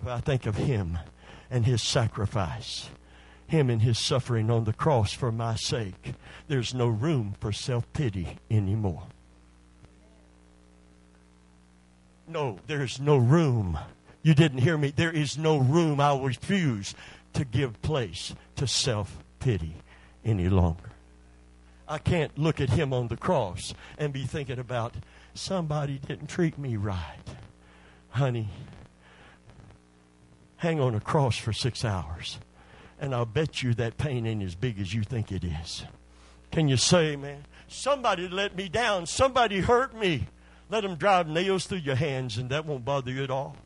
If 0.00 0.06
I 0.06 0.20
think 0.20 0.46
of 0.46 0.56
him 0.56 0.98
and 1.50 1.66
his 1.66 1.82
sacrifice, 1.82 2.90
him 3.48 3.70
and 3.70 3.82
his 3.82 3.98
suffering 3.98 4.50
on 4.50 4.64
the 4.64 4.72
cross 4.72 5.12
for 5.12 5.32
my 5.32 5.56
sake. 5.56 6.12
There's 6.46 6.74
no 6.74 6.86
room 6.86 7.34
for 7.40 7.50
self 7.50 7.90
pity 7.92 8.38
anymore. 8.50 9.04
No, 12.28 12.58
there's 12.66 13.00
no 13.00 13.16
room. 13.16 13.78
You 14.22 14.34
didn't 14.34 14.58
hear 14.58 14.76
me. 14.76 14.92
There 14.94 15.10
is 15.10 15.38
no 15.38 15.56
room. 15.56 15.98
I 15.98 16.16
refuse 16.20 16.94
to 17.32 17.44
give 17.44 17.80
place 17.80 18.34
to 18.56 18.66
self 18.66 19.18
pity 19.40 19.76
any 20.24 20.48
longer. 20.50 20.90
I 21.88 21.96
can't 21.96 22.36
look 22.36 22.60
at 22.60 22.68
him 22.68 22.92
on 22.92 23.08
the 23.08 23.16
cross 23.16 23.72
and 23.96 24.12
be 24.12 24.24
thinking 24.24 24.58
about 24.58 24.94
somebody 25.32 25.98
didn't 26.06 26.26
treat 26.26 26.58
me 26.58 26.76
right. 26.76 27.24
Honey, 28.10 28.50
hang 30.58 30.80
on 30.80 30.94
a 30.94 31.00
cross 31.00 31.36
for 31.36 31.52
six 31.52 31.84
hours 31.84 32.38
and 33.00 33.14
I'll 33.14 33.26
bet 33.26 33.62
you 33.62 33.74
that 33.74 33.96
pain 33.96 34.26
ain't 34.26 34.42
as 34.42 34.54
big 34.54 34.80
as 34.80 34.92
you 34.92 35.02
think 35.02 35.30
it 35.30 35.44
is. 35.44 35.84
Can 36.50 36.68
you 36.68 36.76
say, 36.76 37.16
man? 37.16 37.44
Somebody 37.68 38.28
let 38.28 38.56
me 38.56 38.68
down. 38.68 39.06
Somebody 39.06 39.60
hurt 39.60 39.94
me. 39.94 40.26
Let 40.70 40.82
them 40.82 40.96
drive 40.96 41.28
nails 41.28 41.66
through 41.66 41.78
your 41.78 41.94
hands, 41.94 42.36
and 42.38 42.50
that 42.50 42.66
won't 42.66 42.84
bother 42.84 43.10
you 43.10 43.22
at 43.22 43.30
all. 43.30 43.56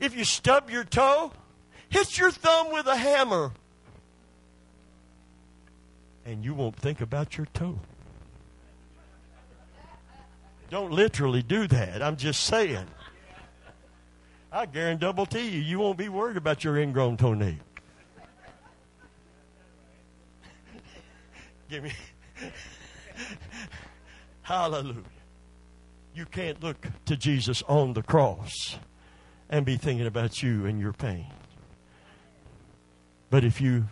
If 0.00 0.16
you 0.16 0.24
stub 0.24 0.70
your 0.70 0.84
toe, 0.84 1.32
hit 1.88 2.18
your 2.18 2.30
thumb 2.30 2.72
with 2.72 2.86
a 2.86 2.96
hammer, 2.96 3.52
and 6.24 6.44
you 6.44 6.54
won't 6.54 6.76
think 6.76 7.00
about 7.00 7.36
your 7.36 7.46
toe. 7.52 7.78
Don't 10.68 10.90
literally 10.90 11.42
do 11.42 11.68
that. 11.68 12.02
I'm 12.02 12.16
just 12.16 12.42
saying. 12.42 12.86
I 14.56 14.64
guarantee 14.64 15.50
you, 15.50 15.60
you 15.60 15.78
won't 15.80 15.98
be 15.98 16.08
worried 16.08 16.38
about 16.38 16.64
your 16.64 16.78
ingrown 16.78 17.18
toenail. 17.18 17.56
Give 21.68 21.82
me. 21.82 21.92
Hallelujah. 24.40 25.02
You 26.14 26.24
can't 26.24 26.62
look 26.62 26.86
to 27.04 27.18
Jesus 27.18 27.62
on 27.68 27.92
the 27.92 28.02
cross 28.02 28.78
and 29.50 29.66
be 29.66 29.76
thinking 29.76 30.06
about 30.06 30.42
you 30.42 30.64
and 30.64 30.80
your 30.80 30.94
pain. 30.94 31.26
But 33.28 33.44
if 33.44 33.60
you 33.60 33.84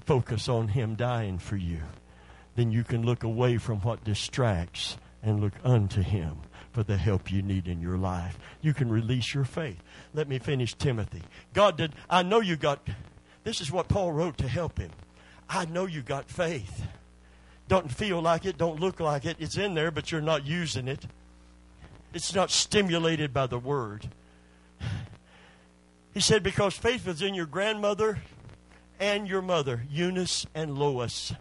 focus 0.00 0.48
on 0.48 0.66
Him 0.66 0.96
dying 0.96 1.38
for 1.38 1.54
you, 1.54 1.78
then 2.56 2.72
you 2.72 2.82
can 2.82 3.06
look 3.06 3.22
away 3.22 3.58
from 3.58 3.78
what 3.82 4.02
distracts 4.02 4.98
and 5.22 5.38
look 5.38 5.54
unto 5.62 6.02
Him 6.02 6.40
for 6.74 6.82
the 6.82 6.96
help 6.96 7.30
you 7.30 7.40
need 7.40 7.68
in 7.68 7.80
your 7.80 7.96
life. 7.96 8.36
You 8.60 8.74
can 8.74 8.90
release 8.90 9.32
your 9.32 9.44
faith. 9.44 9.80
Let 10.12 10.28
me 10.28 10.40
finish 10.40 10.74
Timothy. 10.74 11.22
God 11.52 11.78
did, 11.78 11.92
I 12.10 12.24
know 12.24 12.40
you 12.40 12.56
got, 12.56 12.86
this 13.44 13.60
is 13.60 13.70
what 13.70 13.86
Paul 13.86 14.10
wrote 14.10 14.36
to 14.38 14.48
help 14.48 14.78
him. 14.78 14.90
I 15.48 15.66
know 15.66 15.86
you 15.86 16.02
got 16.02 16.28
faith. 16.28 16.84
Don't 17.68 17.90
feel 17.90 18.20
like 18.20 18.44
it, 18.44 18.58
don't 18.58 18.80
look 18.80 18.98
like 18.98 19.24
it. 19.24 19.36
It's 19.38 19.56
in 19.56 19.74
there, 19.74 19.92
but 19.92 20.10
you're 20.10 20.20
not 20.20 20.44
using 20.44 20.88
it. 20.88 21.06
It's 22.12 22.34
not 22.34 22.50
stimulated 22.50 23.32
by 23.32 23.46
the 23.46 23.58
word. 23.58 24.10
He 26.12 26.20
said, 26.20 26.42
Because 26.42 26.74
faith 26.74 27.06
was 27.06 27.22
in 27.22 27.34
your 27.34 27.46
grandmother 27.46 28.18
and 28.98 29.28
your 29.28 29.42
mother, 29.42 29.84
Eunice 29.90 30.46
and 30.54 30.76
Lois. 30.76 31.32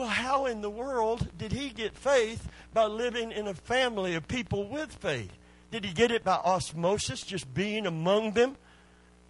Well, 0.00 0.08
how 0.08 0.46
in 0.46 0.62
the 0.62 0.70
world 0.70 1.28
did 1.36 1.52
he 1.52 1.68
get 1.68 1.94
faith 1.94 2.48
by 2.72 2.86
living 2.86 3.32
in 3.32 3.46
a 3.46 3.52
family 3.52 4.14
of 4.14 4.26
people 4.26 4.66
with 4.66 4.94
faith? 4.94 5.30
Did 5.70 5.84
he 5.84 5.92
get 5.92 6.10
it 6.10 6.24
by 6.24 6.36
osmosis, 6.36 7.20
just 7.20 7.52
being 7.52 7.86
among 7.86 8.32
them? 8.32 8.56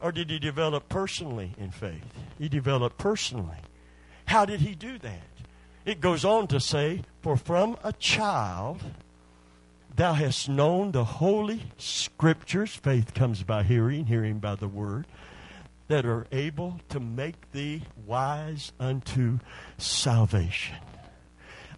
Or 0.00 0.12
did 0.12 0.30
he 0.30 0.38
develop 0.38 0.88
personally 0.88 1.56
in 1.58 1.72
faith? 1.72 2.04
He 2.38 2.48
developed 2.48 2.98
personally. 2.98 3.56
How 4.26 4.44
did 4.44 4.60
he 4.60 4.76
do 4.76 4.96
that? 4.98 5.26
It 5.84 6.00
goes 6.00 6.24
on 6.24 6.46
to 6.46 6.60
say, 6.60 7.02
For 7.20 7.36
from 7.36 7.76
a 7.82 7.92
child 7.94 8.80
thou 9.96 10.12
hast 10.12 10.48
known 10.48 10.92
the 10.92 11.02
holy 11.02 11.62
scriptures, 11.78 12.76
faith 12.76 13.12
comes 13.12 13.42
by 13.42 13.64
hearing, 13.64 14.06
hearing 14.06 14.38
by 14.38 14.54
the 14.54 14.68
word, 14.68 15.08
that 15.90 16.06
are 16.06 16.24
able 16.30 16.78
to 16.88 17.00
make 17.00 17.50
thee 17.50 17.82
wise 18.06 18.70
unto 18.78 19.40
salvation. 19.76 20.76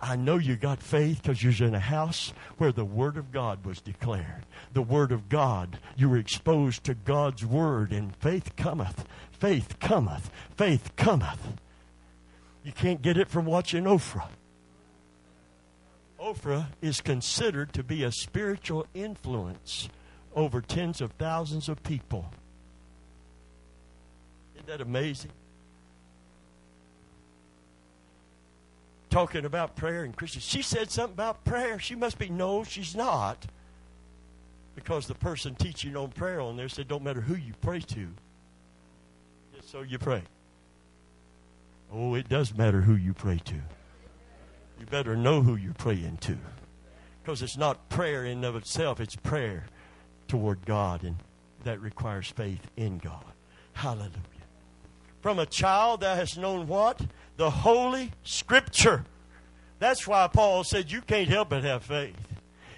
I 0.02 0.16
know 0.16 0.36
you 0.36 0.54
got 0.54 0.82
faith 0.82 1.22
because 1.22 1.42
you're 1.42 1.66
in 1.66 1.74
a 1.74 1.80
house 1.80 2.34
where 2.58 2.72
the 2.72 2.84
Word 2.84 3.16
of 3.16 3.32
God 3.32 3.64
was 3.64 3.80
declared. 3.80 4.44
The 4.74 4.82
Word 4.82 5.12
of 5.12 5.30
God. 5.30 5.78
You 5.96 6.10
were 6.10 6.18
exposed 6.18 6.84
to 6.84 6.94
God's 6.94 7.46
Word, 7.46 7.90
and 7.90 8.14
faith 8.16 8.54
cometh. 8.54 9.06
Faith 9.30 9.78
cometh. 9.80 10.30
Faith 10.58 10.94
cometh. 10.96 11.54
You 12.64 12.72
can't 12.72 13.00
get 13.00 13.16
it 13.16 13.30
from 13.30 13.46
watching 13.46 13.84
Oprah. 13.84 14.28
Oprah 16.20 16.66
is 16.82 17.00
considered 17.00 17.72
to 17.72 17.82
be 17.82 18.04
a 18.04 18.12
spiritual 18.12 18.86
influence 18.92 19.88
over 20.34 20.60
tens 20.60 21.00
of 21.00 21.12
thousands 21.12 21.70
of 21.70 21.82
people. 21.82 22.26
That 24.72 24.80
amazing? 24.80 25.32
talking 29.10 29.44
about 29.44 29.76
prayer 29.76 30.04
and 30.04 30.16
Christians. 30.16 30.44
She 30.46 30.62
said 30.62 30.90
something 30.90 31.12
about 31.12 31.44
prayer. 31.44 31.78
She 31.78 31.94
must 31.94 32.18
be, 32.18 32.30
no, 32.30 32.64
she's 32.64 32.96
not. 32.96 33.44
Because 34.74 35.06
the 35.06 35.14
person 35.14 35.54
teaching 35.54 35.94
on 35.94 36.08
prayer 36.08 36.40
on 36.40 36.56
there 36.56 36.70
said, 36.70 36.88
don't 36.88 37.04
matter 37.04 37.20
who 37.20 37.34
you 37.34 37.52
pray 37.60 37.80
to, 37.80 38.08
just 39.54 39.70
so 39.70 39.82
you 39.82 39.98
pray. 39.98 40.22
Oh, 41.92 42.14
it 42.14 42.30
does 42.30 42.56
matter 42.56 42.80
who 42.80 42.94
you 42.94 43.12
pray 43.12 43.38
to. 43.44 43.56
You 44.80 44.86
better 44.90 45.14
know 45.14 45.42
who 45.42 45.56
you're 45.56 45.74
praying 45.74 46.16
to. 46.22 46.38
Because 47.22 47.42
it's 47.42 47.58
not 47.58 47.90
prayer 47.90 48.24
in 48.24 48.42
of 48.44 48.56
itself, 48.56 48.98
it's 48.98 49.16
prayer 49.16 49.66
toward 50.28 50.64
God, 50.64 51.04
and 51.04 51.16
that 51.64 51.78
requires 51.82 52.28
faith 52.28 52.70
in 52.78 52.96
God. 52.96 53.26
Hallelujah. 53.74 54.31
From 55.22 55.38
a 55.38 55.46
child 55.46 56.02
that 56.02 56.18
has 56.18 56.36
known 56.36 56.66
what? 56.66 57.00
the 57.36 57.50
Holy 57.50 58.12
Scripture. 58.22 59.04
That's 59.78 60.06
why 60.06 60.28
Paul 60.28 60.64
said 60.64 60.90
you 60.90 61.00
can't 61.00 61.28
help 61.28 61.48
but 61.48 61.64
have 61.64 61.82
faith. 61.82 62.14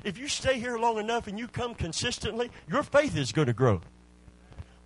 If 0.04 0.18
you 0.18 0.28
stay 0.28 0.58
here 0.58 0.78
long 0.78 0.98
enough 0.98 1.26
and 1.26 1.38
you 1.38 1.48
come 1.48 1.74
consistently, 1.74 2.50
your 2.68 2.82
faith 2.82 3.16
is 3.16 3.32
going 3.32 3.46
to 3.46 3.52
grow. 3.52 3.80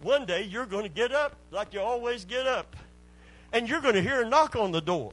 One 0.02 0.26
day 0.26 0.42
you're 0.42 0.66
going 0.66 0.84
to 0.84 0.88
get 0.88 1.12
up 1.12 1.36
like 1.50 1.72
you 1.74 1.80
always 1.80 2.24
get 2.24 2.46
up, 2.46 2.76
and 3.52 3.68
you're 3.68 3.80
going 3.80 3.94
to 3.94 4.02
hear 4.02 4.22
a 4.22 4.28
knock 4.28 4.56
on 4.56 4.72
the 4.72 4.80
door. 4.80 5.12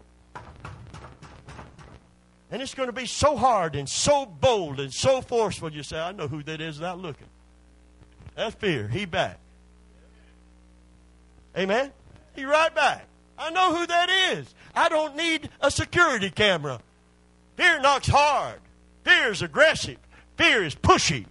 And 2.51 2.61
it's 2.61 2.76
going 2.76 2.88
to 2.88 2.93
be 2.93 3.07
so 3.07 3.35
hard 3.35 3.76
and 3.76 3.89
so 3.89 4.26
bold 4.26 4.80
and 4.80 4.93
so 4.93 5.22
forceful. 5.22 5.72
You 5.72 5.84
say, 5.84 5.99
I 5.99 6.11
know 6.11 6.27
who 6.27 6.43
that 6.43 6.61
is 6.61 6.77
without 6.77 6.99
looking. 6.99 7.27
That's 8.35 8.55
fear. 8.55 8.88
He 8.88 9.05
back. 9.05 9.39
Amen? 11.57 11.91
He 12.36 12.45
right 12.45 12.74
back. 12.74 13.06
I 13.38 13.49
know 13.52 13.76
who 13.76 13.86
that 13.88 14.10
is. 14.10 14.53
I 14.74 14.90
don't 14.90 15.16
need 15.16 15.49
a 15.62 15.72
security 15.72 16.30
camera. 16.30 16.80
Fear 17.56 17.82
knocks 17.82 18.07
hard. 18.07 18.60
Fear 19.03 19.32
is 19.32 19.41
aggressive. 19.41 19.98
Fear 20.38 20.64
is 20.64 20.76
pushy. 20.76 21.26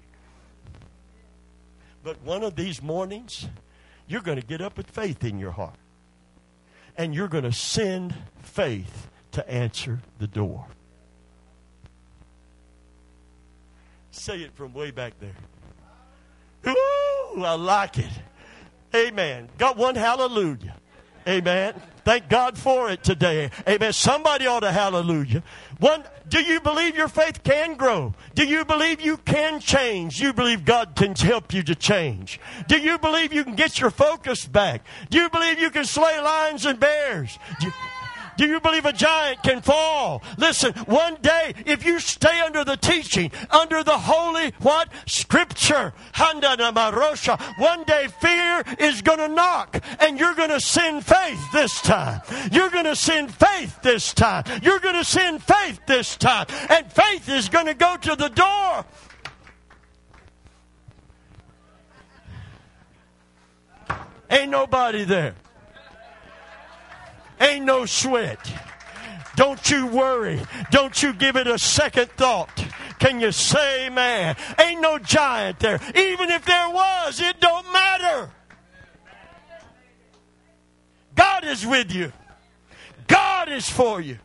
But 2.02 2.20
one 2.22 2.42
of 2.42 2.56
these 2.56 2.82
mornings, 2.82 3.48
you're 4.06 4.20
going 4.20 4.40
to 4.40 4.46
get 4.46 4.60
up 4.60 4.76
with 4.76 4.90
faith 4.90 5.24
in 5.24 5.38
your 5.38 5.52
heart. 5.52 5.76
And 6.96 7.14
you're 7.14 7.28
going 7.28 7.44
to 7.44 7.52
send 7.52 8.14
faith 8.42 9.08
to 9.32 9.48
answer 9.50 10.00
the 10.18 10.26
door. 10.26 10.66
Say 14.10 14.42
it 14.42 14.54
from 14.54 14.72
way 14.72 14.90
back 14.90 15.14
there. 15.18 15.34
Ooh, 16.72 17.42
I 17.42 17.54
like 17.54 17.98
it. 17.98 18.12
Amen. 18.94 19.48
Got 19.58 19.76
one 19.76 19.96
hallelujah. 19.96 20.76
Amen. 21.26 21.74
Thank 22.04 22.28
God 22.28 22.58
for 22.58 22.90
it 22.90 23.02
today. 23.02 23.50
Amen. 23.66 23.92
Somebody 23.94 24.46
ought 24.46 24.60
to 24.60 24.70
hallelujah. 24.70 25.42
One, 25.80 26.04
do 26.28 26.40
you 26.40 26.60
believe 26.60 26.96
your 26.96 27.08
faith 27.08 27.42
can 27.42 27.76
grow? 27.76 28.14
Do 28.34 28.44
you 28.44 28.64
believe 28.66 29.00
you 29.00 29.16
can 29.16 29.58
change? 29.58 30.20
You 30.20 30.34
believe 30.34 30.66
God 30.66 30.96
can 30.96 31.14
help 31.14 31.54
you 31.54 31.62
to 31.62 31.74
change? 31.74 32.40
Do 32.68 32.78
you 32.78 32.98
believe 32.98 33.32
you 33.32 33.42
can 33.42 33.54
get 33.54 33.80
your 33.80 33.90
focus 33.90 34.46
back? 34.46 34.84
Do 35.08 35.18
you 35.18 35.30
believe 35.30 35.58
you 35.58 35.70
can 35.70 35.86
slay 35.86 36.20
lions 36.20 36.66
and 36.66 36.78
bears? 36.78 37.38
Do 37.58 37.66
you, 37.68 37.72
do 38.36 38.46
you 38.46 38.60
believe 38.60 38.84
a 38.84 38.92
giant 38.92 39.42
can 39.42 39.60
fall? 39.60 40.22
Listen, 40.38 40.72
one 40.86 41.16
day, 41.22 41.54
if 41.66 41.84
you 41.84 41.98
stay 42.00 42.40
under 42.40 42.64
the 42.64 42.76
teaching, 42.76 43.30
under 43.50 43.82
the 43.82 43.98
holy 43.98 44.52
what? 44.60 44.88
Scripture, 45.06 45.92
one 47.58 47.84
day 47.84 48.08
fear 48.20 48.62
is 48.78 49.02
going 49.02 49.18
to 49.18 49.28
knock 49.28 49.82
and 50.00 50.18
you're 50.18 50.34
going 50.34 50.50
to 50.50 50.60
send 50.60 51.04
faith 51.04 51.40
this 51.52 51.80
time. 51.80 52.20
You're 52.52 52.70
going 52.70 52.84
to 52.84 52.96
send 52.96 53.32
faith 53.32 53.80
this 53.82 54.12
time. 54.12 54.44
You're 54.62 54.80
going 54.80 54.94
to 54.96 55.04
send 55.04 55.42
faith 55.42 55.80
this 55.86 56.16
time. 56.16 56.46
And 56.68 56.90
faith 56.92 57.28
is 57.28 57.48
going 57.48 57.66
to 57.66 57.74
go 57.74 57.96
to 57.96 58.16
the 58.16 58.28
door. 58.28 58.84
Ain't 64.30 64.50
nobody 64.50 65.04
there. 65.04 65.34
Ain't 67.44 67.66
no 67.66 67.84
sweat. 67.84 68.38
Don't 69.36 69.70
you 69.70 69.86
worry. 69.86 70.40
Don't 70.70 71.02
you 71.02 71.12
give 71.12 71.36
it 71.36 71.46
a 71.46 71.58
second 71.58 72.10
thought. 72.12 72.64
Can 72.98 73.20
you 73.20 73.32
say 73.32 73.90
man? 73.90 74.36
Ain't 74.58 74.80
no 74.80 74.98
giant 74.98 75.58
there. 75.58 75.78
Even 75.94 76.30
if 76.30 76.44
there 76.46 76.70
was, 76.70 77.20
it 77.20 77.40
don't 77.40 77.70
matter. 77.70 78.30
God 81.14 81.44
is 81.44 81.66
with 81.66 81.92
you. 81.92 82.12
God 83.06 83.50
is 83.50 83.68
for 83.68 84.00
you. 84.00 84.18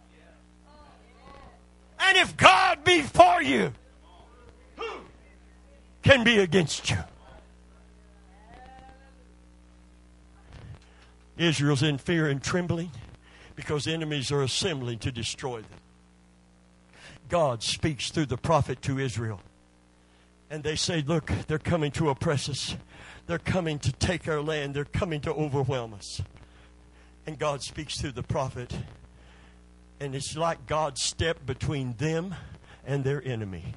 And 2.00 2.18
if 2.18 2.38
God 2.38 2.86
be 2.86 3.02
for 3.02 3.41
you, 3.41 3.74
who 4.78 4.88
can 6.02 6.24
be 6.24 6.38
against 6.40 6.90
you? 6.90 6.98
Israel's 11.38 11.84
in 11.84 11.98
fear 11.98 12.28
and 12.30 12.41
trembling 12.41 12.91
because 13.60 13.88
enemies 13.88 14.31
are 14.31 14.41
assembling 14.41 14.98
to 14.98 15.11
destroy 15.11 15.60
them. 15.60 15.80
God 17.27 17.61
speaks 17.61 18.10
through 18.10 18.27
the 18.27 18.38
prophet 18.38 18.81
to 18.84 18.98
Israel. 18.98 19.41
And 20.49 20.64
they 20.64 20.77
say, 20.77 21.03
Look, 21.06 21.30
they're 21.48 21.60
coming 21.60 21.91
to 21.91 22.10
oppress 22.10 22.48
us. 22.48 22.77
They're 23.27 23.38
coming 23.38 23.77
to 23.80 23.91
take 23.91 24.30
our 24.30 24.40
land. 24.40 24.76
They're 24.76 24.86
coming 24.86 25.19
to 25.22 25.34
overwhelm 25.34 25.94
us. 25.94 26.22
And 27.27 27.38
God 27.38 27.61
speaks 27.61 27.99
through 27.99 28.14
the 28.14 28.23
prophet. 28.23 28.73
And 29.99 30.15
it's 30.15 30.38
like 30.38 30.65
God 30.65 30.98
stepped 30.98 31.45
between 31.45 31.95
them 31.98 32.36
and 32.88 33.03
their 33.03 33.22
enemy. 33.22 33.73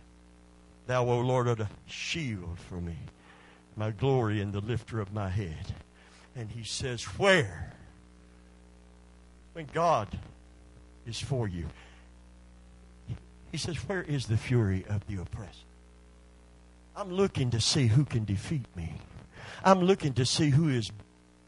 Thou, 0.86 1.08
O 1.08 1.18
Lord, 1.18 1.48
art 1.48 1.58
a 1.58 1.68
shield 1.86 2.60
for 2.68 2.80
me, 2.80 2.98
my 3.74 3.90
glory 3.90 4.40
and 4.40 4.52
the 4.52 4.60
lifter 4.60 5.00
of 5.00 5.12
my 5.12 5.28
head. 5.28 5.74
And 6.36 6.52
he 6.52 6.62
says, 6.62 7.02
Where? 7.18 7.71
When 9.52 9.66
God 9.72 10.08
is 11.06 11.18
for 11.18 11.48
you. 11.48 11.66
He 13.50 13.58
says, 13.58 13.76
Where 13.88 14.02
is 14.02 14.26
the 14.26 14.36
fury 14.36 14.84
of 14.88 15.06
the 15.06 15.20
oppressed? 15.20 15.64
I'm 16.96 17.12
looking 17.12 17.50
to 17.50 17.60
see 17.60 17.86
who 17.86 18.04
can 18.04 18.24
defeat 18.24 18.64
me. 18.76 18.94
I'm 19.64 19.80
looking 19.80 20.14
to 20.14 20.26
see 20.26 20.50
who 20.50 20.68
is 20.68 20.90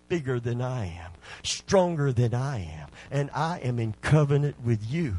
bigger 0.09 0.39
than 0.39 0.61
I 0.61 0.87
am, 0.87 1.11
stronger 1.43 2.13
than 2.13 2.35
I 2.35 2.61
am, 2.61 2.89
and 3.11 3.31
I 3.35 3.59
am 3.61 3.79
in 3.79 3.95
covenant 4.03 4.57
with 4.65 4.85
you. 4.89 5.17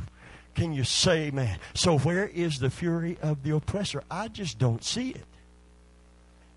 Can 0.53 0.73
you 0.73 0.83
say, 0.83 1.31
man? 1.31 1.59
So, 1.73 1.97
where 1.99 2.27
is 2.27 2.59
the 2.59 2.69
fury 2.69 3.17
of 3.21 3.43
the 3.43 3.55
oppressor? 3.55 4.03
I 4.09 4.29
just 4.29 4.57
don't 4.57 4.83
see 4.83 5.09
it. 5.09 5.25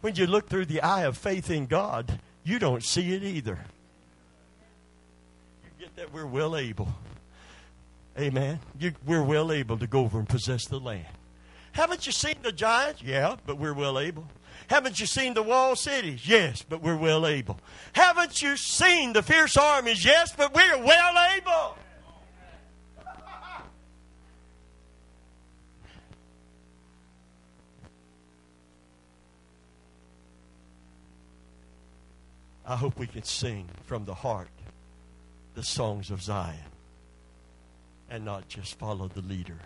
When 0.01 0.15
you 0.15 0.27
look 0.27 0.49
through 0.49 0.67
the 0.67 0.83
eye 0.83 1.03
of 1.03 1.19
faith 1.19 1.51
in 1.51 1.67
God, 1.67 2.21
you 2.45 2.59
don't 2.59 2.85
see 2.85 3.15
it 3.15 3.25
either. 3.25 3.59
That 5.99 6.13
we're 6.13 6.27
well 6.27 6.57
able. 6.57 6.87
Amen. 8.17 8.61
You, 8.79 8.93
we're 9.05 9.25
well 9.25 9.51
able 9.51 9.79
to 9.79 9.89
go 9.89 10.03
over 10.03 10.21
and 10.21 10.29
possess 10.29 10.65
the 10.65 10.79
land. 10.79 11.09
Haven't 11.73 12.07
you 12.07 12.13
seen 12.13 12.37
the 12.41 12.53
giants? 12.53 13.03
Yeah, 13.03 13.35
but 13.45 13.59
we're 13.59 13.75
well 13.75 13.99
able. 13.99 14.29
Haven't 14.69 15.01
you 15.01 15.07
seen 15.07 15.35
the 15.35 15.43
walled 15.43 15.77
cities? 15.77 16.29
Yes, 16.29 16.63
but 16.63 16.83
we're 16.83 16.97
well 16.97 17.27
able. 17.27 17.59
Haven't 17.95 18.41
you 18.41 18.57
seen 18.57 19.13
the 19.13 19.25
fierce 19.25 19.57
armies? 19.57 20.05
Yes, 20.05 20.33
but 20.37 20.55
we're 20.55 20.79
well 20.79 21.33
able. 21.37 21.77
I 32.65 32.77
hope 32.77 33.01
we 33.01 33.09
can 33.09 33.25
sing 33.25 33.67
from 33.83 34.05
the 34.05 34.15
heart 34.15 34.49
the 35.59 35.65
songs 35.65 36.13
of 36.13 36.23
Zion 36.23 36.55
and 38.09 38.25
not 38.25 38.47
just 38.47 38.79
follow 38.79 39.09
the 39.09 39.23
leader 39.23 39.59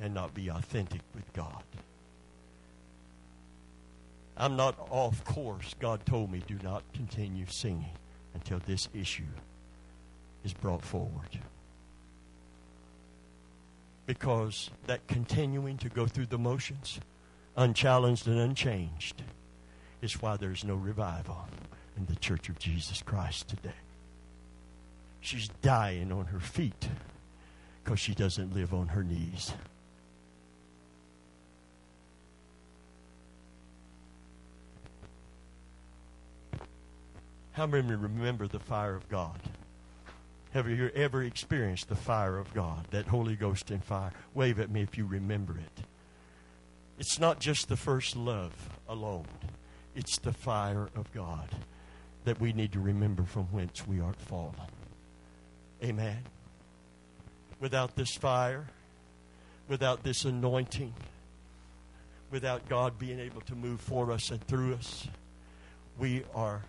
and 0.00 0.14
not 0.14 0.32
be 0.32 0.48
authentic 0.48 1.00
with 1.12 1.32
God. 1.32 1.64
I'm 4.36 4.54
not 4.54 4.76
off 4.88 5.24
course. 5.24 5.74
God 5.80 6.06
told 6.06 6.30
me 6.30 6.40
do 6.46 6.56
not 6.62 6.84
continue 6.94 7.46
singing 7.48 7.90
until 8.32 8.60
this 8.60 8.88
issue 8.94 9.24
is 10.44 10.52
brought 10.52 10.82
forward. 10.82 11.40
Because 14.06 14.70
that 14.86 15.04
continuing 15.08 15.78
to 15.78 15.88
go 15.88 16.06
through 16.06 16.26
the 16.26 16.38
motions, 16.38 17.00
unchallenged 17.56 18.28
and 18.28 18.38
unchanged, 18.38 19.24
is 20.00 20.22
why 20.22 20.36
there's 20.36 20.62
no 20.62 20.76
revival 20.76 21.48
in 21.96 22.06
the 22.06 22.14
Church 22.14 22.48
of 22.48 22.60
Jesus 22.60 23.02
Christ 23.02 23.48
today. 23.48 23.74
She's 25.20 25.48
dying 25.62 26.12
on 26.12 26.26
her 26.26 26.40
feet 26.40 26.88
because 27.84 28.00
she 28.00 28.14
doesn't 28.14 28.54
live 28.54 28.72
on 28.72 28.88
her 28.88 29.04
knees. 29.04 29.52
How 37.52 37.66
many 37.66 37.94
remember 37.94 38.46
the 38.46 38.58
fire 38.58 38.94
of 38.94 39.08
God? 39.08 39.38
Have 40.52 40.68
you 40.68 40.90
ever 40.94 41.22
experienced 41.22 41.88
the 41.88 41.94
fire 41.94 42.38
of 42.38 42.52
God, 42.54 42.86
that 42.90 43.06
Holy 43.06 43.36
Ghost 43.36 43.70
in 43.70 43.80
fire? 43.80 44.12
Wave 44.34 44.58
at 44.58 44.70
me 44.70 44.82
if 44.82 44.96
you 44.96 45.04
remember 45.04 45.58
it. 45.58 45.84
It's 46.98 47.18
not 47.18 47.38
just 47.38 47.68
the 47.68 47.76
first 47.76 48.16
love 48.16 48.52
alone, 48.88 49.26
it's 49.94 50.18
the 50.18 50.32
fire 50.32 50.88
of 50.96 51.12
God 51.12 51.48
that 52.24 52.40
we 52.40 52.52
need 52.52 52.72
to 52.72 52.80
remember 52.80 53.24
from 53.24 53.44
whence 53.44 53.86
we 53.86 54.00
are 54.00 54.12
fallen. 54.12 54.54
Amen. 55.82 56.18
Without 57.58 57.96
this 57.96 58.14
fire, 58.14 58.66
without 59.68 60.02
this 60.02 60.24
anointing, 60.24 60.92
without 62.30 62.68
God 62.68 62.98
being 62.98 63.18
able 63.18 63.40
to 63.42 63.54
move 63.54 63.80
for 63.80 64.12
us 64.12 64.30
and 64.30 64.42
through 64.46 64.74
us, 64.74 65.08
we 65.98 66.24
are 66.34 66.62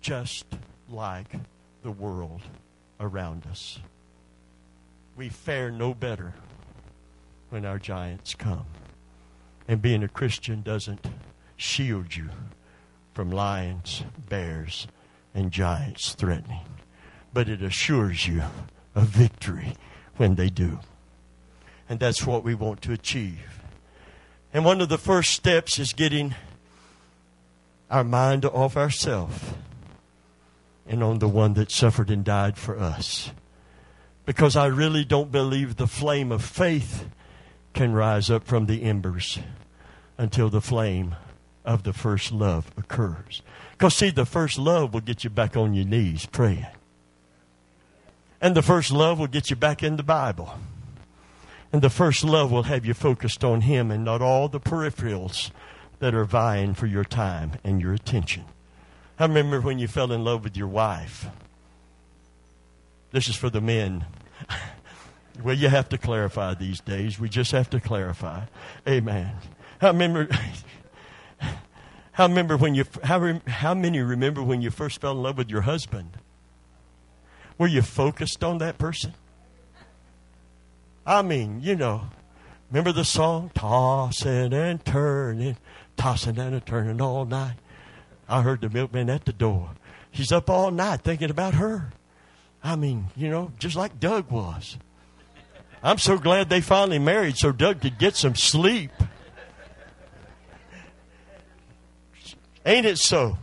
just 0.00 0.46
like 0.88 1.32
the 1.82 1.90
world 1.90 2.42
around 3.00 3.46
us. 3.50 3.78
We 5.16 5.28
fare 5.28 5.70
no 5.70 5.94
better 5.94 6.34
when 7.50 7.64
our 7.66 7.78
giants 7.78 8.34
come. 8.34 8.66
And 9.68 9.82
being 9.82 10.02
a 10.02 10.08
Christian 10.08 10.62
doesn't 10.62 11.06
shield 11.56 12.16
you 12.16 12.30
from 13.14 13.30
lions, 13.30 14.02
bears, 14.28 14.86
and 15.34 15.50
giants 15.50 16.14
threatening, 16.14 16.64
but 17.32 17.48
it 17.48 17.62
assures 17.62 18.26
you 18.26 18.42
of 18.94 19.08
victory 19.08 19.74
when 20.16 20.34
they 20.34 20.48
do. 20.48 20.78
And 21.88 21.98
that's 21.98 22.26
what 22.26 22.44
we 22.44 22.54
want 22.54 22.82
to 22.82 22.92
achieve. 22.92 23.60
And 24.52 24.64
one 24.64 24.80
of 24.80 24.88
the 24.88 24.98
first 24.98 25.32
steps 25.32 25.78
is 25.78 25.92
getting 25.92 26.34
our 27.90 28.04
mind 28.04 28.44
off 28.44 28.76
ourselves 28.76 29.38
and 30.86 31.02
on 31.02 31.18
the 31.18 31.28
one 31.28 31.54
that 31.54 31.70
suffered 31.70 32.10
and 32.10 32.24
died 32.24 32.58
for 32.58 32.78
us. 32.78 33.30
Because 34.24 34.56
I 34.56 34.66
really 34.66 35.04
don't 35.04 35.32
believe 35.32 35.76
the 35.76 35.86
flame 35.86 36.30
of 36.30 36.44
faith 36.44 37.06
can 37.72 37.92
rise 37.92 38.30
up 38.30 38.44
from 38.44 38.66
the 38.66 38.82
embers 38.82 39.38
until 40.18 40.48
the 40.48 40.60
flame 40.60 41.16
of 41.64 41.82
the 41.82 41.92
first 41.92 42.30
love 42.32 42.70
occurs. 42.76 43.42
Because, 43.72 43.94
see, 43.94 44.10
the 44.10 44.26
first 44.26 44.58
love 44.58 44.92
will 44.92 45.00
get 45.00 45.24
you 45.24 45.30
back 45.30 45.56
on 45.56 45.74
your 45.74 45.86
knees 45.86 46.26
praying. 46.26 46.66
And 48.42 48.56
the 48.56 48.60
first 48.62 48.90
love 48.90 49.20
will 49.20 49.28
get 49.28 49.50
you 49.50 49.56
back 49.56 49.84
in 49.84 49.96
the 49.96 50.02
Bible. 50.02 50.58
And 51.72 51.80
the 51.80 51.88
first 51.88 52.24
love 52.24 52.50
will 52.50 52.64
have 52.64 52.84
you 52.84 52.92
focused 52.92 53.44
on 53.44 53.62
Him 53.62 53.92
and 53.92 54.04
not 54.04 54.20
all 54.20 54.48
the 54.48 54.60
peripherals 54.60 55.52
that 56.00 56.12
are 56.12 56.24
vying 56.24 56.74
for 56.74 56.86
your 56.86 57.04
time 57.04 57.52
and 57.62 57.80
your 57.80 57.94
attention. 57.94 58.44
I 59.16 59.26
remember 59.26 59.60
when 59.60 59.78
you 59.78 59.86
fell 59.86 60.10
in 60.10 60.24
love 60.24 60.42
with 60.42 60.56
your 60.56 60.66
wife. 60.66 61.26
This 63.12 63.28
is 63.28 63.36
for 63.36 63.48
the 63.48 63.60
men. 63.60 64.06
well, 65.42 65.54
you 65.54 65.68
have 65.68 65.88
to 65.90 65.98
clarify 65.98 66.54
these 66.54 66.80
days. 66.80 67.20
We 67.20 67.28
just 67.28 67.52
have 67.52 67.70
to 67.70 67.80
clarify. 67.80 68.46
Amen. 68.88 69.36
I 69.80 69.86
remember. 69.86 70.28
How 72.14 72.26
remember 72.26 72.58
when 72.58 72.74
you 72.74 72.84
how, 73.04 73.40
how 73.46 73.72
many 73.72 74.00
remember 74.00 74.42
when 74.42 74.60
you 74.60 74.70
first 74.70 75.00
fell 75.00 75.12
in 75.12 75.22
love 75.22 75.38
with 75.38 75.48
your 75.48 75.62
husband? 75.62 76.18
Were 77.62 77.68
you 77.68 77.82
focused 77.82 78.42
on 78.42 78.58
that 78.58 78.76
person? 78.76 79.14
I 81.06 81.22
mean, 81.22 81.60
you 81.62 81.76
know, 81.76 82.08
remember 82.68 82.90
the 82.90 83.04
song 83.04 83.52
tossing 83.54 84.52
and 84.52 84.84
turning, 84.84 85.56
tossing 85.96 86.40
and 86.40 86.66
turning 86.66 87.00
all 87.00 87.24
night. 87.24 87.54
I 88.28 88.42
heard 88.42 88.62
the 88.62 88.68
milkman 88.68 89.08
at 89.08 89.26
the 89.26 89.32
door. 89.32 89.70
He's 90.10 90.32
up 90.32 90.50
all 90.50 90.72
night 90.72 91.02
thinking 91.02 91.30
about 91.30 91.54
her. 91.54 91.92
I 92.64 92.74
mean, 92.74 93.06
you 93.14 93.28
know, 93.28 93.52
just 93.60 93.76
like 93.76 94.00
Doug 94.00 94.28
was. 94.32 94.76
I'm 95.84 95.98
so 95.98 96.18
glad 96.18 96.48
they 96.48 96.60
finally 96.60 96.98
married 96.98 97.36
so 97.36 97.52
Doug 97.52 97.80
could 97.80 97.96
get 97.96 98.16
some 98.16 98.34
sleep. 98.34 98.90
Ain't 102.66 102.86
it 102.86 102.98
so? 102.98 103.38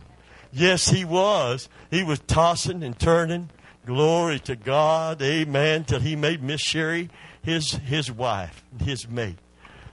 Yes, 0.52 0.90
he 0.90 1.06
was. 1.06 1.70
He 1.90 2.02
was 2.02 2.18
tossing 2.18 2.82
and 2.82 2.98
turning. 2.98 3.48
Glory 3.86 4.38
to 4.40 4.56
God. 4.56 5.22
Amen. 5.22 5.84
Till 5.84 6.00
he 6.00 6.16
made 6.16 6.42
Miss 6.42 6.60
Sherry 6.60 7.10
his, 7.42 7.72
his 7.72 8.10
wife, 8.10 8.62
his 8.82 9.08
mate. 9.08 9.38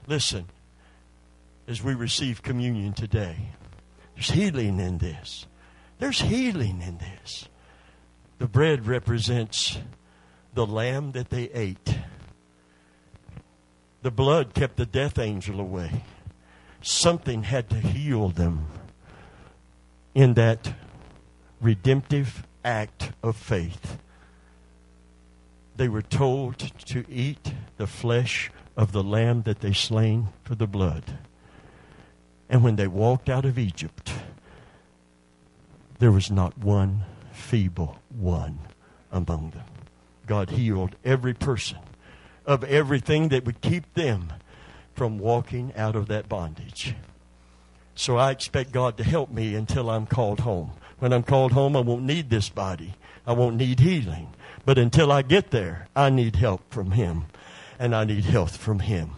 Listen, 0.07 0.45
as 1.67 1.83
we 1.83 1.93
receive 1.93 2.41
communion 2.41 2.93
today, 2.93 3.37
there's 4.15 4.31
healing 4.31 4.79
in 4.79 4.97
this. 4.97 5.45
There's 5.99 6.21
healing 6.21 6.81
in 6.81 6.97
this. 6.97 7.47
The 8.37 8.47
bread 8.47 8.85
represents 8.85 9.79
the 10.53 10.65
lamb 10.65 11.11
that 11.13 11.29
they 11.29 11.49
ate. 11.53 11.97
The 14.01 14.11
blood 14.11 14.53
kept 14.53 14.77
the 14.77 14.85
death 14.85 15.17
angel 15.17 15.59
away. 15.59 16.03
Something 16.81 17.43
had 17.43 17.69
to 17.71 17.75
heal 17.75 18.29
them 18.29 18.67
in 20.13 20.35
that 20.35 20.73
redemptive 21.59 22.46
act 22.67 23.13
of 23.23 23.37
faith. 23.37 23.97
They 25.77 25.87
were 25.87 26.01
told 26.01 26.57
to 26.87 27.05
eat 27.09 27.53
the 27.77 27.87
flesh 27.87 28.51
of 28.75 28.91
the 28.91 29.03
lamb 29.03 29.43
that 29.43 29.61
they 29.61 29.73
slain 29.73 30.27
for 30.43 30.55
the 30.55 30.67
blood. 30.67 31.03
And 32.49 32.63
when 32.63 32.75
they 32.75 32.87
walked 32.87 33.29
out 33.29 33.45
of 33.45 33.57
Egypt, 33.57 34.11
there 35.99 36.11
was 36.11 36.29
not 36.29 36.57
one 36.57 37.05
feeble 37.31 37.99
one 38.09 38.59
among 39.11 39.51
them. 39.51 39.65
God 40.25 40.49
healed 40.49 40.95
every 41.05 41.33
person 41.33 41.79
of 42.45 42.63
everything 42.65 43.29
that 43.29 43.45
would 43.45 43.61
keep 43.61 43.93
them 43.93 44.33
from 44.93 45.19
walking 45.19 45.73
out 45.75 45.95
of 45.95 46.07
that 46.07 46.27
bondage. 46.27 46.95
So 47.95 48.17
I 48.17 48.31
expect 48.31 48.71
God 48.71 48.97
to 48.97 49.03
help 49.03 49.31
me 49.31 49.55
until 49.55 49.89
I'm 49.89 50.05
called 50.05 50.41
home. 50.41 50.71
When 50.99 51.13
I'm 51.13 51.23
called 51.23 51.51
home, 51.51 51.75
I 51.75 51.81
won't 51.81 52.03
need 52.03 52.29
this 52.29 52.49
body. 52.49 52.95
I 53.25 53.33
won't 53.33 53.57
need 53.57 53.79
healing. 53.79 54.33
But 54.65 54.77
until 54.77 55.11
I 55.11 55.21
get 55.21 55.51
there, 55.51 55.87
I 55.95 56.09
need 56.09 56.35
help 56.35 56.73
from 56.73 56.91
Him. 56.91 57.25
And 57.79 57.95
I 57.95 58.03
need 58.03 58.25
health 58.25 58.57
from 58.57 58.79
Him. 58.79 59.11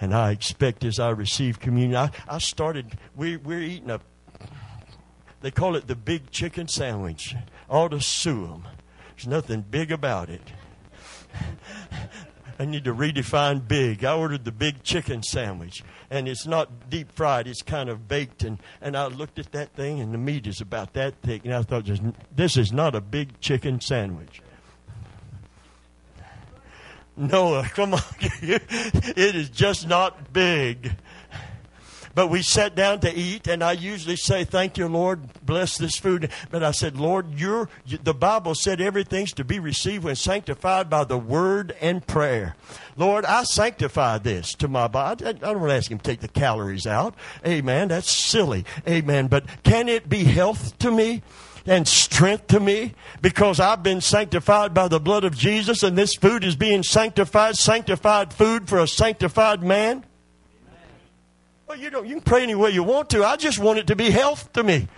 And 0.00 0.14
I 0.14 0.32
expect 0.32 0.84
as 0.84 0.98
I 0.98 1.10
receive 1.10 1.60
communion, 1.60 1.96
I, 1.96 2.10
I 2.28 2.38
started, 2.38 2.98
we, 3.16 3.36
we're 3.36 3.60
eating 3.60 3.90
a, 3.90 4.00
they 5.40 5.50
call 5.50 5.76
it 5.76 5.86
the 5.86 5.96
big 5.96 6.30
chicken 6.30 6.68
sandwich. 6.68 7.34
Ought 7.68 7.92
to 7.92 8.00
sue 8.00 8.46
them. 8.46 8.66
There's 9.16 9.26
nothing 9.26 9.64
big 9.68 9.90
about 9.90 10.28
it. 10.28 10.42
I 12.62 12.64
need 12.64 12.84
to 12.84 12.94
redefine 12.94 13.66
big. 13.66 14.04
I 14.04 14.14
ordered 14.14 14.44
the 14.44 14.52
big 14.52 14.84
chicken 14.84 15.24
sandwich, 15.24 15.82
and 16.08 16.28
it's 16.28 16.46
not 16.46 16.88
deep 16.88 17.10
fried; 17.10 17.48
it's 17.48 17.60
kind 17.60 17.88
of 17.88 18.06
baked. 18.06 18.44
and 18.44 18.60
And 18.80 18.96
I 18.96 19.06
looked 19.06 19.40
at 19.40 19.50
that 19.50 19.74
thing, 19.74 19.98
and 19.98 20.14
the 20.14 20.18
meat 20.18 20.46
is 20.46 20.60
about 20.60 20.92
that 20.92 21.16
thick, 21.22 21.44
and 21.44 21.52
I 21.52 21.62
thought, 21.62 21.90
this 22.36 22.56
is 22.56 22.72
not 22.72 22.94
a 22.94 23.00
big 23.00 23.40
chicken 23.40 23.80
sandwich. 23.80 24.42
Noah, 27.16 27.68
come 27.74 27.94
on, 27.94 28.00
it 28.20 29.34
is 29.34 29.50
just 29.50 29.88
not 29.88 30.32
big. 30.32 30.92
But 32.14 32.28
we 32.28 32.42
sat 32.42 32.74
down 32.74 33.00
to 33.00 33.14
eat, 33.14 33.46
and 33.46 33.62
I 33.62 33.72
usually 33.72 34.16
say, 34.16 34.44
Thank 34.44 34.76
you, 34.76 34.86
Lord, 34.88 35.20
bless 35.44 35.78
this 35.78 35.96
food. 35.96 36.30
But 36.50 36.62
I 36.62 36.72
said, 36.72 36.96
Lord, 36.96 37.38
you're, 37.38 37.68
the 38.02 38.14
Bible 38.14 38.54
said 38.54 38.80
everything's 38.80 39.32
to 39.34 39.44
be 39.44 39.58
received 39.58 40.04
when 40.04 40.16
sanctified 40.16 40.90
by 40.90 41.04
the 41.04 41.18
word 41.18 41.74
and 41.80 42.06
prayer. 42.06 42.56
Lord, 42.96 43.24
I 43.24 43.44
sanctify 43.44 44.18
this 44.18 44.54
to 44.54 44.68
my 44.68 44.88
body. 44.88 45.24
I 45.24 45.32
don't 45.32 45.60
want 45.60 45.70
to 45.70 45.76
ask 45.76 45.90
him 45.90 45.98
to 45.98 46.04
take 46.04 46.20
the 46.20 46.28
calories 46.28 46.86
out. 46.86 47.14
Amen. 47.46 47.88
That's 47.88 48.10
silly. 48.10 48.64
Amen. 48.86 49.28
But 49.28 49.46
can 49.62 49.88
it 49.88 50.08
be 50.08 50.24
health 50.24 50.78
to 50.80 50.90
me? 50.90 51.22
and 51.66 51.86
strength 51.86 52.48
to 52.48 52.58
me 52.58 52.92
because 53.20 53.60
I've 53.60 53.84
been 53.84 54.00
sanctified 54.00 54.74
by 54.74 54.88
the 54.88 54.98
blood 54.98 55.22
of 55.22 55.36
Jesus 55.36 55.84
and 55.84 55.96
this 55.96 56.14
food 56.16 56.42
is 56.42 56.56
being 56.56 56.82
sanctified, 56.82 57.56
sanctified 57.56 58.32
food 58.32 58.68
for 58.68 58.80
a 58.80 58.88
sanctified 58.88 59.62
man? 59.62 60.04
You 61.74 61.90
don't. 61.90 62.06
You 62.06 62.14
can 62.16 62.22
pray 62.22 62.42
any 62.42 62.54
way 62.54 62.70
you 62.70 62.82
want 62.82 63.10
to. 63.10 63.24
I 63.24 63.36
just 63.36 63.58
want 63.58 63.78
it 63.78 63.86
to 63.88 63.96
be 63.96 64.10
health 64.10 64.52
to 64.52 64.62
me. 64.62 64.88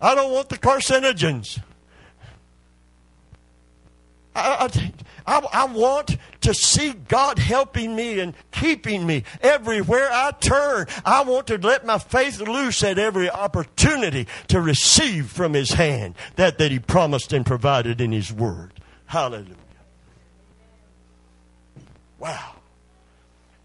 I 0.00 0.14
don't 0.14 0.32
want 0.32 0.48
the 0.48 0.58
carcinogens. 0.58 1.60
I, 4.34 4.68
I, 5.26 5.46
I, 5.52 5.64
want 5.66 6.16
to 6.40 6.54
see 6.54 6.92
God 6.92 7.38
helping 7.38 7.94
me 7.94 8.18
and 8.18 8.34
keeping 8.50 9.06
me 9.06 9.24
everywhere 9.42 10.08
I 10.10 10.32
turn. 10.32 10.86
I 11.04 11.22
want 11.22 11.48
to 11.48 11.58
let 11.58 11.84
my 11.84 11.98
faith 11.98 12.40
loose 12.40 12.82
at 12.82 12.98
every 12.98 13.30
opportunity 13.30 14.26
to 14.48 14.60
receive 14.60 15.30
from 15.30 15.52
His 15.52 15.72
hand 15.72 16.14
that 16.36 16.58
that 16.58 16.70
He 16.70 16.78
promised 16.78 17.32
and 17.32 17.44
provided 17.44 18.00
in 18.00 18.10
His 18.10 18.32
Word. 18.32 18.72
Hallelujah. 19.06 19.56
Wow. 22.18 22.51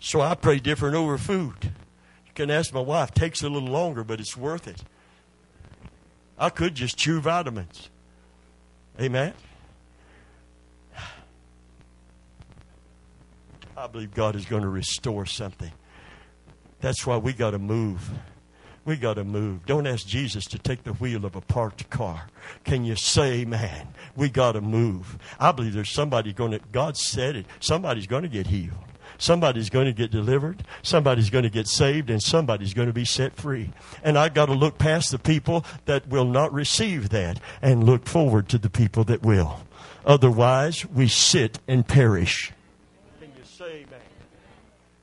So 0.07 0.21
I 0.21 0.35
pray 0.35 0.59
different 0.59 0.95
over 0.95 1.17
food. 1.17 1.55
You 1.65 2.31
can 2.33 2.49
ask 2.49 2.73
my 2.73 2.79
wife. 2.79 3.09
It 3.09 3.15
takes 3.15 3.41
a 3.43 3.49
little 3.49 3.67
longer, 3.67 4.05
but 4.05 4.21
it's 4.21 4.37
worth 4.37 4.65
it. 4.65 4.81
I 6.39 6.49
could 6.49 6.75
just 6.75 6.97
chew 6.97 7.19
vitamins. 7.19 7.89
Amen. 9.01 9.33
I 13.75 13.87
believe 13.87 14.13
God 14.13 14.37
is 14.37 14.45
going 14.45 14.61
to 14.61 14.69
restore 14.69 15.25
something. 15.25 15.73
That's 16.79 17.05
why 17.05 17.17
we 17.17 17.33
got 17.33 17.51
to 17.51 17.59
move. 17.59 18.09
We 18.85 18.95
got 18.95 19.15
to 19.15 19.25
move. 19.25 19.65
Don't 19.65 19.85
ask 19.85 20.07
Jesus 20.07 20.45
to 20.45 20.57
take 20.57 20.85
the 20.85 20.93
wheel 20.93 21.25
of 21.25 21.35
a 21.35 21.41
parked 21.41 21.89
car. 21.89 22.27
Can 22.63 22.85
you 22.85 22.95
say, 22.95 23.43
man, 23.43 23.89
we 24.15 24.29
got 24.29 24.53
to 24.53 24.61
move? 24.61 25.17
I 25.37 25.51
believe 25.51 25.73
there's 25.73 25.91
somebody 25.91 26.31
going 26.31 26.51
to, 26.51 26.61
God 26.71 26.95
said 26.95 27.35
it, 27.35 27.45
somebody's 27.59 28.07
going 28.07 28.23
to 28.23 28.29
get 28.29 28.47
healed. 28.47 28.71
Somebody's 29.17 29.69
going 29.69 29.85
to 29.85 29.93
get 29.93 30.11
delivered. 30.11 30.63
Somebody's 30.83 31.29
going 31.29 31.43
to 31.43 31.49
get 31.49 31.67
saved, 31.67 32.09
and 32.09 32.21
somebody's 32.21 32.73
going 32.73 32.87
to 32.87 32.93
be 32.93 33.05
set 33.05 33.35
free. 33.35 33.71
And 34.03 34.17
I've 34.17 34.33
got 34.33 34.47
to 34.47 34.53
look 34.53 34.77
past 34.77 35.11
the 35.11 35.19
people 35.19 35.65
that 35.85 36.07
will 36.07 36.25
not 36.25 36.53
receive 36.53 37.09
that 37.09 37.39
and 37.61 37.83
look 37.83 38.05
forward 38.05 38.47
to 38.49 38.57
the 38.57 38.69
people 38.69 39.03
that 39.05 39.23
will. 39.23 39.61
Otherwise, 40.05 40.85
we 40.85 41.07
sit 41.07 41.59
and 41.67 41.87
perish. 41.87 42.51
Can 43.19 43.29
you 43.35 43.43
say 43.43 43.85
amen? 43.87 43.99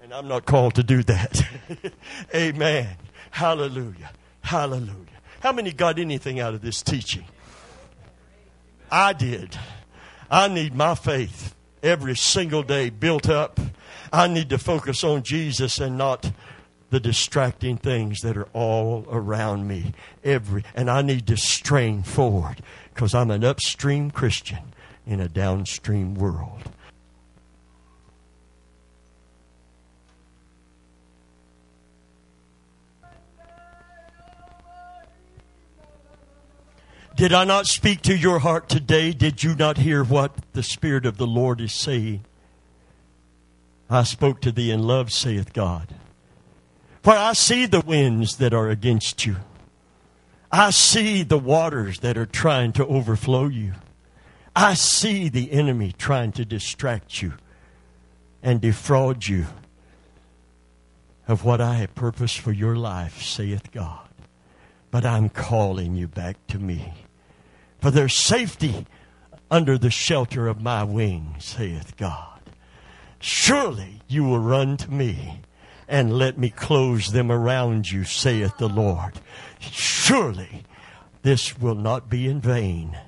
And 0.03 0.15
I'm 0.15 0.28
not 0.28 0.47
called 0.47 0.77
to 0.77 0.82
do 0.82 1.03
that. 1.05 1.43
amen. 2.35 2.97
Hallelujah. 3.31 4.12
Hallelujah. 4.43 5.09
How 5.41 5.53
many 5.53 5.73
got 5.73 5.99
anything 5.99 6.41
out 6.41 6.55
of 6.55 6.62
this 6.62 6.82
teaching? 6.82 7.24
I 8.91 9.12
did. 9.12 9.59
I 10.31 10.49
need 10.49 10.74
my 10.74 10.95
faith 10.95 11.55
every 11.82 12.16
single 12.16 12.62
day 12.62 12.91
built 12.91 13.28
up 13.28 13.61
I 14.15 14.28
need 14.28 14.49
to 14.51 14.59
focus 14.59 15.03
on 15.03 15.24
Jesus 15.24 15.81
and 15.81 15.99
not 15.99 16.31
the 16.91 17.01
distracting 17.01 17.77
things 17.77 18.20
that 18.20 18.36
are 18.36 18.49
all 18.53 19.05
around 19.11 19.66
me. 19.66 19.93
Every 20.23 20.62
and 20.77 20.89
I 20.89 21.03
need 21.03 21.27
to 21.27 21.36
strain 21.36 22.05
forward 22.05 22.62
because 22.95 23.12
I'm 23.12 23.32
an 23.32 23.43
upstream 23.43 24.12
Christian 24.12 24.73
in 25.05 25.19
a 25.19 25.28
downstream 25.28 26.15
world. 26.15 26.70
Did 37.16 37.32
I 37.32 37.45
not 37.45 37.66
speak 37.66 38.03
to 38.03 38.16
your 38.16 38.39
heart 38.39 38.69
today? 38.69 39.11
Did 39.12 39.43
you 39.43 39.57
not 39.57 39.78
hear 39.78 40.05
what 40.05 40.32
the 40.53 40.62
Spirit 40.62 41.05
of 41.05 41.16
the 41.16 41.27
Lord 41.27 41.61
is 41.61 41.73
saying? 41.73 42.24
I 43.95 44.03
spoke 44.03 44.41
to 44.43 44.53
thee 44.53 44.71
in 44.71 44.83
love, 44.83 45.12
saith 45.12 45.53
God. 45.53 45.95
For 47.03 47.12
I 47.12 47.35
see 47.35 47.66
the 47.66 47.81
winds 47.81 48.37
that 48.37 48.55
are 48.55 48.69
against 48.71 49.27
you. 49.27 49.37
I 50.51 50.71
see 50.71 51.23
the 51.23 51.39
waters 51.39 52.01
that 52.01 52.16
are 52.16 52.27
trying 52.27 52.73
to 52.75 52.87
overflow 52.87 53.49
you. 53.49 53.75
I 54.57 54.75
see 54.75 55.29
the 55.29 55.53
enemy 55.53 55.93
trying 55.97 56.33
to 56.33 56.45
distract 56.45 57.21
you 57.21 57.35
and 58.43 58.61
defraud 58.61 59.27
you 59.27 59.47
of 61.27 61.45
what 61.45 61.61
I 61.61 61.75
have 61.75 61.95
purposed 61.95 62.39
for 62.39 62.53
your 62.53 62.77
life, 62.77 63.23
saith 63.23 63.73
God. 63.73 64.09
But 64.91 65.05
I'm 65.05 65.29
calling 65.29 65.95
you 65.97 66.07
back 66.07 66.37
to 66.49 66.59
me. 66.59 66.95
For 67.81 67.91
there's 67.91 68.15
safety 68.15 68.87
under 69.51 69.77
the 69.77 69.91
shelter 69.91 70.47
of 70.47 70.62
my 70.62 70.85
wings, 70.85 71.45
saith 71.45 71.97
God. 71.97 72.34
Surely 73.24 74.02
you 74.06 74.22
will 74.22 74.38
run 74.38 74.76
to 74.76 74.92
me 74.92 75.40
and 75.88 76.18
let 76.18 76.36
me 76.36 76.51
close 76.51 77.10
them 77.10 77.32
around 77.32 77.90
you, 77.90 78.05
saith 78.05 78.59
the 78.59 78.68
Lord. 78.68 79.18
Surely 79.59 80.64
this 81.22 81.59
will 81.59 81.74
not 81.74 82.10
be 82.10 82.28
in 82.28 82.38
vain. 82.38 82.98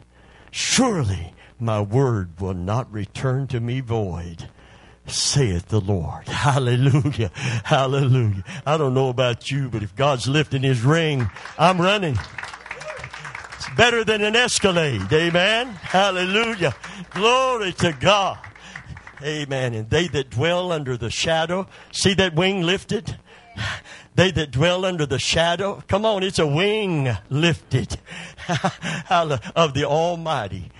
Surely 0.50 1.34
my 1.60 1.82
word 1.82 2.40
will 2.40 2.54
not 2.54 2.90
return 2.90 3.46
to 3.48 3.60
me 3.60 3.80
void, 3.80 4.48
saith 5.06 5.68
the 5.68 5.82
Lord. 5.82 6.26
Hallelujah. 6.28 7.30
Hallelujah. 7.64 8.44
I 8.64 8.78
don't 8.78 8.94
know 8.94 9.10
about 9.10 9.50
you, 9.50 9.68
but 9.68 9.82
if 9.82 9.94
God's 9.94 10.26
lifting 10.26 10.62
his 10.62 10.80
ring, 10.80 11.28
I'm 11.58 11.78
running. 11.78 12.16
It's 13.52 13.68
better 13.76 14.02
than 14.02 14.22
an 14.22 14.34
escalade. 14.34 15.12
Amen. 15.12 15.68
Hallelujah. 15.74 16.74
Glory 17.10 17.72
to 17.74 17.92
God. 17.92 18.38
Amen. 19.22 19.74
And 19.74 19.90
they 19.90 20.08
that 20.08 20.30
dwell 20.30 20.72
under 20.72 20.96
the 20.96 21.10
shadow, 21.10 21.66
see 21.90 22.14
that 22.14 22.34
wing 22.34 22.62
lifted? 22.62 23.16
They 24.14 24.30
that 24.30 24.50
dwell 24.50 24.84
under 24.84 25.06
the 25.06 25.18
shadow, 25.18 25.82
come 25.88 26.04
on, 26.04 26.22
it's 26.22 26.38
a 26.38 26.46
wing 26.46 27.16
lifted 27.28 27.98
of 29.10 29.74
the 29.74 29.84
Almighty. 29.86 30.70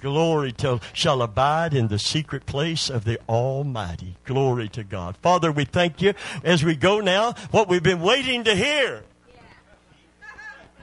Glory 0.00 0.52
to, 0.52 0.80
shall 0.94 1.20
abide 1.20 1.74
in 1.74 1.88
the 1.88 1.98
secret 1.98 2.46
place 2.46 2.88
of 2.88 3.04
the 3.04 3.18
Almighty. 3.28 4.16
Glory 4.24 4.68
to 4.70 4.84
God. 4.84 5.16
Father, 5.18 5.52
we 5.52 5.66
thank 5.66 6.00
you 6.00 6.14
as 6.44 6.64
we 6.64 6.74
go 6.74 7.00
now, 7.00 7.32
what 7.50 7.68
we've 7.68 7.82
been 7.82 8.00
waiting 8.00 8.44
to 8.44 8.54
hear. 8.54 9.02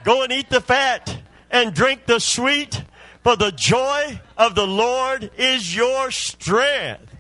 Go 0.04 0.22
and 0.22 0.32
eat 0.32 0.50
the 0.50 0.62
fat 0.62 1.20
and 1.50 1.74
drink 1.74 2.06
the 2.06 2.20
sweet 2.20 2.84
for 3.24 3.36
the 3.36 3.52
joy 3.52 4.20
of 4.38 4.56
the 4.56 4.68
Lord 4.68 5.32
is 5.38 5.76
your 5.76 6.12
strength. 6.12 7.16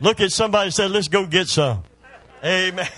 Look 0.00 0.20
at 0.20 0.30
somebody 0.30 0.66
and 0.66 0.74
say, 0.74 0.88
let's 0.88 1.08
go 1.08 1.26
get 1.26 1.48
some. 1.48 1.82
Amen. 2.44 2.88